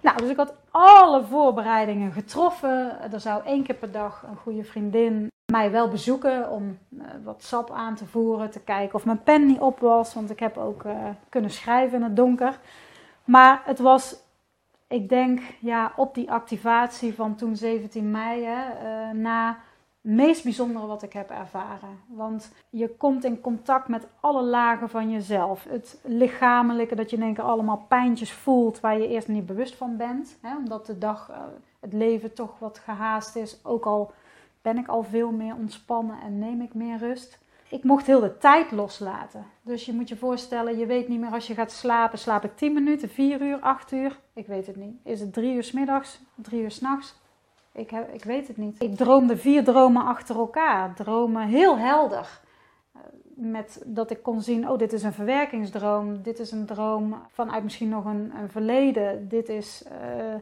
Nou, 0.01 0.17
dus 0.19 0.31
ik 0.31 0.37
had 0.37 0.55
alle 0.71 1.25
voorbereidingen 1.25 2.13
getroffen. 2.13 3.13
Er 3.13 3.21
zou 3.21 3.45
één 3.45 3.63
keer 3.63 3.75
per 3.75 3.93
dag 3.93 4.25
een 4.29 4.37
goede 4.37 4.65
vriendin 4.65 5.31
mij 5.53 5.71
wel 5.71 5.89
bezoeken 5.89 6.51
om 6.51 6.79
eh, 6.99 7.07
wat 7.25 7.43
sap 7.43 7.71
aan 7.71 7.95
te 7.95 8.07
voeren, 8.07 8.51
te 8.51 8.61
kijken 8.61 8.95
of 8.95 9.05
mijn 9.05 9.23
pen 9.23 9.47
niet 9.47 9.61
op 9.61 9.79
was, 9.79 10.15
want 10.15 10.31
ik 10.31 10.41
heb 10.41 10.57
ook 10.57 10.85
eh, 10.85 10.95
kunnen 11.29 11.51
schrijven 11.51 11.99
in 11.99 12.05
het 12.05 12.17
donker. 12.17 12.59
Maar 13.25 13.63
het 13.65 13.79
was, 13.79 14.17
ik 14.89 15.09
denk, 15.09 15.41
ja, 15.61 15.93
op 15.97 16.15
die 16.15 16.31
activatie 16.31 17.15
van 17.15 17.35
toen 17.35 17.57
17 17.57 18.11
mei, 18.11 18.45
hè, 18.45 19.13
na 19.13 19.59
meest 20.07 20.43
bijzondere 20.43 20.87
wat 20.87 21.03
ik 21.03 21.13
heb 21.13 21.31
ervaren. 21.31 22.01
Want 22.07 22.53
je 22.71 22.89
komt 22.89 23.25
in 23.25 23.41
contact 23.41 23.89
met 23.89 24.07
alle 24.21 24.43
lagen 24.43 24.89
van 24.89 25.11
jezelf. 25.11 25.65
Het 25.69 26.01
lichamelijke, 26.05 26.95
dat 26.95 27.11
je 27.11 27.17
in 27.17 27.23
één 27.23 27.35
keer 27.35 27.45
allemaal 27.45 27.85
pijntjes 27.89 28.33
voelt 28.33 28.81
waar 28.81 28.99
je 28.99 29.09
eerst 29.09 29.29
niet 29.29 29.47
bewust 29.47 29.75
van 29.75 29.97
bent. 29.97 30.39
Hè? 30.41 30.57
Omdat 30.57 30.87
de 30.87 30.99
dag, 30.99 31.29
eh, 31.31 31.37
het 31.81 31.93
leven 31.93 32.35
toch 32.35 32.59
wat 32.59 32.79
gehaast 32.79 33.37
is. 33.37 33.59
Ook 33.63 33.87
al 33.87 34.13
ben 34.63 34.79
ik 34.79 34.89
al 34.89 35.03
veel 35.03 35.31
meer 35.31 35.55
ontspannen 35.55 36.21
en 36.21 36.39
neem 36.39 36.61
ik 36.61 36.75
meer 36.75 36.99
rust. 36.99 37.39
Ik 37.69 37.85
mocht 37.85 38.07
heel 38.07 38.21
de 38.21 38.39
tijd 38.39 38.71
loslaten. 38.71 39.45
Dus 39.63 39.87
je 39.87 39.93
moet 39.93 40.09
je 40.09 40.17
voorstellen, 40.17 40.79
je 40.79 40.87
weet 40.87 41.09
niet 41.09 41.21
meer 41.21 41.33
als 41.33 41.47
je 41.47 41.55
gaat 41.55 41.73
slapen. 41.73 42.19
Slaap 42.19 42.45
ik 42.45 42.57
10 42.57 42.73
minuten, 42.73 43.09
4 43.09 43.43
uur, 43.43 43.59
8 43.61 43.93
uur? 43.93 44.19
Ik 44.33 44.47
weet 44.47 44.67
het 44.67 44.77
niet. 44.77 44.97
Is 45.03 45.21
het 45.21 45.33
3 45.33 45.55
uur 45.55 45.65
s 45.65 45.73
middags, 45.73 46.21
3 46.35 46.63
uur 46.63 46.71
s'nachts? 46.71 47.15
Ik, 47.77 47.91
heb, 47.91 48.15
ik 48.15 48.25
weet 48.25 48.49
het 48.49 48.57
niet. 48.57 48.83
Ik 48.83 48.97
droomde 48.97 49.37
vier 49.37 49.65
dromen 49.65 50.05
achter 50.05 50.37
elkaar. 50.37 50.95
Dromen 50.95 51.47
heel 51.47 51.79
helder. 51.79 52.41
Eh, 52.93 53.01
Met 53.35 53.83
dat 53.85 54.11
ik 54.11 54.23
kon 54.23 54.41
zien, 54.43 54.71
oh, 54.71 54.79
dit 54.79 54.93
is 54.93 55.03
een 55.03 55.13
verwerkingsdroom. 55.13 56.23
Dit 56.23 56.39
is 56.39 56.51
een 56.51 56.67
droom 56.67 57.15
vanuit 57.33 57.63
misschien 57.63 57.89
nog 57.89 58.05
een, 58.05 58.33
verleden. 58.49 59.29
Dit 59.29 59.49
is... 59.49 59.85
eh, 60.01 60.35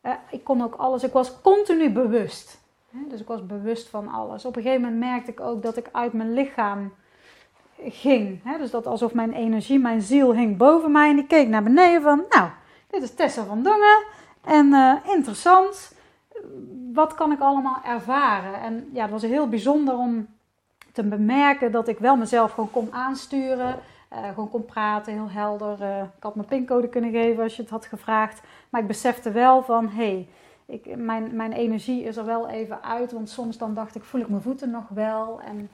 eh, 0.00 0.12
ik 0.30 0.44
kon 0.44 0.62
ook 0.62 0.74
alles... 0.74 1.02
Ik 1.04 1.12
was 1.12 1.40
continu 1.40 1.90
bewust. 1.90 2.60
Dus 3.08 3.20
ik 3.20 3.26
was 3.26 3.46
bewust 3.46 3.88
van 3.88 4.08
alles. 4.08 4.44
Op 4.44 4.56
een 4.56 4.62
gegeven 4.62 4.82
moment 4.82 5.00
merkte 5.00 5.30
ik 5.30 5.40
ook 5.40 5.62
dat 5.62 5.76
ik 5.76 5.88
uit 5.92 6.12
mijn 6.12 6.32
lichaam 6.32 6.92
ging. 7.88 8.56
Dus 8.58 8.70
dat 8.70 8.86
alsof 8.86 9.14
mijn 9.14 9.32
energie, 9.32 9.78
mijn 9.78 10.00
ziel 10.00 10.34
hing 10.34 10.56
boven 10.56 10.92
mij. 10.92 11.10
En 11.10 11.18
ik 11.18 11.28
keek 11.28 11.48
naar 11.48 11.62
beneden 11.62 12.02
van, 12.02 12.24
nou, 12.28 12.48
dit 12.90 13.02
is 13.02 13.14
Tessa 13.14 13.44
van 13.44 13.62
Dongen. 13.62 14.04
En 14.44 14.72
eh, 14.72 14.94
interessant 15.14 15.94
wat 16.92 17.14
kan 17.14 17.32
ik 17.32 17.40
allemaal 17.40 17.80
ervaren? 17.84 18.60
En 18.60 18.88
ja, 18.92 19.02
het 19.02 19.10
was 19.10 19.22
heel 19.22 19.48
bijzonder 19.48 19.96
om 19.96 20.26
te 20.92 21.02
bemerken 21.02 21.72
dat 21.72 21.88
ik 21.88 21.98
wel 21.98 22.16
mezelf 22.16 22.52
gewoon 22.52 22.70
kon 22.70 22.92
aansturen. 22.92 23.78
eh, 24.08 24.28
gewoon 24.28 24.50
kon 24.50 24.64
praten, 24.64 25.12
heel 25.12 25.30
helder. 25.30 25.82
Eh, 25.82 26.02
ik 26.02 26.22
had 26.22 26.34
mijn 26.34 26.48
pincode 26.48 26.88
kunnen 26.88 27.10
geven 27.10 27.42
als 27.42 27.56
je 27.56 27.62
het 27.62 27.70
had 27.70 27.86
gevraagd. 27.86 28.40
Maar 28.70 28.80
ik 28.80 28.86
besefte 28.86 29.30
wel 29.30 29.62
van, 29.62 29.88
hé, 29.88 30.26
hey, 30.66 30.96
mijn, 30.96 31.36
mijn 31.36 31.52
energie 31.52 32.02
is 32.02 32.16
er 32.16 32.24
wel 32.24 32.48
even 32.48 32.82
uit. 32.82 33.12
Want 33.12 33.28
soms 33.28 33.58
dan 33.58 33.74
dacht 33.74 33.94
ik, 33.94 34.04
voel 34.04 34.20
ik 34.20 34.28
mijn 34.28 34.42
voeten 34.42 34.70
nog 34.70 34.88
wel? 34.88 35.40
En, 35.40 35.70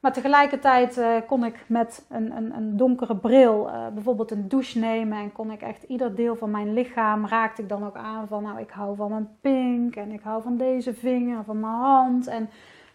maar 0.00 0.12
tegelijkertijd 0.12 0.98
eh, 0.98 1.16
kon 1.26 1.44
ik 1.44 1.64
met 1.66 2.06
een, 2.08 2.36
een, 2.36 2.56
een 2.56 2.76
donkere 2.76 3.16
bril 3.16 3.68
eh, 3.68 3.86
bijvoorbeeld 3.88 4.30
een 4.30 4.48
douche 4.48 4.78
nemen. 4.78 5.18
En 5.18 5.32
kon 5.32 5.50
ik 5.50 5.62
echt 5.62 5.82
ieder 5.82 6.14
deel 6.14 6.36
van 6.36 6.50
mijn 6.50 6.72
lichaam 6.72 7.26
raakte 7.26 7.62
ik 7.62 7.68
dan 7.68 7.86
ook 7.86 7.96
aan 7.96 8.28
van, 8.28 8.42
nou, 8.42 8.60
ik 8.60 8.70
hou 8.70 8.96
van 8.96 9.10
mijn 9.10 9.28
pink. 9.40 9.96
En 9.96 10.10
ik 10.10 10.20
hou 10.22 10.42
van 10.42 10.56
deze 10.56 10.94
vinger, 10.94 11.44
van 11.44 11.60
mijn 11.60 11.72
hand. 11.72 12.26
En 12.26 12.50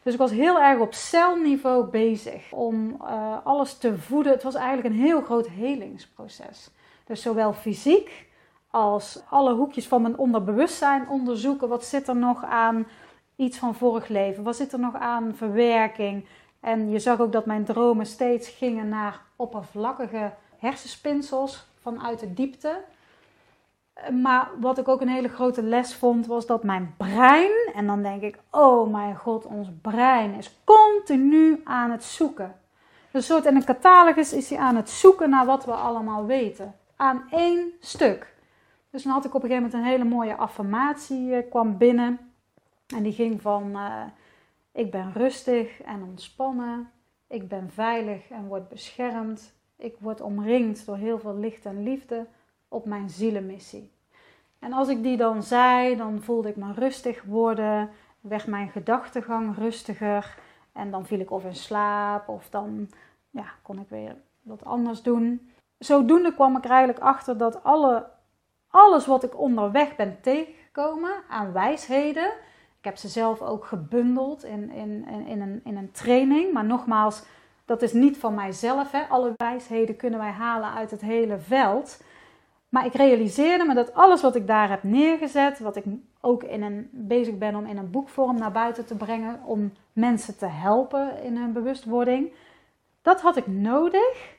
dus 0.06 0.14
ik 0.14 0.20
was 0.20 0.32
heel 0.32 0.62
erg 0.62 0.80
op 0.80 0.94
celniveau 0.94 1.90
bezig 1.90 2.52
om 2.52 2.98
eh, 3.02 3.38
alles 3.44 3.78
te 3.78 3.98
voeden. 3.98 4.32
Het 4.32 4.44
was 4.44 4.56
eigenlijk 4.56 4.88
een 4.88 5.02
heel 5.02 5.22
groot 5.22 5.48
helingsproces. 5.48 6.72
Dus 7.06 7.22
zowel 7.22 7.54
fysiek 7.54 8.28
als 8.70 9.22
alle 9.30 9.54
hoekjes 9.54 9.88
van 9.88 10.02
mijn 10.02 10.18
onderbewustzijn 10.18 11.10
onderzoeken. 11.10 11.68
Wat 11.68 11.86
zit 11.86 12.08
er 12.08 12.16
nog 12.16 12.44
aan 12.44 12.88
iets 13.36 13.58
van 13.58 13.76
vorig 13.76 14.08
leven? 14.08 14.44
Wat 14.44 14.56
zit 14.56 14.74
er 14.74 14.80
nog 14.80 14.96
aan 14.96 15.36
verwerking? 15.36 16.26
En 16.66 16.90
je 16.90 17.00
zag 17.00 17.20
ook 17.20 17.32
dat 17.32 17.46
mijn 17.46 17.66
dromen 17.66 18.06
steeds 18.06 18.50
gingen 18.50 18.90
naar 18.90 19.22
oppervlakkige 19.36 20.32
hersenspinsels 20.58 21.68
vanuit 21.82 22.20
de 22.20 22.34
diepte. 22.34 22.82
Maar 24.22 24.50
wat 24.60 24.78
ik 24.78 24.88
ook 24.88 25.02
een 25.02 25.08
hele 25.08 25.30
grote 25.30 25.64
les 25.64 25.96
vond, 25.96 26.28
was 26.28 26.46
dat 26.46 26.64
mijn 26.64 26.94
brein, 26.98 27.72
en 27.76 27.88
dan 27.88 28.02
denk 28.02 28.22
ik, 28.22 28.38
oh 28.52 28.92
mijn 28.92 29.16
god, 29.16 29.46
ons 29.46 29.68
brein 29.82 30.34
is 30.34 30.60
continu 30.64 31.62
aan 31.64 31.92
het 31.92 32.04
zoeken. 32.04 32.56
Een 33.12 33.24
soort 33.24 33.46
in 33.46 33.56
een 33.56 33.66
catalogus 33.66 34.34
is 34.34 34.50
hij 34.50 34.60
aan 34.60 34.76
het 34.76 34.90
zoeken 34.90 35.30
naar 35.30 35.46
wat 35.46 35.66
we 35.66 35.72
allemaal 35.72 36.26
weten. 36.26 36.76
Aan 36.96 37.24
één 37.30 37.72
stuk. 37.80 38.34
Dus 38.90 39.04
dan 39.04 39.14
had 39.14 39.26
ik 39.26 39.34
op 39.34 39.44
een 39.44 39.50
gegeven 39.50 39.70
moment 39.70 39.84
een 39.84 39.92
hele 39.92 40.16
mooie 40.16 40.36
affirmatie 40.36 41.28
uh, 41.28 41.38
kwam 41.50 41.78
binnen. 41.78 42.20
En 42.96 43.04
die 43.04 43.14
ging 43.14 43.42
van, 43.42 43.70
uh, 43.70 44.02
ik 44.76 44.92
ben 44.92 45.14
rustig 45.14 45.82
en 45.82 46.04
ontspannen. 46.04 46.92
Ik 47.28 47.48
ben 47.48 47.70
veilig 47.72 48.30
en 48.30 48.48
word 48.48 48.70
beschermd. 48.70 49.54
Ik 49.78 49.96
word 50.00 50.22
omringd 50.22 50.86
door 50.86 50.98
heel 50.98 51.20
veel 51.20 51.36
licht 51.36 51.66
en 51.66 51.84
liefde 51.84 52.28
op 52.68 52.86
mijn 52.86 53.10
zielenmissie. 53.10 53.92
En 54.60 54.74
als 54.74 54.88
ik 54.88 55.04
die 55.04 55.18
dan 55.18 55.44
zei, 55.44 55.96
dan 55.96 56.22
voelde 56.22 56.50
ik 56.50 56.56
me 56.56 56.74
rustig 56.74 57.24
worden, 57.24 57.90
werd 58.22 58.48
mijn 58.48 58.70
gedachtegang 58.70 59.58
rustiger 59.58 60.38
en 60.72 60.92
dan 60.92 61.06
viel 61.06 61.20
ik 61.20 61.32
of 61.32 61.46
in 61.46 61.56
slaap 61.56 62.28
of 62.28 62.50
dan 62.50 62.90
ja, 63.30 63.46
kon 63.62 63.80
ik 63.80 63.90
weer 63.90 64.16
wat 64.42 64.66
anders 64.66 65.02
doen. 65.02 65.52
Zodoende 65.78 66.34
kwam 66.34 66.58
ik 66.58 66.64
er 66.64 66.70
eigenlijk 66.70 67.00
achter 67.00 67.38
dat 67.38 67.64
alle, 67.64 68.10
alles 68.68 69.06
wat 69.06 69.24
ik 69.24 69.40
onderweg 69.40 69.96
ben 69.96 70.18
tegengekomen 70.22 71.24
aan 71.30 71.52
wijsheden, 71.52 72.34
ik 72.86 72.92
heb 72.92 73.00
ze 73.00 73.08
zelf 73.08 73.42
ook 73.42 73.66
gebundeld 73.66 74.44
in, 74.44 74.72
in, 74.72 75.08
in, 75.28 75.42
een, 75.42 75.62
in 75.64 75.78
een 75.78 75.92
training, 75.92 76.54
maar 76.54 76.66
nogmaals, 76.66 77.24
dat 77.66 77.82
is 77.82 77.94
niet 77.94 78.18
van 78.18 78.34
mijzelf. 78.34 78.92
Hè. 78.92 79.02
Alle 79.02 79.34
wijsheden 79.38 79.96
kunnen 79.96 80.20
wij 80.20 80.32
halen 80.32 80.74
uit 80.74 80.92
het 80.92 81.02
hele 81.02 81.40
veld. 81.40 82.04
Maar 82.70 82.86
ik 82.86 82.94
realiseerde 82.94 83.66
me 83.66 83.74
dat 83.74 83.94
alles 83.94 84.22
wat 84.22 84.36
ik 84.36 84.48
daar 84.48 84.70
heb 84.70 84.84
neergezet, 84.84 85.60
wat 85.60 85.76
ik 85.76 85.84
ook 86.22 86.44
in 86.44 86.64
een, 86.64 86.90
bezig 86.92 87.38
ben 87.38 87.56
om 87.56 87.66
in 87.66 87.78
een 87.78 87.92
boekvorm 87.92 88.38
naar 88.38 88.52
buiten 88.52 88.86
te 88.86 88.96
brengen, 88.96 89.40
om 89.46 89.74
mensen 89.94 90.38
te 90.38 90.48
helpen 90.48 91.24
in 91.24 91.38
hun 91.38 91.54
bewustwording, 91.54 92.32
dat 93.02 93.22
had 93.22 93.38
ik 93.38 93.48
nodig 93.48 94.36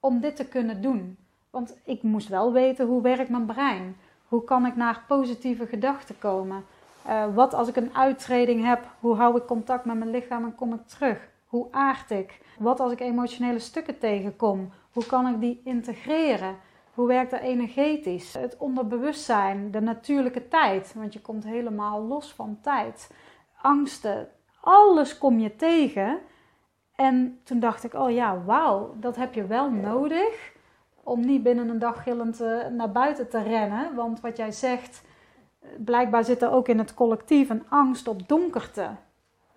om 0.00 0.20
dit 0.20 0.36
te 0.36 0.48
kunnen 0.48 0.82
doen. 0.82 1.16
Want 1.50 1.76
ik 1.84 2.02
moest 2.02 2.28
wel 2.28 2.52
weten 2.52 2.86
hoe 2.86 3.02
werkt 3.02 3.30
mijn 3.30 3.46
brein? 3.46 3.96
Hoe 4.28 4.44
kan 4.44 4.66
ik 4.66 4.76
naar 4.76 5.04
positieve 5.08 5.66
gedachten 5.66 6.18
komen? 6.18 6.64
Uh, 7.08 7.34
wat 7.34 7.54
als 7.54 7.68
ik 7.68 7.76
een 7.76 7.94
uittreding 7.94 8.64
heb? 8.64 8.84
Hoe 9.00 9.14
hou 9.14 9.36
ik 9.36 9.46
contact 9.46 9.84
met 9.84 9.96
mijn 9.96 10.10
lichaam 10.10 10.44
en 10.44 10.54
kom 10.54 10.72
ik 10.72 10.86
terug? 10.86 11.28
Hoe 11.46 11.66
aard 11.70 12.10
ik? 12.10 12.40
Wat 12.58 12.80
als 12.80 12.92
ik 12.92 13.00
emotionele 13.00 13.58
stukken 13.58 13.98
tegenkom? 13.98 14.72
Hoe 14.92 15.06
kan 15.06 15.26
ik 15.34 15.40
die 15.40 15.60
integreren? 15.64 16.56
Hoe 16.94 17.06
werkt 17.06 17.30
dat 17.30 17.40
energetisch? 17.40 18.34
Het 18.34 18.56
onderbewustzijn, 18.56 19.70
de 19.70 19.80
natuurlijke 19.80 20.48
tijd, 20.48 20.94
want 20.94 21.12
je 21.12 21.20
komt 21.20 21.44
helemaal 21.44 22.02
los 22.02 22.32
van 22.32 22.58
tijd. 22.62 23.10
Angsten, 23.60 24.28
alles 24.60 25.18
kom 25.18 25.38
je 25.38 25.56
tegen. 25.56 26.18
En 26.94 27.40
toen 27.44 27.60
dacht 27.60 27.84
ik, 27.84 27.94
oh 27.94 28.10
ja, 28.10 28.42
wauw, 28.44 28.94
dat 29.00 29.16
heb 29.16 29.34
je 29.34 29.46
wel 29.46 29.70
nodig 29.70 30.54
om 31.02 31.20
niet 31.20 31.42
binnen 31.42 31.68
een 31.68 31.78
dag 31.78 32.02
gillend 32.02 32.40
eh, 32.40 32.66
naar 32.66 32.92
buiten 32.92 33.28
te 33.28 33.42
rennen. 33.42 33.94
Want 33.94 34.20
wat 34.20 34.36
jij 34.36 34.52
zegt, 34.52 35.02
blijkbaar 35.84 36.24
zit 36.24 36.42
er 36.42 36.52
ook 36.52 36.68
in 36.68 36.78
het 36.78 36.94
collectief 36.94 37.50
een 37.50 37.62
angst 37.68 38.08
op 38.08 38.28
donkerte. 38.28 38.88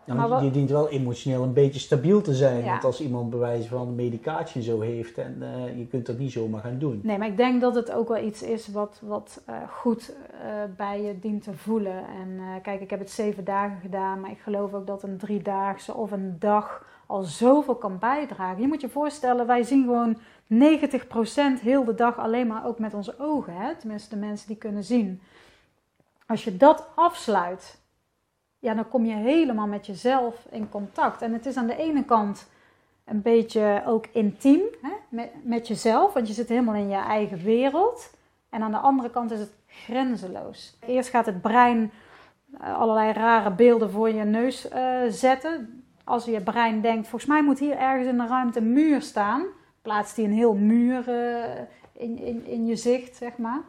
Ja, 0.06 0.27
maar 0.27 0.44
je 0.44 0.52
dient 0.52 0.69
wel 0.69 0.90
emotioneel 0.90 1.44
een 1.44 1.53
beetje 1.53 1.80
stabiel 1.80 2.22
te 2.22 2.34
zijn. 2.34 2.65
Want 2.65 2.84
als 2.84 3.02
iemand 3.02 3.30
bewijs 3.30 3.65
van 3.65 3.95
medicatie 3.95 4.61
zo 4.61 4.80
heeft, 4.80 5.18
en 5.18 5.38
uh, 5.40 5.77
je 5.77 5.88
kunt 5.88 6.06
dat 6.06 6.18
niet 6.18 6.31
zomaar 6.31 6.61
gaan 6.61 6.80
doen. 6.80 6.99
Nee, 7.03 7.18
maar 7.18 7.27
ik 7.27 7.38
denk 7.38 7.61
dat 7.61 7.76
het 7.76 7.91
ook 7.91 8.07
wel 8.07 8.23
iets 8.23 8.41
is 8.41 8.68
wat, 8.68 9.02
wat 9.03 9.41
uh, 9.49 9.56
goed 9.69 10.14
uh, 10.34 10.76
bij 10.77 11.02
je 11.02 11.19
dient 11.19 11.44
te 11.44 11.53
voelen. 11.53 11.98
En 11.98 12.61
kijk, 12.61 12.81
ik 12.81 12.90
heb 12.90 12.99
het 12.99 13.11
zeven 13.11 13.44
dagen 13.44 13.77
gedaan, 13.81 14.19
maar 14.19 14.31
ik 14.31 14.40
geloof 14.40 14.73
ook 14.73 14.88
dat 14.88 15.03
een 15.03 15.18
driedaagse 15.18 15.94
of 15.94 16.11
een 16.11 16.36
dag 16.40 16.86
al 17.06 17.23
zoveel 17.23 17.76
kan 17.76 17.99
bijdragen. 17.99 18.61
Je 18.61 18.68
moet 18.68 18.81
je 18.81 18.90
voorstellen, 18.90 19.48
wij 19.48 19.64
zien 19.64 19.84
gewoon 19.84 20.18
90% 21.57 21.61
heel 21.61 21.84
de 21.84 21.95
dag 21.95 22.18
alleen 22.18 22.48
maar 22.48 22.65
ook 22.65 22.80
met 22.80 22.94
onze 22.94 23.15
ogen. 23.19 23.53
Hè? 23.53 23.76
Tenminste, 23.76 24.10
de 24.10 24.26
mensen 24.26 24.48
die 24.48 24.57
kunnen 24.57 24.84
zien. 24.84 25.22
Als 26.30 26.44
je 26.44 26.58
dat 26.58 26.88
afsluit 26.96 27.78
ja, 28.60 28.74
dan 28.74 28.88
kom 28.88 29.06
je 29.06 29.16
helemaal 29.16 29.68
met 29.68 29.86
jezelf 29.86 30.46
in 30.50 30.70
contact. 30.70 31.22
En 31.22 31.34
het 31.34 31.46
is 31.46 31.58
aan 31.58 31.68
de 31.68 31.78
ene 31.78 32.06
kant 32.06 32.48
een 33.06 33.22
beetje 33.22 33.84
ook 33.86 34.06
intiem 34.12 34.62
hè, 34.82 34.92
met, 35.10 35.32
met 35.44 35.68
jezelf, 35.68 36.14
want 36.14 36.28
je 36.28 36.34
zit 36.34 36.50
helemaal 36.50 36.76
in 36.76 36.90
je 36.90 36.98
eigen 36.98 37.44
wereld. 37.44 38.14
En 38.50 38.62
aan 38.62 38.72
de 38.72 38.78
andere 38.78 39.10
kant 39.10 39.32
is 39.32 39.40
het 39.40 39.54
grenzeloos. 39.68 40.78
Eerst 40.80 41.10
gaat 41.10 41.26
het 41.26 41.42
brein 41.42 41.92
eh, 42.60 42.80
allerlei 42.80 43.12
rare 43.12 43.52
beelden 43.52 43.92
voor 43.92 44.10
je 44.10 44.24
neus 44.24 44.72
uh, 44.72 45.02
zetten. 45.08 45.84
Als 46.04 46.26
je 46.26 46.42
brein 46.42 46.82
denkt, 46.82 47.08
volgens 47.08 47.32
mij 47.32 47.44
moet 47.44 47.60
hier 47.60 47.78
ergens 47.78 48.08
in 48.08 48.18
de 48.18 48.28
ruimte 48.28 48.60
een 48.60 48.74
muur 48.74 49.02
staan, 49.02 49.46
plaatst 49.82 50.16
hij 50.16 50.26
een 50.26 50.34
heel 50.34 50.56
muur 50.56 51.08
uh, 51.08 51.60
in, 51.94 52.18
in, 52.18 52.46
in 52.46 52.66
je 52.66 52.76
zicht, 52.76 53.16
zeg 53.16 53.38
maar. 53.38 53.62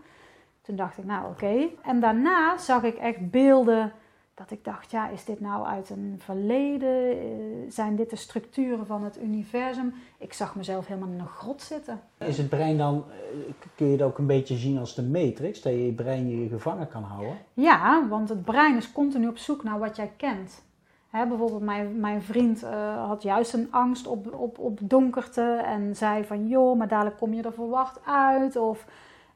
Toen 0.70 0.78
dacht 0.78 0.98
ik, 0.98 1.04
nou 1.04 1.30
oké. 1.30 1.68
En 1.82 2.00
daarna 2.00 2.58
zag 2.58 2.82
ik 2.82 2.94
echt 2.94 3.30
beelden 3.30 3.92
dat 4.34 4.50
ik 4.50 4.64
dacht, 4.64 4.90
ja, 4.90 5.08
is 5.08 5.24
dit 5.24 5.40
nou 5.40 5.66
uit 5.66 5.90
een 5.90 6.14
verleden? 6.18 7.10
Eh, 7.10 7.26
zijn 7.68 7.96
dit 7.96 8.10
de 8.10 8.16
structuren 8.16 8.86
van 8.86 9.04
het 9.04 9.18
universum? 9.22 9.94
Ik 10.18 10.32
zag 10.32 10.54
mezelf 10.54 10.86
helemaal 10.86 11.08
in 11.08 11.18
een 11.18 11.26
grot 11.26 11.62
zitten. 11.62 12.00
Is 12.18 12.38
het 12.38 12.48
brein 12.48 12.78
dan, 12.78 13.04
eh, 13.10 13.52
kun 13.74 13.86
je 13.86 13.92
het 13.92 14.02
ook 14.02 14.18
een 14.18 14.26
beetje 14.26 14.56
zien 14.56 14.78
als 14.78 14.94
de 14.94 15.02
matrix, 15.02 15.62
dat 15.62 15.72
je 15.72 15.86
je 15.86 15.92
brein 15.92 16.28
je 16.28 16.48
gevangen 16.48 16.88
kan 16.88 17.02
houden? 17.02 17.36
Ja, 17.54 18.08
want 18.08 18.28
het 18.28 18.44
brein 18.44 18.76
is 18.76 18.92
continu 18.92 19.28
op 19.28 19.38
zoek 19.38 19.62
naar 19.62 19.78
wat 19.78 19.96
jij 19.96 20.12
kent. 20.16 20.62
Hè, 21.08 21.26
bijvoorbeeld 21.26 21.62
mijn, 21.62 22.00
mijn 22.00 22.22
vriend 22.22 22.64
uh, 22.64 23.06
had 23.06 23.22
juist 23.22 23.52
een 23.52 23.68
angst 23.70 24.06
op, 24.06 24.34
op, 24.34 24.58
op 24.58 24.78
donkerte 24.82 25.62
en 25.64 25.96
zei 25.96 26.24
van 26.24 26.48
joh, 26.48 26.78
maar 26.78 26.88
dadelijk 26.88 27.16
kom 27.16 27.34
je 27.34 27.42
er 27.42 27.52
verwacht 27.52 28.00
uit. 28.06 28.56
Of 28.56 28.86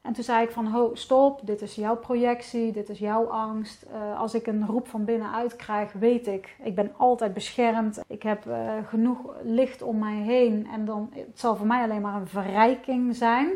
en 0.05 0.13
toen 0.13 0.23
zei 0.23 0.43
ik 0.43 0.51
van, 0.51 0.65
ho, 0.65 0.91
stop, 0.93 1.39
dit 1.43 1.61
is 1.61 1.75
jouw 1.75 1.95
projectie, 1.95 2.71
dit 2.71 2.89
is 2.89 2.99
jouw 2.99 3.25
angst. 3.25 3.85
Uh, 3.93 4.19
als 4.19 4.33
ik 4.33 4.47
een 4.47 4.65
roep 4.67 4.87
van 4.87 5.05
binnenuit 5.05 5.55
krijg, 5.55 5.93
weet 5.93 6.27
ik, 6.27 6.55
ik 6.63 6.75
ben 6.75 6.93
altijd 6.97 7.33
beschermd. 7.33 8.01
Ik 8.07 8.23
heb 8.23 8.45
uh, 8.45 8.73
genoeg 8.87 9.17
licht 9.43 9.81
om 9.81 9.99
mij 9.99 10.15
heen 10.15 10.67
en 10.73 10.85
dan, 10.85 11.09
het 11.13 11.39
zal 11.39 11.55
voor 11.55 11.67
mij 11.67 11.83
alleen 11.83 12.01
maar 12.01 12.21
een 12.21 12.27
verrijking 12.27 13.15
zijn. 13.15 13.49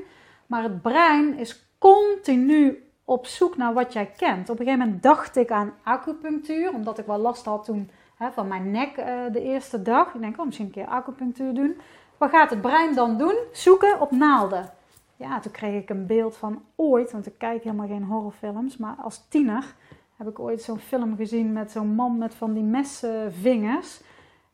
Maar 0.45 0.63
het 0.63 0.81
brein 0.81 1.37
is 1.37 1.69
continu 1.77 2.89
op 3.03 3.25
zoek 3.25 3.57
naar 3.57 3.73
wat 3.73 3.93
jij 3.93 4.11
kent. 4.17 4.49
Op 4.49 4.59
een 4.59 4.65
gegeven 4.65 4.85
moment 4.85 5.03
dacht 5.03 5.35
ik 5.35 5.51
aan 5.51 5.73
acupunctuur, 5.83 6.73
omdat 6.73 6.97
ik 6.97 7.05
wel 7.05 7.17
last 7.17 7.45
had 7.45 7.65
toen 7.65 7.89
hè, 8.15 8.31
van 8.31 8.47
mijn 8.47 8.71
nek 8.71 8.97
uh, 8.97 9.05
de 9.31 9.41
eerste 9.41 9.81
dag. 9.81 10.13
Ik 10.13 10.21
denk, 10.21 10.39
oh, 10.39 10.45
misschien 10.45 10.65
een 10.65 10.71
keer 10.71 10.87
acupunctuur 10.87 11.53
doen. 11.53 11.77
Wat 12.17 12.29
gaat 12.29 12.49
het 12.49 12.61
brein 12.61 12.95
dan 12.95 13.17
doen? 13.17 13.35
Zoeken 13.51 14.01
op 14.01 14.11
naalden 14.11 14.77
ja, 15.19 15.39
toen 15.39 15.51
kreeg 15.51 15.81
ik 15.81 15.89
een 15.89 16.05
beeld 16.05 16.37
van 16.37 16.61
ooit, 16.75 17.11
want 17.11 17.25
ik 17.25 17.37
kijk 17.37 17.63
helemaal 17.63 17.87
geen 17.87 18.03
horrorfilms, 18.03 18.77
maar 18.77 18.95
als 18.97 19.27
tiener 19.27 19.75
heb 20.17 20.27
ik 20.27 20.39
ooit 20.39 20.61
zo'n 20.61 20.79
film 20.79 21.15
gezien 21.15 21.53
met 21.53 21.71
zo'n 21.71 21.95
man 21.95 22.17
met 22.17 22.35
van 22.35 22.53
die 22.53 22.63
messenvingers. 22.63 24.01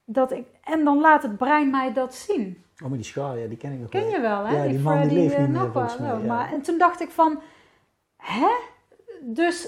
Dat 0.06 0.32
ik, 0.32 0.46
en 0.64 0.84
dan 0.84 1.00
laat 1.00 1.24
het 1.24 1.38
brein 1.38 1.70
mij 1.70 1.94
dat 1.94 2.16
zien. 2.16 2.64
Oh, 2.84 2.88
maar 2.88 2.98
die 2.98 3.06
schaar, 3.06 3.38
ja, 3.38 3.48
die 3.48 3.58
ken 3.58 3.72
ik 3.72 3.80
nog 3.80 3.90
Ken 3.90 4.10
je 4.10 4.20
wel, 4.20 4.46
hè? 4.46 4.64
Ja, 4.64 4.70
die, 4.70 4.80
man 4.80 5.08
die 5.08 5.18
leeft 5.18 5.38
niet 5.38 5.50
meer 5.50 5.72
volgens 5.72 5.98
mij. 5.98 6.08
Ja. 6.08 6.18
Maar, 6.18 6.54
en 6.54 6.62
toen 6.62 6.78
dacht 6.78 7.02
ik 7.02 7.10
van, 7.10 7.42
hè? 8.18 8.50
Dus 9.22 9.68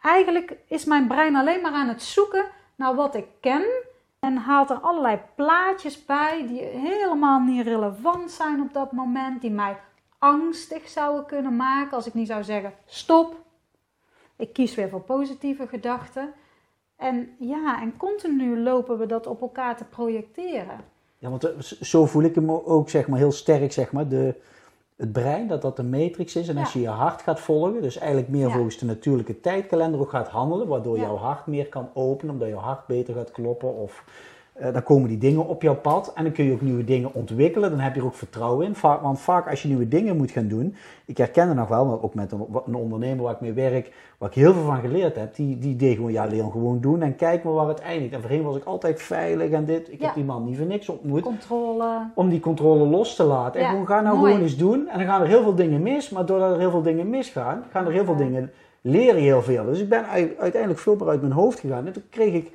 eigenlijk 0.00 0.56
is 0.66 0.84
mijn 0.84 1.06
brein 1.06 1.36
alleen 1.36 1.60
maar 1.60 1.72
aan 1.72 1.88
het 1.88 2.02
zoeken 2.02 2.44
naar 2.74 2.94
wat 2.94 3.14
ik 3.14 3.26
ken. 3.40 3.64
En 4.18 4.36
haalt 4.36 4.70
er 4.70 4.78
allerlei 4.78 5.20
plaatjes 5.34 6.04
bij 6.04 6.46
die 6.46 6.60
helemaal 6.62 7.40
niet 7.40 7.66
relevant 7.66 8.30
zijn 8.30 8.60
op 8.60 8.72
dat 8.72 8.92
moment. 8.92 9.40
Die 9.40 9.50
mij 9.50 9.76
angstig 10.20 10.88
zouden 10.88 11.26
kunnen 11.26 11.56
maken 11.56 11.96
als 11.96 12.06
ik 12.06 12.14
niet 12.14 12.26
zou 12.26 12.44
zeggen: 12.44 12.72
stop. 12.86 13.36
Ik 14.36 14.52
kies 14.52 14.74
weer 14.74 14.88
voor 14.88 15.00
positieve 15.00 15.66
gedachten. 15.66 16.32
En 16.96 17.28
ja, 17.38 17.82
en 17.82 17.96
continu 17.96 18.60
lopen 18.60 18.98
we 18.98 19.06
dat 19.06 19.26
op 19.26 19.40
elkaar 19.40 19.76
te 19.76 19.84
projecteren. 19.84 20.80
Ja, 21.18 21.30
want 21.30 21.44
eh, 21.44 21.58
zo 21.60 22.06
voel 22.06 22.22
ik 22.22 22.34
hem 22.34 22.50
ook 22.50 22.90
zeg 22.90 23.08
maar, 23.08 23.18
heel 23.18 23.32
sterk, 23.32 23.72
zeg 23.72 23.92
maar, 23.92 24.08
de, 24.08 24.34
het 24.96 25.12
brein, 25.12 25.46
dat 25.46 25.62
dat 25.62 25.76
de 25.76 25.82
matrix 25.82 26.36
is. 26.36 26.48
En 26.48 26.56
als 26.56 26.72
je 26.72 26.80
je 26.80 26.88
hart 26.88 27.22
gaat 27.22 27.40
volgen, 27.40 27.82
dus 27.82 27.98
eigenlijk 27.98 28.28
meer 28.28 28.50
volgens 28.50 28.78
de 28.78 28.86
natuurlijke 28.86 29.40
tijdkalender 29.40 30.00
ook 30.00 30.10
gaat 30.10 30.28
handelen, 30.28 30.68
waardoor 30.68 30.98
jouw 30.98 31.16
hart 31.16 31.46
meer 31.46 31.68
kan 31.68 31.90
openen, 31.94 32.34
omdat 32.34 32.48
jouw 32.48 32.58
hart 32.58 32.86
beter 32.86 33.14
gaat 33.14 33.30
kloppen 33.30 33.74
of 33.74 34.04
Uh, 34.60 34.72
dan 34.72 34.82
komen 34.82 35.08
die 35.08 35.18
dingen 35.18 35.46
op 35.46 35.62
jouw 35.62 35.76
pad 35.76 36.12
en 36.14 36.24
dan 36.24 36.32
kun 36.32 36.44
je 36.44 36.52
ook 36.52 36.60
nieuwe 36.60 36.84
dingen 36.84 37.14
ontwikkelen. 37.14 37.70
Dan 37.70 37.78
heb 37.78 37.94
je 37.94 38.00
er 38.00 38.06
ook 38.06 38.14
vertrouwen 38.14 38.66
in. 38.66 38.74
want 38.80 39.20
vaak 39.20 39.50
als 39.50 39.62
je 39.62 39.68
nieuwe 39.68 39.88
dingen 39.88 40.16
moet 40.16 40.30
gaan 40.30 40.48
doen, 40.48 40.74
ik 41.04 41.16
herken 41.16 41.48
het 41.48 41.56
nog 41.56 41.68
wel, 41.68 41.86
maar 41.86 42.02
ook 42.02 42.14
met 42.14 42.32
een, 42.32 42.46
een, 42.66 42.74
ondernemer 42.74 43.24
waar 43.24 43.34
ik 43.34 43.40
mee 43.40 43.52
werk, 43.52 43.92
waar 44.18 44.28
ik 44.28 44.34
heel 44.34 44.52
veel 44.52 44.64
van 44.64 44.80
geleerd 44.80 45.16
heb, 45.16 45.34
die, 45.34 45.58
die 45.58 45.76
deed 45.76 45.94
gewoon, 45.94 46.12
ja 46.12 46.26
Leon, 46.26 46.50
gewoon 46.50 46.80
doen 46.80 47.02
en 47.02 47.16
kijk 47.16 47.44
maar 47.44 47.52
waar 47.52 47.68
het 47.68 47.80
eindigt. 47.80 48.12
En 48.12 48.20
voorheen 48.20 48.42
was 48.42 48.56
ik 48.56 48.64
altijd 48.64 49.02
veilig 49.02 49.50
en 49.50 49.64
dit. 49.64 49.92
Ik 49.92 50.00
heb 50.00 50.14
die 50.14 50.24
man 50.24 50.44
niet 50.44 50.56
voor 50.56 50.66
niks 50.66 50.88
ontmoet. 50.88 51.22
Controle. 51.22 52.10
Om 52.14 52.28
die 52.28 52.40
controle 52.40 52.86
los 52.86 53.16
te 53.16 53.24
laten. 53.24 53.60
En 53.60 53.68
gewoon, 53.68 53.86
ga 53.86 54.00
nou 54.00 54.16
gewoon 54.16 54.40
eens 54.40 54.56
doen. 54.56 54.88
En 54.88 54.98
dan 54.98 55.06
gaan 55.06 55.20
er 55.20 55.28
heel 55.28 55.42
veel 55.42 55.54
dingen 55.54 55.82
mis, 55.82 56.10
maar 56.10 56.26
doordat 56.26 56.52
er 56.52 56.58
heel 56.58 56.70
veel 56.70 56.82
dingen 56.82 57.10
misgaan, 57.10 57.64
gaan 57.70 57.86
er 57.86 57.92
heel 57.92 58.04
veel 58.04 58.16
dingen, 58.16 58.50
leer 58.80 59.14
je 59.14 59.22
heel 59.22 59.42
veel. 59.42 59.64
Dus 59.64 59.80
ik 59.80 59.88
ben 59.88 60.04
uiteindelijk 60.38 60.80
veel 60.80 60.96
meer 60.96 61.08
uit 61.08 61.20
mijn 61.20 61.32
hoofd 61.32 61.60
gegaan. 61.60 61.86
En 61.86 61.92
toen 61.92 62.02
kreeg 62.10 62.34
ik 62.34 62.50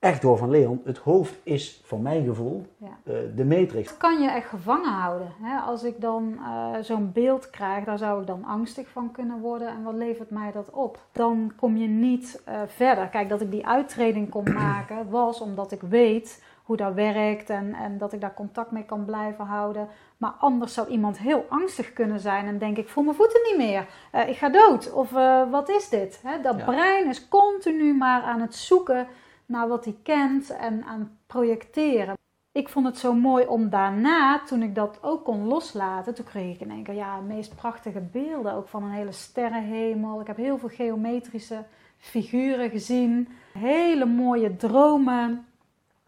echt 0.00 0.22
door 0.22 0.38
van 0.38 0.50
Leon, 0.50 0.80
het 0.84 0.98
hoofd 0.98 1.34
is 1.42 1.80
voor 1.84 2.00
mijn 2.00 2.24
gevoel 2.24 2.66
ja. 2.76 2.98
uh, 3.04 3.14
de 3.36 3.44
matrix. 3.44 3.88
Dat 3.88 3.96
kan 3.96 4.20
je 4.20 4.30
echt 4.30 4.48
gevangen 4.48 4.92
houden. 4.92 5.32
Hè? 5.42 5.58
Als 5.58 5.84
ik 5.84 6.00
dan 6.00 6.38
uh, 6.38 6.74
zo'n 6.80 7.12
beeld 7.12 7.50
krijg, 7.50 7.84
daar 7.84 7.98
zou 7.98 8.20
ik 8.20 8.26
dan 8.26 8.44
angstig 8.44 8.88
van 8.88 9.10
kunnen 9.12 9.40
worden. 9.40 9.68
En 9.68 9.82
wat 9.82 9.94
levert 9.94 10.30
mij 10.30 10.52
dat 10.52 10.70
op? 10.70 10.98
Dan 11.12 11.52
kom 11.56 11.76
je 11.76 11.86
niet 11.86 12.42
uh, 12.48 12.54
verder. 12.66 13.06
Kijk, 13.08 13.28
dat 13.28 13.40
ik 13.40 13.50
die 13.50 13.66
uittreding 13.66 14.28
kon 14.28 14.52
maken, 14.64 15.10
was 15.10 15.40
omdat 15.40 15.72
ik 15.72 15.80
weet 15.80 16.44
hoe 16.64 16.76
dat 16.76 16.94
werkt 16.94 17.50
en, 17.50 17.74
en 17.74 17.98
dat 17.98 18.12
ik 18.12 18.20
daar 18.20 18.34
contact 18.34 18.70
mee 18.70 18.84
kan 18.84 19.04
blijven 19.04 19.44
houden. 19.44 19.88
Maar 20.16 20.34
anders 20.38 20.74
zou 20.74 20.88
iemand 20.88 21.18
heel 21.18 21.46
angstig 21.48 21.92
kunnen 21.92 22.20
zijn 22.20 22.46
en 22.46 22.58
denk 22.58 22.76
ik 22.76 22.88
voel 22.88 23.04
mijn 23.04 23.16
voeten 23.16 23.40
niet 23.42 23.56
meer. 23.56 23.86
ik 24.28 24.36
ga 24.36 24.48
dood. 24.48 24.92
Of 24.92 25.10
wat 25.50 25.68
is 25.68 25.88
dit? 25.88 26.20
Hè? 26.22 26.40
Dat 26.40 26.64
brein 26.64 27.08
is 27.08 27.28
continu 27.28 27.94
maar 27.94 28.22
aan 28.22 28.40
het 28.40 28.54
zoeken 28.54 29.06
naar 29.50 29.68
wat 29.68 29.84
hij 29.84 29.96
kent 30.02 30.50
en 30.50 30.84
aan 30.84 31.18
projecteren. 31.26 32.18
Ik 32.52 32.68
vond 32.68 32.86
het 32.86 32.98
zo 32.98 33.14
mooi 33.14 33.46
om 33.46 33.68
daarna, 33.68 34.40
toen 34.44 34.62
ik 34.62 34.74
dat 34.74 34.98
ook 35.02 35.24
kon 35.24 35.46
loslaten, 35.46 36.14
toen 36.14 36.24
kreeg 36.24 36.54
ik 36.54 36.60
in 36.60 36.70
één 36.70 36.82
keer 36.82 36.94
ja, 36.94 37.16
de 37.18 37.24
meest 37.24 37.56
prachtige 37.56 38.00
beelden. 38.00 38.52
Ook 38.52 38.68
van 38.68 38.82
een 38.82 38.90
hele 38.90 39.12
sterrenhemel. 39.12 40.20
Ik 40.20 40.26
heb 40.26 40.36
heel 40.36 40.58
veel 40.58 40.68
geometrische 40.68 41.64
figuren 41.98 42.70
gezien. 42.70 43.28
Hele 43.52 44.04
mooie 44.04 44.56
dromen. 44.56 45.46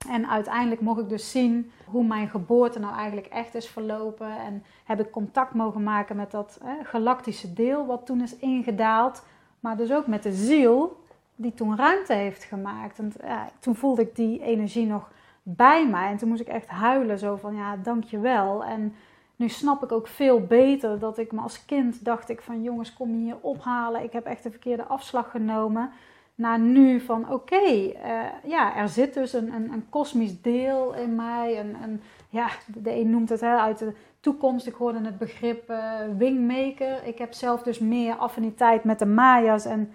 En 0.08 0.28
uiteindelijk 0.28 0.80
mocht 0.80 1.00
ik 1.00 1.08
dus 1.08 1.30
zien 1.30 1.72
hoe 1.84 2.04
mijn 2.04 2.28
geboorte 2.28 2.78
nou 2.78 2.94
eigenlijk 2.94 3.26
echt 3.26 3.54
is 3.54 3.68
verlopen. 3.68 4.38
En 4.38 4.64
heb 4.84 5.00
ik 5.00 5.10
contact 5.10 5.54
mogen 5.54 5.82
maken 5.82 6.16
met 6.16 6.30
dat 6.30 6.60
galactische 6.82 7.52
deel 7.52 7.86
wat 7.86 8.06
toen 8.06 8.22
is 8.22 8.36
ingedaald. 8.36 9.24
Maar 9.60 9.76
dus 9.76 9.92
ook 9.92 10.06
met 10.06 10.22
de 10.22 10.32
ziel 10.32 11.01
die 11.42 11.54
toen 11.54 11.76
ruimte 11.76 12.12
heeft 12.12 12.44
gemaakt. 12.44 12.98
En 12.98 13.12
toen 13.58 13.74
voelde 13.74 14.02
ik 14.02 14.16
die 14.16 14.42
energie 14.42 14.86
nog 14.86 15.10
bij 15.42 15.88
mij. 15.88 16.10
En 16.10 16.16
toen 16.16 16.28
moest 16.28 16.40
ik 16.40 16.48
echt 16.48 16.68
huilen, 16.68 17.18
zo 17.18 17.36
van 17.36 17.56
ja, 17.56 17.76
dankjewel. 17.76 18.64
En 18.64 18.94
nu 19.36 19.48
snap 19.48 19.82
ik 19.82 19.92
ook 19.92 20.06
veel 20.06 20.40
beter 20.40 20.98
dat 20.98 21.18
ik 21.18 21.32
me 21.32 21.40
als 21.40 21.64
kind 21.64 22.04
dacht 22.04 22.28
ik 22.28 22.40
van 22.40 22.62
jongens, 22.62 22.92
kom 22.92 23.10
je 23.10 23.24
hier 23.24 23.36
ophalen. 23.40 24.02
Ik 24.02 24.12
heb 24.12 24.26
echt 24.26 24.42
de 24.42 24.50
verkeerde 24.50 24.84
afslag 24.84 25.30
genomen. 25.30 25.90
Naar 26.34 26.58
nu 26.58 27.00
van 27.00 27.32
oké, 27.32 27.56
eh, 27.56 28.20
ja, 28.44 28.76
er 28.76 28.88
zit 28.88 29.14
dus 29.14 29.32
een, 29.32 29.54
een, 29.54 29.72
een 29.72 29.86
kosmisch 29.88 30.42
deel 30.42 30.94
in 30.94 31.14
mij. 31.14 31.58
Een, 31.60 32.02
ja, 32.28 32.48
de 32.66 32.90
een 32.90 33.10
noemt 33.10 33.28
het 33.28 33.40
hè, 33.40 33.56
uit 33.56 33.78
de 33.78 33.92
toekomst. 34.20 34.66
Ik 34.66 34.74
hoorde 34.74 35.04
het 35.04 35.18
begrip 35.18 35.70
uh, 35.70 35.94
wingmaker. 36.16 37.04
Ik 37.04 37.18
heb 37.18 37.32
zelf 37.32 37.62
dus 37.62 37.78
meer 37.78 38.14
affiniteit 38.14 38.84
met 38.84 38.98
de 38.98 39.06
Maya's 39.06 39.64
en 39.64 39.92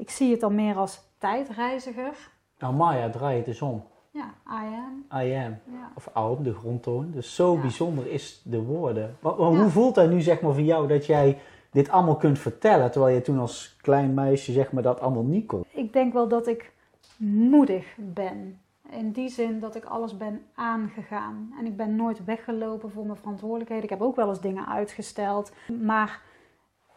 ik 0.00 0.10
zie 0.10 0.30
het 0.30 0.40
dan 0.40 0.54
meer 0.54 0.76
als 0.76 1.00
tijdreiziger. 1.18 2.30
Nou, 2.58 2.74
Maya, 2.74 3.10
draai 3.10 3.38
het 3.38 3.46
eens 3.46 3.62
om. 3.62 3.84
Ja, 4.10 4.34
I 4.46 4.74
am. 4.74 5.22
I 5.22 5.34
am. 5.34 5.58
Of 5.96 6.08
Aum, 6.12 6.42
de 6.42 6.54
grondtoon. 6.54 7.10
Dus 7.10 7.34
zo 7.34 7.56
bijzonder 7.56 8.06
is 8.06 8.42
de 8.44 8.62
woorden. 8.62 9.16
Maar, 9.20 9.32
hoe 9.32 9.68
voelt 9.68 9.94
dat 9.94 10.10
nu 10.10 10.20
zeg 10.20 10.40
maar 10.40 10.52
voor 10.52 10.62
jou 10.62 10.88
dat 10.88 11.06
jij 11.06 11.38
dit 11.70 11.90
allemaal 11.90 12.16
kunt 12.16 12.38
vertellen, 12.38 12.90
terwijl 12.90 13.14
je 13.14 13.22
toen 13.22 13.38
als 13.38 13.76
klein 13.80 14.14
meisje 14.14 14.52
zeg 14.52 14.72
maar 14.72 14.82
dat 14.82 15.00
allemaal 15.00 15.22
niet 15.22 15.46
kon? 15.46 15.64
Ik 15.70 15.92
denk 15.92 16.12
wel 16.12 16.28
dat 16.28 16.46
ik 16.46 16.72
moedig 17.26 17.96
ben. 17.96 18.60
In 18.90 19.12
die 19.12 19.28
zin 19.28 19.60
dat 19.60 19.74
ik 19.74 19.84
alles 19.84 20.16
ben 20.16 20.42
aangegaan. 20.54 21.54
En 21.58 21.66
ik 21.66 21.76
ben 21.76 21.96
nooit 21.96 22.24
weggelopen 22.24 22.90
voor 22.90 23.04
mijn 23.06 23.18
verantwoordelijkheden. 23.18 23.84
Ik 23.84 23.90
heb 23.90 24.02
ook 24.02 24.16
wel 24.16 24.28
eens 24.28 24.40
dingen 24.40 24.66
uitgesteld. 24.66 25.52
Maar 25.82 26.20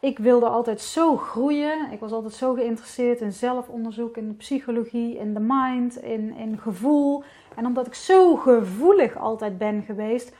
ik 0.04 0.20
wilde 0.20 0.46
altijd 0.46 0.82
zo 0.82 1.18
groeien. 1.18 1.92
Ik 1.92 2.00
was 2.00 2.12
altijd 2.12 2.34
zo 2.34 2.54
geïnteresseerd 2.54 3.22
in 3.22 3.32
zelfonderzoek, 3.32 4.18
in 4.18 4.38
psychologie, 4.38 5.18
in 5.18 5.34
de 5.34 5.40
mind, 5.40 5.98
in, 5.98 6.36
in 6.36 6.58
gevoel. 6.58 7.24
En 7.56 7.66
omdat 7.66 7.88
ik 7.88 7.94
zo 7.94 8.36
gevoelig 8.36 9.18
altijd 9.18 9.58
ben 9.58 9.84
geweest, 9.84 10.36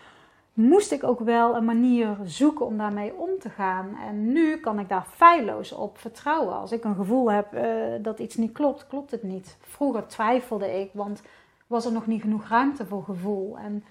moest 0.54 0.92
ik 0.92 1.04
ook 1.04 1.20
wel 1.20 1.56
een 1.56 1.66
manier 1.66 2.18
zoeken 2.24 2.66
om 2.66 2.78
daarmee 2.78 3.14
om 3.16 3.30
te 3.40 3.50
gaan. 3.50 3.98
En 4.08 4.32
nu 4.32 4.58
kan 4.58 4.80
ik 4.80 4.90
daar 4.90 5.08
feilloos 5.16 5.72
op 5.72 5.98
vertrouwen. 5.98 6.56
Als 6.56 6.72
ik 6.72 6.84
een 6.84 6.96
gevoel 6.96 7.32
heb 7.32 7.54
uh, 7.54 7.64
dat 8.02 8.20
iets 8.20 8.36
niet 8.36 8.52
klopt, 8.52 8.88
klopt 8.88 9.12
het 9.12 9.24
niet. 9.24 9.58
Vroeger 9.62 10.08
twijfelde 10.08 10.80
ik, 10.80 10.90
want 10.94 11.22
was 11.68 11.86
er 11.86 11.92
nog 11.92 12.08
niet 12.08 12.22
genoeg 12.22 12.48
ruimte 12.48 12.86
voor 12.86 13.04
gevoel. 13.04 13.58
En 13.58 13.84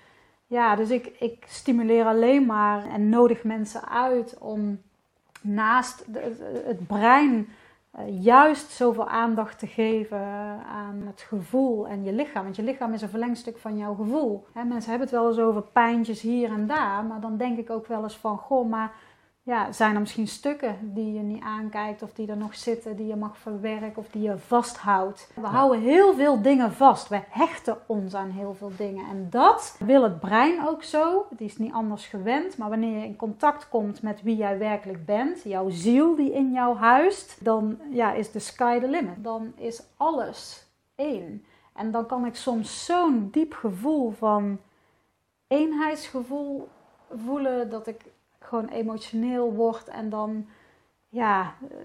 ja, 0.47 0.77
dus 0.77 0.91
ik, 0.91 1.07
ik 1.19 1.45
stimuleer 1.49 2.05
alleen 2.05 2.47
maar 2.47 2.87
en 2.91 3.09
nodig 3.09 3.45
mensen 3.45 3.89
uit 3.89 4.37
om 4.39 4.79
naast 5.43 6.07
het 6.67 6.87
brein 6.87 7.49
uh, 7.99 8.23
juist 8.23 8.71
zoveel 8.71 9.09
aandacht 9.09 9.59
te 9.59 9.67
geven 9.67 10.19
aan 10.67 11.03
het 11.07 11.21
gevoel 11.21 11.89
en 11.89 12.05
je 12.05 12.13
lichaam. 12.13 12.43
Want 12.43 12.57
je 12.57 12.63
lichaam 12.63 12.93
is 12.93 13.03
een 13.03 13.09
verlengstuk 13.09 13.59
van 13.59 13.77
jouw 13.77 13.95
gevoel. 13.95 14.47
mensen 14.55 14.91
hebben 14.91 15.01
het 15.01 15.11
wel 15.11 15.29
eens 15.29 15.39
over 15.39 15.63
pijntjes 15.63 16.21
hier 16.21 16.51
en 16.51 16.67
daar, 16.67 17.05
maar 17.05 17.21
dan 17.21 17.37
denk 17.37 17.59
ik 17.59 17.71
ook 17.71 17.87
wel 17.87 18.03
eens 18.03 18.17
van, 18.17 18.39
goh, 18.39 18.71
maar 18.71 18.93
ja, 19.45 19.73
zijn 19.73 19.95
er 19.95 20.01
misschien 20.01 20.29
stukken 20.29 20.79
die 20.95 21.13
je 21.13 21.21
niet 21.21 21.43
aankijkt 21.43 22.03
of 22.03 22.13
die 22.13 22.29
er 22.29 22.37
nog 22.37 22.55
zitten, 22.55 22.97
die 22.97 23.07
je 23.07 23.17
mag 23.17 23.39
verwerken 23.39 23.97
of 23.97 24.09
die 24.11 24.23
je 24.23 24.39
vasthoudt. 24.39 25.33
We 25.35 25.47
houden 25.47 25.81
heel 25.81 26.15
veel 26.15 26.43
dingen 26.43 26.73
vast. 26.73 27.09
We 27.09 27.21
hechten 27.29 27.79
ons 27.87 28.15
aan 28.15 28.31
heel 28.31 28.55
veel 28.55 28.73
dingen. 28.77 29.09
En 29.09 29.31
dat 29.31 29.77
wil 29.79 30.03
het 30.03 30.21
brein 30.21 30.69
ook 30.69 30.83
zo. 30.83 31.27
Die 31.31 31.47
is 31.47 31.59
niet 31.59 31.73
anders 31.73 32.07
gewend. 32.07 32.57
Maar 32.57 32.69
wanneer 32.69 32.99
je 32.99 33.07
in 33.07 33.17
contact 33.17 33.69
komt 33.69 34.03
met 34.03 34.23
wie 34.23 34.37
jij 34.37 34.59
werkelijk 34.59 35.05
bent, 35.05 35.43
jouw 35.43 35.71
ziel 35.71 36.17
die 36.17 36.33
in 36.33 36.53
jou 36.53 36.77
huist, 36.77 37.45
dan 37.45 37.79
ja, 37.91 38.13
is 38.13 38.31
de 38.31 38.39
sky 38.39 38.81
the 38.81 38.89
limit. 38.89 39.25
Dan 39.25 39.53
is 39.57 39.83
alles 39.97 40.67
één. 40.95 41.45
En 41.75 41.91
dan 41.91 42.07
kan 42.07 42.27
ik 42.27 42.37
soms 42.37 42.85
zo'n 42.85 43.29
diep 43.31 43.53
gevoel 43.55 44.11
van 44.11 44.59
eenheidsgevoel 45.47 46.69
voelen 47.11 47.71
dat 47.71 47.87
ik 47.87 48.12
gewoon 48.53 48.69
emotioneel 48.69 49.53
wordt 49.53 49.89
en 49.89 50.09
dan, 50.09 50.47
ja, 51.09 51.55
eh, 51.71 51.77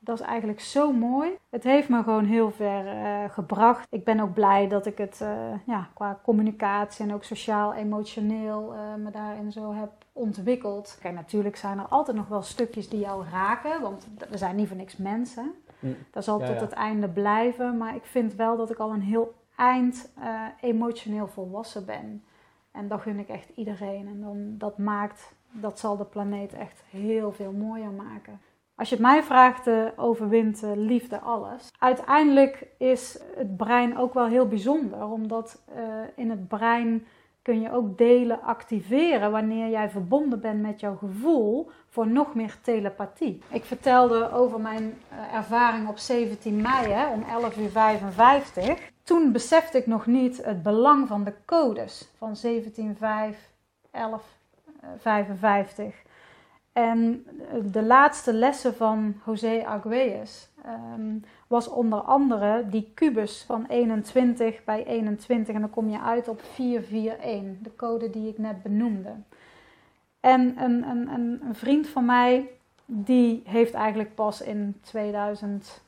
dat 0.00 0.20
is 0.20 0.26
eigenlijk 0.26 0.60
zo 0.60 0.92
mooi. 0.92 1.30
Het 1.50 1.64
heeft 1.64 1.88
me 1.88 2.02
gewoon 2.02 2.24
heel 2.24 2.50
ver 2.50 2.84
uh, 2.84 3.30
gebracht. 3.30 3.86
Ik 3.90 4.04
ben 4.04 4.20
ook 4.20 4.34
blij 4.34 4.68
dat 4.68 4.86
ik 4.86 4.98
het 4.98 5.20
uh, 5.22 5.28
ja, 5.66 5.88
qua 5.94 6.20
communicatie 6.22 7.04
en 7.04 7.14
ook 7.14 7.24
sociaal-emotioneel 7.24 8.74
uh, 8.74 8.94
me 9.04 9.10
daarin 9.10 9.52
zo 9.52 9.72
heb 9.72 9.90
ontwikkeld. 10.12 10.98
Kijk, 11.00 11.14
natuurlijk 11.14 11.56
zijn 11.56 11.78
er 11.78 11.88
altijd 11.88 12.16
nog 12.16 12.28
wel 12.28 12.42
stukjes 12.42 12.88
die 12.88 13.00
jou 13.00 13.24
raken, 13.30 13.80
want 13.80 14.08
we 14.30 14.38
zijn 14.38 14.56
niet 14.56 14.68
voor 14.68 14.76
niks 14.76 14.96
mensen. 14.96 15.52
Mm. 15.78 15.96
Dat 16.10 16.24
zal 16.24 16.38
tot 16.38 16.60
het 16.60 16.72
einde 16.72 17.08
blijven, 17.08 17.76
maar 17.76 17.94
ik 17.94 18.04
vind 18.04 18.34
wel 18.34 18.56
dat 18.56 18.70
ik 18.70 18.78
al 18.78 18.92
een 18.92 19.02
heel 19.02 19.34
eind 19.56 20.12
emotioneel 20.60 21.28
volwassen 21.28 21.86
ben. 21.86 22.24
En 22.72 22.88
dat 22.88 23.00
gun 23.00 23.18
ik 23.18 23.28
echt 23.28 23.48
iedereen. 23.54 24.08
En 24.08 24.20
dan, 24.20 24.54
dat 24.58 24.78
maakt 24.78 25.32
dat 25.52 25.78
zal 25.78 25.96
de 25.96 26.04
planeet 26.04 26.52
echt 26.52 26.82
heel 26.90 27.32
veel 27.32 27.52
mooier 27.52 27.90
maken. 27.90 28.40
Als 28.80 28.88
je 28.88 28.94
het 28.94 29.04
mij 29.04 29.22
vraagt, 29.22 29.66
uh, 29.66 29.84
overwint 29.96 30.62
uh, 30.62 30.70
liefde 30.74 31.20
alles. 31.20 31.68
Uiteindelijk 31.78 32.66
is 32.78 33.18
het 33.36 33.56
brein 33.56 33.98
ook 33.98 34.14
wel 34.14 34.26
heel 34.26 34.48
bijzonder, 34.48 35.04
omdat 35.06 35.62
uh, 35.76 35.84
in 36.16 36.30
het 36.30 36.48
brein 36.48 37.06
kun 37.42 37.60
je 37.60 37.72
ook 37.72 37.98
delen 37.98 38.42
activeren 38.42 39.30
wanneer 39.30 39.70
jij 39.70 39.90
verbonden 39.90 40.40
bent 40.40 40.60
met 40.62 40.80
jouw 40.80 40.96
gevoel 40.96 41.70
voor 41.88 42.06
nog 42.08 42.34
meer 42.34 42.56
telepathie. 42.62 43.42
Ik 43.50 43.64
vertelde 43.64 44.32
over 44.32 44.60
mijn 44.60 44.94
ervaring 45.32 45.88
op 45.88 45.98
17 45.98 46.62
mei 46.62 47.12
om 47.12 47.24
11.55 48.62 48.68
uur. 48.68 48.90
Toen 49.02 49.32
besefte 49.32 49.78
ik 49.78 49.86
nog 49.86 50.06
niet 50.06 50.44
het 50.44 50.62
belang 50.62 51.08
van 51.08 51.24
de 51.24 51.34
codes 51.44 52.10
van 52.16 52.36
17.5, 52.46 53.36
11, 53.90 54.39
55. 54.98 55.94
En 56.72 57.26
de 57.72 57.82
laatste 57.82 58.32
lessen 58.32 58.74
van 58.74 59.14
José 59.26 59.64
Arguelles 59.66 60.48
ehm, 60.64 61.16
was 61.46 61.68
onder 61.68 62.00
andere 62.00 62.64
die 62.68 62.90
kubus 62.94 63.44
van 63.46 63.66
21 63.68 64.64
bij 64.64 64.86
21. 64.86 65.54
En 65.54 65.60
dan 65.60 65.70
kom 65.70 65.88
je 65.88 66.00
uit 66.00 66.28
op 66.28 66.42
441, 66.42 67.62
de 67.62 67.76
code 67.76 68.10
die 68.10 68.28
ik 68.28 68.38
net 68.38 68.62
benoemde. 68.62 69.12
En 70.20 70.40
een, 70.40 70.88
een, 70.88 71.08
een, 71.08 71.40
een 71.44 71.54
vriend 71.54 71.88
van 71.88 72.04
mij, 72.04 72.50
die 72.84 73.42
heeft 73.44 73.74
eigenlijk 73.74 74.14
pas 74.14 74.40
in 74.40 74.76
2000, 74.80 75.82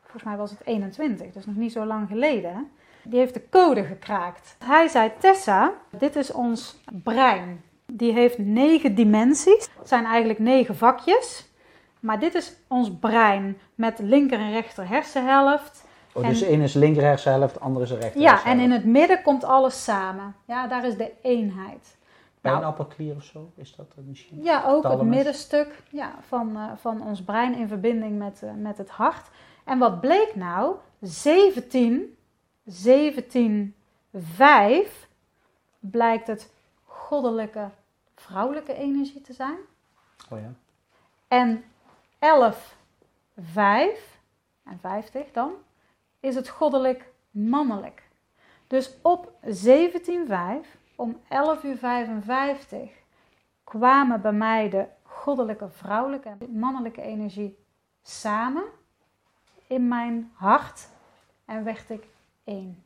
volgens 0.00 0.22
mij 0.22 0.36
was 0.36 0.50
het 0.50 0.60
21, 0.64 1.32
dus 1.32 1.46
nog 1.46 1.56
niet 1.56 1.72
zo 1.72 1.84
lang 1.84 2.08
geleden, 2.08 2.70
die 3.02 3.18
heeft 3.18 3.34
de 3.34 3.48
code 3.48 3.84
gekraakt. 3.84 4.56
Hij 4.64 4.88
zei, 4.88 5.12
Tessa, 5.18 5.72
dit 5.90 6.16
is 6.16 6.32
ons 6.32 6.80
brein. 7.02 7.60
Die 7.86 8.12
heeft 8.12 8.38
negen 8.38 8.94
dimensies. 8.94 9.68
Het 9.78 9.88
zijn 9.88 10.04
eigenlijk 10.04 10.38
negen 10.38 10.76
vakjes. 10.76 11.50
Maar 12.00 12.20
dit 12.20 12.34
is 12.34 12.56
ons 12.68 12.90
brein 13.00 13.58
met 13.74 13.98
linker 13.98 14.38
en 14.38 14.52
rechter 14.52 14.88
hersenhelft. 14.88 15.84
Oh, 16.12 16.28
dus 16.28 16.40
ene 16.40 16.64
is 16.64 16.74
linker 16.74 17.02
hersenhelft, 17.02 17.54
de 17.54 17.60
andere 17.60 17.84
is 17.84 17.90
rechter 17.90 18.20
Ja, 18.20 18.44
en 18.44 18.60
in 18.60 18.70
het 18.70 18.84
midden 18.84 19.22
komt 19.22 19.44
alles 19.44 19.84
samen. 19.84 20.34
Ja, 20.46 20.66
daar 20.66 20.86
is 20.86 20.96
de 20.96 21.12
eenheid. 21.22 21.96
Pijnappelklier 22.40 23.14
of 23.16 23.24
zo, 23.24 23.52
is 23.56 23.74
dat 23.74 23.94
misschien? 24.04 24.42
Ja, 24.42 24.64
ook 24.66 24.82
het 24.82 25.02
middenstuk 25.02 25.82
ja, 25.90 26.14
van, 26.20 26.50
uh, 26.56 26.64
van 26.76 27.02
ons 27.02 27.22
brein 27.22 27.56
in 27.56 27.68
verbinding 27.68 28.18
met, 28.18 28.40
uh, 28.44 28.50
met 28.56 28.78
het 28.78 28.90
hart. 28.90 29.30
En 29.64 29.78
wat 29.78 30.00
bleek 30.00 30.32
nou? 30.34 30.74
17, 31.00 32.16
17, 32.64 33.74
5 34.14 35.08
blijkt 35.78 36.26
het 36.26 36.50
goddelijke 37.06 37.70
vrouwelijke 38.14 38.74
energie 38.74 39.20
te 39.20 39.32
zijn. 39.32 39.58
Oh 40.30 40.38
ja. 40.40 40.52
En 41.28 41.64
11, 42.18 42.76
5 43.36 44.20
en 44.64 44.78
50 44.80 45.32
dan 45.32 45.52
is 46.20 46.34
het 46.34 46.48
goddelijk 46.48 47.12
mannelijk. 47.30 48.02
Dus 48.66 48.94
op 49.02 49.32
17,5 49.44 50.32
om 50.96 51.20
11 51.28 51.62
uur 51.62 51.76
55 51.76 52.90
kwamen 53.64 54.20
bij 54.20 54.32
mij 54.32 54.70
de 54.70 54.86
goddelijke 55.02 55.68
vrouwelijke 55.68 56.28
en 56.28 56.58
mannelijke 56.58 57.02
energie 57.02 57.58
samen 58.02 58.64
in 59.66 59.88
mijn 59.88 60.32
hart 60.34 60.88
en 61.44 61.64
werd 61.64 61.90
ik 61.90 62.04
één. 62.44 62.85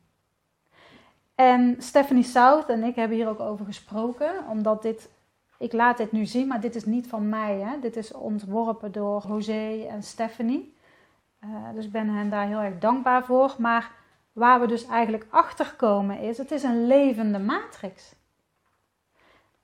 En 1.41 1.75
Stephanie 1.79 2.23
South 2.23 2.69
en 2.69 2.83
ik 2.83 2.95
hebben 2.95 3.17
hier 3.17 3.27
ook 3.27 3.39
over 3.39 3.65
gesproken, 3.65 4.47
omdat 4.49 4.81
dit, 4.81 5.09
ik 5.57 5.73
laat 5.73 5.97
dit 5.97 6.11
nu 6.11 6.25
zien, 6.25 6.47
maar 6.47 6.61
dit 6.61 6.75
is 6.75 6.85
niet 6.85 7.07
van 7.07 7.29
mij. 7.29 7.59
Hè? 7.59 7.79
Dit 7.79 7.95
is 7.95 8.11
ontworpen 8.11 8.91
door 8.91 9.23
José 9.27 9.85
en 9.89 10.03
Stephanie. 10.03 10.75
Uh, 11.43 11.49
dus 11.73 11.85
ik 11.85 11.91
ben 11.91 12.09
hen 12.09 12.29
daar 12.29 12.47
heel 12.47 12.59
erg 12.59 12.77
dankbaar 12.77 13.25
voor. 13.25 13.55
Maar 13.57 13.91
waar 14.31 14.59
we 14.59 14.67
dus 14.67 14.85
eigenlijk 14.85 15.25
achter 15.29 15.73
komen 15.77 16.19
is, 16.19 16.37
het 16.37 16.51
is 16.51 16.63
een 16.63 16.87
levende 16.87 17.39
matrix. 17.39 18.15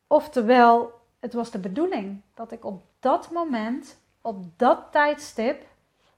Oftewel, 0.07 0.91
het 1.19 1.33
was 1.33 1.51
de 1.51 1.59
bedoeling 1.59 2.21
dat 2.33 2.51
ik 2.51 2.65
op 2.65 2.83
dat 2.99 3.31
moment, 3.31 3.97
op 4.21 4.45
dat 4.59 4.91
tijdstip, 4.91 5.65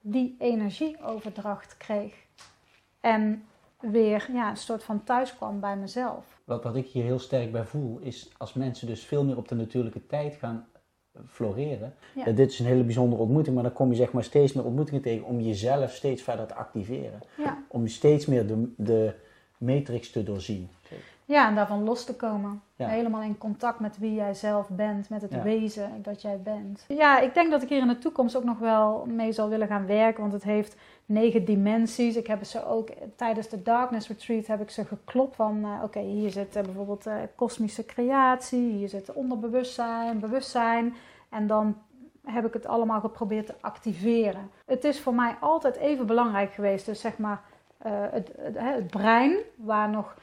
die 0.01 0.35
energieoverdracht 0.39 1.77
kreeg. 1.77 2.13
En 2.99 3.48
weer 3.79 4.29
ja, 4.33 4.49
een 4.49 4.57
soort 4.57 4.83
van 4.83 5.03
thuis 5.03 5.35
kwam 5.35 5.59
bij 5.59 5.77
mezelf. 5.77 6.41
Wat, 6.45 6.63
wat 6.63 6.75
ik 6.75 6.87
hier 6.87 7.03
heel 7.03 7.19
sterk 7.19 7.51
bij 7.51 7.65
voel, 7.65 7.99
is 7.99 8.31
als 8.37 8.53
mensen 8.53 8.87
dus 8.87 9.03
veel 9.03 9.23
meer 9.23 9.37
op 9.37 9.47
de 9.47 9.55
natuurlijke 9.55 10.05
tijd 10.05 10.35
gaan 10.35 10.67
floreren. 11.27 11.93
Ja. 12.15 12.31
dit 12.31 12.51
is 12.51 12.59
een 12.59 12.65
hele 12.65 12.83
bijzondere 12.83 13.21
ontmoeting, 13.21 13.55
maar 13.55 13.63
dan 13.63 13.73
kom 13.73 13.89
je 13.89 13.95
zeg 13.95 14.11
maar 14.11 14.23
steeds 14.23 14.53
meer 14.53 14.65
ontmoetingen 14.65 15.01
tegen 15.01 15.25
om 15.25 15.39
jezelf 15.39 15.91
steeds 15.91 16.21
verder 16.21 16.45
te 16.45 16.53
activeren. 16.53 17.19
Ja. 17.37 17.63
Om 17.67 17.87
steeds 17.87 18.25
meer 18.25 18.47
de, 18.47 18.73
de 18.77 19.13
matrix 19.57 20.11
te 20.11 20.23
doorzien. 20.23 20.69
Ja, 21.29 21.47
en 21.47 21.55
daarvan 21.55 21.83
los 21.83 22.03
te 22.03 22.15
komen. 22.15 22.61
Helemaal 22.75 23.21
in 23.21 23.37
contact 23.37 23.79
met 23.79 23.97
wie 23.97 24.13
jij 24.13 24.33
zelf 24.33 24.69
bent, 24.69 25.09
met 25.09 25.21
het 25.21 25.43
wezen 25.43 26.01
dat 26.01 26.21
jij 26.21 26.41
bent. 26.43 26.85
Ja, 26.87 27.19
ik 27.19 27.33
denk 27.33 27.51
dat 27.51 27.61
ik 27.61 27.69
hier 27.69 27.81
in 27.81 27.87
de 27.87 27.97
toekomst 27.97 28.35
ook 28.35 28.43
nog 28.43 28.59
wel 28.59 29.05
mee 29.07 29.31
zal 29.31 29.49
willen 29.49 29.67
gaan 29.67 29.85
werken, 29.85 30.21
want 30.21 30.33
het 30.33 30.43
heeft 30.43 30.75
negen 31.05 31.45
dimensies. 31.45 32.15
Ik 32.15 32.27
heb 32.27 32.43
ze 32.43 32.65
ook 32.65 32.89
tijdens 33.15 33.49
de 33.49 33.61
Darkness 33.61 34.07
Retreat 34.07 34.47
heb 34.47 34.61
ik 34.61 34.69
ze 34.69 34.85
geklopt 34.85 35.35
van, 35.35 35.57
uh, 35.57 35.83
oké, 35.83 35.99
hier 35.99 36.31
zit 36.31 36.55
uh, 36.55 36.63
bijvoorbeeld 36.63 37.07
uh, 37.07 37.13
kosmische 37.35 37.85
creatie, 37.85 38.71
hier 38.71 38.89
zit 38.89 39.13
onderbewustzijn, 39.13 40.19
bewustzijn. 40.19 40.93
En 41.29 41.47
dan 41.47 41.77
heb 42.25 42.45
ik 42.45 42.53
het 42.53 42.67
allemaal 42.67 42.99
geprobeerd 42.99 43.45
te 43.45 43.55
activeren. 43.61 44.49
Het 44.65 44.83
is 44.83 45.01
voor 45.01 45.13
mij 45.13 45.35
altijd 45.39 45.75
even 45.75 46.05
belangrijk 46.05 46.53
geweest, 46.53 46.85
dus 46.85 47.01
zeg 47.01 47.17
maar 47.17 47.41
het, 47.83 48.31
het, 48.37 48.59
het 48.59 48.87
brein, 48.87 49.37
waar 49.55 49.89
nog 49.89 50.15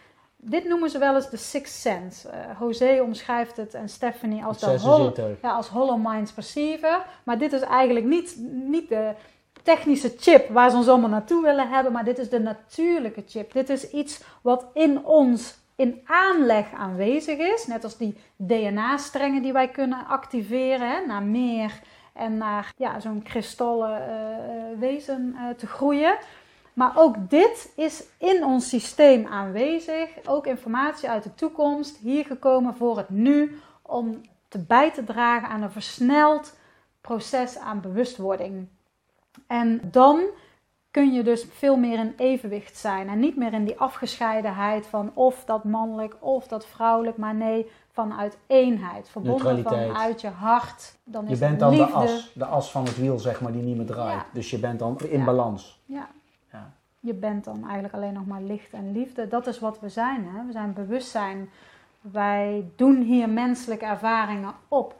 dit 0.48 0.68
noemen 0.68 0.90
ze 0.90 0.98
wel 0.98 1.14
eens 1.14 1.31
de 1.31 1.36
sixth 1.36 1.81
sense. 1.81 2.28
Uh, 2.28 2.60
José 2.60 3.01
omschrijft 3.02 3.56
het 3.56 3.74
en 3.74 3.89
Stephanie 3.89 4.44
als, 4.44 4.59
de 4.59 4.78
hol 4.81 5.12
ja, 5.43 5.52
als 5.52 5.68
hollow 5.68 6.06
minds 6.06 6.32
perceiver. 6.32 7.05
Maar 7.24 7.39
dit 7.39 7.52
is 7.52 7.60
eigenlijk 7.60 8.06
niet, 8.06 8.36
niet 8.51 8.89
de 8.89 9.14
technische 9.62 10.14
chip 10.18 10.48
waar 10.48 10.70
ze 10.70 10.77
ons 10.77 10.89
allemaal 10.89 11.10
naartoe 11.10 11.43
willen 11.43 11.68
hebben. 11.68 11.93
Maar 11.93 12.05
dit 12.05 12.18
is 12.18 12.28
de 12.28 12.40
natuurlijke 12.40 13.23
chip. 13.27 13.52
Dit 13.52 13.68
is 13.68 13.90
iets 13.90 14.20
wat 14.43 14.66
in 14.73 15.05
ons 15.05 15.55
in 15.77 16.01
aanleg 16.05 16.73
aanwezig 16.73 17.39
is. 17.39 17.66
Net 17.66 17.85
als 17.85 17.97
die 17.97 18.16
DNA-strengen 18.36 19.43
die 19.43 19.52
wij 19.52 19.68
kunnen 19.68 20.06
activeren 20.06 20.90
hè, 20.90 21.06
naar 21.06 21.23
meer 21.23 21.81
en 22.12 22.36
naar 22.36 22.73
ja, 22.77 23.01
zo'n 23.01 23.23
kristallen 23.23 24.01
uh, 24.01 24.78
wezen 24.78 25.36
uh, 25.36 25.48
te 25.56 25.66
groeien. 25.66 26.16
Maar 26.77 26.93
ook 26.97 27.31
dit 27.31 27.73
is 27.77 28.05
in 28.19 28.44
ons 28.44 28.69
systeem 28.69 29.27
aanwezig. 29.27 30.09
Ook 30.27 30.47
informatie 30.47 31.09
uit 31.09 31.23
de 31.23 31.35
toekomst, 31.35 31.97
hier 31.97 32.24
gekomen 32.24 32.74
voor 32.74 32.97
het 32.97 33.11
nu, 33.11 33.59
om 33.82 34.20
te 34.48 34.59
bij 34.59 34.93
te 34.93 35.05
dragen 35.05 35.48
aan 35.48 35.62
een 35.62 35.70
versneld 35.70 36.55
proces 37.01 37.59
aan 37.59 37.81
bewustwording. 37.81 38.69
En 39.47 39.81
dan 39.90 40.20
kun 40.90 41.12
je 41.12 41.23
dus 41.23 41.47
veel 41.51 41.77
meer 41.77 41.98
in 41.98 42.15
evenwicht 42.16 42.77
zijn 42.77 43.09
en 43.09 43.19
niet 43.19 43.36
meer 43.36 43.53
in 43.53 43.65
die 43.65 43.78
afgescheidenheid 43.78 44.86
van 44.86 45.11
of 45.15 45.44
dat 45.44 45.65
mannelijk 45.65 46.16
of 46.20 46.47
dat 46.47 46.66
vrouwelijk, 46.66 47.16
maar 47.16 47.35
nee, 47.35 47.70
vanuit 47.90 48.39
eenheid, 48.47 49.09
verbonden 49.09 49.62
vanuit 49.62 50.20
je 50.20 50.28
hart. 50.28 50.97
Dan 51.05 51.24
is 51.24 51.31
je 51.31 51.39
bent 51.39 51.61
dan 51.61 51.74
de 51.74 51.85
as, 51.85 52.32
de 52.35 52.44
as 52.44 52.70
van 52.70 52.85
het 52.85 52.98
wiel, 52.98 53.19
zeg 53.19 53.40
maar, 53.40 53.53
die 53.53 53.62
niet 53.62 53.77
meer 53.77 53.86
draait. 53.86 54.24
Dus 54.32 54.51
je 54.51 54.59
bent 54.59 54.78
dan 54.78 54.98
in 54.98 55.24
balans. 55.24 55.82
Ja 55.85 56.09
je 57.01 57.14
bent 57.14 57.44
dan 57.44 57.62
eigenlijk 57.64 57.94
alleen 57.94 58.12
nog 58.12 58.27
maar 58.27 58.43
licht 58.43 58.73
en 58.73 58.93
liefde. 58.93 59.28
Dat 59.28 59.47
is 59.47 59.59
wat 59.59 59.81
we 59.81 59.89
zijn. 59.89 60.28
Hè? 60.28 60.47
We 60.47 60.52
zijn 60.52 60.73
bewustzijn. 60.73 61.51
Wij 62.01 62.70
doen 62.77 63.02
hier 63.02 63.28
menselijke 63.28 63.85
ervaringen 63.85 64.55
op. 64.68 64.94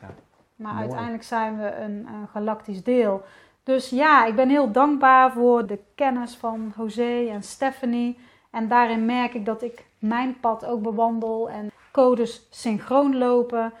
Ja, 0.00 0.14
maar 0.56 0.74
uiteindelijk 0.74 1.22
zijn 1.22 1.58
we 1.58 1.74
een, 1.74 2.06
een, 2.06 2.28
galactisch 2.28 2.82
deel. 2.82 3.22
Dus 3.62 3.90
ja, 3.90 4.26
ik 4.26 4.34
ben 4.34 4.48
heel 4.48 4.72
dankbaar 4.72 5.32
voor 5.32 5.66
de 5.66 5.78
kennis 5.94 6.36
van 6.36 6.72
José 6.76 7.26
en 7.28 7.42
Stephanie. 7.42 8.18
En 8.50 8.68
daarin 8.68 9.04
merk 9.04 9.34
ik 9.34 9.44
dat 9.44 9.62
ik 9.62 9.84
mijn 9.98 10.40
pad 10.40 10.64
ook 10.64 10.82
bewandel 10.82 11.50
en 11.50 11.70
codes 11.92 12.46
synchroon 12.50 13.18
lopen. 13.18 13.72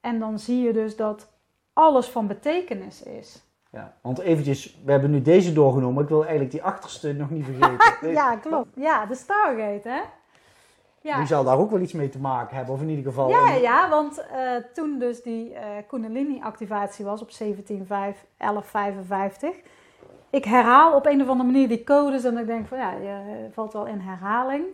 En 0.00 0.18
dan 0.18 0.38
zie 0.38 0.62
je 0.62 0.72
dus 0.72 0.96
dat 0.96 1.32
alles 1.72 2.06
van 2.06 2.26
betekenis 2.26 3.02
is. 3.02 3.42
Ja, 3.72 3.94
want 4.02 4.18
eventjes, 4.18 4.80
we 4.84 4.90
hebben 4.90 5.10
nu 5.10 5.22
deze 5.22 5.52
doorgenomen, 5.52 5.94
maar 5.94 6.02
ik 6.02 6.08
wil 6.08 6.20
eigenlijk 6.20 6.50
die 6.50 6.62
achterste 6.62 7.12
nog 7.12 7.30
niet 7.30 7.44
vergeten. 7.44 8.10
ja, 8.20 8.36
klopt. 8.36 8.68
Ja, 8.74 9.06
de 9.06 9.14
Stargate, 9.14 9.88
hè? 9.88 10.00
Ja. 11.02 11.16
Die 11.16 11.26
zal 11.26 11.44
daar 11.44 11.58
ook 11.58 11.70
wel 11.70 11.80
iets 11.80 11.92
mee 11.92 12.08
te 12.08 12.18
maken 12.18 12.56
hebben, 12.56 12.74
of 12.74 12.80
in 12.80 12.88
ieder 12.88 13.04
geval... 13.04 13.28
Ja, 13.28 13.54
ja 13.54 13.88
want 13.88 14.24
uh, 14.32 14.56
toen 14.72 14.98
dus 14.98 15.22
die 15.22 15.50
uh, 15.50 15.60
Kundalini-activatie 15.88 17.04
was 17.04 17.22
op 17.22 17.30
17, 17.30 17.86
5, 17.86 18.26
11, 18.36 18.66
55... 18.66 19.56
Ik 20.30 20.44
herhaal 20.44 20.94
op 20.94 21.06
een 21.06 21.22
of 21.22 21.28
andere 21.28 21.50
manier 21.50 21.68
die 21.68 21.84
codes 21.84 22.24
en 22.24 22.38
ik 22.38 22.46
denk 22.46 22.66
van 22.66 22.78
ja, 22.78 22.92
je 22.92 23.48
valt 23.52 23.72
wel 23.72 23.86
in 23.86 23.98
herhaling. 23.98 24.64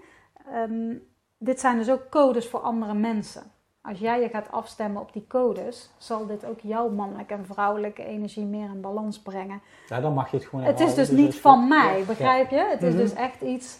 Um, 0.54 1.02
dit 1.38 1.60
zijn 1.60 1.78
dus 1.78 1.90
ook 1.90 2.10
codes 2.10 2.48
voor 2.48 2.60
andere 2.60 2.94
mensen. 2.94 3.42
Als 3.88 3.98
jij 3.98 4.20
je 4.20 4.28
gaat 4.28 4.52
afstemmen 4.52 5.02
op 5.02 5.12
die 5.12 5.24
codes, 5.28 5.90
zal 5.98 6.26
dit 6.26 6.44
ook 6.44 6.60
jouw 6.60 6.88
mannelijke 6.88 7.34
en 7.34 7.46
vrouwelijke 7.46 8.04
energie 8.04 8.44
meer 8.44 8.68
in 8.68 8.80
balans 8.80 9.20
brengen. 9.20 9.60
Ja, 9.88 10.00
dan 10.00 10.14
mag 10.14 10.30
je 10.30 10.36
het 10.36 10.46
gewoon 10.46 10.64
Het 10.64 10.80
is 10.80 10.94
dus, 10.94 11.08
dus 11.08 11.18
niet 11.18 11.40
van 11.40 11.68
mij, 11.68 12.04
begrijp 12.06 12.50
je? 12.50 12.66
Het 12.70 12.82
is 12.82 12.92
mhm. 12.92 13.02
dus 13.02 13.14
echt 13.14 13.40
iets 13.40 13.78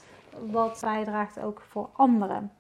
wat 0.50 0.78
bijdraagt 0.80 1.40
ook 1.40 1.62
voor 1.68 1.88
anderen. 1.92 2.52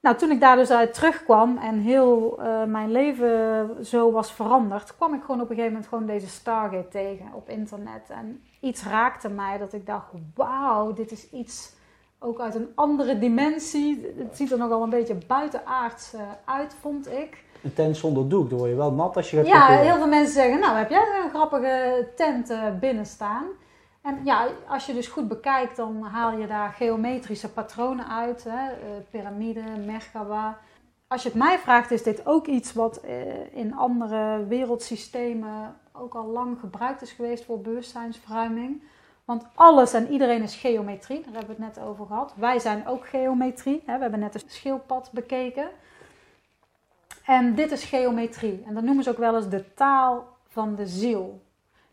Nou, 0.00 0.16
toen 0.16 0.30
ik 0.30 0.40
daar 0.40 0.56
dus 0.56 0.70
uit 0.70 0.94
terugkwam 0.94 1.58
en 1.58 1.78
heel 1.78 2.38
uh, 2.40 2.64
mijn 2.64 2.90
leven 2.90 3.68
zo 3.84 4.12
was 4.12 4.32
veranderd, 4.32 4.96
kwam 4.96 5.14
ik 5.14 5.20
gewoon 5.20 5.40
op 5.40 5.50
een 5.50 5.56
gegeven 5.56 5.72
moment 5.72 5.88
gewoon 5.88 6.06
deze 6.06 6.28
Stargate 6.28 6.88
tegen 6.88 7.26
op 7.32 7.48
internet. 7.48 8.10
En 8.10 8.42
iets 8.60 8.84
raakte 8.84 9.28
mij 9.28 9.58
dat 9.58 9.72
ik 9.72 9.86
dacht, 9.86 10.06
wauw, 10.34 10.92
dit 10.92 11.10
is 11.10 11.30
iets 11.30 11.74
ook 12.18 12.40
uit 12.40 12.54
een 12.54 12.72
andere 12.74 13.18
dimensie. 13.18 14.14
Het 14.16 14.36
ziet 14.36 14.52
er 14.52 14.58
nogal 14.58 14.82
een 14.82 14.90
beetje 14.90 15.18
buitenaards 15.26 16.14
uh, 16.14 16.20
uit, 16.44 16.76
vond 16.80 17.10
ik. 17.10 17.44
Een 17.62 17.74
tent 17.74 17.96
zonder 17.96 18.28
doek, 18.28 18.48
dan 18.48 18.58
word 18.58 18.70
je 18.70 18.76
wel 18.76 18.92
nat 18.92 19.16
als 19.16 19.30
je 19.30 19.36
gaat 19.36 19.46
Ja, 19.46 19.66
heel 19.66 19.96
veel 19.96 20.06
mensen 20.06 20.34
zeggen, 20.34 20.60
nou 20.60 20.76
heb 20.76 20.90
jij 20.90 21.22
een 21.24 21.30
grappige 21.30 22.08
tent 22.16 22.50
uh, 22.50 22.62
binnen 22.80 23.06
staan. 23.06 23.44
En 24.02 24.20
ja, 24.24 24.48
als 24.68 24.86
je 24.86 24.94
dus 24.94 25.06
goed 25.06 25.28
bekijkt, 25.28 25.76
dan 25.76 26.02
haal 26.02 26.38
je 26.38 26.46
daar 26.46 26.72
geometrische 26.72 27.52
patronen 27.52 28.08
uit. 28.08 28.44
Hè? 28.44 28.64
Uh, 28.66 28.76
piramide, 29.10 29.62
Merkaba. 29.86 30.58
Als 31.08 31.22
je 31.22 31.28
het 31.28 31.38
mij 31.38 31.58
vraagt, 31.58 31.90
is 31.90 32.02
dit 32.02 32.26
ook 32.26 32.46
iets 32.46 32.72
wat 32.72 33.00
in 33.52 33.74
andere 33.74 34.46
wereldsystemen 34.46 35.76
ook 35.92 36.14
al 36.14 36.26
lang 36.26 36.58
gebruikt 36.60 37.02
is 37.02 37.12
geweest 37.12 37.44
voor 37.44 37.60
bewustzijnsverruiming. 37.60 38.82
Want 39.26 39.46
alles 39.54 39.92
en 39.92 40.10
iedereen 40.10 40.42
is 40.42 40.56
geometrie, 40.56 41.22
daar 41.24 41.34
hebben 41.34 41.56
we 41.56 41.64
het 41.64 41.74
net 41.74 41.84
over 41.84 42.06
gehad. 42.06 42.34
Wij 42.36 42.58
zijn 42.58 42.86
ook 42.86 43.06
geometrie. 43.06 43.82
We 43.86 43.92
hebben 43.92 44.20
net 44.20 44.34
een 44.34 44.42
schildpad 44.46 45.10
bekeken. 45.12 45.68
En 47.24 47.54
dit 47.54 47.70
is 47.70 47.84
geometrie. 47.84 48.64
En 48.66 48.74
dat 48.74 48.82
noemen 48.82 49.04
ze 49.04 49.10
ook 49.10 49.18
wel 49.18 49.36
eens 49.36 49.48
de 49.48 49.74
taal 49.74 50.36
van 50.46 50.74
de 50.74 50.86
ziel. 50.86 51.42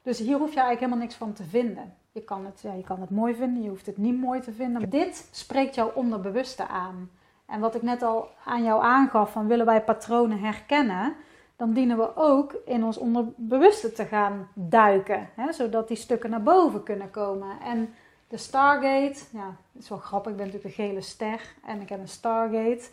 Dus 0.01 0.19
hier 0.19 0.37
hoef 0.37 0.53
je 0.53 0.59
eigenlijk 0.59 0.79
helemaal 0.79 0.99
niks 0.99 1.15
van 1.15 1.33
te 1.33 1.43
vinden. 1.43 1.93
Je 2.11 2.21
kan 2.21 2.45
het, 2.45 2.61
ja, 2.61 2.73
je 2.73 2.83
kan 2.83 3.01
het 3.01 3.09
mooi 3.09 3.35
vinden, 3.35 3.63
je 3.63 3.69
hoeft 3.69 3.85
het 3.85 3.97
niet 3.97 4.19
mooi 4.19 4.39
te 4.41 4.51
vinden. 4.51 4.89
Dit 4.89 5.27
spreekt 5.31 5.75
jouw 5.75 5.91
onderbewuste 5.93 6.67
aan. 6.67 7.09
En 7.45 7.59
wat 7.59 7.75
ik 7.75 7.81
net 7.81 8.01
al 8.01 8.29
aan 8.45 8.63
jou 8.63 8.83
aangaf, 8.83 9.31
van 9.31 9.47
willen 9.47 9.65
wij 9.65 9.83
patronen 9.83 10.39
herkennen, 10.39 11.15
dan 11.55 11.73
dienen 11.73 11.97
we 11.97 12.15
ook 12.15 12.55
in 12.65 12.83
ons 12.83 12.97
onderbewuste 12.97 13.91
te 13.91 14.05
gaan 14.05 14.47
duiken, 14.53 15.29
hè, 15.35 15.51
zodat 15.51 15.87
die 15.87 15.97
stukken 15.97 16.29
naar 16.29 16.43
boven 16.43 16.83
kunnen 16.83 17.11
komen. 17.11 17.59
En 17.63 17.93
de 18.27 18.37
Stargate, 18.37 19.19
ja, 19.31 19.55
dat 19.71 19.83
is 19.83 19.89
wel 19.89 19.97
grappig, 19.97 20.31
ik 20.31 20.37
ben 20.37 20.45
natuurlijk 20.45 20.77
een 20.77 20.85
gele 20.85 21.01
ster 21.01 21.41
en 21.65 21.81
ik 21.81 21.89
heb 21.89 21.99
een 21.99 22.07
Stargate. 22.07 22.83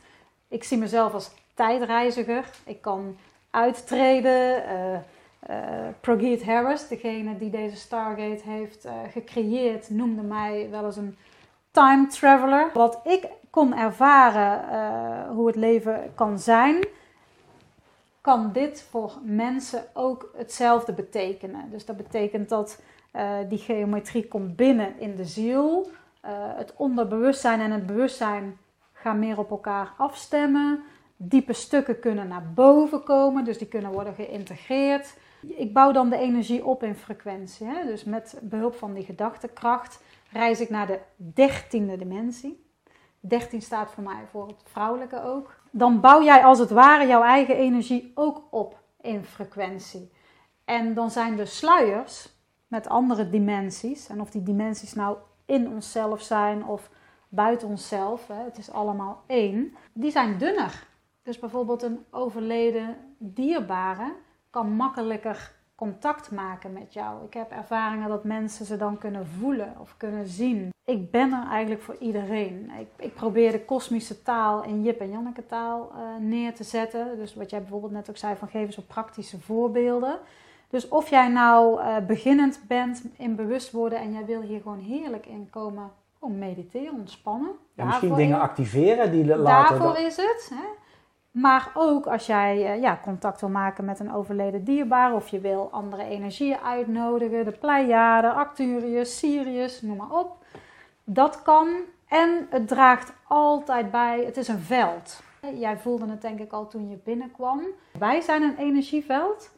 Ik 0.49 0.65
zie 0.65 0.79
mezelf 0.79 1.15
als 1.15 1.31
tijdreiziger. 1.55 2.51
Ik 2.65 2.81
kan 2.81 3.17
uittreden. 3.51 4.63
Uh, 5.49 6.47
Harris, 6.47 6.89
degene 6.89 7.39
die 7.39 7.51
deze 7.51 7.77
Stargate 7.77 8.43
heeft 8.45 8.87
uh, 8.87 8.93
gecreëerd, 9.11 9.91
noemde 9.91 10.23
mij 10.23 10.69
wel 10.71 10.85
eens 10.85 10.97
een 10.97 11.17
time 11.71 12.07
traveler. 12.07 12.71
Wat 12.75 13.01
ik 13.05 13.29
kon 13.51 13.77
ervaren 13.77 15.29
hoe 15.29 15.47
het 15.47 15.57
leven 15.57 16.13
kan 16.15 16.39
zijn, 16.39 16.85
kan 18.21 18.53
dit 18.53 18.83
voor 18.83 19.13
mensen 19.23 19.85
ook 19.95 20.31
hetzelfde 20.37 20.93
betekenen. 20.93 21.71
Dus 21.71 21.85
dat 21.85 21.97
betekent 21.97 22.49
dat 22.49 22.83
die 23.49 23.59
geometrie 23.59 24.29
komt 24.29 24.57
binnen 24.57 24.99
in 24.99 25.17
de 25.17 25.25
ziel. 25.25 25.91
het 26.57 26.75
onderbewustzijn 26.77 27.61
en 27.61 27.71
het 27.71 27.87
bewustzijn 27.87 28.59
gaan 28.93 29.19
meer 29.19 29.39
op 29.39 29.51
elkaar 29.51 29.93
afstemmen 29.97 30.83
diepe 31.23 31.53
stukken 31.53 32.01
kunnen 32.01 32.29
naar 32.29 32.53
boven 32.55 33.03
komen, 33.03 33.45
dus 33.45 33.59
die 33.59 33.69
kunnen 33.69 33.93
worden 33.93 34.15
geïntegreerd. 34.15 35.17
Ik 35.41 35.73
bouw 35.73 35.93
dan 35.93 36.11
de 36.11 36.17
energie 36.17 36.65
op 36.65 36.83
in 36.83 36.95
frequentie. 36.95 37.67
Hè? 37.67 37.85
Dus 37.85 38.05
met 38.05 38.39
behulp 38.43 38.75
van 38.75 38.93
die 38.95 39.05
gedachtekracht 39.05 40.03
reis 40.33 40.61
ik 40.61 40.71
naar 40.71 40.87
de 40.87 40.99
dertiende 41.17 41.97
dimensie. 41.97 42.65
13 43.21 43.63
staat 43.63 43.91
voor 43.91 44.03
mij 44.03 44.27
voor 44.31 44.47
het 44.47 44.63
vrouwelijke 44.65 45.23
ook. 45.23 45.60
Dan 45.71 46.01
bouw 46.01 46.23
jij 46.23 46.45
als 46.45 46.59
het 46.59 46.71
ware 46.71 47.07
jouw 47.07 47.23
eigen 47.23 47.57
energie 47.57 48.13
ook 48.15 48.43
op 48.51 48.83
in 49.01 49.25
frequentie. 49.25 50.13
En 50.65 50.95
dan 50.95 51.11
zijn 51.11 51.37
de 51.37 51.47
sluiers 51.47 52.29
met 52.67 52.89
andere 52.89 53.31
dimensies. 53.31 54.09
En 54.09 54.21
of 54.21 54.31
die 54.31 54.43
dimensies 54.43 54.95
nou 54.95 55.17
in 55.47 55.69
onszelf 55.69 56.23
zijn 56.23 56.65
of 56.65 56.91
buiten 57.29 57.69
onszelf, 57.69 58.27
het 58.27 58.59
is 58.59 58.71
allemaal 58.71 59.23
één. 59.27 59.75
Die 59.93 60.11
zijn 60.11 60.39
dunner. 60.39 60.87
Dus 61.23 61.39
bijvoorbeeld 61.39 61.83
een 61.83 62.05
overleden 62.11 62.97
dierbare 63.19 64.15
kan 64.51 64.73
makkelijker 64.73 65.60
contact 65.81 66.31
maken 66.31 66.73
met 66.73 66.93
jou. 66.93 67.25
Ik 67.25 67.35
heb 67.35 67.51
ervaringen 67.51 68.09
dat 68.09 68.25
mensen 68.25 68.67
ze 68.67 68.77
dan 68.77 68.99
kunnen 68.99 69.27
voelen 69.27 69.75
of 69.81 69.95
kunnen 69.97 70.27
zien. 70.27 70.69
Ik 70.85 71.11
ben 71.11 71.33
er 71.33 71.49
eigenlijk 71.51 71.83
voor 71.83 71.97
iedereen. 71.99 72.71
Ik, 72.79 72.89
ik 72.97 73.15
probeer 73.15 73.53
de 73.53 73.65
kosmische 73.65 74.23
taal 74.23 74.65
in 74.65 74.83
Jip 74.83 75.01
en 75.01 75.11
Janneke 75.11 75.47
taal 75.47 75.93
uh, 75.93 76.01
neer 76.29 76.55
te 76.55 76.65
zetten. 76.65 77.17
Dus 77.17 77.35
wat 77.35 77.51
jij 77.51 77.61
bijvoorbeeld 77.61 77.93
net 77.93 78.11
ook 78.11 78.17
zei 78.17 78.37
van 78.37 78.49
geven 78.49 78.73
zo 78.73 78.83
praktische 78.87 79.41
voorbeelden. 79.41 80.19
Dus 80.69 80.89
of 80.89 81.11
jij 81.11 81.29
nou 81.29 81.81
uh, 81.81 81.97
beginnend 82.07 82.61
bent 82.69 83.05
in 83.17 83.37
bewust 83.37 83.71
worden 83.73 83.99
en 83.99 84.13
jij 84.13 84.25
wil 84.25 84.41
hier 84.41 84.61
gewoon 84.61 84.79
heerlijk 84.79 85.27
in 85.27 85.51
komen, 85.51 85.91
gewoon 86.19 86.39
mediteren, 86.39 86.95
ontspannen. 86.95 87.51
Ja, 87.75 87.85
misschien 87.85 88.15
dingen 88.15 88.41
activeren 88.41 89.13
die 89.13 89.37
later... 89.37 89.79
Daarvoor 89.79 89.99
is 89.99 90.17
het. 90.17 90.51
Hè? 90.55 90.67
Maar 91.31 91.71
ook 91.75 92.07
als 92.07 92.27
jij 92.27 92.67
eh, 92.67 92.81
ja, 92.81 93.01
contact 93.03 93.41
wil 93.41 93.51
maken 93.51 93.85
met 93.85 94.01
een 94.01 94.13
overleden 94.13 94.65
dierbaar 94.65 95.15
of 95.15 95.29
je 95.29 95.41
wil 95.41 95.69
andere 95.71 96.05
energieën 96.05 96.59
uitnodigen, 96.59 97.45
de 97.45 97.53
Pleiade, 97.53 98.31
Arcturus, 98.33 99.19
Sirius, 99.19 99.83
noem 99.83 99.97
maar 99.97 100.11
op. 100.11 100.37
Dat 101.05 101.43
kan 101.43 101.69
en 102.09 102.47
het 102.51 102.69
draagt 102.69 103.13
altijd 103.27 103.91
bij, 103.91 104.25
het 104.25 104.37
is 104.37 104.49
een 104.49 104.59
veld. 104.59 105.23
Jij 105.55 105.79
voelde 105.79 106.11
het 106.11 106.23
denk 106.23 106.39
ik 106.39 106.53
al 106.53 106.69
toen 106.69 106.89
je 106.89 106.97
binnenkwam. 107.05 107.61
Wij 107.99 108.21
zijn 108.21 108.43
een 108.43 108.57
energieveld 108.57 109.51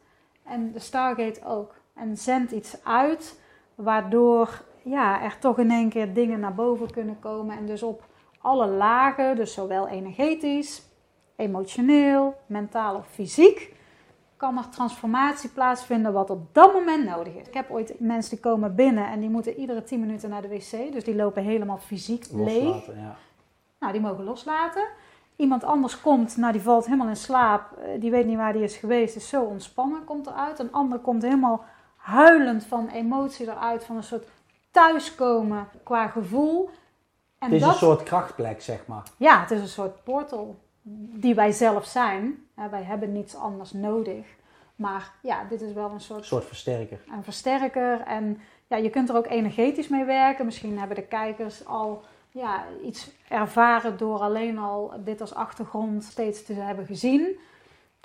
en 0.43 0.71
de 0.71 0.79
Stargate 0.79 1.45
ook. 1.45 1.75
En 1.93 2.17
zendt 2.17 2.51
iets 2.51 2.83
uit 2.83 3.39
waardoor 3.75 4.63
ja, 4.83 5.21
er 5.21 5.39
toch 5.39 5.59
in 5.59 5.71
één 5.71 5.89
keer 5.89 6.13
dingen 6.13 6.39
naar 6.39 6.53
boven 6.53 6.91
kunnen 6.91 7.19
komen. 7.19 7.57
En 7.57 7.65
dus 7.65 7.83
op 7.83 8.03
alle 8.41 8.67
lagen, 8.67 9.35
dus 9.35 9.53
zowel 9.53 9.87
energetisch, 9.87 10.92
emotioneel, 11.43 12.35
mentaal 12.45 12.95
of 12.95 13.07
fysiek, 13.07 13.73
kan 14.37 14.57
er 14.57 14.69
transformatie 14.69 15.49
plaatsvinden 15.49 16.13
wat 16.13 16.29
op 16.29 16.53
dat 16.53 16.73
moment 16.73 17.05
nodig 17.05 17.33
is. 17.33 17.47
Ik 17.47 17.53
heb 17.53 17.71
ooit 17.71 17.99
mensen 17.99 18.29
die 18.29 18.39
komen 18.39 18.75
binnen 18.75 19.07
en 19.07 19.19
die 19.19 19.29
moeten 19.29 19.55
iedere 19.55 19.83
10 19.83 19.99
minuten 19.99 20.29
naar 20.29 20.41
de 20.41 20.47
wc, 20.47 20.93
dus 20.93 21.03
die 21.03 21.15
lopen 21.15 21.43
helemaal 21.43 21.77
fysiek 21.77 22.25
leeg. 22.31 22.85
Ja. 22.85 23.15
Nou, 23.79 23.91
die 23.91 24.01
mogen 24.01 24.23
loslaten. 24.23 24.87
Iemand 25.35 25.63
anders 25.63 26.01
komt, 26.01 26.37
nou 26.37 26.51
die 26.51 26.61
valt 26.61 26.85
helemaal 26.85 27.07
in 27.07 27.15
slaap, 27.15 27.77
eh, 27.77 28.01
die 28.01 28.11
weet 28.11 28.25
niet 28.25 28.37
waar 28.37 28.53
die 28.53 28.63
is 28.63 28.75
geweest, 28.75 29.15
is 29.15 29.29
zo 29.29 29.43
ontspannen, 29.43 30.03
komt 30.03 30.27
eruit. 30.27 30.59
Een 30.59 30.71
ander 30.71 30.99
komt 30.99 31.21
helemaal 31.21 31.63
huilend 31.95 32.65
van 32.65 32.87
emotie 32.87 33.47
eruit, 33.47 33.85
van 33.85 33.95
een 33.95 34.03
soort 34.03 34.27
thuiskomen 34.71 35.67
qua 35.83 36.07
gevoel. 36.07 36.69
En 37.39 37.51
het 37.51 37.61
is 37.61 37.67
een 37.67 37.73
soort 37.73 38.03
krachtplek, 38.03 38.61
zeg 38.61 38.87
maar. 38.87 39.03
Ja, 39.17 39.39
het 39.39 39.51
is 39.51 39.61
een 39.61 39.67
soort 39.67 40.03
portal 40.03 40.59
die 40.83 41.35
wij 41.35 41.51
zelf 41.51 41.85
zijn. 41.85 42.47
wij 42.69 42.83
hebben 42.83 43.11
niets 43.11 43.35
anders 43.35 43.71
nodig. 43.71 44.25
Maar 44.75 45.11
ja, 45.21 45.43
dit 45.43 45.61
is 45.61 45.73
wel 45.73 45.89
een 45.89 46.01
soort... 46.01 46.19
Een 46.19 46.25
soort 46.25 46.45
versterker. 46.45 46.99
Een 47.11 47.23
versterker. 47.23 48.01
En 48.01 48.39
ja, 48.67 48.77
je 48.77 48.89
kunt 48.89 49.09
er 49.09 49.15
ook 49.15 49.27
energetisch 49.27 49.87
mee 49.87 50.05
werken. 50.05 50.45
Misschien 50.45 50.79
hebben 50.79 50.95
de 50.95 51.07
kijkers 51.07 51.65
al 51.65 52.03
ja, 52.31 52.63
iets 52.83 53.11
ervaren 53.29 53.97
door 53.97 54.19
alleen 54.19 54.57
al 54.57 54.93
dit 55.03 55.21
als 55.21 55.33
achtergrond 55.33 56.03
steeds 56.03 56.43
te 56.45 56.53
hebben 56.53 56.85
gezien. 56.85 57.39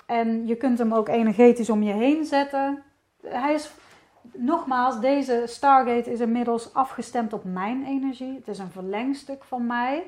En 0.05 0.47
je 0.47 0.55
kunt 0.55 0.77
hem 0.77 0.93
ook 0.93 1.07
energetisch 1.07 1.69
om 1.69 1.83
je 1.83 1.93
heen 1.93 2.25
zetten. 2.25 2.83
Hij 3.21 3.53
is, 3.53 3.71
nogmaals, 4.33 4.99
deze 4.99 5.43
Stargate 5.45 6.11
is 6.11 6.19
inmiddels 6.19 6.73
afgestemd 6.73 7.33
op 7.33 7.43
mijn 7.43 7.85
energie. 7.85 8.35
Het 8.35 8.47
is 8.47 8.59
een 8.59 8.71
verlengstuk 8.71 9.43
van 9.43 9.67
mij. 9.67 10.03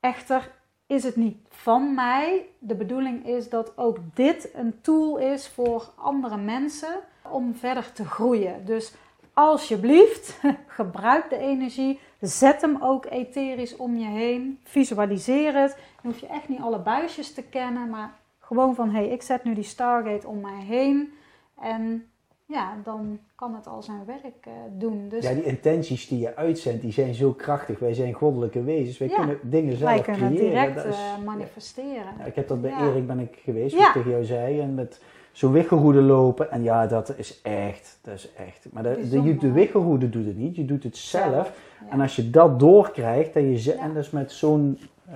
Echter, 0.00 0.50
is 0.86 1.02
het 1.02 1.16
niet 1.16 1.36
van 1.48 1.94
mij. 1.94 2.46
De 2.58 2.74
bedoeling 2.74 3.26
is 3.26 3.48
dat 3.48 3.78
ook 3.78 3.98
dit 4.14 4.50
een 4.54 4.80
tool 4.80 5.16
is 5.16 5.48
voor 5.48 5.92
andere 5.96 6.36
mensen 6.36 7.00
om 7.30 7.54
verder 7.54 7.92
te 7.92 8.04
groeien. 8.04 8.64
Dus 8.64 8.94
alsjeblieft, 9.32 10.40
gebruik 10.66 11.30
de 11.30 11.38
energie. 11.38 12.00
Zet 12.20 12.60
hem 12.60 12.82
ook 12.82 13.06
etherisch 13.06 13.76
om 13.76 13.96
je 13.96 14.06
heen. 14.06 14.60
Visualiseer 14.62 15.54
het. 15.54 15.76
Dan 16.02 16.10
hoef 16.12 16.20
je 16.20 16.26
echt 16.26 16.48
niet 16.48 16.60
alle 16.60 16.78
buisjes 16.78 17.34
te 17.34 17.42
kennen, 17.42 17.90
maar 17.90 18.14
gewoon 18.38 18.74
van 18.74 18.90
hé, 18.90 18.98
hey, 18.98 19.08
ik 19.08 19.22
zet 19.22 19.44
nu 19.44 19.54
die 19.54 19.64
Stargate 19.64 20.26
om 20.26 20.40
mij 20.40 20.62
heen. 20.64 21.12
En 21.60 22.10
ja, 22.46 22.76
dan 22.84 23.18
kan 23.34 23.54
het 23.54 23.66
al 23.66 23.82
zijn 23.82 24.04
werk 24.06 24.46
uh, 24.48 24.52
doen. 24.78 25.08
Dus 25.08 25.24
ja, 25.24 25.34
die 25.34 25.44
intenties 25.44 26.08
die 26.08 26.18
je 26.18 26.36
uitzendt, 26.36 26.82
die 26.82 26.92
zijn 26.92 27.14
zo 27.14 27.32
krachtig. 27.32 27.78
Wij 27.78 27.94
zijn 27.94 28.12
goddelijke 28.12 28.62
wezens. 28.62 28.98
Wij 28.98 29.08
kunnen 29.08 29.38
dingen 29.42 29.76
zelf 29.76 30.00
creëren. 30.00 30.20
Wij 30.20 30.30
kunnen 30.30 30.50
direct 30.50 30.86
uh, 30.86 31.24
manifesteren. 31.24 32.12
Ja, 32.18 32.24
ik 32.24 32.34
heb 32.34 32.48
dat 32.48 32.60
bij 32.60 32.74
Erik 32.80 33.06
ben 33.06 33.18
ik 33.18 33.38
geweest, 33.44 33.76
wat 33.76 33.86
ik 33.86 33.92
tegen 33.92 34.10
jou 34.10 34.24
zei. 34.24 34.60
En 34.60 34.74
met 34.74 35.00
zo'n 35.32 35.52
wiggelroede 35.52 36.00
lopen. 36.02 36.50
En 36.50 36.62
ja, 36.62 36.86
dat 36.86 37.18
is 37.18 37.40
echt, 37.42 37.98
dat 38.02 38.14
is 38.14 38.32
echt. 38.32 38.66
Maar 38.72 38.82
de, 38.82 39.08
de, 39.08 39.36
de 39.36 40.08
doet 40.10 40.26
het 40.26 40.36
niet. 40.36 40.56
Je 40.56 40.64
doet 40.64 40.82
het 40.82 40.96
zelf. 40.96 41.52
En 41.90 42.00
als 42.00 42.16
je 42.16 42.30
dat 42.30 42.60
doorkrijgt, 42.60 43.36
en, 43.36 43.62
je, 43.62 43.72
en 43.72 43.94
dat 43.94 44.04
is 44.04 44.10
met 44.10 44.32
zo'n... 44.32 44.78
Uh, 45.08 45.14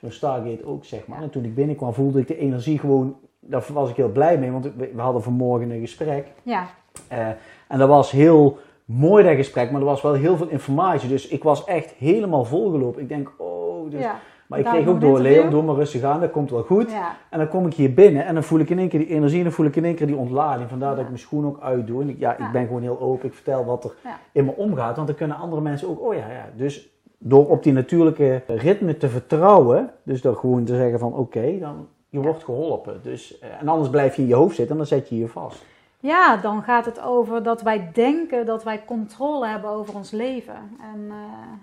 zo'n 0.00 0.10
Stargate 0.10 0.66
ook, 0.66 0.84
zeg 0.84 1.06
maar. 1.06 1.22
En 1.22 1.30
toen 1.30 1.44
ik 1.44 1.54
binnenkwam, 1.54 1.94
voelde 1.94 2.20
ik 2.20 2.26
de 2.26 2.38
energie 2.38 2.78
gewoon 2.78 3.16
daar 3.40 3.64
was 3.72 3.90
ik 3.90 3.96
heel 3.96 4.12
blij 4.12 4.38
mee, 4.38 4.50
want 4.50 4.70
we, 4.76 4.90
hadden 4.96 5.22
vanmorgen 5.22 5.70
een 5.70 5.80
gesprek. 5.80 6.26
Ja. 6.42 6.66
Uh, 7.12 7.28
en 7.68 7.78
dat 7.78 7.88
was 7.88 8.10
heel 8.10 8.58
mooi 8.84 9.24
dat 9.24 9.34
gesprek, 9.34 9.70
maar 9.70 9.80
er 9.80 9.86
was 9.86 10.02
wel 10.02 10.12
heel 10.12 10.36
veel 10.36 10.48
informatie. 10.48 11.08
Dus 11.08 11.28
ik 11.28 11.42
was 11.42 11.64
echt 11.64 11.90
helemaal 11.90 12.44
volgelopen. 12.44 13.02
Ik 13.02 13.08
denk, 13.08 13.32
oh, 13.38 13.90
dus... 13.90 14.00
Ja. 14.00 14.20
Maar 14.48 14.58
ik 14.58 14.64
kreeg 14.64 14.86
ook 14.86 15.00
door, 15.00 15.20
Leon, 15.20 15.50
doe 15.50 15.62
maar 15.62 15.74
rustig 15.74 16.02
aan, 16.02 16.20
dat 16.20 16.30
komt 16.30 16.50
wel 16.50 16.62
goed. 16.62 16.90
Ja. 16.90 17.16
En 17.30 17.38
dan 17.38 17.48
kom 17.48 17.66
ik 17.66 17.74
hier 17.74 17.94
binnen 17.94 18.24
en 18.24 18.34
dan 18.34 18.42
voel 18.42 18.58
ik 18.58 18.70
in 18.70 18.78
één 18.78 18.88
keer 18.88 18.98
die 18.98 19.08
energie 19.08 19.38
en 19.38 19.44
dan 19.44 19.52
voel 19.52 19.66
ik 19.66 19.76
in 19.76 19.84
één 19.84 19.94
keer 19.94 20.06
die 20.06 20.16
ontlading. 20.16 20.68
Vandaar 20.68 20.90
dat 20.90 20.98
ik 20.98 21.06
mijn 21.06 21.18
schoen 21.18 21.46
ook 21.46 21.60
uitdoe. 21.60 22.02
En 22.02 22.08
ik, 22.08 22.18
ja, 22.18 22.38
ik 22.38 22.52
ben 22.52 22.66
gewoon 22.66 22.82
heel 22.82 23.00
open, 23.00 23.28
ik 23.28 23.34
vertel 23.34 23.64
wat 23.64 23.84
er 23.84 23.94
in 24.32 24.44
me 24.44 24.52
omgaat. 24.56 24.96
Want 24.96 25.08
dan 25.08 25.16
kunnen 25.16 25.36
andere 25.36 25.62
mensen 25.62 25.88
ook, 25.88 26.00
oh 26.00 26.14
ja, 26.14 26.30
ja. 26.30 26.50
Dus 26.56 26.88
door 27.18 27.48
op 27.48 27.62
die 27.62 27.72
natuurlijke 27.72 28.42
ritme 28.46 28.96
te 28.96 29.08
vertrouwen, 29.08 29.90
dus 30.02 30.22
door 30.22 30.36
gewoon 30.36 30.64
te 30.64 30.76
zeggen 30.76 30.98
van 30.98 31.14
oké, 31.14 31.58
dan 31.58 31.86
je 32.18 32.24
wordt 32.24 32.44
geholpen. 32.44 33.02
Dus, 33.02 33.38
eh, 33.38 33.60
en 33.60 33.68
anders 33.68 33.90
blijf 33.90 34.16
je 34.16 34.22
in 34.22 34.28
je 34.28 34.34
hoofd 34.34 34.56
zitten 34.56 34.72
en 34.72 34.76
dan 34.76 34.98
zet 34.98 35.08
je 35.08 35.18
je 35.18 35.28
vast. 35.28 35.64
ja, 36.00 36.36
dan 36.36 36.62
gaat 36.62 36.84
het 36.84 37.00
over 37.00 37.42
dat 37.42 37.62
wij 37.62 37.90
denken 37.92 38.46
dat 38.46 38.64
wij 38.64 38.84
controle 38.84 39.46
hebben 39.46 39.70
over 39.70 39.94
ons 39.94 40.10
leven. 40.10 40.76
En 40.80 41.00
uh, 41.00 41.14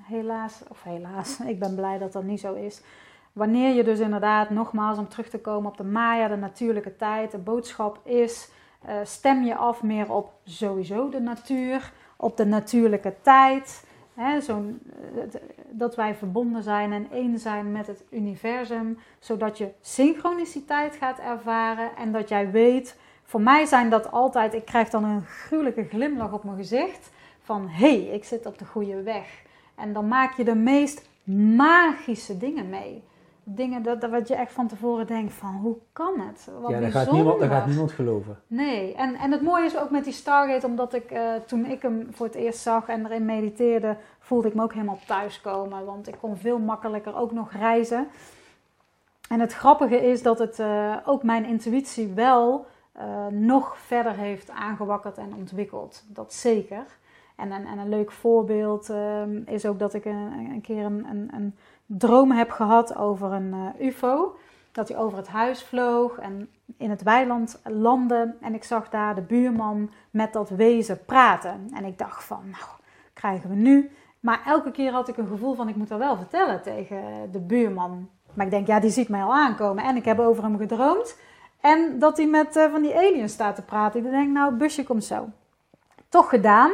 helaas, 0.08 0.62
of 0.70 0.84
helaas, 0.84 1.40
ik 1.54 1.60
ben 1.60 1.76
blij 1.76 1.98
dat 1.98 2.14
dat 2.14 2.24
niet 2.24 2.40
zo 2.40 2.54
is. 2.54 2.82
Wanneer 3.34 3.76
je 3.76 3.84
dus 3.84 4.00
inderdaad, 4.00 4.50
nogmaals 4.50 4.98
om 4.98 5.08
terug 5.08 5.30
te 5.30 5.40
komen 5.40 5.72
op 5.72 5.78
de 5.78 5.84
Maya, 5.84 6.28
de 6.28 6.36
natuurlijke 6.36 6.96
tijd, 6.96 7.32
de 7.32 7.38
boodschap 7.38 8.00
is, 8.04 8.50
uh, 8.86 8.94
stem 9.04 9.44
je 9.44 9.56
af 9.56 9.84
meer 9.84 10.12
op 10.12 10.32
sowieso 10.44 11.10
de 11.10 11.20
natuur, 11.20 11.92
op 12.16 12.38
de 12.38 12.46
natuurlijke 12.46 13.14
tijd. 13.22 13.85
Zo, 14.42 14.64
dat 15.70 15.96
wij 15.96 16.16
verbonden 16.16 16.64
zijn 16.64 16.94
en 16.94 17.08
één 17.12 17.40
zijn 17.40 17.72
met 17.72 17.88
het 17.88 18.04
universum, 18.10 18.98
zodat 19.20 19.58
je 19.58 19.72
synchroniciteit 19.82 20.96
gaat 20.96 21.20
ervaren 21.20 21.96
en 21.96 22.12
dat 22.12 22.30
jij 22.30 22.52
weet 22.52 22.96
voor 23.24 23.42
mij 23.42 23.66
zijn 23.66 23.90
dat 23.90 24.12
altijd, 24.12 24.54
ik 24.54 24.66
krijg 24.66 24.90
dan 24.90 25.04
een 25.04 25.26
gruwelijke 25.26 25.84
glimlach 25.84 26.34
op 26.34 26.44
mijn 26.44 26.58
gezicht 26.58 27.12
van 27.42 27.68
hé, 27.70 28.04
hey, 28.04 28.14
ik 28.14 28.24
zit 28.24 28.46
op 28.46 28.58
de 28.58 28.66
goede 28.66 29.02
weg. 29.02 29.44
En 29.76 29.94
dan 29.94 30.08
maak 30.08 30.38
je 30.38 30.44
de 30.44 30.56
meest 30.56 31.10
magische 31.56 32.38
dingen 32.38 32.70
mee. 32.70 33.04
Dingen 33.48 33.84
dat, 33.84 34.02
dat 34.02 34.10
wat 34.10 34.28
je 34.28 34.36
echt 34.36 34.52
van 34.52 34.68
tevoren 34.68 35.08
denkt 35.08 35.34
van 35.34 35.56
hoe 35.56 35.78
kan 35.94 36.20
het? 36.20 36.50
Wat 36.62 36.72
ja, 36.72 36.80
daar 36.80 36.92
gaat, 36.92 37.12
niemand, 37.12 37.40
daar 37.40 37.50
gaat 37.50 37.68
niemand 37.68 37.92
geloven. 37.92 38.40
Nee, 38.48 38.96
en, 38.96 39.16
en 39.16 39.32
het 39.32 39.42
mooie 39.42 39.66
is 39.66 39.78
ook 39.78 39.90
met 39.90 40.04
die 40.04 40.14
Stargate, 40.14 40.66
omdat 40.66 40.94
ik 40.94 41.12
uh, 41.12 41.34
toen 41.46 41.66
ik 41.66 41.82
hem 41.82 42.08
voor 42.12 42.26
het 42.26 42.36
eerst 42.36 42.60
zag 42.60 42.88
en 42.88 43.06
erin 43.06 43.26
mediteerde, 43.26 43.98
voelde 44.20 44.48
ik 44.48 44.54
me 44.54 44.64
ook 44.64 44.74
helemaal 44.74 45.00
thuiskomen. 45.08 45.86
Want 45.86 46.08
ik 46.08 46.16
kon 46.22 46.38
veel 46.38 46.60
makkelijker 46.60 47.18
ook 47.18 47.32
nog 47.32 47.52
reizen. 47.52 48.08
En 49.30 49.40
het 49.40 49.54
grappige 49.54 50.08
is 50.08 50.22
dat 50.24 50.40
het 50.40 50.60
uh, 50.60 50.98
ook 51.06 51.24
mijn 51.24 51.46
intuïtie 51.46 52.14
wel 52.14 52.66
uh, 52.98 53.28
nog 53.28 53.78
verder 53.78 54.14
heeft 54.14 54.50
aangewakkerd 54.50 55.18
en 55.18 55.34
ontwikkeld. 55.36 56.04
Dat 56.08 56.34
zeker. 56.34 56.86
En, 57.36 57.52
en, 57.52 57.66
en 57.66 57.78
een 57.78 57.90
leuk 57.90 58.12
voorbeeld 58.12 58.90
um, 58.90 59.44
is 59.46 59.66
ook 59.66 59.80
dat 59.80 59.94
ik 59.94 60.06
een, 60.06 60.32
een 60.52 60.62
keer 60.62 60.86
een, 60.86 61.06
een, 61.10 61.30
een, 61.34 61.56
droom 61.86 62.32
heb 62.32 62.52
gehad 62.52 62.96
over 62.96 63.32
een 63.32 63.54
uh, 63.80 63.88
UFO. 63.88 64.38
Dat 64.72 64.88
hij 64.88 64.98
over 64.98 65.18
het 65.18 65.28
huis 65.28 65.64
vloog 65.64 66.18
en 66.18 66.50
in 66.78 66.90
het 66.90 67.04
weiland 67.04 67.62
landde. 67.64 68.36
En 68.42 68.54
ik 68.54 68.64
zag 68.64 68.90
daar 68.90 69.16
de 69.16 69.22
buurman 69.22 69.90
met 70.10 70.34
dat 70.34 70.50
wezen 70.50 71.06
praten. 71.06 71.70
En 71.74 71.86
ik 71.86 71.98
dacht 71.98 72.24
van, 72.24 72.42
nou, 72.52 72.64
krijgen 73.14 73.50
we 73.50 73.56
nu. 73.56 73.92
Maar 74.20 74.42
elke 74.46 74.72
keer 74.72 74.92
had 74.92 75.08
ik 75.08 75.18
een 75.18 75.28
gevoel 75.28 75.54
van, 75.54 75.70
ik 75.70 75.76
moet 75.76 75.88
dat 75.88 76.00
wel 76.00 76.18
vertellen 76.18 76.62
tegen 76.62 77.32
de 77.32 77.40
buurman. 77.40 78.10
Maar 78.34 78.46
ik 78.46 78.52
denk, 78.52 78.68
ja, 78.68 78.80
die 78.80 78.90
ziet 78.90 79.10
mij 79.10 79.24
al 79.24 79.34
aankomen. 79.34 79.84
En 79.84 79.96
ik 79.96 80.06
heb 80.06 80.20
over 80.20 80.44
hem 80.44 80.58
gedroomd. 80.58 81.18
En 81.62 82.00
dat 82.00 82.18
hij 82.18 82.28
met 82.28 82.56
uh, 82.56 82.72
van 82.72 82.82
die 82.82 82.96
aliens 82.96 83.34
staat 83.34 83.56
te 83.56 83.62
praten. 83.62 84.06
Ik 84.06 84.12
denk, 84.12 84.32
nou, 84.32 84.56
busje 84.56 84.84
komt 84.84 85.04
zo. 85.04 85.30
Toch 86.10 86.30
gedaan. 86.30 86.72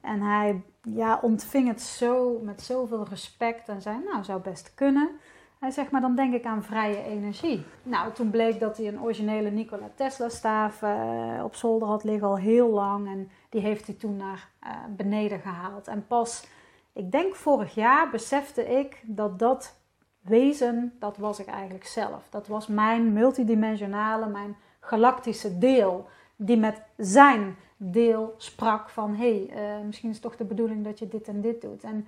En 0.00 0.20
hij 0.20 0.62
ja, 0.82 1.18
ontving 1.22 1.68
het 1.68 1.82
zo 1.82 2.38
met 2.42 2.62
zoveel 2.62 3.06
respect 3.08 3.68
en 3.68 3.82
zei, 3.82 3.96
nou, 4.04 4.24
zou 4.24 4.40
best 4.40 4.74
kunnen. 4.74 5.10
Hij 5.58 5.70
zegt, 5.70 5.90
maar 5.90 6.00
dan 6.00 6.14
denk 6.14 6.34
ik 6.34 6.44
aan 6.44 6.62
vrije 6.62 7.02
energie. 7.02 7.64
Nou, 7.82 8.12
toen 8.12 8.30
bleek 8.30 8.60
dat 8.60 8.76
hij 8.76 8.88
een 8.88 9.02
originele 9.02 9.50
Nikola 9.50 9.90
Tesla 9.94 10.28
staaf 10.28 10.82
uh, 10.82 11.40
op 11.44 11.54
zolder 11.54 11.88
had 11.88 12.04
liggen 12.04 12.28
al 12.28 12.36
heel 12.36 12.70
lang. 12.70 13.08
En 13.08 13.30
die 13.48 13.60
heeft 13.60 13.86
hij 13.86 13.94
toen 13.94 14.16
naar 14.16 14.48
uh, 14.64 14.70
beneden 14.96 15.40
gehaald. 15.40 15.88
En 15.88 16.06
pas, 16.06 16.46
ik 16.92 17.10
denk 17.10 17.34
vorig 17.34 17.74
jaar, 17.74 18.10
besefte 18.10 18.78
ik 18.78 19.02
dat 19.02 19.38
dat 19.38 19.80
wezen, 20.20 20.92
dat 20.98 21.16
was 21.16 21.38
ik 21.40 21.46
eigenlijk 21.46 21.86
zelf. 21.86 22.26
Dat 22.30 22.46
was 22.46 22.66
mijn 22.66 23.12
multidimensionale, 23.12 24.26
mijn 24.26 24.56
galactische 24.80 25.58
deel, 25.58 26.08
die 26.36 26.56
met 26.56 26.82
zijn 26.96 27.56
deel 27.82 28.34
sprak 28.36 28.88
van 28.88 29.14
hé, 29.14 29.44
hey, 29.46 29.78
uh, 29.78 29.84
misschien 29.86 30.08
is 30.08 30.14
het 30.14 30.24
toch 30.24 30.36
de 30.36 30.44
bedoeling 30.44 30.84
dat 30.84 30.98
je 30.98 31.08
dit 31.08 31.28
en 31.28 31.40
dit 31.40 31.60
doet. 31.60 31.82
En 31.82 32.06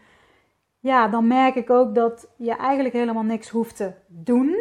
ja, 0.79 1.09
dan 1.09 1.27
merk 1.27 1.55
ik 1.55 1.71
ook 1.71 1.95
dat 1.95 2.29
je 2.37 2.57
eigenlijk 2.57 2.95
helemaal 2.95 3.23
niks 3.23 3.49
hoeft 3.49 3.77
te 3.77 3.93
doen, 4.07 4.57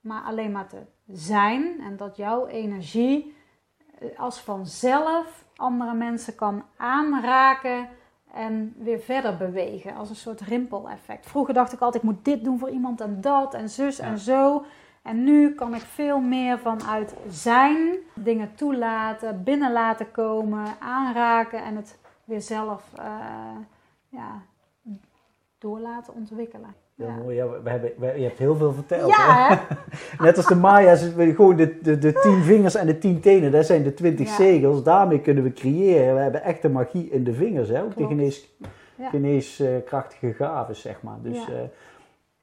maar 0.00 0.22
alleen 0.22 0.52
maar 0.52 0.68
te 0.68 0.80
zijn. 1.06 1.80
En 1.80 1.96
dat 1.96 2.16
jouw 2.16 2.46
energie 2.46 3.34
eh, 3.98 4.18
als 4.18 4.40
vanzelf 4.40 5.44
andere 5.56 5.94
mensen 5.94 6.34
kan 6.34 6.64
aanraken 6.76 7.88
en 8.32 8.74
weer 8.78 9.00
verder 9.00 9.36
bewegen 9.36 9.94
als 9.94 10.08
een 10.08 10.16
soort 10.16 10.40
rimpeleffect. 10.40 11.26
Vroeger 11.26 11.54
dacht 11.54 11.72
ik 11.72 11.80
altijd, 11.80 12.02
ik 12.02 12.10
moet 12.10 12.24
dit 12.24 12.44
doen 12.44 12.58
voor 12.58 12.70
iemand 12.70 13.00
en 13.00 13.20
dat 13.20 13.54
en 13.54 13.68
zus 13.68 13.98
en 13.98 14.18
zo. 14.18 14.64
En 15.06 15.24
nu 15.24 15.54
kan 15.54 15.74
ik 15.74 15.80
veel 15.80 16.20
meer 16.20 16.58
vanuit 16.58 17.14
zijn 17.28 17.76
dingen 18.14 18.54
toelaten, 18.54 19.42
binnen 19.44 19.72
laten 19.72 20.10
komen, 20.10 20.64
aanraken 20.78 21.64
en 21.64 21.76
het 21.76 21.98
weer 22.24 22.40
zelf 22.40 22.92
uh, 22.98 23.04
ja, 24.08 24.42
door 25.58 25.80
laten 25.80 26.14
ontwikkelen. 26.14 26.74
Ja, 26.94 27.16
mooi. 27.16 27.36
Ja, 27.36 27.48
we 27.62 27.70
hebben, 27.70 27.92
we, 27.98 28.06
je 28.06 28.22
hebt 28.22 28.38
heel 28.38 28.56
veel 28.56 28.72
verteld. 28.72 29.10
Ja, 29.10 29.60
Net 30.18 30.36
als 30.36 30.46
de 30.46 30.54
Maya's, 30.54 31.08
gewoon 31.16 31.56
de, 31.56 31.78
de, 31.82 31.98
de 31.98 32.12
tien 32.12 32.42
vingers 32.42 32.74
en 32.74 32.86
de 32.86 32.98
tien 32.98 33.20
tenen, 33.20 33.52
dat 33.52 33.66
zijn 33.66 33.82
de 33.82 33.94
twintig 33.94 34.28
zegels. 34.28 34.82
Daarmee 34.82 35.20
kunnen 35.20 35.44
we 35.44 35.52
creëren. 35.52 36.14
We 36.14 36.20
hebben 36.20 36.42
echte 36.42 36.68
magie 36.68 37.10
in 37.10 37.24
de 37.24 37.32
vingers, 37.32 37.68
hè? 37.68 37.82
ook 37.82 37.94
Klopt. 37.94 38.10
de 38.10 38.16
genees, 38.16 38.56
geneeskrachtige 39.10 40.32
gaven, 40.32 40.76
zeg 40.76 41.02
maar. 41.02 41.18
Dus, 41.22 41.48
uh, 41.48 41.54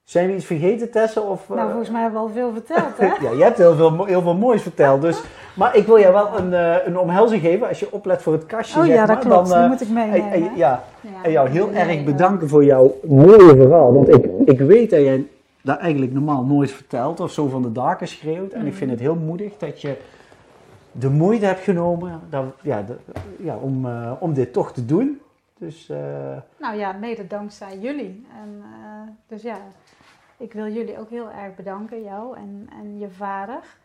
zijn 0.03 0.27
we 0.27 0.35
iets 0.35 0.45
vergeten, 0.45 0.91
Tessa? 0.91 1.21
Of, 1.21 1.49
nou, 1.49 1.67
volgens 1.67 1.89
mij 1.89 2.01
hebben 2.01 2.21
we 2.21 2.27
al 2.27 2.33
veel 2.33 2.51
verteld, 2.51 2.97
hè? 2.97 3.05
ja, 3.27 3.31
je 3.31 3.43
hebt 3.43 3.57
heel 3.57 3.75
veel, 3.75 4.05
heel 4.05 4.21
veel 4.21 4.35
moois 4.35 4.61
verteld. 4.61 5.01
Dus, 5.01 5.21
maar 5.55 5.75
ik 5.75 5.85
wil 5.85 5.99
jou 5.99 6.13
wel 6.13 6.37
een, 6.37 6.51
uh, 6.51 6.85
een 6.85 6.97
omhelzing 6.97 7.41
geven. 7.41 7.67
Als 7.67 7.79
je 7.79 7.91
oplet 7.91 8.21
voor 8.21 8.33
het 8.33 8.45
kastje, 8.45 8.79
oh, 8.79 8.85
zeg 8.85 8.93
ja, 8.93 9.05
dat 9.05 9.15
maar, 9.15 9.25
klopt. 9.25 9.49
Dan, 9.49 9.63
uh, 9.63 9.69
moet 9.69 9.81
ik 9.81 9.89
meenemen. 9.89 10.31
En, 10.31 10.41
ja. 10.43 10.49
ja. 10.55 11.09
en 11.23 11.31
jou 11.31 11.49
heel 11.49 11.71
erg 11.71 12.03
bedanken 12.03 12.49
voor 12.49 12.65
jouw 12.65 12.95
mooie 13.03 13.55
verhaal. 13.55 13.93
Want 13.93 14.09
ik, 14.09 14.25
ik 14.45 14.59
weet 14.59 14.89
dat 14.89 14.99
jij 14.99 15.27
dat 15.61 15.77
eigenlijk 15.77 16.13
normaal 16.13 16.43
nooit 16.43 16.71
vertelt 16.71 17.19
of 17.19 17.31
zo 17.31 17.47
van 17.47 17.61
de 17.61 17.71
daken 17.71 18.07
schreeuwt. 18.07 18.51
En 18.51 18.65
ik 18.65 18.73
vind 18.73 18.91
het 18.91 18.99
heel 18.99 19.15
moedig 19.15 19.57
dat 19.57 19.81
je 19.81 19.97
de 20.91 21.09
moeite 21.09 21.45
hebt 21.45 21.63
genomen 21.63 22.21
dat, 22.29 22.43
ja, 22.61 22.81
de, 22.81 22.95
ja, 23.37 23.55
om, 23.55 23.85
uh, 23.85 24.11
om 24.19 24.33
dit 24.33 24.53
toch 24.53 24.73
te 24.73 24.85
doen. 24.85 25.21
Dus, 25.57 25.91
nou 26.59 26.77
ja, 26.77 26.91
mede 26.91 27.27
dankzij 27.27 27.77
jullie. 27.79 28.25
En, 28.41 28.63
dus 29.27 29.41
ja, 29.41 29.57
ik 30.37 30.53
wil 30.53 30.73
jullie 30.73 30.99
ook 30.99 31.09
heel 31.09 31.31
erg 31.31 31.55
bedanken, 31.55 32.03
jou 32.03 32.37
en, 32.37 32.67
en 32.71 32.99
je 32.99 33.09
vader, 33.09 33.77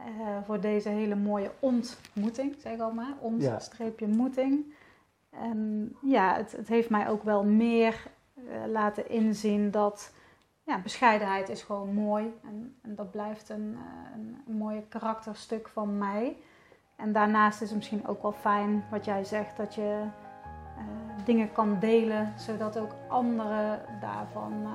uh, 0.00 0.06
voor 0.44 0.60
deze 0.60 0.88
hele 0.88 1.14
mooie 1.14 1.50
ontmoeting, 1.58 2.54
zeg 2.58 2.78
al 2.78 2.92
maar. 2.92 3.14
Ontstreepje 3.20 4.08
ja. 4.08 4.14
moeting. 4.14 4.74
En 5.30 5.92
ja, 6.02 6.36
het, 6.36 6.52
het, 6.52 6.68
heeft 6.68 6.90
mij 6.90 7.08
ook 7.08 7.22
wel 7.22 7.44
meer 7.44 8.06
uh, 8.34 8.66
laten 8.66 9.10
inzien 9.10 9.70
dat 9.70 10.12
ja, 10.62 10.78
bescheidenheid 10.78 11.48
is 11.48 11.62
gewoon 11.62 11.94
mooi. 11.94 12.34
En, 12.44 12.76
en 12.82 12.94
dat 12.94 13.10
blijft 13.10 13.48
een, 13.48 13.70
uh, 13.72 14.14
een, 14.14 14.42
een 14.46 14.56
mooie 14.56 14.82
karakterstuk 14.88 15.68
van 15.68 15.98
mij. 15.98 16.36
En 16.96 17.12
daarnaast 17.12 17.62
is 17.62 17.68
het 17.68 17.78
misschien 17.78 18.06
ook 18.06 18.22
wel 18.22 18.32
fijn 18.32 18.84
wat 18.90 19.04
jij 19.04 19.24
zegt, 19.24 19.56
dat 19.56 19.74
je 19.74 20.04
dingen 21.24 21.52
kan 21.52 21.78
delen, 21.78 22.32
zodat 22.36 22.78
ook 22.78 22.94
anderen 23.08 23.80
daarvan 24.00 24.66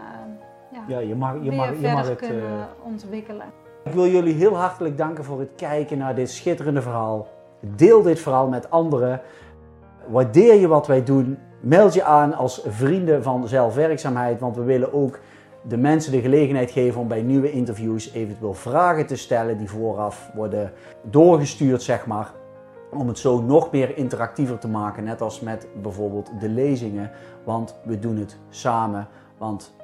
ja, 0.71 0.83
ja 0.87 0.99
je 0.99 1.15
mag, 1.15 1.33
je 1.41 1.51
mag, 1.51 1.79
je 1.79 1.87
mag 1.87 2.07
het 2.07 2.17
kunnen 2.17 2.43
uh, 2.43 2.63
ontwikkelen. 2.83 3.45
Ik 3.83 3.93
wil 3.93 4.07
jullie 4.07 4.33
heel 4.33 4.55
hartelijk 4.55 4.97
danken 4.97 5.23
voor 5.23 5.39
het 5.39 5.49
kijken 5.55 5.97
naar 5.97 6.15
dit 6.15 6.29
schitterende 6.29 6.81
verhaal. 6.81 7.27
Deel 7.59 8.01
dit 8.01 8.19
verhaal 8.19 8.47
met 8.47 8.69
anderen. 8.69 9.21
Waardeer 10.07 10.55
je 10.55 10.67
wat 10.67 10.87
wij 10.87 11.03
doen. 11.03 11.37
Meld 11.59 11.93
je 11.93 12.03
aan 12.03 12.33
als 12.33 12.61
vrienden 12.67 13.23
van 13.23 13.47
zelfwerkzaamheid, 13.47 14.39
want 14.39 14.55
we 14.55 14.63
willen 14.63 14.93
ook 14.93 15.19
de 15.67 15.77
mensen 15.77 16.11
de 16.11 16.21
gelegenheid 16.21 16.71
geven 16.71 17.01
om 17.01 17.07
bij 17.07 17.21
nieuwe 17.21 17.51
interviews 17.51 18.11
eventueel 18.13 18.53
vragen 18.53 19.05
te 19.05 19.15
stellen 19.15 19.57
die 19.57 19.69
vooraf 19.69 20.31
worden 20.33 20.71
doorgestuurd, 21.01 21.81
zeg 21.81 22.05
maar. 22.05 22.31
Om 22.91 23.07
het 23.07 23.17
zo 23.17 23.41
nog 23.41 23.71
meer 23.71 23.97
interactiever 23.97 24.57
te 24.57 24.67
maken, 24.67 25.03
net 25.03 25.21
als 25.21 25.39
met 25.39 25.67
bijvoorbeeld 25.81 26.31
de 26.39 26.49
lezingen. 26.49 27.11
Want 27.43 27.75
we 27.83 27.99
doen 27.99 28.17
het 28.17 28.37
samen. 28.49 29.07
Want 29.37 29.75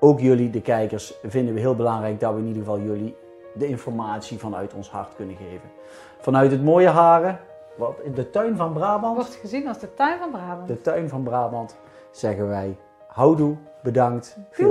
ook 0.00 0.20
jullie, 0.20 0.50
de 0.50 0.60
kijkers, 0.60 1.14
vinden 1.22 1.54
we 1.54 1.60
heel 1.60 1.74
belangrijk 1.74 2.20
dat 2.20 2.32
we 2.32 2.38
in 2.38 2.46
ieder 2.46 2.62
geval 2.62 2.80
jullie 2.80 3.16
de 3.54 3.66
informatie 3.66 4.38
vanuit 4.38 4.74
ons 4.74 4.90
hart 4.90 5.14
kunnen 5.14 5.36
geven. 5.36 5.70
Vanuit 6.18 6.50
het 6.50 6.64
mooie 6.64 6.88
Haren, 6.88 7.40
wat, 7.76 7.96
de 8.14 8.30
tuin 8.30 8.56
van 8.56 8.72
Brabant. 8.72 9.16
Wordt 9.16 9.34
gezien 9.34 9.68
als 9.68 9.78
de 9.78 9.94
tuin 9.94 10.18
van 10.18 10.30
Brabant. 10.30 10.68
De 10.68 10.80
tuin 10.80 11.08
van 11.08 11.22
Brabant 11.22 11.76
zeggen 12.10 12.48
wij 12.48 12.76
houdoe, 13.06 13.56
bedankt, 13.82 14.36
veel 14.50 14.70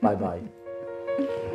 bye 0.00 0.16
bye. 0.16 1.51